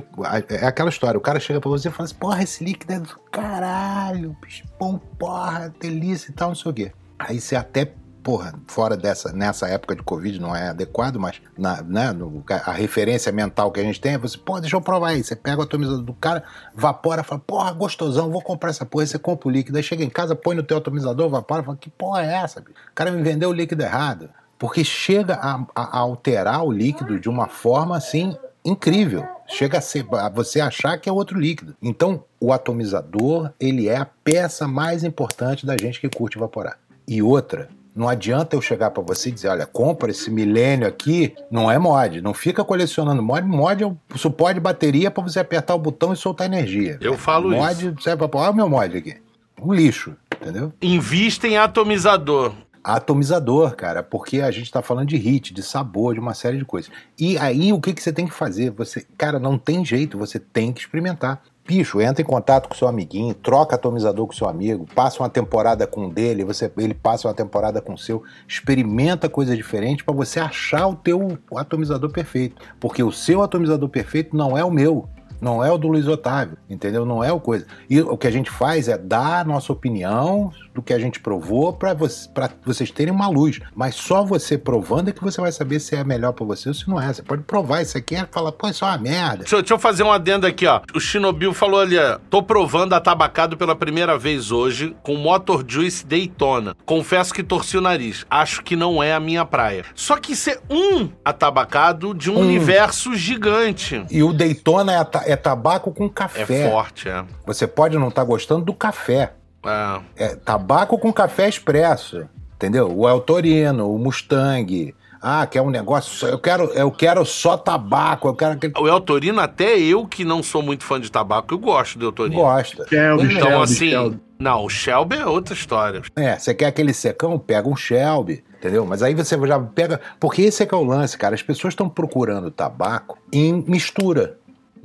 é 0.49 0.67
aquela 0.67 0.89
história, 0.89 1.17
o 1.17 1.21
cara 1.21 1.39
chega 1.39 1.59
pra 1.59 1.71
você 1.71 1.87
e 1.87 1.91
fala 1.91 2.05
assim, 2.05 2.15
porra, 2.15 2.43
esse 2.43 2.63
líquido 2.63 2.93
é 2.93 2.99
do 2.99 3.19
caralho, 3.31 4.37
bicho, 4.39 4.63
bom, 4.79 4.99
porra, 5.17 5.73
delícia 5.79 6.29
e 6.29 6.33
tal, 6.33 6.49
não 6.49 6.55
sei 6.55 6.71
o 6.71 6.73
quê. 6.75 6.91
Aí 7.17 7.39
você 7.39 7.55
até 7.55 7.91
porra, 8.27 8.53
fora 8.67 8.97
dessa, 8.97 9.31
nessa 9.31 9.69
época 9.69 9.95
de 9.95 10.03
Covid 10.03 10.37
não 10.37 10.53
é 10.53 10.67
adequado, 10.67 11.15
mas 11.15 11.41
na, 11.57 11.81
né, 11.81 12.11
no, 12.11 12.43
a 12.49 12.73
referência 12.73 13.31
mental 13.31 13.71
que 13.71 13.79
a 13.79 13.83
gente 13.83 14.01
tem 14.01 14.15
é 14.15 14.17
você, 14.17 14.37
pô, 14.37 14.59
deixa 14.59 14.75
eu 14.75 14.81
provar 14.81 15.11
aí. 15.11 15.23
Você 15.23 15.33
pega 15.33 15.61
o 15.61 15.63
atomizador 15.63 16.03
do 16.03 16.11
cara, 16.11 16.43
vapora, 16.75 17.23
fala, 17.23 17.39
porra, 17.39 17.71
gostosão, 17.71 18.29
vou 18.29 18.41
comprar 18.41 18.71
essa 18.71 18.85
porra, 18.85 19.05
você 19.05 19.17
compra 19.17 19.47
o 19.47 19.51
líquido, 19.51 19.77
aí 19.77 19.83
chega 19.83 20.03
em 20.03 20.09
casa, 20.09 20.35
põe 20.35 20.57
no 20.57 20.61
teu 20.61 20.75
atomizador, 20.75 21.29
vapora, 21.29 21.63
fala, 21.63 21.77
que 21.77 21.89
porra 21.89 22.25
é 22.25 22.33
essa? 22.33 22.59
Bicho? 22.59 22.73
O 22.91 22.93
cara 22.93 23.11
me 23.11 23.23
vendeu 23.23 23.49
o 23.49 23.53
líquido 23.53 23.81
errado. 23.81 24.29
Porque 24.59 24.83
chega 24.83 25.35
a, 25.35 25.65
a 25.73 25.97
alterar 25.97 26.65
o 26.65 26.71
líquido 26.71 27.17
de 27.17 27.29
uma 27.29 27.47
forma 27.47 27.95
assim 27.95 28.35
incrível. 28.65 29.25
Chega 29.47 29.77
a, 29.77 29.81
ser, 29.81 30.05
a 30.11 30.27
você 30.27 30.59
achar 30.59 30.97
que 30.97 31.07
é 31.07 31.13
outro 31.13 31.39
líquido. 31.39 31.77
Então, 31.81 32.25
o 32.41 32.51
atomizador, 32.51 33.53
ele 33.57 33.87
é 33.87 33.95
a 33.95 34.05
peça 34.05 34.67
mais 34.67 35.05
importante 35.05 35.65
da 35.65 35.77
gente 35.79 36.01
que 36.01 36.09
curte 36.09 36.37
evaporar. 36.37 36.77
E 37.07 37.21
outra, 37.21 37.69
não 37.97 38.07
adianta 38.07 38.55
eu 38.55 38.61
chegar 38.61 38.91
para 38.91 39.01
você 39.01 39.29
e 39.29 39.31
dizer, 39.31 39.49
olha, 39.49 39.65
compra 39.65 40.11
esse 40.11 40.29
milênio 40.29 40.87
aqui, 40.87 41.35
não 41.49 41.69
é 41.69 41.79
mod, 41.79 42.21
não 42.21 42.33
fica 42.33 42.63
colecionando 42.63 43.23
mod. 43.23 43.45
Mod 43.47 43.83
é 43.83 43.87
o 43.87 43.97
suporte 44.15 44.55
de 44.55 44.59
bateria 44.59 45.09
para 45.09 45.23
você 45.23 45.39
apertar 45.39 45.73
o 45.73 45.79
botão 45.79 46.13
e 46.13 46.15
soltar 46.15 46.45
energia. 46.45 46.97
Eu 47.01 47.17
falo 47.17 47.49
mod 47.49 47.73
isso. 47.73 47.85
Mod 47.87 48.03
serve 48.03 48.27
para 48.27 48.39
olha 48.39 48.51
o 48.51 48.55
meu 48.55 48.69
mod 48.69 48.95
aqui. 48.95 49.17
Um 49.59 49.73
lixo, 49.73 50.15
entendeu? 50.39 50.71
Invista 50.81 51.47
em 51.47 51.57
atomizador 51.57 52.53
atomizador, 52.87 53.75
cara, 53.75 54.01
porque 54.01 54.39
a 54.39 54.49
gente 54.49 54.63
está 54.63 54.81
falando 54.81 55.09
de 55.09 55.17
hit, 55.17 55.53
de 55.53 55.61
sabor, 55.61 56.13
de 56.13 56.21
uma 56.21 56.33
série 56.33 56.57
de 56.57 56.63
coisas. 56.63 56.89
E 57.19 57.37
aí 57.37 57.73
o 57.73 57.81
que, 57.81 57.93
que 57.93 58.01
você 58.01 58.13
tem 58.13 58.25
que 58.25 58.33
fazer? 58.33 58.71
Você, 58.71 59.05
cara, 59.17 59.37
não 59.37 59.57
tem 59.57 59.83
jeito, 59.83 60.17
você 60.17 60.39
tem 60.39 60.71
que 60.71 60.79
experimentar. 60.79 61.41
Bicho, 61.67 61.99
entra 61.99 62.21
em 62.21 62.25
contato 62.25 62.69
com 62.69 62.75
seu 62.75 62.87
amiguinho, 62.87 63.33
troca 63.33 63.75
atomizador 63.75 64.25
com 64.25 64.31
seu 64.31 64.47
amigo, 64.47 64.87
passa 64.95 65.21
uma 65.21 65.29
temporada 65.29 65.85
com 65.85 66.05
um 66.05 66.09
dele, 66.09 66.45
você, 66.45 66.71
ele 66.77 66.93
passa 66.93 67.27
uma 67.27 67.33
temporada 67.33 67.81
com 67.81 67.93
o 67.93 67.97
seu, 67.97 68.23
experimenta 68.47 69.27
coisas 69.27 69.57
diferentes 69.57 70.05
para 70.05 70.15
você 70.15 70.39
achar 70.39 70.87
o 70.87 70.95
teu 70.95 71.37
atomizador 71.53 72.09
perfeito, 72.09 72.55
porque 72.79 73.03
o 73.03 73.11
seu 73.11 73.41
atomizador 73.41 73.89
perfeito 73.89 74.33
não 74.33 74.57
é 74.57 74.63
o 74.63 74.71
meu. 74.71 75.09
Não 75.39 75.63
é 75.63 75.71
o 75.71 75.77
do 75.77 75.87
Luiz 75.87 76.07
Otávio, 76.07 76.57
entendeu? 76.69 77.05
Não 77.05 77.23
é 77.23 77.31
o 77.31 77.39
coisa. 77.39 77.65
E 77.89 78.01
o 78.01 78.17
que 78.17 78.27
a 78.27 78.31
gente 78.31 78.49
faz 78.49 78.87
é 78.87 78.97
dar 78.97 79.41
a 79.41 79.43
nossa 79.43 79.71
opinião 79.71 80.51
do 80.77 80.81
que 80.81 80.93
a 80.93 80.99
gente 80.99 81.19
provou 81.19 81.73
para 81.73 81.95
você, 81.95 82.29
vocês 82.63 82.91
terem 82.91 83.11
uma 83.11 83.27
luz. 83.27 83.59
Mas 83.75 83.95
só 83.95 84.23
você 84.23 84.57
provando 84.57 85.09
é 85.09 85.11
que 85.11 85.23
você 85.23 85.41
vai 85.41 85.51
saber 85.51 85.79
se 85.79 85.95
é 85.95 86.03
melhor 86.03 86.33
para 86.33 86.45
você 86.45 86.69
ou 86.69 86.75
se 86.75 86.87
não 86.87 87.01
é. 87.01 87.11
Você 87.11 87.23
pode 87.23 87.41
provar 87.43 87.81
isso 87.81 87.97
aqui 87.97 88.15
e 88.15 88.25
falar, 88.31 88.51
pô, 88.51 88.69
isso 88.69 88.85
é 88.85 88.87
uma 88.87 88.97
merda. 88.97 89.37
Deixa, 89.37 89.57
deixa, 89.57 89.73
eu 89.73 89.79
fazer 89.79 90.03
um 90.03 90.11
adendo 90.11 90.45
aqui, 90.45 90.67
ó. 90.67 90.81
O 90.93 90.99
Shinobil 90.99 91.51
falou 91.51 91.79
ali, 91.79 91.95
tô 92.29 92.43
provando 92.43 92.93
atabacado 92.93 93.57
pela 93.57 93.75
primeira 93.75 94.17
vez 94.19 94.51
hoje 94.51 94.95
com 95.01 95.15
Motor 95.15 95.65
Juice 95.67 96.05
Daytona. 96.05 96.75
Confesso 96.85 97.33
que 97.33 97.41
torci 97.41 97.75
o 97.75 97.81
nariz. 97.81 98.25
Acho 98.29 98.63
que 98.63 98.75
não 98.75 99.01
é 99.01 99.13
a 99.13 99.19
minha 99.19 99.45
praia. 99.45 99.83
Só 99.95 100.17
que 100.17 100.33
isso 100.33 100.51
é 100.51 100.59
um 100.69 101.09
atabacado 101.25 102.13
de 102.13 102.29
um, 102.29 102.37
um. 102.37 102.41
universo 102.41 103.15
gigante. 103.15 104.05
E 104.11 104.21
o 104.21 104.31
Daytona 104.31 105.07
é 105.25 105.26
é 105.27 105.35
tabaco 105.35 105.91
com 105.91 106.09
café. 106.09 106.41
É 106.41 106.69
forte, 106.69 107.09
é. 107.09 107.23
Você 107.45 107.67
pode 107.67 107.97
não 107.97 108.09
estar 108.09 108.21
tá 108.21 108.27
gostando 108.27 108.65
do 108.65 108.73
café. 108.73 109.33
É. 109.65 110.25
é. 110.25 110.35
Tabaco 110.35 110.97
com 110.97 111.11
café 111.11 111.47
expresso. 111.49 112.27
Entendeu? 112.55 112.91
O 112.91 113.07
El 113.07 113.19
Torino, 113.19 113.93
o 113.93 113.99
Mustang. 113.99 114.95
Ah, 115.21 115.45
quer 115.45 115.61
um 115.61 115.69
negócio. 115.69 116.27
Eu 116.27 116.39
quero, 116.39 116.65
eu 116.73 116.91
quero 116.91 117.25
só 117.25 117.57
tabaco. 117.57 118.27
Eu 118.27 118.35
quero 118.35 118.57
O 118.79 118.87
El 118.87 119.01
Torino, 119.01 119.39
até 119.39 119.77
eu 119.77 120.07
que 120.07 120.23
não 120.23 120.41
sou 120.41 120.61
muito 120.61 120.83
fã 120.83 120.99
de 120.99 121.11
tabaco, 121.11 121.53
eu 121.53 121.59
gosto 121.59 121.99
do 121.99 122.05
El 122.07 122.11
Torino. 122.11 122.35
Gosta. 122.35 122.85
Shelby, 122.87 123.35
então, 123.35 123.49
Shelby, 123.49 123.63
assim. 123.63 123.89
Shelby. 123.89 124.19
Não, 124.39 124.63
o 124.63 124.69
Shelby 124.69 125.15
é 125.17 125.25
outra 125.25 125.53
história. 125.53 126.01
É, 126.15 126.37
você 126.37 126.53
quer 126.53 126.67
aquele 126.67 126.93
secão? 126.93 127.37
Pega 127.39 127.67
um 127.67 127.75
Shelby. 127.75 128.43
Entendeu? 128.57 128.85
Mas 128.85 129.03
aí 129.03 129.13
você 129.13 129.37
já 129.47 129.59
pega. 129.59 129.99
Porque 130.19 130.43
esse 130.43 130.63
é 130.63 130.65
que 130.65 130.73
é 130.73 130.77
o 130.77 130.83
lance, 130.83 131.17
cara. 131.17 131.35
As 131.35 131.43
pessoas 131.43 131.73
estão 131.73 131.89
procurando 131.89 132.49
tabaco 132.49 133.17
em 133.31 133.63
mistura 133.67 134.37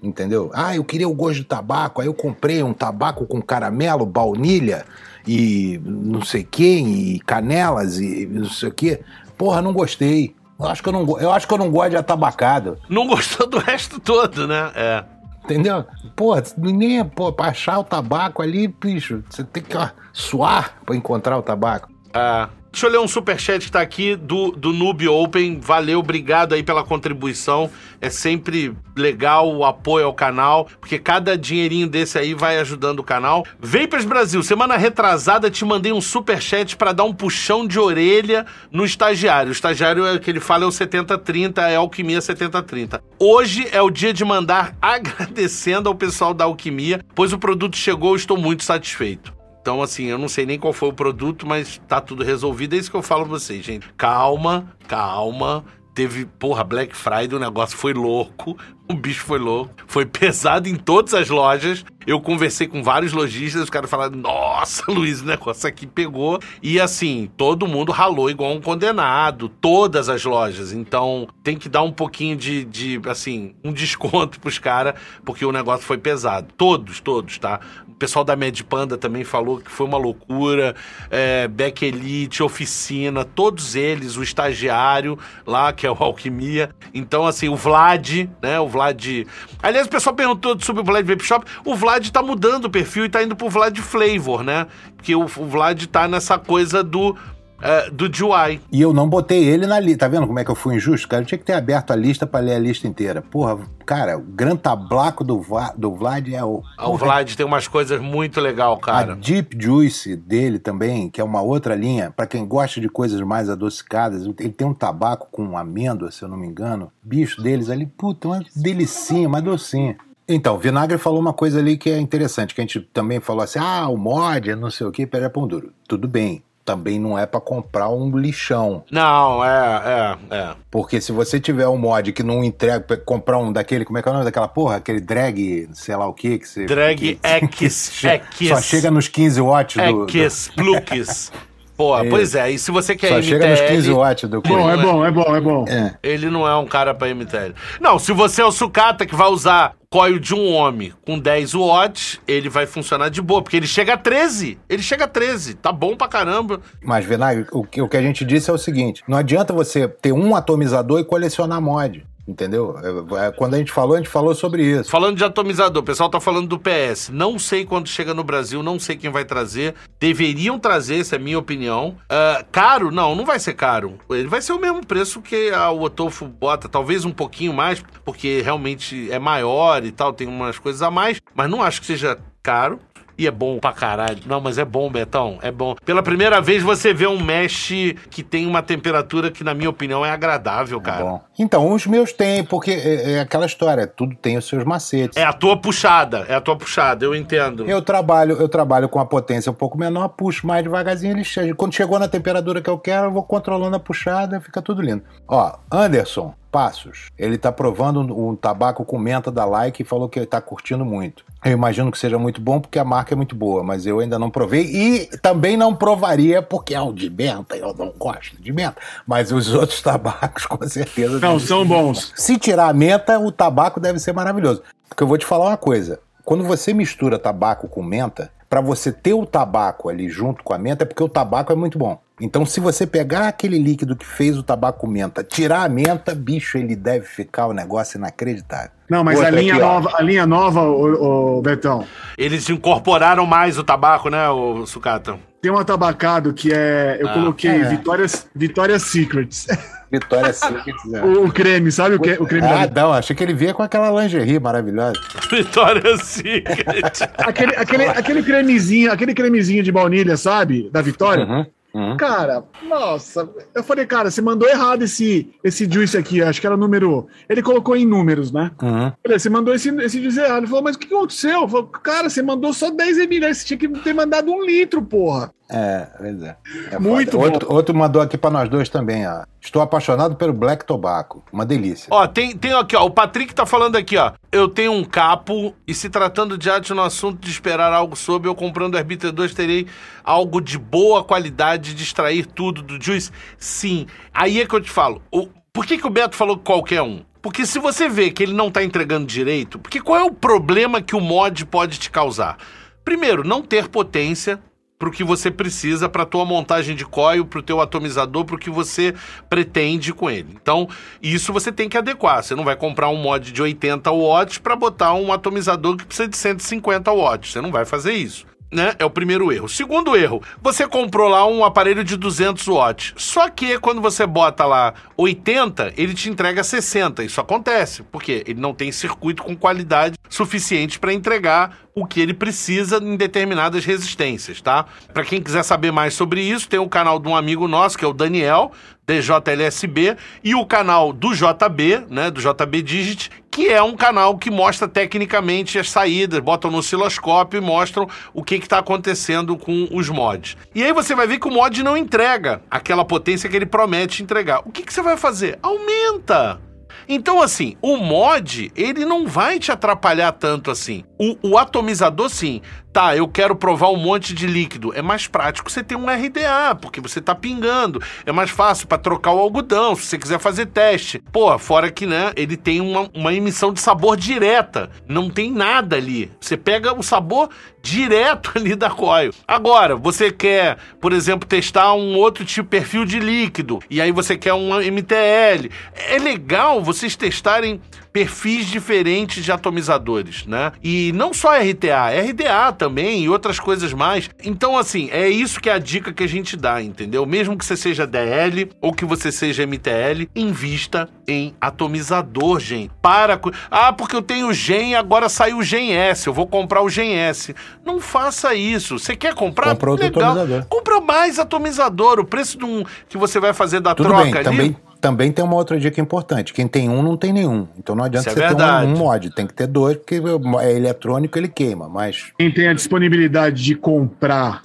entendeu? 0.03 0.51
Ah, 0.53 0.75
eu 0.75 0.85
queria 0.85 1.09
o 1.09 1.15
gosto 1.15 1.37
de 1.37 1.45
tabaco, 1.45 2.01
aí 2.01 2.07
eu 2.07 2.15
comprei 2.15 2.63
um 2.63 2.73
tabaco 2.73 3.27
com 3.27 3.41
caramelo, 3.41 4.05
baunilha 4.05 4.85
e 5.27 5.81
não 5.85 6.23
sei 6.23 6.43
quem, 6.43 7.15
e 7.15 7.21
canelas 7.21 7.99
e 7.99 8.27
não 8.27 8.49
sei 8.49 8.69
o 8.69 8.73
quê. 8.73 9.01
Porra, 9.39 9.63
não 9.63 9.73
gostei. 9.73 10.35
Eu 10.59 10.67
acho 10.67 10.83
que 10.83 10.89
eu 10.89 10.93
não, 10.93 11.19
eu 11.19 11.33
acho 11.33 11.47
que 11.47 11.55
eu 11.55 11.59
não 11.59 11.71
gosto 11.71 11.91
de 11.91 11.97
atabacado. 11.97 12.79
Não 12.89 13.07
gostou 13.07 13.49
do 13.49 13.59
resto 13.59 14.01
todo, 14.01 14.47
né? 14.47 14.71
É. 14.75 15.05
Entendeu? 15.45 15.85
Pô, 16.15 16.35
nem 16.57 17.05
pô, 17.05 17.33
pra 17.33 17.47
achar 17.47 17.79
o 17.79 17.85
tabaco 17.85 18.43
ali, 18.43 18.69
bicho, 18.69 19.25
você 19.29 19.43
tem 19.43 19.63
que 19.63 19.77
ó, 19.77 19.89
suar 20.13 20.77
pra 20.87 20.95
encontrar 20.95 21.37
o 21.37 21.43
tabaco. 21.43 21.91
Ah, 22.15 22.49
Deixa 22.73 22.87
eu 22.87 22.91
ler 22.91 23.01
um 23.01 23.07
superchat 23.07 23.67
que 23.67 23.71
tá 23.71 23.83
aqui 23.83 24.17
do, 24.17 24.51
do 24.51 24.73
Noob 24.73 25.07
Open. 25.07 25.61
Valeu, 25.61 25.99
obrigado 25.99 26.55
aí 26.55 26.63
pela 26.63 26.83
contribuição. 26.83 27.71
É 28.01 28.09
sempre 28.09 28.75
legal 28.97 29.55
o 29.55 29.63
apoio 29.63 30.07
ao 30.07 30.15
canal, 30.15 30.67
porque 30.81 30.99
cada 30.99 31.37
dinheirinho 31.37 31.87
desse 31.87 32.19
aí 32.19 32.33
vai 32.33 32.59
ajudando 32.59 33.01
o 33.01 33.05
canal. 33.05 33.45
Vapers 33.61 34.07
Brasil, 34.07 34.43
semana 34.43 34.79
retrasada 34.79 35.51
te 35.51 35.67
mandei 35.67 35.93
um 35.93 36.01
superchat 36.01 36.75
para 36.75 36.93
dar 36.93 37.05
um 37.05 37.13
puxão 37.13 37.67
de 37.67 37.79
orelha 37.79 38.47
no 38.71 38.87
estagiário. 38.87 39.51
O 39.51 39.53
estagiário 39.53 40.07
é 40.07 40.19
que 40.19 40.31
ele 40.31 40.41
fala 40.41 40.65
é 40.65 40.67
o 40.67 40.73
7030, 40.73 41.69
é 41.69 41.77
Alquimia 41.77 42.23
7030. 42.23 43.05
Hoje 43.19 43.69
é 43.71 43.83
o 43.83 43.91
dia 43.91 44.15
de 44.15 44.25
mandar 44.25 44.75
agradecendo 44.81 45.91
ao 45.91 45.95
pessoal 45.95 46.33
da 46.33 46.45
Alquimia, 46.45 47.05
pois 47.15 47.35
o 47.35 47.39
produto 47.39 47.77
chegou, 47.77 48.17
estou 48.17 48.39
muito 48.39 48.65
satisfeito. 48.65 49.42
Então, 49.63 49.81
assim, 49.81 50.07
eu 50.07 50.19
não 50.19 50.29
sei 50.29 50.45
nem 50.45 50.59
qual 50.59 50.73
foi 50.73 50.89
o 50.89 50.93
produto, 50.93 51.47
mas 51.47 51.81
tá 51.87 52.01
tudo 52.01 52.25
resolvido. 52.25 52.75
É 52.75 52.79
isso 52.79 52.91
que 52.91 52.97
eu 52.97 53.03
falo 53.03 53.23
pra 53.23 53.39
vocês, 53.39 53.65
gente. 53.65 53.89
Calma, 53.97 54.75
calma. 54.89 55.65
Teve, 55.95 56.25
porra, 56.25 56.65
Black 56.65 56.97
Friday, 56.97 57.35
o 57.35 57.39
negócio 57.39 57.77
foi 57.77 57.93
louco. 57.93 58.57
O 58.89 58.95
bicho 58.95 59.23
foi 59.25 59.39
louco. 59.39 59.73
Foi 59.87 60.05
pesado 60.05 60.69
em 60.69 60.75
todas 60.75 61.15
as 61.15 61.29
lojas. 61.29 61.85
Eu 62.07 62.21
conversei 62.21 62.67
com 62.67 62.83
vários 62.83 63.13
lojistas, 63.13 63.65
os 63.65 63.71
caras 63.71 63.91
falaram: 63.91 64.17
Nossa, 64.17 64.85
Luiz, 64.91 65.21
o 65.21 65.27
negócio 65.27 65.69
aqui 65.69 65.87
pegou. 65.87 66.41
E 66.63 66.81
assim, 66.81 67.31
todo 67.37 67.69
mundo 67.69 67.93
ralou 67.93 68.31
igual 68.31 68.53
um 68.53 68.61
condenado, 68.61 69.49
todas 69.49 70.09
as 70.09 70.25
lojas. 70.25 70.73
Então 70.73 71.29
tem 71.43 71.57
que 71.57 71.69
dar 71.69 71.83
um 71.83 71.93
pouquinho 71.93 72.37
de, 72.37 72.65
de 72.65 73.01
assim, 73.07 73.55
um 73.63 73.71
desconto 73.73 74.41
pros 74.41 74.59
caras, 74.59 74.95
porque 75.25 75.45
o 75.45 75.53
negócio 75.53 75.85
foi 75.85 75.99
pesado. 75.99 76.49
Todos, 76.57 77.01
todos, 77.01 77.39
tá? 77.39 77.61
Pessoal 78.03 78.25
da 78.25 78.35
Med 78.35 78.65
Panda 78.65 78.99
também 78.99 79.23
falou 79.23 79.61
que 79.61 79.71
foi 79.71 79.87
uma 79.87 79.97
loucura. 79.97 80.75
É, 81.09 81.47
Beck 81.47 81.85
Elite, 81.85 82.43
Oficina, 82.43 83.25
todos 83.25 83.77
eles, 83.77 84.17
o 84.17 84.25
estagiário 84.25 85.17
lá, 85.47 85.73
que 85.73 85.87
é 85.87 85.91
o 85.91 85.97
Alquimia. 85.97 86.71
Então, 86.93 87.25
assim, 87.25 87.49
o 87.49 87.55
Vlad, 87.55 88.29
né? 88.43 88.59
O 88.59 88.67
Vlad. 88.67 89.25
Aliás, 89.63 89.87
o 89.87 89.91
pessoal 89.91 90.17
perguntou 90.17 90.59
sobre 90.59 90.83
o 90.83 90.85
Vlad 90.85 91.07
Vape 91.07 91.23
Shop. 91.23 91.47
O 91.65 91.77
Vlad 91.77 92.11
tá 92.11 92.21
mudando 92.21 92.65
o 92.65 92.71
perfil 92.71 93.05
e 93.05 93.09
tá 93.09 93.23
indo 93.23 93.37
pro 93.37 93.49
Vlad 93.49 93.79
Flavor, 93.79 94.43
né? 94.43 94.67
Porque 94.97 95.15
o, 95.15 95.23
o 95.23 95.27
Vlad 95.27 95.87
tá 95.87 96.09
nessa 96.09 96.37
coisa 96.41 96.83
do 96.83 97.17
uh, 97.63 97.91
do 97.91 98.11
GUI. 98.11 98.61
E 98.71 98.81
eu 98.81 98.93
não 98.93 99.09
botei 99.09 99.45
ele 99.45 99.67
na 99.67 99.79
lista. 99.79 100.01
Tá 100.01 100.09
vendo 100.09 100.27
como 100.27 100.39
é 100.39 100.45
que 100.45 100.51
eu 100.51 100.55
fui 100.55 100.75
injusto? 100.75 101.09
Cara, 101.09 101.23
eu 101.23 101.27
tinha 101.27 101.39
que 101.39 101.45
ter 101.45 101.53
aberto 101.53 101.93
a 101.93 101.97
lista 101.97 102.27
para 102.27 102.41
ler 102.41 102.55
a 102.55 102.59
lista 102.59 102.87
inteira. 102.87 103.23
Porra, 103.23 103.59
cara, 103.87 104.19
o 104.19 104.23
gran 104.23 104.57
tablaco 104.57 105.23
do, 105.23 105.45
do 105.77 105.95
Vlad 105.95 106.29
é 106.29 106.45
o. 106.45 106.63
Ah, 106.77 106.89
o 106.89 106.97
Vlad 106.97 107.35
tem 107.35 107.47
umas 107.47 107.69
coisas 107.69 108.01
muito 108.01 108.41
legal, 108.41 108.77
cara. 108.79 109.13
A 109.13 109.17
Deep 109.17 109.57
Juice 109.59 110.17
dele 110.17 110.59
também, 110.59 111.09
que 111.09 111.21
é 111.21 111.25
uma 111.25 111.41
outra 111.41 111.75
linha, 111.75 112.11
para 112.11 112.27
quem 112.27 112.45
gosta 112.47 112.81
de 112.81 112.89
coisas 112.89 113.21
mais 113.21 113.49
adocicadas, 113.49 114.27
ele 114.27 114.51
tem 114.51 114.67
um 114.67 114.75
tabaco 114.75 115.29
com 115.31 115.57
amêndoa, 115.57 116.11
se 116.11 116.23
eu 116.23 116.29
não 116.29 116.37
me 116.37 116.47
engano. 116.47 116.91
Bicho 117.03 117.41
deles 117.43 117.71
ali, 117.71 117.87
puta, 117.87 118.29
uma 118.29 118.45
delicinha, 118.57 119.29
uma 119.29 119.41
docinha. 119.41 119.97
Então, 120.29 120.57
Vinagre 120.57 120.99
falou 120.99 121.21
uma 121.21 121.33
coisa 121.33 121.59
ali 121.59 121.77
que 121.77 121.91
é 121.91 121.99
interessante, 121.99 122.55
que 122.55 122.61
a 122.61 122.65
gente 122.65 122.81
também 122.81 123.21
falou 123.21 123.43
assim, 123.43 123.59
ah, 123.59 123.89
o 123.89 123.97
mod, 123.97 124.55
não 124.55 124.71
sei 124.71 124.87
o 124.87 124.93
que, 124.93 125.07
pera 125.07 125.29
pão 125.29 125.47
duro. 125.47 125.73
Tudo 125.87 126.07
bem, 126.09 126.43
também 126.65 126.99
não 126.99 127.19
é 127.19 127.27
para 127.27 127.41
comprar 127.41 127.89
um 127.89 128.17
lixão. 128.17 128.85
Não, 128.91 129.45
é, 129.45 130.19
é, 130.31 130.37
é. 130.37 130.55
Porque 130.71 131.01
se 131.01 131.13
você 131.13 131.39
tiver 131.41 131.69
um 131.69 131.77
mod 131.77 132.13
que 132.13 132.23
não 132.23 132.43
entrega, 132.45 132.97
comprar 132.99 133.39
um 133.39 133.53
daquele, 133.53 133.85
como 133.85 133.99
é 133.99 134.03
que 134.03 134.09
é 134.09 134.11
o 134.11 134.15
nome 134.15 134.25
daquela 134.25 134.49
porra? 134.49 134.77
Aquele 134.77 135.01
drag, 135.01 135.69
sei 135.73 135.97
lá 135.97 136.07
o 136.07 136.15
que 136.15 136.39
que 136.39 136.49
você... 136.49 136.67
Drag 136.67 137.19
X, 137.23 137.93
X. 138.03 138.49
Só 138.49 138.61
chega 138.61 138.91
nos 138.91 139.09
15 139.09 139.41
watts 139.41 139.77
do... 139.77 140.09
X, 140.09 140.51
do... 140.57 141.43
Pô, 141.83 141.99
é. 141.99 142.09
pois 142.09 142.35
é, 142.35 142.51
e 142.51 142.59
se 142.59 142.71
você 142.71 142.95
quer 142.95 143.09
Só 143.09 143.15
MTL... 143.17 143.29
chega 143.29 143.49
nos 143.49 143.61
15 143.61 143.93
watts 143.93 144.31
do... 144.31 144.41
Bom, 144.41 144.71
é 144.71 144.77
bom, 144.77 145.05
é 145.05 145.11
bom, 145.11 145.37
é 145.37 145.41
bom. 145.41 145.65
É. 145.69 145.95
Ele 146.03 146.31
não 146.31 146.47
é 146.47 146.57
um 146.57 146.67
cara 146.67 146.95
pra 146.95 147.13
MTL. 147.13 147.55
Não, 147.81 147.99
se 147.99 148.13
você 148.13 148.41
é 148.41 148.45
o 148.45 148.53
sucata 148.53 149.05
que 149.05 149.15
vai 149.15 149.29
usar 149.29 149.75
coil 149.91 150.19
de 150.19 150.35
um 150.35 150.55
homem 150.55 150.93
com 151.05 151.19
10 151.19 151.53
watts, 151.53 152.21
ele 152.27 152.49
vai 152.49 152.67
funcionar 152.67 153.11
de 153.11 153.21
boa, 153.21 153.43
porque 153.43 153.59
ele 153.59 153.67
chega 153.67 153.93
a 153.93 153.97
13. 153.97 154.59
Ele 154.69 154.83
chega 154.83 155.05
a 155.05 155.09
13. 155.09 155.55
Tá 155.55 155.71
bom 155.71 155.95
pra 155.95 156.09
caramba. 156.09 156.61
Mas, 156.83 157.05
Vinagre, 157.05 157.47
o 157.53 157.63
que, 157.63 157.83
o 157.83 157.89
que 157.89 157.97
a 157.99 158.03
gente 158.03 158.25
disse 158.25 158.49
é 158.49 158.53
o 158.53 158.59
seguinte: 158.59 159.03
não 159.07 159.19
adianta 159.19 159.53
você 159.53 159.87
ter 159.87 160.13
um 160.13 160.35
atomizador 160.35 160.99
e 161.01 161.05
colecionar 161.05 161.61
mod. 161.61 162.07
Entendeu? 162.27 162.77
É, 162.79 163.27
é, 163.27 163.33
quando 163.33 163.55
a 163.55 163.59
gente 163.59 163.73
falou, 163.73 163.95
a 163.95 163.99
gente 163.99 164.09
falou 164.09 164.35
sobre 164.35 164.65
isso. 164.65 164.91
Falando 164.91 165.17
de 165.17 165.25
atomizador, 165.25 165.83
o 165.83 165.85
pessoal 165.85 166.09
tá 166.09 166.21
falando 166.21 166.47
do 166.47 166.59
PS. 166.59 167.11
Não 167.13 167.39
sei 167.39 167.65
quando 167.65 167.89
chega 167.89 168.15
no 168.15 168.23
Brasil, 168.23 168.63
não 168.63 168.79
sei 168.79 168.97
quem 168.97 169.11
vai 169.11 169.25
trazer. 169.25 169.75
Deveriam 169.99 170.59
trazer, 170.59 171.01
essa 171.01 171.17
é 171.17 171.19
a 171.19 171.23
minha 171.23 171.39
opinião. 171.39 171.97
Uh, 172.05 172.45
caro? 172.53 172.93
Não, 172.93 173.17
não 173.17 173.25
vai 173.25 173.41
ser 173.41 173.55
caro. 173.55 173.99
Ele 174.11 174.29
vai 174.29 174.41
ser 174.41 174.53
o 174.53 174.61
mesmo 174.61 174.87
preço 174.87 175.21
que 175.21 175.51
a 175.51 175.71
Otofo 175.73 176.27
bota, 176.27 176.69
talvez 176.69 177.05
um 177.05 177.13
pouquinho 177.13 177.53
mais, 177.53 177.83
porque 178.05 178.41
realmente 178.41 179.11
é 179.11 179.19
maior 179.19 179.85
e 179.85 179.91
tal, 179.91 180.13
tem 180.13 180.29
umas 180.29 180.59
coisas 180.59 180.83
a 180.83 180.91
mais, 180.91 181.21
mas 181.35 181.51
não 181.51 181.63
acho 181.63 181.81
que 181.81 181.87
seja 181.87 182.19
caro. 182.43 182.79
E 183.17 183.27
é 183.27 183.31
bom 183.31 183.59
pra 183.59 183.73
caralho. 183.73 184.19
Não, 184.27 184.41
mas 184.41 184.59
é 184.59 184.65
bom, 184.65 184.91
Betão. 184.91 185.39
É 185.43 185.51
bom. 185.51 185.75
Pela 185.85 186.03
primeira 186.03 186.41
vez 186.41 186.63
você 186.63 186.93
vê 186.93 187.07
um 187.07 187.21
mesh 187.21 187.73
que 188.11 188.23
tem 188.23 188.47
uma 188.47 188.63
temperatura 188.63 189.31
que, 189.31 189.45
na 189.45 189.55
minha 189.55 189.71
opinião, 189.71 190.05
é 190.05 190.11
agradável, 190.11 190.79
é 190.79 190.83
cara. 190.83 191.05
Bom. 191.05 191.21
Então, 191.39 191.73
os 191.73 191.87
meus 191.87 192.13
têm, 192.13 192.45
porque 192.45 192.71
é, 192.71 193.13
é, 193.13 193.21
aquela 193.21 193.47
história, 193.47 193.87
tudo 193.87 194.15
tem 194.17 194.37
os 194.37 194.47
seus 194.47 194.65
macetes. 194.65 195.17
É 195.17 195.25
a 195.25 195.33
tua 195.33 195.57
puxada, 195.57 196.27
é 196.29 196.35
a 196.35 196.41
tua 196.41 196.57
puxada, 196.57 197.05
eu 197.05 197.15
entendo. 197.15 197.69
Eu 197.69 197.83
trabalho, 197.83 198.37
eu 198.37 198.49
trabalho 198.49 198.89
com 198.89 198.99
a 198.99 199.05
potência 199.07 199.51
um 199.51 199.55
pouco 199.55 199.79
menor, 199.79 200.09
puxo 200.09 200.47
mais 200.47 200.63
devagarzinho, 200.63 201.15
ele 201.15 201.25
chega. 201.25 201.55
Quando 201.55 201.75
chegou 201.75 201.99
na 201.99 202.09
temperatura 202.09 202.61
que 202.61 202.71
eu 202.71 202.79
quero, 202.79 203.07
eu 203.07 203.13
vou 203.13 203.23
controlando 203.23 203.77
a 203.77 203.81
puxada, 203.81 204.41
fica 204.41 204.61
tudo 204.63 204.83
lindo. 204.83 205.03
Ó, 205.29 205.53
Anderson, 205.71 206.35
Passos. 206.53 207.09
Ele 207.19 207.37
está 207.37 207.51
provando 207.51 208.01
um 208.01 208.37
tabaco 208.37 208.85
com 208.85 208.99
menta 208.99 209.33
da 209.33 209.47
Like 209.47 209.81
e 209.81 209.87
falou 209.87 210.07
que 210.07 210.21
está 210.21 210.39
curtindo 210.39 210.85
muito. 210.85 211.25
Eu 211.43 211.53
imagino 211.53 211.91
que 211.91 211.99
seja 211.99 212.19
muito 212.19 212.43
bom 212.43 212.61
porque 212.61 212.79
a 212.79 212.85
marca 212.85 213.15
é 213.15 213.17
muito 213.17 213.35
boa, 213.35 213.65
mas 213.65 213.87
eu 213.87 214.01
ainda 214.01 214.19
não 214.19 214.31
provei 214.31 214.63
e 214.63 215.07
também 215.23 215.57
não 215.57 215.75
provaria 215.75 216.43
porque 216.43 216.75
é 216.75 216.81
um 216.81 216.93
de 216.93 217.09
menta, 217.09 217.57
eu 217.57 217.73
não 217.73 217.91
gosto 217.99 218.37
de 218.41 218.53
menta. 218.53 218.77
Mas 219.07 219.33
os 219.33 219.49
outros 219.55 219.81
tabacos 219.81 220.45
com 220.45 220.69
certeza. 220.69 221.19
Não, 221.19 221.41
são 221.41 221.67
bons. 221.67 222.13
Se 222.15 222.39
tirar 222.39 222.69
a 222.69 222.75
menta, 222.75 223.19
o 223.19 223.33
tabaco 223.33 223.81
deve 223.81 223.99
ser 223.99 224.13
maravilhoso. 224.13 224.63
Porque 224.89 225.03
eu 225.03 225.07
vou 225.09 225.17
te 225.17 225.25
falar 225.25 225.47
uma 225.47 225.57
coisa: 225.57 226.01
quando 226.23 226.45
você 226.45 226.75
mistura 226.75 227.19
tabaco 227.19 227.67
com 227.67 227.83
menta, 227.83 228.31
para 228.53 228.61
você 228.61 228.93
ter 228.93 229.15
o 229.15 229.25
tabaco 229.25 229.89
ali 229.89 230.11
junto 230.11 230.45
com 230.45 230.53
a 230.53 230.59
menta, 230.59 230.85
é 230.85 230.87
porque 230.87 231.03
o 231.03 231.09
tabaco 231.09 231.51
é 231.51 231.57
muito 231.57 231.79
bom. 231.79 231.99
Então, 232.23 232.47
se 232.47 232.61
você 232.61 232.87
pegar 232.87 233.27
aquele 233.27 233.59
líquido 233.59 233.97
que 233.97 234.07
fez 234.07 234.39
o 234.39 234.45
tabaco 234.45 234.87
menta, 234.87 235.25
tirar 235.25 235.65
a 235.65 235.69
menta, 235.69 236.15
bicho, 236.15 236.57
ele 236.57 236.77
deve 236.77 237.05
ficar 237.05 237.49
um 237.49 237.53
negócio 237.53 237.99
inacreditável. 237.99 238.71
Não, 238.89 239.03
mas 239.03 239.17
Outra 239.17 239.37
a 239.37 239.41
linha, 239.41 239.55
aqui, 239.55 239.63
nova, 239.63 239.91
a 239.95 240.03
linha 240.03 240.27
nova, 240.27 240.63
o, 240.63 241.39
o, 241.39 241.43
Betão. 241.43 241.85
Eles 242.17 242.49
incorporaram 242.49 243.27
mais 243.27 243.59
o 243.59 243.65
tabaco, 243.65 244.09
né, 244.09 244.29
o 244.29 244.65
Sucata? 244.67 245.19
Tem 245.41 245.51
um 245.51 245.59
atabacado 245.59 246.33
que 246.33 246.53
é. 246.53 246.99
Eu 247.01 247.09
ah, 247.09 247.15
coloquei 247.15 247.51
é. 247.51 247.65
Vitórias, 247.65 248.29
Vitórias 248.33 248.83
Secrets. 248.83 249.49
Vitória 249.91 250.33
Secrets. 250.33 250.95
É. 250.95 251.03
O, 251.03 251.25
o, 251.25 251.33
creme, 251.33 251.73
sabe 251.73 251.97
o, 251.97 252.01
que, 252.01 252.13
o 252.13 252.25
creme? 252.25 252.47
Ah, 252.47 252.67
da... 252.67 252.83
não, 252.83 252.93
achei 252.93 253.17
que 253.17 253.25
ele 253.25 253.35
vinha 253.35 253.53
com 253.53 253.65
aquela 253.65 253.91
lingerie 254.01 254.39
maravilhosa. 254.39 254.95
Vitória 255.29 255.97
Secret. 255.97 257.03
aquele, 257.19 257.57
aquele, 257.57 257.85
aquele 257.87 258.23
cremezinho, 258.23 258.93
aquele 258.93 259.13
cremezinho 259.13 259.65
de 259.65 259.73
baunilha, 259.73 260.17
sabe? 260.17 260.71
Da 260.71 260.81
Vitória. 260.81 261.27
Uhum. 261.27 261.47
Uhum. 261.75 261.97
Cara, 261.97 262.45
nossa, 262.69 263.29
eu 263.55 263.63
falei, 263.63 263.87
cara, 263.87 264.11
você 264.11 264.21
mandou 264.21 264.49
errado 264.49 264.83
esse, 264.83 265.31
esse 265.43 265.71
juice 265.71 265.97
aqui, 265.97 266.23
acho 266.23 266.41
que 266.41 266.47
era 266.47 266.57
número. 266.57 267.07
Ele 267.29 267.43
colocou 267.43 267.75
em 267.75 267.87
números, 267.87 268.31
né? 268.31 268.51
Uhum. 268.61 268.93
Falei, 269.03 269.19
você 269.19 269.31
mandou 269.31 269.55
esse, 269.55 269.69
esse 269.81 270.03
juice 270.03 270.21
errado. 270.21 270.39
Ele 270.39 270.49
falou, 270.49 270.63
mas 270.63 270.77
o 270.77 270.79
que 270.79 270.93
aconteceu? 270.95 271.43
Eu 271.43 271.49
falei, 271.49 271.67
cara, 271.83 272.11
você 272.11 272.23
mandou 272.23 272.53
só 272.53 272.71
10 272.71 272.99
ml, 272.99 273.35
você 273.35 273.45
tinha 273.47 273.59
que 273.59 273.69
ter 273.81 273.95
mandado 273.95 274.31
um 274.31 274.45
litro, 274.45 274.83
porra. 274.83 275.33
É, 275.55 275.87
pois 275.99 276.23
é. 276.23 276.37
é 276.71 276.79
Muito 276.79 277.19
bom. 277.19 277.25
Outro, 277.25 277.53
outro, 277.53 277.75
mandou 277.77 278.01
aqui 278.01 278.17
para 278.17 278.31
nós 278.31 278.49
dois 278.49 278.71
também, 278.71 279.07
ó. 279.07 279.25
Estou 279.39 279.61
apaixonado 279.61 280.17
pelo 280.17 280.33
Black 280.33 280.65
Tobacco. 280.65 281.23
Uma 281.31 281.45
delícia. 281.45 281.89
Ó, 281.91 282.07
tem, 282.07 282.35
tem 282.35 282.55
aqui, 282.55 282.75
ó. 282.75 282.87
O 282.87 282.91
Patrick 282.91 283.35
tá 283.35 283.45
falando 283.45 283.77
aqui, 283.77 283.99
ó. 283.99 284.13
Eu 284.33 284.49
tenho 284.49 284.73
um 284.73 284.83
capo 284.83 285.55
e 285.67 285.75
se 285.75 285.91
tratando 285.91 286.39
de 286.39 286.49
arte 286.49 286.73
no 286.73 286.81
assunto 286.81 287.21
de 287.21 287.31
esperar 287.31 287.71
algo 287.71 287.95
sobre, 287.95 288.31
eu 288.31 288.35
comprando 288.35 288.75
o 288.75 288.79
Arbiter 288.79 289.13
2 289.13 289.35
terei 289.35 289.67
algo 290.03 290.41
de 290.41 290.57
boa 290.59 291.05
qualidade 291.05 291.75
de 291.75 291.83
extrair 291.83 292.25
tudo 292.25 292.63
do 292.63 292.83
Juice? 292.83 293.11
Sim. 293.37 293.87
Aí 294.15 294.41
é 294.41 294.47
que 294.47 294.55
eu 294.55 294.61
te 294.61 294.71
falo. 294.71 295.03
O, 295.11 295.29
por 295.53 295.67
que, 295.67 295.77
que 295.77 295.87
o 295.87 295.91
Beto 295.91 296.17
falou 296.17 296.39
qualquer 296.39 296.81
um? 296.81 297.03
Porque 297.21 297.45
se 297.45 297.59
você 297.59 297.91
vê 297.91 298.11
que 298.11 298.23
ele 298.23 298.33
não 298.33 298.51
tá 298.51 298.65
entregando 298.65 299.07
direito, 299.07 299.59
porque 299.59 299.81
qual 299.83 300.01
é 300.01 300.03
o 300.03 300.13
problema 300.13 300.81
que 300.81 300.97
o 300.97 301.01
mod 301.01 301.45
pode 301.45 301.79
te 301.79 301.91
causar? 301.91 302.39
Primeiro, 302.83 303.23
não 303.23 303.43
ter 303.43 303.69
potência 303.69 304.41
para 304.83 304.89
o 304.89 304.93
que 304.93 305.05
você 305.05 305.31
precisa 305.31 305.89
para 305.89 306.03
a 306.03 306.07
tua 306.07 306.25
montagem 306.25 306.75
de 306.75 306.85
coil, 306.85 307.25
para 307.25 307.39
o 307.39 307.43
teu 307.43 307.61
atomizador, 307.61 308.25
para 308.25 308.35
o 308.35 308.39
que 308.39 308.51
você 308.51 308.93
pretende 309.31 309.95
com 309.95 310.11
ele. 310.11 310.37
Então, 310.43 310.69
isso 311.01 311.33
você 311.33 311.53
tem 311.53 311.69
que 311.69 311.79
adequar. 311.79 312.21
Você 312.21 312.35
não 312.35 312.43
vai 312.43 312.57
comprar 312.57 312.89
um 312.89 312.97
mod 312.97 313.31
de 313.31 313.41
80 313.41 313.89
watts 313.93 314.39
para 314.39 314.57
botar 314.57 314.93
um 314.95 315.13
atomizador 315.13 315.77
que 315.77 315.85
precisa 315.85 316.09
de 316.09 316.17
150 316.17 316.91
watts. 316.91 317.31
Você 317.31 317.41
não 317.41 317.53
vai 317.53 317.65
fazer 317.65 317.93
isso 317.93 318.32
né? 318.53 318.75
É 318.79 318.85
o 318.85 318.91
primeiro 318.91 319.33
erro. 319.33 319.49
Segundo 319.49 319.97
erro, 319.97 320.23
você 320.41 320.67
comprou 320.69 321.09
lá 321.09 321.27
um 321.27 321.45
aparelho 321.45 321.83
de 321.83 321.97
200 321.97 322.47
watts. 322.47 322.93
Só 322.97 323.29
que 323.31 323.59
quando 323.59 323.81
você 323.81 324.07
bota 324.07 324.45
lá 324.45 324.75
80, 324.97 325.73
ele 325.77 325.95
te 325.95 326.11
entrega 326.11 326.45
60. 326.45 327.03
Isso 327.03 327.21
acontece, 327.21 327.83
porque 327.85 328.23
ele 328.27 328.41
não 328.41 328.53
tem 328.53 328.71
circuito 328.71 329.23
com 329.23 329.35
qualidade 329.35 329.97
suficiente 330.09 330.79
para 330.79 330.93
entregar 330.93 331.57
o 331.75 331.87
que 331.87 332.01
ele 332.01 332.13
precisa 332.13 332.77
em 332.77 332.97
determinadas 332.97 333.65
resistências, 333.65 334.43
tá? 334.43 334.67
Para 334.93 335.05
quem 335.05 335.23
quiser 335.23 335.43
saber 335.43 335.73
mais 335.73 335.95
sobre 335.95 336.21
isso, 336.21 336.49
tem 336.49 336.61
o 336.61 336.69
canal 336.69 336.99
de 336.99 337.09
um 337.09 337.17
amigo 337.17 337.49
nosso, 337.49 337.79
que 337.79 337.85
é 337.85 337.89
o 337.89 337.95
Daniel, 337.95 338.53
DJLSB, 338.87 339.97
e 340.23 340.35
o 340.35 340.45
canal 340.45 340.93
do 340.93 341.15
JB, 341.15 341.87
né, 341.89 342.11
do 342.11 342.21
JB 342.21 342.63
Digit, 342.63 343.11
que 343.33 343.49
é 343.49 343.63
um 343.63 343.75
canal 343.75 344.19
que 344.19 344.31
mostra 344.31 344.69
tecnicamente 344.69 345.59
as 345.59 345.71
saídas, 345.71 346.21
botam 346.21 346.51
no 346.51 346.59
osciloscópio 346.59 347.39
e 347.39 347.41
mostram 347.41 347.89
o 348.13 348.23
que 348.23 348.35
está 348.35 348.59
acontecendo 348.59 349.39
com 349.39 349.67
os 349.73 349.89
mods. 349.89 350.37
E 350.55 350.63
aí 350.63 350.71
você 350.71 350.95
vai 350.95 351.07
ver 351.07 351.19
que 351.19 351.27
o 351.27 351.31
mod 351.31 351.63
não 351.63 351.75
entrega 351.75 352.43
aquela 352.51 352.85
potência 352.85 353.31
que 353.31 353.35
ele 353.35 353.47
promete 353.47 354.03
entregar. 354.03 354.43
O 354.45 354.53
que, 354.53 354.63
que 354.63 354.73
você 354.73 354.83
vai 354.83 354.99
fazer? 354.99 355.39
Aumenta! 355.43 356.52
Então, 356.89 357.23
assim, 357.23 357.57
o 357.61 357.77
mod, 357.77 358.51
ele 358.57 358.85
não 358.85 359.07
vai 359.07 359.39
te 359.39 359.53
atrapalhar 359.53 360.13
tanto 360.13 360.51
assim. 360.51 360.85
O, 360.99 361.31
o, 361.31 361.39
atomizador, 361.39 362.09
sim. 362.09 362.41
Tá, 362.73 362.97
eu 362.97 363.07
quero 363.07 363.37
provar 363.37 363.69
um 363.69 363.77
monte 363.77 364.15
de 364.15 364.27
líquido. 364.27 364.73
É 364.75 364.81
mais 364.81 365.07
prático 365.07 365.51
você 365.51 365.63
ter 365.63 365.77
um 365.77 365.87
RDA, 365.87 366.55
porque 366.61 366.81
você 366.81 367.03
tá 367.03 367.15
pingando. 367.15 367.83
É 368.07 368.13
mais 368.13 368.31
fácil 368.31 368.67
para 368.67 368.79
trocar 368.79 369.13
o 369.13 369.19
algodão, 369.19 369.75
se 369.77 369.83
você 369.83 369.99
quiser 369.99 370.19
fazer 370.19 370.47
teste. 370.47 371.03
Pô, 371.13 371.39
fora 371.39 371.71
que, 371.71 371.85
né, 371.85 372.13
ele 372.17 372.37
tem 372.37 372.61
uma, 372.61 372.89
uma 372.95 373.13
emissão 373.13 373.53
de 373.53 373.61
sabor 373.61 373.97
direta. 373.97 374.71
Não 374.89 375.11
tem 375.11 375.31
nada 375.31 375.77
ali. 375.77 376.11
Você 376.19 376.37
pega 376.37 376.73
o 376.73 376.83
sabor 376.83 377.29
direto 377.63 378.33
ali 378.37 378.55
da 378.55 378.69
coil. 378.69 379.13
Agora, 379.27 379.77
você 379.77 380.11
quer, 380.11 380.59
por 380.81 380.93
exemplo, 380.93 381.27
testar 381.27 381.73
um 381.75 381.97
outro 381.97 382.25
tipo 382.25 382.43
de 382.43 382.51
perfil 382.51 382.85
de 382.85 382.99
líquido, 382.99 383.61
e 383.71 383.81
aí 383.81 383.93
você 383.93 384.17
quer 384.17 384.35
um 384.35 384.59
MTL. 384.59 385.51
É 385.75 385.99
legal 385.99 386.63
vocês 386.63 386.97
testarem 386.97 387.61
perfis 387.93 388.47
diferentes 388.47 389.25
de 389.25 389.31
atomizadores, 389.31 390.27
né? 390.27 390.53
E 390.63 390.93
não 390.95 391.13
só 391.13 391.37
RTA, 391.37 391.91
RDA 391.91 392.53
também 392.53 393.05
e 393.05 393.09
outras 393.09 393.39
coisas 393.39 393.73
mais. 393.73 394.09
Então, 394.25 394.57
assim, 394.57 394.89
é 394.91 395.09
isso 395.09 395.41
que 395.41 395.51
é 395.51 395.53
a 395.53 395.59
dica 395.59 395.93
que 395.93 396.03
a 396.03 396.09
gente 396.09 396.37
dá, 396.37 396.63
entendeu? 396.63 397.05
Mesmo 397.05 397.37
que 397.37 397.45
você 397.45 397.57
seja 397.57 397.87
DL 397.87 398.51
ou 398.61 398.73
que 398.73 398.85
você 398.85 399.13
seja 399.13 399.47
MTL, 399.47 400.09
invista 400.17 400.89
em 401.07 401.35
atomizador, 401.41 402.41
gente. 402.41 402.73
Para. 402.81 403.21
Ah, 403.51 403.73
porque 403.73 403.95
eu 403.95 404.03
tenho 404.03 404.33
Gen 404.33 404.75
agora 404.75 405.09
saiu 405.09 405.39
o 405.39 405.43
Gen 405.43 405.73
S, 405.73 406.07
eu 406.07 406.15
vou 406.15 406.27
comprar 406.27 406.63
o 406.63 406.71
Gen 406.71 406.95
S. 406.95 407.35
Não 407.65 407.81
faça 407.81 408.35
isso. 408.35 408.79
Você 408.79 408.97
quer 408.97 409.15
comprar? 409.15 409.51
Compra 409.51 409.71
outro 409.73 409.87
Legal. 409.87 410.03
atomizador. 410.13 410.47
Compra 410.49 410.81
mais 410.81 411.19
atomizador. 411.19 412.01
O 412.01 412.05
preço 412.05 412.39
de 412.39 412.45
um 412.45 412.65
que 412.89 412.97
você 412.97 413.21
vai 413.21 413.33
fazer 413.33 413.61
da 413.61 413.75
Tudo 413.75 413.89
troca 413.89 414.05
bem, 414.05 414.15
ali. 414.15 414.25
Também 414.25 414.57
também 414.83 415.13
tem 415.13 415.25
uma 415.25 415.37
outra 415.37 415.59
dica 415.59 415.81
importante. 415.81 416.35
Quem 416.35 416.49
tem 416.49 416.69
um 416.69 416.83
não 416.83 416.97
tem 416.97 417.13
nenhum. 417.13 417.47
Então 417.57 417.77
não 417.77 417.85
adianta 417.85 418.11
Isso 418.11 418.19
é 418.19 418.29
você 418.29 418.35
é 418.35 418.37
ter 418.37 418.67
um, 418.67 418.75
um, 418.75 418.77
mod. 418.77 419.15
Tem 419.15 419.27
que 419.27 419.33
ter 419.33 419.47
dois, 419.47 419.77
porque 419.77 420.03
é 420.41 420.53
eletrônico, 420.57 421.17
ele 421.17 421.29
queima. 421.29 421.69
Mas. 421.69 422.13
Quem 422.19 422.31
tem 422.31 422.49
a 422.49 422.53
disponibilidade 422.53 423.43
de 423.43 423.55
comprar 423.55 424.43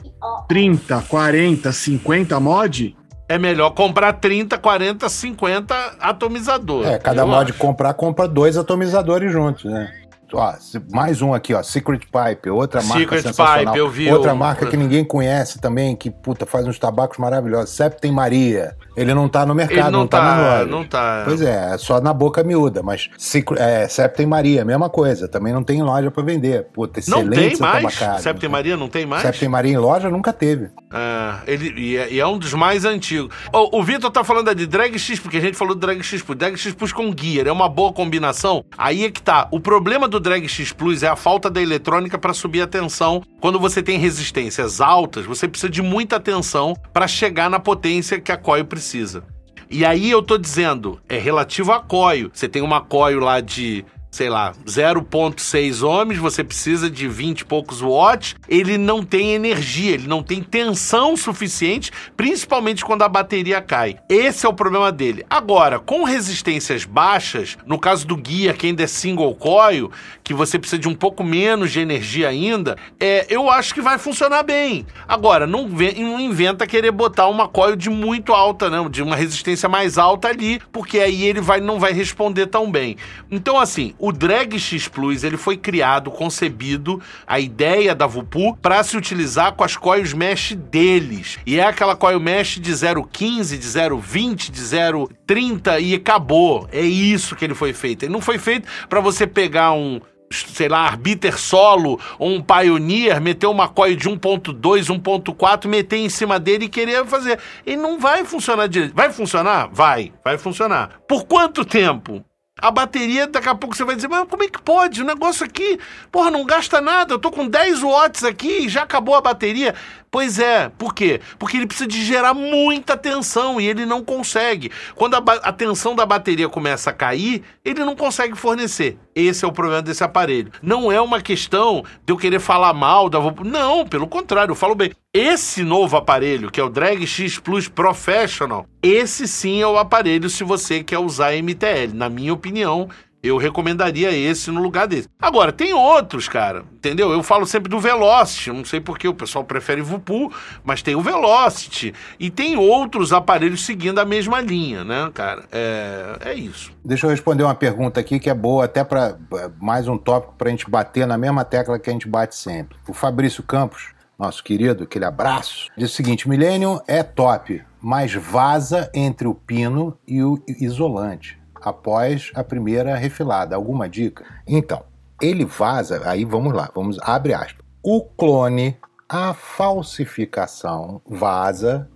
30, 0.48 1.02
40, 1.02 1.72
50 1.72 2.40
mod. 2.40 2.96
É 3.28 3.38
melhor 3.38 3.72
comprar 3.72 4.14
30, 4.14 4.58
40, 4.58 5.10
50 5.10 5.76
atomizadores. 6.00 6.92
É, 6.92 7.00
cada 7.00 7.26
mod 7.26 7.52
comprar, 7.54 7.94
compra 7.96 8.26
dois 8.28 8.56
atomizadores 8.56 9.32
juntos, 9.32 9.66
né? 9.66 9.92
Ó, 10.34 10.54
mais 10.92 11.22
um 11.22 11.34
aqui, 11.34 11.54
ó, 11.54 11.64
Secret 11.64 12.00
Pipe, 12.00 12.50
outra 12.50 12.82
marca 12.82 13.00
Secret 13.00 13.22
sensacional. 13.22 13.66
Pipe, 13.74 13.78
eu 13.78 13.90
vi 13.90 14.12
Outra 14.12 14.34
o- 14.34 14.38
marca 14.38 14.66
que 14.66 14.76
ninguém 14.78 15.04
conhece 15.06 15.60
também, 15.60 15.96
que 15.96 16.10
puta 16.12 16.46
faz 16.46 16.68
uns 16.68 16.78
tabacos 16.78 17.18
maravilhosos. 17.18 17.70
Septem 17.72 18.12
Maria. 18.12 18.76
Ele 18.96 19.14
não 19.14 19.30
tá 19.30 19.46
no 19.46 19.54
mercado, 19.56 19.80
Ele 19.80 19.92
não, 19.92 20.00
não, 20.00 20.08
tá, 20.08 20.20
tá, 20.20 20.24
na 20.26 20.42
loja. 20.58 20.66
não 20.66 20.84
tá. 20.84 21.22
Pois 21.26 21.42
é, 21.42 21.74
é 21.74 21.78
só 21.78 22.02
na 22.02 22.14
boca 22.14 22.44
miúda, 22.44 22.82
mas 22.84 23.10
é, 23.58 23.88
Septem 23.88 24.26
Maria, 24.26 24.66
mesma 24.66 24.90
coisa. 24.90 25.28
Também 25.28 25.54
não 25.54 25.64
tem 25.64 25.82
loja 25.84 26.10
pra 26.12 26.24
vender. 26.24 26.64
Puta, 26.74 27.00
Não 27.08 27.20
excelente 27.20 27.40
tem 27.40 27.52
essa 27.54 27.64
mais? 27.64 28.22
Septem 28.22 28.50
Maria 28.50 28.76
não 28.76 28.88
tem 28.90 29.06
mais? 29.06 29.22
Septem 29.22 29.48
Maria 29.48 29.74
em 29.74 29.78
loja 29.78 30.10
nunca 30.10 30.34
teve. 30.34 30.70
Ah, 30.92 31.42
ele, 31.46 31.74
e, 31.80 31.98
é, 31.98 32.12
e 32.14 32.20
é 32.20 32.26
um 32.28 32.38
dos 32.38 32.54
mais 32.54 32.86
antigos. 32.86 33.34
Ó, 33.54 33.70
o 33.78 33.84
Vitor 33.84 34.10
tá 34.12 34.24
falando 34.24 34.54
de 34.56 34.66
Drag 34.66 34.98
X, 34.98 35.20
porque 35.20 35.38
a 35.38 35.42
gente 35.42 35.56
falou 35.56 35.76
do 35.76 35.80
Drag 35.82 36.02
X. 36.02 36.24
Drag 36.36 36.58
X 36.58 36.76
com 36.92 37.14
Gear 37.16 37.48
é 37.48 37.52
uma 37.52 37.70
boa 37.70 37.94
combinação. 37.94 38.64
Aí 38.78 39.06
é 39.06 39.12
que 39.12 39.22
tá. 39.22 39.48
O 39.52 39.60
problema 39.60 40.08
do 40.08 40.17
Drag 40.20 40.48
X 40.48 40.72
Plus 40.72 41.04
é 41.04 41.08
a 41.08 41.16
falta 41.16 41.50
da 41.50 41.62
eletrônica 41.62 42.18
para 42.18 42.34
subir 42.34 42.62
a 42.62 42.68
tensão. 42.68 43.24
Quando 43.40 43.60
você 43.60 43.82
tem 43.82 43.98
resistências 43.98 44.82
altas, 44.82 45.26
você 45.26 45.48
precisa 45.48 45.70
de 45.70 45.82
muita 45.82 46.20
tensão 46.20 46.76
para 46.94 47.08
chegar 47.08 47.50
na 47.50 47.60
potência 47.60 48.20
que 48.20 48.32
a 48.32 48.38
coil 48.38 48.66
precisa. 48.66 49.24
E 49.70 49.86
aí 49.86 50.10
eu 50.10 50.24
tô 50.24 50.38
dizendo, 50.38 51.00
é 51.10 51.18
relativo 51.18 51.74
a 51.74 51.80
coil. 51.82 52.30
Você 52.34 52.48
tem 52.48 52.62
uma 52.62 52.80
coil 52.80 53.20
lá 53.20 53.42
de, 53.42 53.84
sei 54.18 54.30
lá, 54.32 54.52
0.6 54.66 55.84
ohms, 55.84 56.18
você 56.18 56.44
precisa 56.44 56.90
de 56.90 57.08
20 57.08 57.42
e 57.42 57.46
poucos 57.46 57.82
watts, 57.82 58.36
ele 58.50 58.76
não 58.76 59.04
tem 59.04 59.36
energia, 59.36 59.94
ele 59.94 60.08
não 60.08 60.24
tem 60.24 60.42
tensão 60.42 61.16
suficiente, 61.16 61.92
principalmente 62.16 62.84
quando 62.84 63.04
a 63.04 63.08
bateria 63.08 63.62
cai. 63.62 63.98
Esse 64.10 64.48
é 64.48 64.50
o 64.50 64.54
problema 64.54 64.92
dele. 64.92 65.24
Agora, 65.30 65.78
com 65.78 66.04
resistências 66.04 66.84
baixas, 66.84 67.60
no 67.64 67.78
caso 67.78 68.08
do 68.08 68.18
guia, 68.18 68.56
que 68.56 68.66
ainda 68.66 68.82
é 68.82 68.88
single 68.88 69.36
coil, 69.36 69.92
que 70.24 70.34
você 70.34 70.58
precisa 70.58 70.82
de 70.82 70.90
um 70.90 70.96
pouco 70.96 71.24
menos 71.24 71.72
de 71.72 71.80
energia 71.80 72.28
ainda, 72.28 72.76
é, 73.00 73.28
eu 73.30 73.52
acho 73.52 73.72
que 73.72 73.82
vai 73.82 74.00
funcionar 74.00 74.42
bem. 74.42 74.84
Agora, 75.08 75.46
não, 75.46 75.68
não 75.68 76.20
inventa 76.20 76.66
querer 76.66 76.90
botar 76.90 77.28
uma 77.28 77.48
coil 77.48 77.76
de 77.76 77.92
muito 77.92 78.34
alta, 78.34 78.68
não, 78.68 78.90
de 78.90 79.04
uma 79.04 79.16
resistência 79.16 79.70
mais 79.70 80.00
alta 80.00 80.28
ali, 80.28 80.60
porque 80.72 81.00
aí 81.00 81.24
ele 81.24 81.40
vai, 81.40 81.62
não 81.62 81.80
vai 81.80 81.94
responder 81.94 82.48
tão 82.48 82.72
bem. 82.72 82.98
Então, 83.30 83.60
assim, 83.60 83.94
Drag 84.12 84.60
X 84.60 84.88
Plus 84.88 85.24
ele 85.24 85.38
foi 85.38 85.58
criado, 85.58 86.12
concebido, 86.12 87.02
a 87.26 87.40
ideia 87.40 87.94
da 87.94 88.08
Vupu, 88.08 88.56
para 88.58 88.84
se 88.84 88.98
utilizar 88.98 89.54
com 89.54 89.64
as 89.64 89.76
coils 89.76 90.14
mesh 90.14 90.54
deles. 90.54 91.40
E 91.46 91.60
é 91.60 91.64
aquela 91.64 91.96
coil 91.96 92.20
mesh 92.20 92.60
de 92.60 92.72
0,15, 92.72 93.58
de 93.58 93.68
0,20, 93.68 94.52
de 94.52 94.62
0,30 94.62 95.82
e 95.82 95.96
acabou. 95.96 96.68
É 96.72 96.82
isso 96.82 97.36
que 97.36 97.46
ele 97.46 97.56
foi 97.56 97.74
feito. 97.74 98.04
Ele 98.04 98.14
não 98.14 98.22
foi 98.22 98.38
feito 98.38 98.68
para 98.88 99.00
você 99.00 99.26
pegar 99.26 99.74
um 99.74 100.00
sei 100.30 100.68
lá, 100.68 100.80
Arbiter 100.80 101.38
Solo 101.38 102.00
ou 102.20 102.30
um 102.30 102.42
Pioneer, 102.42 103.22
meter 103.22 103.48
uma 103.48 103.68
coil 103.68 103.96
de 103.96 104.10
1.2, 104.10 104.60
1.4, 104.60 105.68
meter 105.68 105.98
em 105.98 106.10
cima 106.10 106.40
dele 106.40 106.66
e 106.66 106.70
querer 106.70 107.06
fazer. 107.06 107.40
Ele 107.66 107.78
não 107.78 108.00
vai 108.00 108.26
funcionar 108.26 108.68
direito. 108.68 108.94
Vai 108.94 109.12
funcionar? 109.12 109.70
Vai, 109.72 110.12
vai 110.24 110.38
funcionar. 110.38 111.00
Por 111.08 111.26
quanto 111.26 111.64
tempo? 111.64 112.24
A 112.60 112.72
bateria, 112.72 113.28
daqui 113.28 113.48
a 113.48 113.54
pouco 113.56 113.76
você 113.76 113.84
vai 113.84 113.96
dizer, 113.96 114.08
mas 114.08 114.28
como 114.28 114.44
é 114.44 114.48
que 114.48 114.60
pode? 114.62 115.02
O 115.02 115.06
negócio 115.06 115.46
aqui, 115.46 115.80
porra, 116.12 116.32
não 116.32 116.44
gasta 116.44 116.82
nada. 116.82 117.14
Eu 117.14 117.20
tô 117.20 117.30
com 117.30 117.48
10 117.48 117.82
watts 117.84 118.24
aqui 118.24 118.66
e 118.66 118.70
já 118.70 118.84
acabou 118.84 119.14
a 119.14 119.22
bateria. 119.22 119.76
Pois 120.10 120.40
é, 120.40 120.70
por 120.70 120.94
quê? 120.94 121.20
Porque 121.38 121.58
ele 121.58 121.68
precisa 121.68 121.88
de 121.88 122.04
gerar 122.04 122.34
muita 122.34 122.96
tensão 122.96 123.60
e 123.60 123.68
ele 123.68 123.86
não 123.86 124.04
consegue. 124.04 124.72
Quando 124.96 125.16
a, 125.16 125.20
a 125.44 125.52
tensão 125.52 125.96
da 125.96 126.06
bateria 126.06 126.48
começa 126.48 126.90
a 126.90 126.94
cair, 126.94 127.44
ele 127.64 127.84
não 127.84 127.96
consegue 127.96 128.36
fornecer. 128.36 128.98
Esse 129.14 129.44
é 129.44 129.48
o 129.48 129.52
problema 129.52 129.82
desse 129.82 130.04
aparelho. 130.04 130.52
Não 130.62 130.92
é 130.92 131.02
uma 131.02 131.22
questão 131.22 131.84
de 132.06 132.14
eu 132.14 132.18
querer 132.18 132.40
falar 132.40 132.74
mal 132.74 133.10
da. 133.10 133.20
Não, 133.44 133.86
pelo 133.86 134.08
contrário, 134.08 134.52
eu 134.52 134.56
falo 134.56 134.76
bem. 134.76 134.92
Esse 135.14 135.64
novo 135.64 135.98
aparelho, 135.98 136.52
que 136.52 136.60
é 136.60 136.64
o 136.64 136.70
Drag 136.70 137.06
X 137.06 137.40
Plus 137.40 137.68
Professional, 137.68 138.66
esse 138.82 139.28
sim 139.28 139.62
é 139.62 139.68
o 139.68 139.78
aparelho 139.78 140.30
se 140.30 140.44
você 140.44 140.84
quer 140.84 141.00
usar 141.00 141.34
MTL. 141.34 141.94
Na 141.94 142.10
minha 142.10 142.34
opinião, 142.34 142.88
eu 143.28 143.38
recomendaria 143.38 144.12
esse 144.12 144.52
no 144.52 144.62
lugar 144.62 144.88
desse. 144.88 145.08
Agora, 145.20 145.52
tem 145.52 145.74
outros, 145.74 146.28
cara, 146.28 146.64
entendeu? 146.74 147.12
Eu 147.12 147.24
falo 147.24 147.46
sempre 147.46 147.70
do 147.70 147.80
Velocity, 147.80 148.52
não 148.52 148.66
sei 148.66 148.80
porque 148.80 149.08
o 149.08 149.14
pessoal 149.14 149.44
prefere 149.44 149.82
Vupu, 149.82 150.32
mas 150.64 150.82
tem 150.82 150.96
o 150.96 151.02
Velocity. 151.02 151.94
E 152.20 152.30
tem 152.30 152.58
outros 152.58 153.14
aparelhos 153.14 153.66
seguindo 153.66 154.00
a 154.00 154.06
mesma 154.06 154.40
linha, 154.42 154.84
né, 154.84 155.10
cara? 155.14 155.44
É, 155.52 156.18
é 156.22 156.34
isso. 156.34 156.72
Deixa 156.84 157.06
eu 157.06 157.12
responder 157.12 157.44
uma 157.44 157.56
pergunta 157.56 158.00
aqui 158.00 158.20
que 158.20 158.30
é 158.30 158.34
boa, 158.34 158.66
até 158.66 158.84
para 158.84 159.18
mais 159.60 159.88
um 159.88 159.98
tópico 159.98 160.36
para 160.38 160.48
a 160.48 160.52
gente 160.52 160.70
bater 160.70 161.06
na 161.06 161.18
mesma 161.18 161.44
tecla 161.44 161.80
que 161.80 161.90
a 161.90 161.94
gente 161.94 162.08
bate 162.08 162.36
sempre. 162.36 162.78
O 162.88 162.94
Fabrício 162.94 163.44
Campos, 163.44 163.94
nosso 164.18 164.44
querido, 164.44 164.84
aquele 164.84 165.06
abraço, 165.06 165.68
diz 165.78 165.92
o 165.92 165.96
seguinte: 165.96 166.28
Millennium 166.30 166.80
é 166.88 167.04
top, 167.04 167.62
mas 167.82 168.14
vaza 168.14 168.90
entre 168.94 169.28
o 169.28 169.34
pino 169.34 169.98
e 170.08 170.24
o 170.24 170.42
isolante 170.48 171.37
após 171.62 172.32
a 172.36 172.44
primeira 172.44 172.96
refilada. 172.96 173.56
Alguma 173.56 173.90
dica? 173.90 174.26
Então, 174.48 174.84
ele 175.22 175.46
vaza, 175.46 176.02
aí 176.06 176.26
vamos 176.26 176.54
lá, 176.54 176.70
vamos 176.74 176.98
abre 177.02 177.34
aspas. 177.34 177.66
O 177.84 178.02
clone, 178.02 178.78
a 179.08 179.34
falsificação 179.34 181.02
vaza 181.06 181.90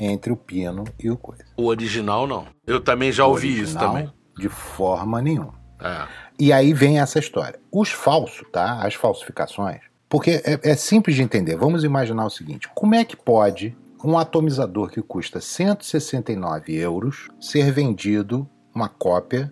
entre 0.00 0.32
o 0.32 0.36
pino 0.36 0.84
e 0.98 1.10
o 1.10 1.16
coisa. 1.16 1.44
O 1.56 1.66
original 1.66 2.26
não. 2.26 2.46
Eu 2.66 2.80
também 2.80 3.12
já 3.12 3.26
O 3.26 3.30
ouvi 3.30 3.48
isso 3.48 3.76
original, 3.76 3.86
também. 3.86 4.12
De 4.36 4.48
forma 4.48 5.22
nenhuma. 5.22 5.54
É. 5.80 6.06
E 6.38 6.52
aí 6.52 6.72
vem 6.72 7.00
essa 7.00 7.18
história. 7.18 7.58
Os 7.72 7.90
falsos, 7.90 8.46
tá? 8.52 8.80
As 8.82 8.94
falsificações. 8.94 9.80
Porque 10.08 10.42
é, 10.44 10.60
é 10.70 10.76
simples 10.76 11.16
de 11.16 11.22
entender. 11.22 11.56
Vamos 11.56 11.84
imaginar 11.84 12.26
o 12.26 12.30
seguinte: 12.30 12.68
como 12.74 12.94
é 12.94 13.04
que 13.04 13.16
pode 13.16 13.76
um 14.04 14.18
atomizador 14.18 14.88
que 14.88 15.02
custa 15.02 15.40
169 15.40 16.74
euros 16.74 17.28
ser 17.40 17.72
vendido 17.72 18.48
uma 18.76 18.88
cópia 18.90 19.50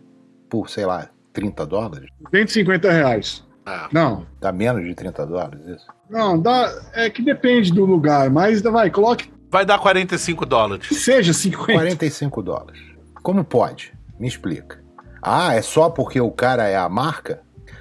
por, 0.50 0.68
sei 0.68 0.84
lá, 0.84 1.08
30 1.32 1.64
dólares? 1.66 2.10
150 2.30 2.92
reais. 2.92 3.42
É. 3.66 3.88
Não, 3.90 4.26
Dá 4.38 4.52
menos 4.52 4.84
de 4.84 4.94
30 4.94 5.26
dólares 5.26 5.60
isso? 5.66 5.86
não, 6.10 6.38
dá. 6.38 6.70
É 6.92 7.08
que 7.08 7.22
depende 7.22 7.72
do 7.72 7.86
lugar, 7.86 8.28
mas 8.28 8.60
vai, 8.60 8.90
coloque 8.90 9.32
Vai 9.50 9.64
dar 9.64 9.78
45 9.78 10.44
dólares. 10.44 10.86
que 10.88 10.94
seja 10.94 11.32
50. 11.32 11.72
45 11.72 12.42
dólares. 12.42 12.80
Como 13.22 13.42
pode? 13.42 13.94
Me 14.20 14.28
explica. 14.28 14.82
Ah, 15.22 15.54
é 15.54 15.62
só 15.62 15.88
porque 15.88 16.20
o 16.20 16.30
cara 16.30 16.64
é 16.68 16.76
a 16.76 16.88
marca? 16.88 17.40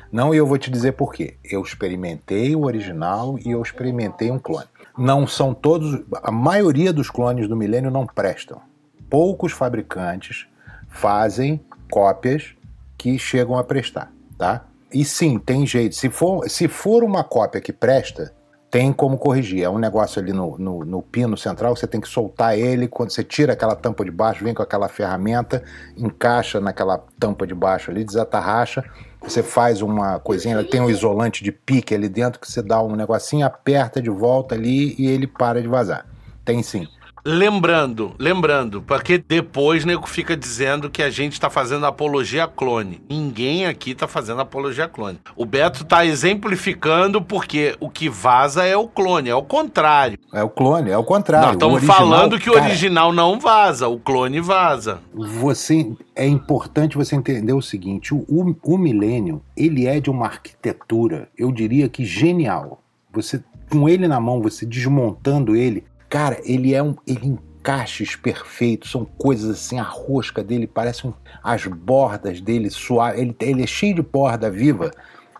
Não, 0.09 0.33
e 0.33 0.37
eu 0.37 0.45
vou 0.47 0.57
te 0.57 0.71
dizer 0.71 0.93
por 0.93 1.11
quê. 1.11 1.35
Eu 1.43 1.61
experimentei 1.61 2.55
o 2.55 2.63
original 2.63 3.37
e 3.43 3.51
eu 3.51 3.61
experimentei 3.61 4.31
um 4.31 4.39
clone. 4.39 4.67
Não 4.97 5.27
são 5.27 5.53
todos. 5.53 6.01
A 6.23 6.31
maioria 6.31 6.93
dos 6.93 7.09
clones 7.09 7.49
do 7.49 7.55
milênio 7.57 7.91
não 7.91 8.05
prestam. 8.05 8.61
Poucos 9.09 9.51
fabricantes 9.51 10.45
fazem 10.93 11.59
cópias 11.91 12.55
que 12.97 13.19
chegam 13.19 13.57
a 13.57 13.63
prestar, 13.63 14.13
tá? 14.37 14.65
E 14.93 15.03
sim, 15.03 15.39
tem 15.39 15.65
jeito. 15.65 15.95
Se 15.95 16.09
for, 16.09 16.47
se 16.49 16.67
for 16.67 17.03
uma 17.03 17.23
cópia 17.23 17.59
que 17.59 17.73
presta, 17.73 18.31
tem 18.69 18.93
como 18.93 19.17
corrigir. 19.17 19.63
É 19.63 19.69
um 19.69 19.79
negócio 19.79 20.21
ali 20.21 20.31
no, 20.31 20.57
no, 20.57 20.85
no 20.85 21.01
pino 21.01 21.35
central, 21.35 21.75
você 21.75 21.87
tem 21.87 21.99
que 21.99 22.07
soltar 22.07 22.57
ele. 22.57 22.87
Quando 22.87 23.11
você 23.11 23.23
tira 23.23 23.53
aquela 23.53 23.75
tampa 23.75 24.05
de 24.05 24.11
baixo, 24.11 24.43
vem 24.43 24.53
com 24.53 24.61
aquela 24.61 24.87
ferramenta, 24.87 25.63
encaixa 25.97 26.59
naquela 26.59 27.03
tampa 27.19 27.45
de 27.45 27.55
baixo 27.55 27.89
ali, 27.91 28.03
desatarracha. 28.03 28.83
Você 29.21 29.41
faz 29.41 29.81
uma 29.81 30.19
coisinha, 30.19 30.63
tem 30.63 30.81
um 30.81 30.89
isolante 30.89 31.43
de 31.43 31.51
pique 31.51 31.93
ali 31.93 32.07
dentro 32.07 32.39
que 32.39 32.49
você 32.49 32.61
dá 32.61 32.81
um 32.81 32.95
negocinho, 32.95 33.45
aperta 33.45 34.01
de 34.01 34.09
volta 34.09 34.55
ali 34.55 34.95
e 34.97 35.07
ele 35.07 35.25
para 35.25 35.61
de 35.61 35.67
vazar. 35.67 36.05
Tem 36.45 36.61
sim. 36.61 36.87
Lembrando, 37.25 38.13
lembrando, 38.19 38.81
porque 38.81 39.17
depois 39.17 39.85
nego 39.85 40.05
fica 40.07 40.35
dizendo 40.35 40.89
que 40.89 41.01
a 41.01 41.09
gente 41.09 41.39
tá 41.39 41.49
fazendo 41.49 41.85
apologia 41.85 42.47
clone. 42.47 43.01
Ninguém 43.09 43.65
aqui 43.65 43.95
tá 43.95 44.09
fazendo 44.09 44.41
apologia 44.41 44.89
clone. 44.89 45.19
O 45.35 45.45
Beto 45.45 45.85
tá 45.85 46.05
exemplificando 46.05 47.21
porque 47.21 47.77
o 47.79 47.89
que 47.89 48.09
vaza 48.09 48.65
é 48.65 48.75
o 48.75 48.89
clone, 48.89 49.29
é 49.29 49.35
o 49.35 49.41
contrário. 49.41 50.19
É 50.33 50.43
o 50.43 50.49
clone, 50.49 50.89
é 50.89 50.97
o 50.97 51.03
contrário. 51.03 51.45
Nós 51.45 51.55
estamos 51.55 51.75
original- 51.75 51.97
falando 51.97 52.37
que 52.37 52.49
o 52.49 52.53
cara, 52.53 52.65
original 52.65 53.13
não 53.13 53.39
vaza, 53.39 53.87
o 53.87 53.97
clone 53.97 54.41
vaza. 54.41 54.99
você 55.13 55.93
é 56.13 56.27
importante 56.27 56.97
você 56.97 57.15
entender 57.15 57.53
o 57.53 57.61
seguinte: 57.61 58.13
o, 58.13 58.25
o, 58.27 58.53
o 58.61 58.77
Millennium 58.77 59.39
ele 59.55 59.87
é 59.87 60.01
de 60.01 60.09
uma 60.09 60.25
arquitetura, 60.25 61.29
eu 61.37 61.53
diria 61.53 61.87
que 61.87 62.03
genial. 62.03 62.81
Você 63.13 63.41
com 63.69 63.89
ele 63.89 64.07
na 64.07 64.19
mão, 64.19 64.39
você 64.39 64.67
desmontando 64.67 65.55
ele, 65.55 65.83
cara, 66.13 66.39
ele 66.43 66.75
é 66.75 66.83
um 66.83 66.93
ele 67.07 67.25
encaixes 67.25 68.15
perfeitos, 68.15 68.91
são 68.91 69.03
coisas 69.03 69.49
assim, 69.49 69.79
a 69.79 69.83
rosca 69.83 70.43
dele 70.43 70.67
parece 70.67 71.07
um, 71.07 71.13
as 71.43 71.65
bordas 71.65 72.39
dele 72.39 72.69
suave, 72.69 73.19
ele, 73.19 73.35
ele 73.39 73.63
é 73.63 73.65
cheio 73.65 73.95
de 73.95 74.03
borda 74.03 74.51
viva. 74.51 74.91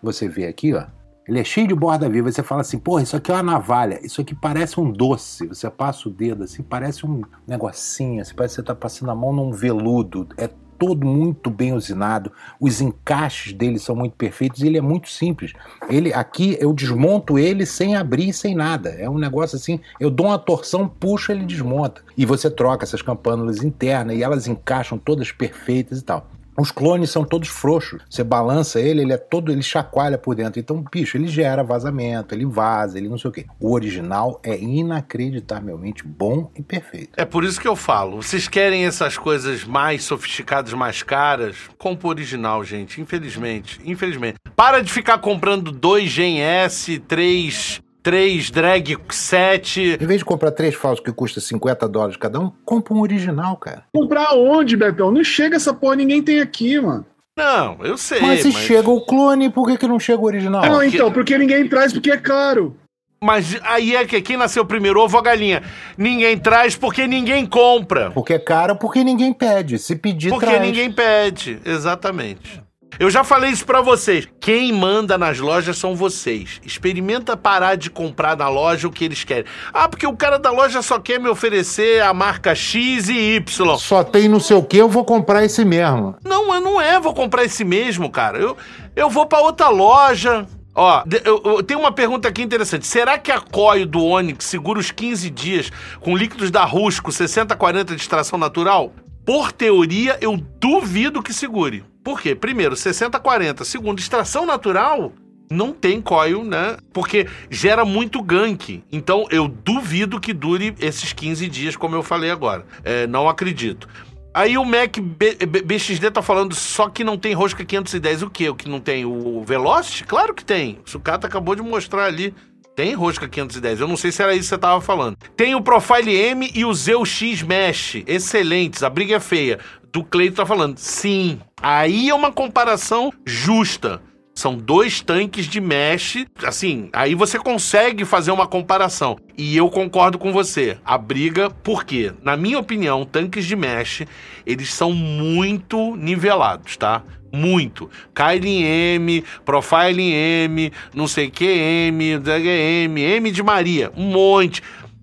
Você 0.02 0.28
vê 0.28 0.48
aqui, 0.48 0.74
ó. 0.74 0.88
Ele 1.28 1.40
é 1.40 1.44
cheio 1.44 1.68
de 1.68 1.76
borda 1.76 2.10
viva. 2.10 2.32
Você 2.32 2.42
fala 2.42 2.62
assim, 2.62 2.80
porra, 2.80 3.04
isso 3.04 3.16
aqui 3.16 3.32
é 3.32 3.36
uma 3.36 3.44
navalha. 3.44 4.04
Isso 4.04 4.20
aqui 4.20 4.34
parece 4.34 4.80
um 4.80 4.92
doce. 4.92 5.48
Você 5.48 5.70
passa 5.70 6.10
o 6.10 6.12
dedo 6.12 6.44
assim, 6.44 6.64
parece 6.64 7.06
um 7.06 7.22
negocinho. 7.48 8.22
Assim, 8.22 8.34
parece 8.34 8.56
que 8.56 8.62
você 8.62 8.66
tá 8.66 8.76
passando 8.76 9.12
a 9.12 9.16
mão 9.16 9.32
num 9.32 9.52
veludo. 9.52 10.28
É 10.38 10.50
todo 10.78 11.06
muito 11.06 11.50
bem 11.50 11.74
usinado, 11.74 12.32
os 12.60 12.82
encaixes 12.82 13.54
dele 13.54 13.80
são 13.80 13.96
muito 13.96 14.16
perfeitos 14.16 14.62
e 14.62 14.68
ele 14.68 14.78
é 14.78 14.82
muito 14.82 15.10
simples. 15.10 15.54
Ele 15.90 16.14
aqui 16.14 16.58
eu 16.60 16.74
desmonto 16.74 17.38
ele 17.38 17.66
sem 17.66 17.96
abrir, 17.96 18.34
sem 18.34 18.56
nada. 18.56 18.90
É 18.90 19.10
um 19.10 19.18
negócio 19.18 19.56
assim, 19.56 19.80
eu 20.00 20.10
dou 20.10 20.28
uma 20.28 20.40
torção, 20.40 20.88
puxo, 20.88 21.32
ele 21.32 21.46
desmonta. 21.46 22.02
E 22.18 22.26
você 22.26 22.50
troca 22.50 22.86
essas 22.86 23.02
campânulas 23.02 23.64
internas 23.64 24.18
e 24.18 24.24
elas 24.24 24.48
encaixam 24.48 24.98
todas 24.98 25.32
perfeitas 25.32 26.00
e 26.00 26.04
tal. 26.04 26.28
Os 26.58 26.72
clones 26.72 27.10
são 27.10 27.24
todos 27.24 27.50
frouxos. 27.50 28.02
Você 28.10 28.24
balança 28.24 28.80
ele, 28.80 29.02
ele 29.02 29.14
é 29.14 29.18
todo, 29.18 29.52
ele 29.52 29.64
chacoalha 29.64 30.18
por 30.18 30.36
dentro. 30.36 30.60
Então, 30.60 30.84
bicho, 30.92 31.18
ele 31.18 31.28
gera 31.28 31.64
vazamento, 31.64 32.36
ele 32.36 32.46
vaza, 32.46 32.98
ele 32.98 33.10
não 33.10 33.18
sei 33.18 33.30
o 33.30 33.34
quê. 33.34 33.46
O 33.60 33.74
original 33.74 34.40
é 34.44 34.58
inacreditavelmente 34.58 36.06
bom 36.06 36.52
e 36.56 36.62
perfeito. 36.62 37.12
É 37.18 37.26
por 37.26 37.44
isso 37.44 37.60
que 37.60 37.68
eu 37.68 37.76
falo. 37.76 38.22
Vocês 38.22 38.48
querem 38.48 38.86
essas 38.86 39.18
coisas 39.18 39.64
mais 39.64 40.04
sofisticadas, 40.04 40.74
mais 40.74 41.02
caras? 41.02 41.56
Compre 41.78 42.08
o 42.08 42.10
original, 42.10 42.64
gente. 42.64 43.02
Infelizmente. 43.02 43.80
Infelizmente. 43.84 44.36
Para 44.56 44.82
de 44.82 44.92
ficar 44.92 45.18
comprando 45.18 45.72
dois 45.72 46.10
Gen 46.10 46.40
S, 46.42 47.00
três 47.00 47.82
três 48.04 48.52
drag 48.52 48.98
7. 49.10 49.98
Em 50.00 50.06
vez 50.06 50.20
de 50.20 50.26
comprar 50.26 50.52
três 50.52 50.76
falsos 50.76 51.04
que 51.04 51.12
custa 51.12 51.40
50 51.40 51.88
dólares 51.88 52.18
cada 52.18 52.40
um, 52.40 52.52
compra 52.66 52.94
um 52.94 53.00
original, 53.00 53.56
cara. 53.56 53.86
Comprar 53.94 54.36
onde, 54.36 54.76
Betão? 54.76 55.12
Não 55.12 55.24
chega 55.24 55.56
essa 55.56 55.74
porra, 55.74 55.96
ninguém 55.96 56.22
tem 56.22 56.42
aqui, 56.42 56.80
mano. 56.80 57.06
Não, 57.36 57.78
eu 57.84 57.98
sei. 57.98 58.20
Mas 58.20 58.42
se 58.42 58.52
mas... 58.52 58.62
chega 58.62 58.90
o 58.90 59.04
clone, 59.04 59.50
por 59.50 59.68
que, 59.68 59.78
que 59.78 59.88
não 59.88 60.00
chega 60.00 60.22
o 60.22 60.26
original? 60.26 60.62
Não, 60.62 60.74
porque... 60.74 60.88
então, 60.88 61.12
porque 61.12 61.38
ninguém 61.38 61.68
traz 61.68 61.92
porque 61.92 62.12
é 62.12 62.18
caro. 62.18 62.78
Mas 63.24 63.58
aí 63.64 63.96
é 63.96 64.06
que 64.06 64.22
quem 64.22 64.36
nasceu 64.36 64.66
primeiro, 64.66 65.00
ovo 65.00 65.16
ou 65.16 65.24
galinha? 65.24 65.64
Ninguém 65.98 66.38
traz 66.38 66.76
porque 66.76 67.08
ninguém 67.08 67.46
compra. 67.46 68.12
Porque 68.12 68.34
é 68.34 68.40
caro, 68.40 68.76
porque 68.76 69.02
ninguém 69.02 69.32
pede. 69.32 69.80
Se 69.80 69.96
pedir, 69.96 70.30
porque 70.30 70.46
traz. 70.46 70.58
Porque 70.58 70.70
ninguém 70.70 70.92
pede, 70.92 71.58
exatamente. 71.66 72.62
Eu 73.00 73.10
já 73.10 73.24
falei 73.24 73.52
isso 73.52 73.66
para 73.66 73.82
vocês. 73.82 74.28
Quem 74.40 74.72
manda 74.72 75.18
nas 75.18 75.40
lojas 75.40 75.78
são 75.78 75.96
vocês. 75.96 76.62
Experimenta 76.66 77.36
parar 77.36 77.76
de 77.76 77.90
comprar 77.90 78.38
na 78.38 78.50
loja 78.50 78.88
o 78.88 78.92
que 78.92 79.06
eles 79.06 79.24
querem. 79.24 79.46
Ah, 79.74 79.88
porque 79.90 80.06
o 80.06 80.16
cara 80.16 80.38
da 80.38 80.52
loja 80.52 80.82
só 80.82 81.00
quer 81.00 81.20
me 81.20 81.30
oferecer 81.30 82.02
a 82.02 82.14
marca 82.14 82.54
X 82.54 83.10
e 83.10 83.36
Y. 83.36 83.78
Só 83.78 84.04
tem 84.04 84.28
não 84.28 84.40
sei 84.40 84.56
o 84.58 84.64
que, 84.64 84.78
eu 84.78 84.90
vou 84.90 85.04
comprar 85.04 85.44
esse 85.44 85.66
mesmo. 85.66 86.16
Não, 86.24 86.60
não 86.62 86.80
é, 86.80 87.00
vou 87.00 87.14
comprar 87.14 87.44
esse 87.44 87.64
mesmo, 87.64 88.10
cara. 88.10 88.38
Eu, 88.38 88.56
eu 88.96 89.10
vou 89.10 89.26
para 89.26 89.40
outra 89.40 89.70
loja. 89.70 90.46
Ó, 90.76 91.04
eu, 91.24 91.42
eu, 91.46 91.64
tem 91.64 91.78
uma 91.78 91.92
pergunta 91.92 92.28
aqui 92.28 92.42
interessante. 92.42 92.88
Será 92.88 93.18
que 93.18 93.32
a 93.32 93.40
coio 93.40 93.86
do 93.86 94.04
Onix 94.04 94.46
segura 94.46 94.80
os 94.80 94.92
15 94.92 95.30
dias 95.30 95.72
com 96.00 96.18
líquidos 96.18 96.50
da 96.50 96.64
Rusco 96.64 97.12
60-40 97.12 97.86
de 97.86 97.96
extração 97.96 98.40
natural? 98.40 98.92
Por 99.26 99.52
teoria, 99.52 100.18
eu 100.20 100.36
duvido 100.60 101.22
que 101.22 101.32
segure. 101.32 101.84
Por 102.04 102.20
quê? 102.20 102.36
Primeiro, 102.36 102.76
60-40. 102.76 103.64
Segundo, 103.64 104.00
extração 104.00 104.46
natural 104.46 105.14
não 105.50 105.72
tem 105.72 106.02
coil, 106.02 106.44
né? 106.44 106.78
Porque 106.92 107.28
gera 107.50 107.86
muito 107.86 108.22
gank. 108.22 108.84
Então 108.92 109.26
eu 109.30 109.48
duvido 109.48 110.20
que 110.20 110.34
dure 110.34 110.76
esses 110.80 111.14
15 111.14 111.48
dias, 111.48 111.76
como 111.76 111.96
eu 111.96 112.04
falei 112.04 112.32
agora. 112.32 112.66
É, 112.84 113.08
não 113.08 113.30
acredito. 113.30 113.88
Aí 114.34 114.58
o 114.58 114.66
Mac 114.66 114.98
B, 114.98 115.36
B, 115.36 115.62
BXD 115.62 116.10
tá 116.10 116.24
falando 116.24 116.56
só 116.56 116.90
que 116.90 117.04
não 117.04 117.18
tem 117.18 117.34
rosca 117.34 117.64
510. 117.64 118.24
O 118.24 118.30
quê? 118.32 118.50
O 118.50 118.56
que 118.56 118.68
não 118.68 118.80
tem? 118.80 119.06
O 119.06 119.44
Velocity? 119.46 120.04
Claro 120.06 120.34
que 120.34 120.44
tem. 120.44 120.80
O 120.84 120.90
Sucata 120.90 121.28
acabou 121.28 121.56
de 121.56 121.62
mostrar 121.62 122.06
ali. 122.06 122.34
Tem 122.76 122.94
rosca 122.94 123.28
510. 123.28 123.82
Eu 123.82 123.88
não 123.88 123.98
sei 123.98 124.12
se 124.12 124.22
era 124.22 124.34
isso 124.34 124.42
que 124.42 124.56
você 124.56 124.58
tava 124.58 124.82
falando. 124.82 125.18
Tem 125.36 125.54
o 125.54 125.62
Profile 125.62 126.16
M 126.16 126.52
e 126.56 126.66
o 126.66 126.74
Zeu 126.74 127.06
X 127.06 127.44
Mesh. 127.44 128.04
Excelentes. 128.08 128.82
A 128.82 128.90
briga 128.90 129.16
é 129.16 129.20
feia 129.20 129.60
do 129.92 130.04
Cleito 130.04 130.38
tá 130.38 130.46
falando. 130.46 130.78
Sim, 130.80 131.40
aí 131.62 132.10
é 132.10 132.16
uma 132.16 132.32
comparação 132.32 133.14
justa. 133.26 134.02
São 134.36 134.58
dois 134.58 135.00
tanques 135.00 135.46
de 135.46 135.62
mesh, 135.62 136.26
assim, 136.44 136.90
aí 136.92 137.14
você 137.14 137.38
consegue 137.38 138.04
fazer 138.04 138.32
uma 138.32 138.48
comparação. 138.48 139.16
E 139.38 139.56
eu 139.56 139.70
concordo 139.70 140.18
com 140.18 140.34
você. 140.34 140.80
A 140.84 140.98
briga, 140.98 141.52
por 141.52 141.84
quê? 141.86 142.12
Na 142.24 142.36
minha 142.36 142.58
opinião, 142.58 143.06
tanques 143.06 143.46
de 143.46 143.56
mesh, 143.56 144.02
eles 144.44 144.74
são 144.74 144.92
muito 144.92 145.96
nivelados, 145.96 146.76
tá? 146.78 147.04
Muito. 147.34 147.90
Kylie 148.14 148.64
M, 148.64 149.24
Profiling 149.44 150.12
M, 150.12 150.72
não 150.94 151.08
sei 151.08 151.32
que 151.32 151.46
M, 151.46 152.22
M, 152.22 153.02
M 153.02 153.32
de 153.32 153.42
Maria, 153.42 153.92
um 153.98 154.12
monte. 154.12 154.62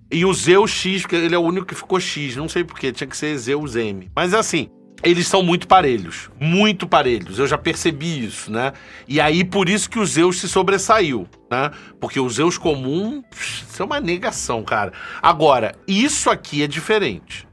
E 0.09 0.25
o 0.25 0.33
Zeus 0.33 0.71
X, 0.71 1.01
porque 1.01 1.15
ele 1.15 1.35
é 1.35 1.37
o 1.37 1.41
único 1.41 1.65
que 1.65 1.75
ficou 1.75 1.99
X, 1.99 2.35
não 2.35 2.47
sei 2.47 2.63
porquê, 2.63 2.91
tinha 2.91 3.07
que 3.07 3.15
ser 3.15 3.37
Zeus 3.37 3.75
M. 3.75 4.09
Mas 4.15 4.33
assim, 4.33 4.69
eles 5.03 5.27
são 5.27 5.41
muito 5.41 5.67
parelhos, 5.67 6.29
muito 6.39 6.87
parelhos. 6.87 7.39
Eu 7.39 7.47
já 7.47 7.57
percebi 7.57 8.25
isso, 8.25 8.51
né? 8.51 8.73
E 9.07 9.19
aí 9.19 9.43
por 9.43 9.67
isso 9.67 9.89
que 9.89 9.99
o 9.99 10.05
Zeus 10.05 10.39
se 10.39 10.47
sobressaiu, 10.47 11.27
né? 11.49 11.71
Porque 11.99 12.19
o 12.19 12.29
Zeus 12.29 12.57
comum, 12.57 13.23
isso 13.31 13.81
é 13.81 13.85
uma 13.85 13.99
negação, 13.99 14.63
cara. 14.63 14.93
Agora, 15.21 15.75
isso 15.87 16.29
aqui 16.29 16.63
é 16.63 16.67
diferente. 16.67 17.47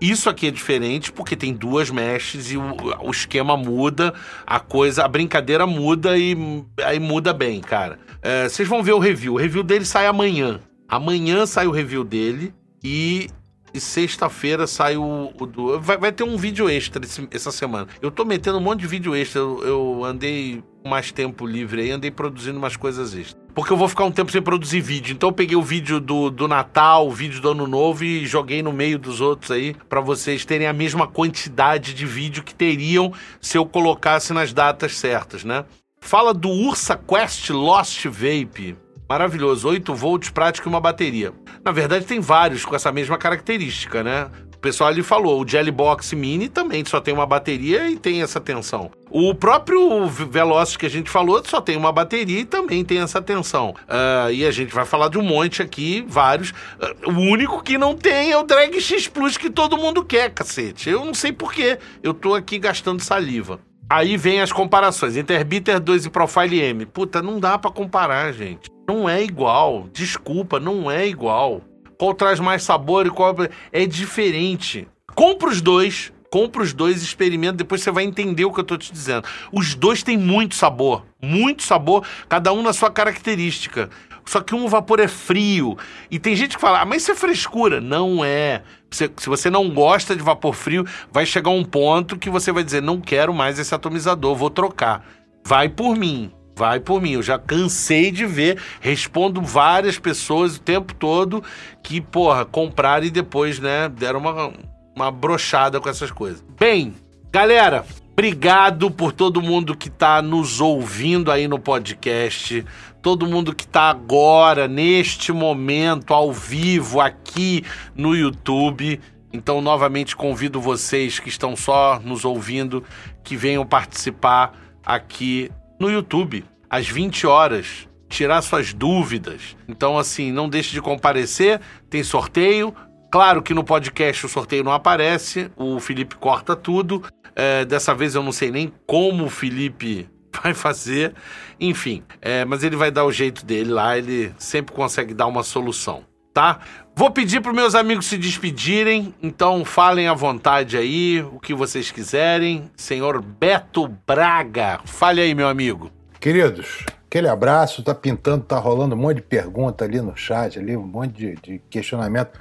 Isso 0.00 0.30
aqui 0.30 0.46
é 0.46 0.50
diferente 0.50 1.10
porque 1.10 1.34
tem 1.34 1.52
duas 1.52 1.90
meshes 1.90 2.50
e 2.52 2.56
o, 2.56 2.76
o 3.02 3.10
esquema 3.10 3.56
muda, 3.56 4.14
a 4.46 4.60
coisa, 4.60 5.04
a 5.04 5.08
brincadeira 5.08 5.66
muda 5.66 6.16
e 6.16 6.36
aí 6.84 7.00
muda 7.00 7.32
bem, 7.32 7.60
cara. 7.60 7.98
É, 8.22 8.48
vocês 8.48 8.68
vão 8.68 8.82
ver 8.82 8.92
o 8.92 8.98
review. 8.98 9.34
O 9.34 9.36
review 9.36 9.62
dele 9.62 9.84
sai 9.84 10.06
amanhã. 10.06 10.60
Amanhã 10.88 11.46
sai 11.46 11.66
o 11.66 11.70
review 11.70 12.04
dele 12.04 12.54
e 12.82 13.28
e 13.72 13.80
sexta-feira 13.80 14.66
sai 14.66 14.96
o, 14.96 15.32
o 15.38 15.46
do. 15.46 15.80
Vai, 15.80 15.98
vai, 15.98 16.12
ter 16.12 16.24
um 16.24 16.36
vídeo 16.36 16.68
extra 16.68 17.04
esse, 17.04 17.28
essa 17.30 17.52
semana. 17.52 17.86
Eu 18.00 18.10
tô 18.10 18.24
metendo 18.24 18.58
um 18.58 18.60
monte 18.60 18.80
de 18.80 18.86
vídeo 18.86 19.14
extra. 19.14 19.40
Eu, 19.40 19.62
eu 19.62 20.04
andei 20.04 20.62
mais 20.84 21.12
tempo 21.12 21.46
livre 21.46 21.82
aí, 21.82 21.90
andei 21.90 22.10
produzindo 22.10 22.58
umas 22.58 22.76
coisas 22.76 23.14
extras. 23.14 23.36
Porque 23.58 23.72
eu 23.72 23.76
vou 23.76 23.88
ficar 23.88 24.04
um 24.04 24.12
tempo 24.12 24.30
sem 24.30 24.40
produzir 24.40 24.80
vídeo. 24.80 25.12
Então 25.12 25.30
eu 25.30 25.32
peguei 25.32 25.56
o 25.56 25.62
vídeo 25.62 25.98
do, 25.98 26.30
do 26.30 26.46
Natal, 26.46 27.08
o 27.08 27.10
vídeo 27.10 27.40
do 27.40 27.50
Ano 27.50 27.66
Novo 27.66 28.04
e 28.04 28.24
joguei 28.24 28.62
no 28.62 28.72
meio 28.72 29.00
dos 29.00 29.20
outros 29.20 29.50
aí, 29.50 29.74
para 29.88 30.00
vocês 30.00 30.44
terem 30.44 30.68
a 30.68 30.72
mesma 30.72 31.08
quantidade 31.08 31.92
de 31.92 32.06
vídeo 32.06 32.44
que 32.44 32.54
teriam 32.54 33.12
se 33.40 33.58
eu 33.58 33.66
colocasse 33.66 34.32
nas 34.32 34.52
datas 34.52 34.96
certas, 34.96 35.42
né? 35.42 35.64
Fala 36.00 36.32
do 36.32 36.48
Ursa 36.48 36.96
Quest 36.96 37.50
Lost 37.50 38.06
Vape. 38.06 38.76
Maravilhoso, 39.08 39.66
8 39.66 39.92
volts 39.92 40.30
prático 40.30 40.68
e 40.68 40.70
uma 40.70 40.80
bateria. 40.80 41.32
Na 41.64 41.72
verdade, 41.72 42.04
tem 42.04 42.20
vários 42.20 42.64
com 42.64 42.76
essa 42.76 42.92
mesma 42.92 43.18
característica, 43.18 44.04
né? 44.04 44.30
O 44.58 44.60
pessoal 44.60 44.90
ali 44.90 45.04
falou, 45.04 45.40
o 45.40 45.48
Jelly 45.48 45.70
Box 45.70 46.16
Mini 46.16 46.48
também 46.48 46.84
só 46.84 47.00
tem 47.00 47.14
uma 47.14 47.24
bateria 47.24 47.88
e 47.88 47.96
tem 47.96 48.22
essa 48.22 48.40
tensão. 48.40 48.90
O 49.08 49.32
próprio 49.32 50.04
Velocity 50.08 50.78
que 50.80 50.86
a 50.86 50.90
gente 50.90 51.08
falou 51.08 51.40
só 51.44 51.60
tem 51.60 51.76
uma 51.76 51.92
bateria 51.92 52.40
e 52.40 52.44
também 52.44 52.84
tem 52.84 52.98
essa 52.98 53.22
tensão. 53.22 53.72
Uh, 53.88 54.32
e 54.32 54.44
a 54.44 54.50
gente 54.50 54.74
vai 54.74 54.84
falar 54.84 55.10
de 55.10 55.16
um 55.16 55.22
monte 55.22 55.62
aqui, 55.62 56.04
vários. 56.08 56.50
Uh, 56.50 57.12
o 57.12 57.20
único 57.20 57.62
que 57.62 57.78
não 57.78 57.94
tem 57.94 58.32
é 58.32 58.36
o 58.36 58.42
Drag 58.42 58.80
X 58.80 59.06
Plus 59.06 59.36
que 59.36 59.48
todo 59.48 59.78
mundo 59.78 60.04
quer, 60.04 60.30
cacete. 60.30 60.90
Eu 60.90 61.04
não 61.04 61.14
sei 61.14 61.30
porquê. 61.30 61.78
Eu 62.02 62.12
tô 62.12 62.34
aqui 62.34 62.58
gastando 62.58 63.00
saliva. 63.00 63.60
Aí 63.88 64.16
vem 64.16 64.40
as 64.40 64.50
comparações. 64.50 65.16
Interbitter 65.16 65.78
2 65.78 66.06
e 66.06 66.10
Profile 66.10 66.60
M. 66.60 66.84
Puta, 66.84 67.22
não 67.22 67.38
dá 67.38 67.56
para 67.56 67.70
comparar, 67.70 68.32
gente. 68.32 68.68
Não 68.88 69.08
é 69.08 69.22
igual. 69.22 69.88
Desculpa, 69.92 70.58
não 70.58 70.90
é 70.90 71.06
igual. 71.06 71.62
Qual 71.98 72.14
traz 72.14 72.38
mais 72.38 72.62
sabor 72.62 73.06
e 73.06 73.10
qual 73.10 73.34
é 73.72 73.86
diferente. 73.86 74.86
Compra 75.14 75.48
os 75.48 75.60
dois, 75.60 76.12
compra 76.30 76.62
os 76.62 76.72
dois, 76.72 77.02
experimenta, 77.02 77.56
depois 77.56 77.82
você 77.82 77.90
vai 77.90 78.04
entender 78.04 78.44
o 78.44 78.52
que 78.52 78.60
eu 78.60 78.64
tô 78.64 78.76
te 78.76 78.92
dizendo. 78.92 79.26
Os 79.52 79.74
dois 79.74 80.02
têm 80.02 80.16
muito 80.16 80.54
sabor, 80.54 81.04
muito 81.20 81.62
sabor, 81.62 82.06
cada 82.28 82.52
um 82.52 82.62
na 82.62 82.72
sua 82.72 82.90
característica. 82.90 83.90
Só 84.24 84.42
que 84.42 84.54
um 84.54 84.68
vapor 84.68 85.00
é 85.00 85.08
frio. 85.08 85.76
E 86.10 86.18
tem 86.18 86.36
gente 86.36 86.54
que 86.54 86.60
fala, 86.60 86.82
ah, 86.82 86.84
mas 86.84 87.02
isso 87.02 87.12
é 87.12 87.14
frescura. 87.14 87.80
Não 87.80 88.22
é. 88.22 88.62
Se, 88.90 89.10
se 89.16 89.26
você 89.26 89.48
não 89.48 89.70
gosta 89.70 90.14
de 90.14 90.22
vapor 90.22 90.52
frio, 90.52 90.84
vai 91.10 91.24
chegar 91.24 91.50
um 91.50 91.64
ponto 91.64 92.18
que 92.18 92.28
você 92.28 92.52
vai 92.52 92.62
dizer, 92.62 92.82
não 92.82 93.00
quero 93.00 93.32
mais 93.32 93.58
esse 93.58 93.74
atomizador, 93.74 94.36
vou 94.36 94.50
trocar. 94.50 95.02
Vai 95.46 95.70
por 95.70 95.96
mim. 95.96 96.30
Vai 96.58 96.80
por 96.80 97.00
mim, 97.00 97.12
eu 97.12 97.22
já 97.22 97.38
cansei 97.38 98.10
de 98.10 98.26
ver, 98.26 98.60
respondo 98.80 99.40
várias 99.40 99.96
pessoas 99.96 100.56
o 100.56 100.60
tempo 100.60 100.92
todo 100.92 101.40
que, 101.84 102.00
porra, 102.00 102.44
compraram 102.44 103.06
e 103.06 103.10
depois, 103.10 103.60
né, 103.60 103.88
deram 103.88 104.18
uma, 104.18 104.52
uma 104.92 105.08
brochada 105.08 105.80
com 105.80 105.88
essas 105.88 106.10
coisas. 106.10 106.44
Bem, 106.58 106.96
galera, 107.30 107.86
obrigado 108.10 108.90
por 108.90 109.12
todo 109.12 109.40
mundo 109.40 109.76
que 109.76 109.88
tá 109.88 110.20
nos 110.20 110.60
ouvindo 110.60 111.30
aí 111.30 111.46
no 111.46 111.60
podcast, 111.60 112.66
todo 113.00 113.24
mundo 113.24 113.54
que 113.54 113.64
tá 113.64 113.82
agora, 113.82 114.66
neste 114.66 115.30
momento, 115.30 116.12
ao 116.12 116.32
vivo, 116.32 117.00
aqui 117.00 117.64
no 117.94 118.16
YouTube. 118.16 119.00
Então, 119.32 119.60
novamente 119.60 120.16
convido 120.16 120.60
vocês 120.60 121.20
que 121.20 121.28
estão 121.28 121.54
só 121.54 122.00
nos 122.02 122.24
ouvindo 122.24 122.82
que 123.22 123.36
venham 123.36 123.64
participar 123.64 124.58
aqui 124.84 125.52
no 125.78 125.90
YouTube, 125.90 126.44
às 126.68 126.88
20 126.88 127.26
horas, 127.26 127.88
tirar 128.08 128.42
suas 128.42 128.72
dúvidas. 128.72 129.56
Então, 129.68 129.98
assim, 129.98 130.32
não 130.32 130.48
deixe 130.48 130.72
de 130.72 130.80
comparecer, 130.80 131.60
tem 131.88 132.02
sorteio. 132.02 132.74
Claro 133.10 133.42
que 133.42 133.54
no 133.54 133.64
podcast 133.64 134.26
o 134.26 134.28
sorteio 134.28 134.64
não 134.64 134.72
aparece, 134.72 135.50
o 135.56 135.78
Felipe 135.80 136.16
corta 136.16 136.54
tudo. 136.56 137.02
É, 137.34 137.64
dessa 137.64 137.94
vez 137.94 138.14
eu 138.14 138.22
não 138.22 138.32
sei 138.32 138.50
nem 138.50 138.72
como 138.86 139.24
o 139.24 139.30
Felipe 139.30 140.08
vai 140.42 140.52
fazer. 140.54 141.14
Enfim, 141.60 142.02
é, 142.20 142.44
mas 142.44 142.62
ele 142.62 142.76
vai 142.76 142.90
dar 142.90 143.04
o 143.04 143.12
jeito 143.12 143.44
dele 143.44 143.70
lá, 143.70 143.96
ele 143.96 144.32
sempre 144.38 144.74
consegue 144.74 145.14
dar 145.14 145.26
uma 145.26 145.42
solução, 145.42 146.04
tá? 146.34 146.60
Vou 146.98 147.12
pedir 147.12 147.40
para 147.40 147.52
meus 147.52 147.76
amigos 147.76 148.06
se 148.06 148.18
despedirem, 148.18 149.14
então 149.22 149.64
falem 149.64 150.08
à 150.08 150.14
vontade 150.14 150.76
aí, 150.76 151.22
o 151.32 151.38
que 151.38 151.54
vocês 151.54 151.92
quiserem. 151.92 152.68
Senhor 152.76 153.22
Beto 153.22 153.86
Braga, 154.04 154.80
fale 154.84 155.20
aí, 155.20 155.32
meu 155.32 155.46
amigo. 155.46 155.92
Queridos, 156.18 156.84
aquele 157.06 157.28
abraço, 157.28 157.84
tá 157.84 157.94
pintando, 157.94 158.42
tá 158.42 158.58
rolando 158.58 158.96
um 158.96 158.98
monte 158.98 159.18
de 159.18 159.22
pergunta 159.22 159.84
ali 159.84 160.00
no 160.00 160.16
chat, 160.16 160.58
ali, 160.58 160.76
um 160.76 160.88
monte 160.88 161.12
de, 161.12 161.34
de 161.36 161.62
questionamento. 161.70 162.40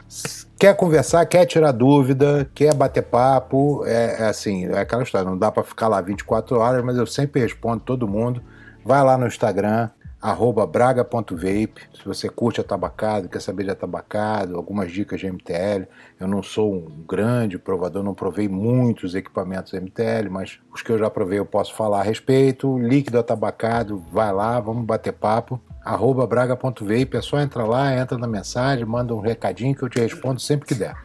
Quer 0.60 0.76
conversar, 0.76 1.24
quer 1.28 1.46
tirar 1.46 1.72
dúvida, 1.72 2.50
quer 2.56 2.74
bater 2.74 3.04
papo, 3.04 3.86
é, 3.86 4.24
é 4.24 4.28
assim, 4.28 4.66
é 4.66 4.80
aquela 4.80 5.04
história, 5.04 5.30
não 5.30 5.38
dá 5.38 5.52
para 5.52 5.62
ficar 5.62 5.88
lá 5.88 6.02
24 6.02 6.58
horas, 6.58 6.84
mas 6.84 6.98
eu 6.98 7.06
sempre 7.06 7.42
respondo 7.42 7.84
todo 7.86 8.08
mundo. 8.08 8.42
Vai 8.84 9.04
lá 9.04 9.20
no 9.20 9.28
Instagram, 9.28 9.92
arroba 10.22 10.66
braga.vape, 10.66 11.82
se 11.94 12.04
você 12.04 12.28
curte 12.28 12.60
atabacado, 12.60 13.30
quer 13.30 13.40
saber 13.40 13.66
de 13.66 13.72
atabacado, 13.72 14.56
algumas 14.56 14.92
dicas 14.92 15.20
de 15.20 15.32
MTL. 15.32 15.86
Eu 16.20 16.28
não 16.28 16.42
sou 16.42 16.74
um 16.74 17.04
grande 17.08 17.60
provador, 17.60 18.04
não 18.04 18.16
provei 18.16 18.50
muitos 18.50 19.14
equipamentos 19.14 19.74
MTL, 19.74 20.30
mas 20.30 20.60
os 20.74 20.82
que 20.82 20.92
eu 20.92 20.98
já 20.98 21.10
provei 21.10 21.38
eu 21.38 21.46
posso 21.46 21.74
falar 21.76 22.00
a 22.00 22.04
respeito. 22.04 22.78
Líquido 22.80 23.20
atabacado, 23.20 24.04
vai 24.12 24.34
lá, 24.34 24.60
vamos 24.60 24.86
bater 24.86 25.14
papo. 25.14 25.62
Arroba 25.86 26.28
braga.vape, 26.28 27.16
é 27.16 27.22
só 27.22 27.40
entrar 27.40 27.66
lá, 27.66 27.96
entra 27.96 28.18
na 28.18 28.28
mensagem, 28.28 28.84
manda 28.84 29.14
um 29.14 29.22
recadinho 29.22 29.74
que 29.74 29.84
eu 29.84 29.90
te 29.90 30.00
respondo 30.00 30.40
sempre 30.40 30.68
que 30.68 30.76
der. 30.76 30.96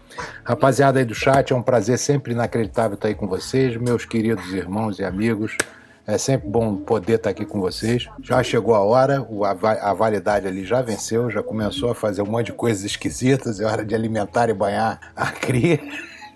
Rapaziada 0.42 0.98
aí 0.98 1.04
do 1.04 1.14
chat, 1.14 1.52
é 1.52 1.56
um 1.56 1.62
prazer 1.62 1.98
sempre 1.98 2.32
inacreditável 2.32 2.94
estar 2.94 3.08
aí 3.08 3.14
com 3.14 3.28
vocês, 3.28 3.76
meus 3.76 4.04
queridos 4.04 4.52
irmãos 4.52 4.98
e 4.98 5.04
amigos. 5.04 5.56
É 6.12 6.18
sempre 6.18 6.46
bom 6.46 6.76
poder 6.76 7.14
estar 7.14 7.30
aqui 7.30 7.46
com 7.46 7.58
vocês. 7.58 8.06
Já 8.22 8.42
chegou 8.42 8.74
a 8.74 8.80
hora, 8.80 9.26
a 9.80 9.94
validade 9.94 10.46
ali 10.46 10.62
já 10.62 10.82
venceu, 10.82 11.30
já 11.30 11.42
começou 11.42 11.90
a 11.90 11.94
fazer 11.94 12.20
um 12.20 12.26
monte 12.26 12.46
de 12.46 12.52
coisas 12.52 12.84
esquisitas. 12.84 13.58
É 13.60 13.64
hora 13.64 13.82
de 13.82 13.94
alimentar 13.94 14.50
e 14.50 14.52
banhar 14.52 15.00
a 15.16 15.32
cria. 15.32 15.80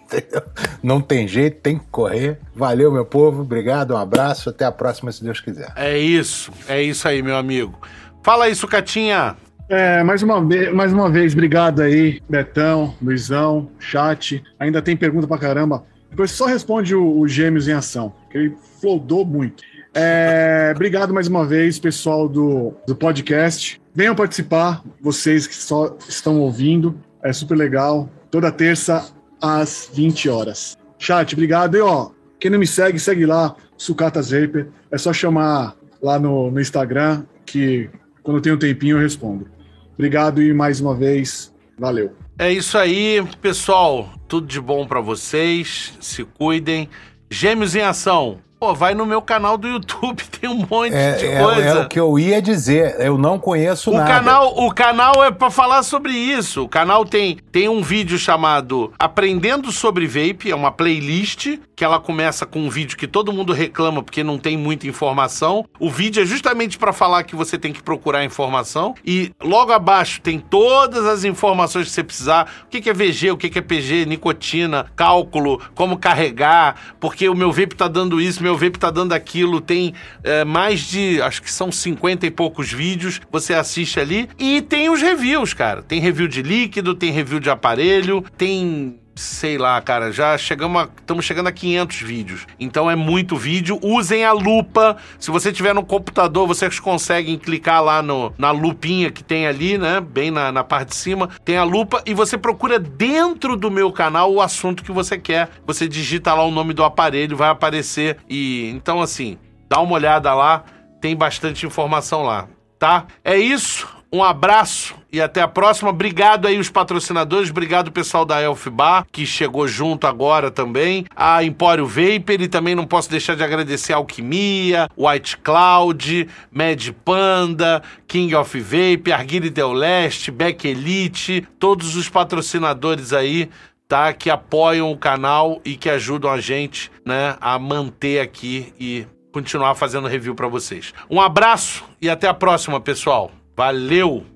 Não 0.82 0.98
tem 0.98 1.28
jeito, 1.28 1.60
tem 1.60 1.78
que 1.78 1.84
correr. 1.90 2.38
Valeu, 2.54 2.90
meu 2.90 3.04
povo. 3.04 3.42
Obrigado, 3.42 3.92
um 3.92 3.98
abraço. 3.98 4.48
Até 4.48 4.64
a 4.64 4.72
próxima, 4.72 5.12
se 5.12 5.22
Deus 5.22 5.40
quiser. 5.40 5.70
É 5.76 5.98
isso, 5.98 6.50
é 6.66 6.82
isso 6.82 7.06
aí, 7.06 7.22
meu 7.22 7.36
amigo. 7.36 7.78
Fala 8.22 8.48
isso, 8.48 8.66
Catinha. 8.66 9.36
É, 9.68 10.02
mais 10.02 10.22
uma, 10.22 10.42
vez, 10.42 10.72
mais 10.72 10.90
uma 10.90 11.10
vez, 11.10 11.34
obrigado 11.34 11.82
aí, 11.82 12.22
Betão, 12.26 12.94
Luizão, 13.02 13.68
chat. 13.78 14.42
Ainda 14.58 14.80
tem 14.80 14.96
pergunta 14.96 15.26
pra 15.26 15.36
caramba. 15.36 15.84
Depois 16.08 16.30
só 16.30 16.46
responde 16.46 16.94
o, 16.94 17.18
o 17.20 17.28
Gêmeos 17.28 17.68
em 17.68 17.72
Ação, 17.72 18.14
ele 18.36 18.56
flodou 18.80 19.24
muito. 19.24 19.62
É, 19.94 20.72
obrigado 20.74 21.14
mais 21.14 21.26
uma 21.26 21.44
vez, 21.46 21.78
pessoal 21.78 22.28
do, 22.28 22.74
do 22.86 22.94
podcast. 22.94 23.80
Venham 23.94 24.14
participar, 24.14 24.82
vocês 25.00 25.46
que 25.46 25.54
só 25.54 25.96
estão 26.06 26.38
ouvindo. 26.38 27.00
É 27.22 27.32
super 27.32 27.56
legal. 27.56 28.08
Toda 28.30 28.52
terça 28.52 29.10
às 29.40 29.90
20 29.92 30.28
horas. 30.28 30.76
Chat, 30.98 31.32
obrigado. 31.32 31.76
E 31.76 31.80
ó, 31.80 32.10
quem 32.38 32.50
não 32.50 32.58
me 32.58 32.66
segue, 32.66 32.98
segue 32.98 33.24
lá, 33.24 33.56
Sucatas 33.76 34.30
Vapor. 34.30 34.68
É 34.90 34.98
só 34.98 35.12
chamar 35.12 35.74
lá 36.02 36.18
no, 36.18 36.50
no 36.50 36.60
Instagram, 36.60 37.24
que 37.44 37.88
quando 38.22 38.36
eu 38.36 38.42
tenho 38.42 38.54
um 38.56 38.58
tempinho 38.58 38.96
eu 38.96 39.00
respondo. 39.00 39.48
Obrigado 39.94 40.42
e 40.42 40.52
mais 40.52 40.80
uma 40.80 40.94
vez, 40.94 41.52
valeu. 41.78 42.12
É 42.38 42.52
isso 42.52 42.76
aí, 42.76 43.26
pessoal. 43.40 44.12
Tudo 44.28 44.46
de 44.46 44.60
bom 44.60 44.86
para 44.86 45.00
vocês. 45.00 45.94
Se 46.00 46.22
cuidem. 46.22 46.88
Gêmeos 47.30 47.74
em 47.74 47.82
Ação. 47.82 48.38
Pô, 48.58 48.74
vai 48.74 48.94
no 48.94 49.04
meu 49.04 49.20
canal 49.20 49.58
do 49.58 49.68
YouTube, 49.68 50.22
tem 50.40 50.48
um 50.48 50.66
monte 50.70 50.94
é, 50.94 51.12
de 51.12 51.26
é, 51.26 51.42
coisa. 51.42 51.68
É 51.68 51.82
o 51.82 51.88
que 51.88 52.00
eu 52.00 52.18
ia 52.18 52.40
dizer, 52.40 52.96
eu 53.00 53.18
não 53.18 53.38
conheço 53.38 53.90
o 53.90 53.94
nada. 53.94 54.08
Canal, 54.08 54.58
o 54.58 54.72
canal 54.72 55.22
é 55.22 55.30
para 55.30 55.50
falar 55.50 55.82
sobre 55.82 56.12
isso. 56.12 56.62
O 56.62 56.68
canal 56.68 57.04
tem, 57.04 57.38
tem 57.52 57.68
um 57.68 57.82
vídeo 57.82 58.18
chamado 58.18 58.92
Aprendendo 58.98 59.70
sobre 59.70 60.06
Vape, 60.06 60.50
é 60.50 60.54
uma 60.54 60.72
playlist 60.72 61.58
que 61.76 61.84
ela 61.84 62.00
começa 62.00 62.46
com 62.46 62.60
um 62.60 62.70
vídeo 62.70 62.96
que 62.96 63.06
todo 63.06 63.30
mundo 63.30 63.52
reclama 63.52 64.02
porque 64.02 64.24
não 64.24 64.38
tem 64.38 64.56
muita 64.56 64.86
informação. 64.86 65.66
O 65.78 65.90
vídeo 65.90 66.22
é 66.22 66.26
justamente 66.26 66.78
para 66.78 66.92
falar 66.92 67.22
que 67.24 67.36
você 67.36 67.58
tem 67.58 67.72
que 67.72 67.82
procurar 67.82 68.24
informação 68.24 68.94
e 69.04 69.30
logo 69.42 69.72
abaixo 69.72 70.22
tem 70.22 70.38
todas 70.38 71.04
as 71.04 71.24
informações 71.24 71.88
que 71.88 71.92
você 71.92 72.02
precisar. 72.02 72.50
O 72.64 72.68
que 72.68 72.88
é 72.88 72.92
VG, 72.94 73.32
o 73.32 73.36
que 73.36 73.58
é 73.58 73.60
PG, 73.60 74.06
nicotina, 74.06 74.86
cálculo, 74.96 75.60
como 75.74 75.98
carregar, 75.98 76.96
porque 76.98 77.28
o 77.28 77.34
meu 77.34 77.52
vape 77.52 77.74
tá 77.74 77.86
dando 77.86 78.18
isso, 78.18 78.42
meu 78.46 78.56
vape 78.56 78.78
tá 78.78 78.90
dando 78.90 79.12
aquilo. 79.12 79.60
Tem 79.60 79.92
é, 80.22 80.44
mais 80.44 80.80
de, 80.80 81.20
acho 81.20 81.42
que 81.42 81.50
são 81.50 81.72
50 81.72 82.26
e 82.26 82.30
poucos 82.30 82.72
vídeos, 82.72 83.20
você 83.30 83.54
assiste 83.54 83.98
ali. 83.98 84.28
E 84.38 84.62
tem 84.62 84.88
os 84.88 85.02
reviews, 85.02 85.52
cara. 85.52 85.82
Tem 85.82 86.00
review 86.00 86.28
de 86.28 86.42
líquido, 86.42 86.94
tem 86.94 87.10
review 87.10 87.40
de 87.40 87.50
aparelho, 87.50 88.24
tem 88.36 88.98
sei 89.16 89.56
lá, 89.56 89.80
cara, 89.80 90.12
já 90.12 90.36
chegamos 90.36 90.88
estamos 90.98 91.24
chegando 91.24 91.46
a 91.46 91.52
500 91.52 92.02
vídeos. 92.02 92.46
Então 92.60 92.90
é 92.90 92.94
muito 92.94 93.36
vídeo. 93.36 93.78
Usem 93.82 94.24
a 94.24 94.32
lupa. 94.32 94.96
Se 95.18 95.30
você 95.30 95.50
tiver 95.50 95.74
no 95.74 95.84
computador, 95.84 96.46
vocês 96.46 96.78
conseguem 96.78 97.38
clicar 97.38 97.82
lá 97.82 98.02
no, 98.02 98.32
na 98.36 98.50
lupinha 98.50 99.10
que 99.10 99.24
tem 99.24 99.46
ali, 99.46 99.78
né? 99.78 100.00
Bem 100.00 100.30
na, 100.30 100.52
na 100.52 100.62
parte 100.62 100.90
de 100.90 100.96
cima. 100.96 101.30
Tem 101.44 101.56
a 101.56 101.64
lupa 101.64 102.02
e 102.04 102.12
você 102.12 102.36
procura 102.36 102.78
dentro 102.78 103.56
do 103.56 103.70
meu 103.70 103.90
canal 103.90 104.32
o 104.32 104.40
assunto 104.40 104.84
que 104.84 104.92
você 104.92 105.18
quer. 105.18 105.48
Você 105.66 105.88
digita 105.88 106.34
lá 106.34 106.44
o 106.44 106.50
nome 106.50 106.74
do 106.74 106.84
aparelho, 106.84 107.36
vai 107.36 107.48
aparecer. 107.48 108.18
E 108.28 108.70
então, 108.74 109.00
assim, 109.00 109.38
dá 109.68 109.80
uma 109.80 109.94
olhada 109.94 110.34
lá. 110.34 110.64
Tem 111.00 111.16
bastante 111.16 111.64
informação 111.64 112.22
lá, 112.22 112.48
tá? 112.78 113.06
É 113.24 113.36
isso. 113.38 113.88
Um 114.12 114.22
abraço 114.22 114.94
e 115.16 115.20
até 115.20 115.40
a 115.40 115.48
próxima. 115.48 115.90
Obrigado 115.90 116.46
aí 116.46 116.58
os 116.58 116.68
patrocinadores, 116.68 117.50
obrigado 117.50 117.90
pessoal 117.90 118.24
da 118.24 118.40
Elfbar, 118.40 119.06
que 119.10 119.24
chegou 119.24 119.66
junto 119.66 120.06
agora 120.06 120.50
também, 120.50 121.06
a 121.16 121.42
Empório 121.42 121.86
Vapor 121.86 122.40
e 122.40 122.48
também 122.48 122.74
não 122.74 122.86
posso 122.86 123.10
deixar 123.10 123.34
de 123.34 123.42
agradecer 123.42 123.92
a 123.92 123.96
Alquimia, 123.96 124.88
White 124.96 125.38
Cloud, 125.38 126.28
Mad 126.50 126.90
Panda, 127.04 127.82
King 128.06 128.34
of 128.34 128.60
Vape, 128.60 129.12
Arguile 129.12 129.50
Del 129.50 129.72
Leste, 129.72 130.30
Beck 130.30 130.66
Elite, 130.66 131.46
todos 131.58 131.96
os 131.96 132.08
patrocinadores 132.08 133.12
aí 133.12 133.48
tá? 133.88 134.12
Que 134.12 134.28
apoiam 134.28 134.90
o 134.90 134.98
canal 134.98 135.60
e 135.64 135.76
que 135.76 135.88
ajudam 135.88 136.30
a 136.30 136.40
gente, 136.40 136.90
né, 137.04 137.36
a 137.40 137.56
manter 137.56 138.20
aqui 138.20 138.74
e 138.80 139.06
continuar 139.32 139.74
fazendo 139.76 140.08
review 140.08 140.34
para 140.34 140.48
vocês. 140.48 140.92
Um 141.08 141.20
abraço 141.20 141.84
e 142.02 142.10
até 142.10 142.26
a 142.26 142.34
próxima, 142.34 142.80
pessoal. 142.80 143.30
Valeu! 143.56 144.35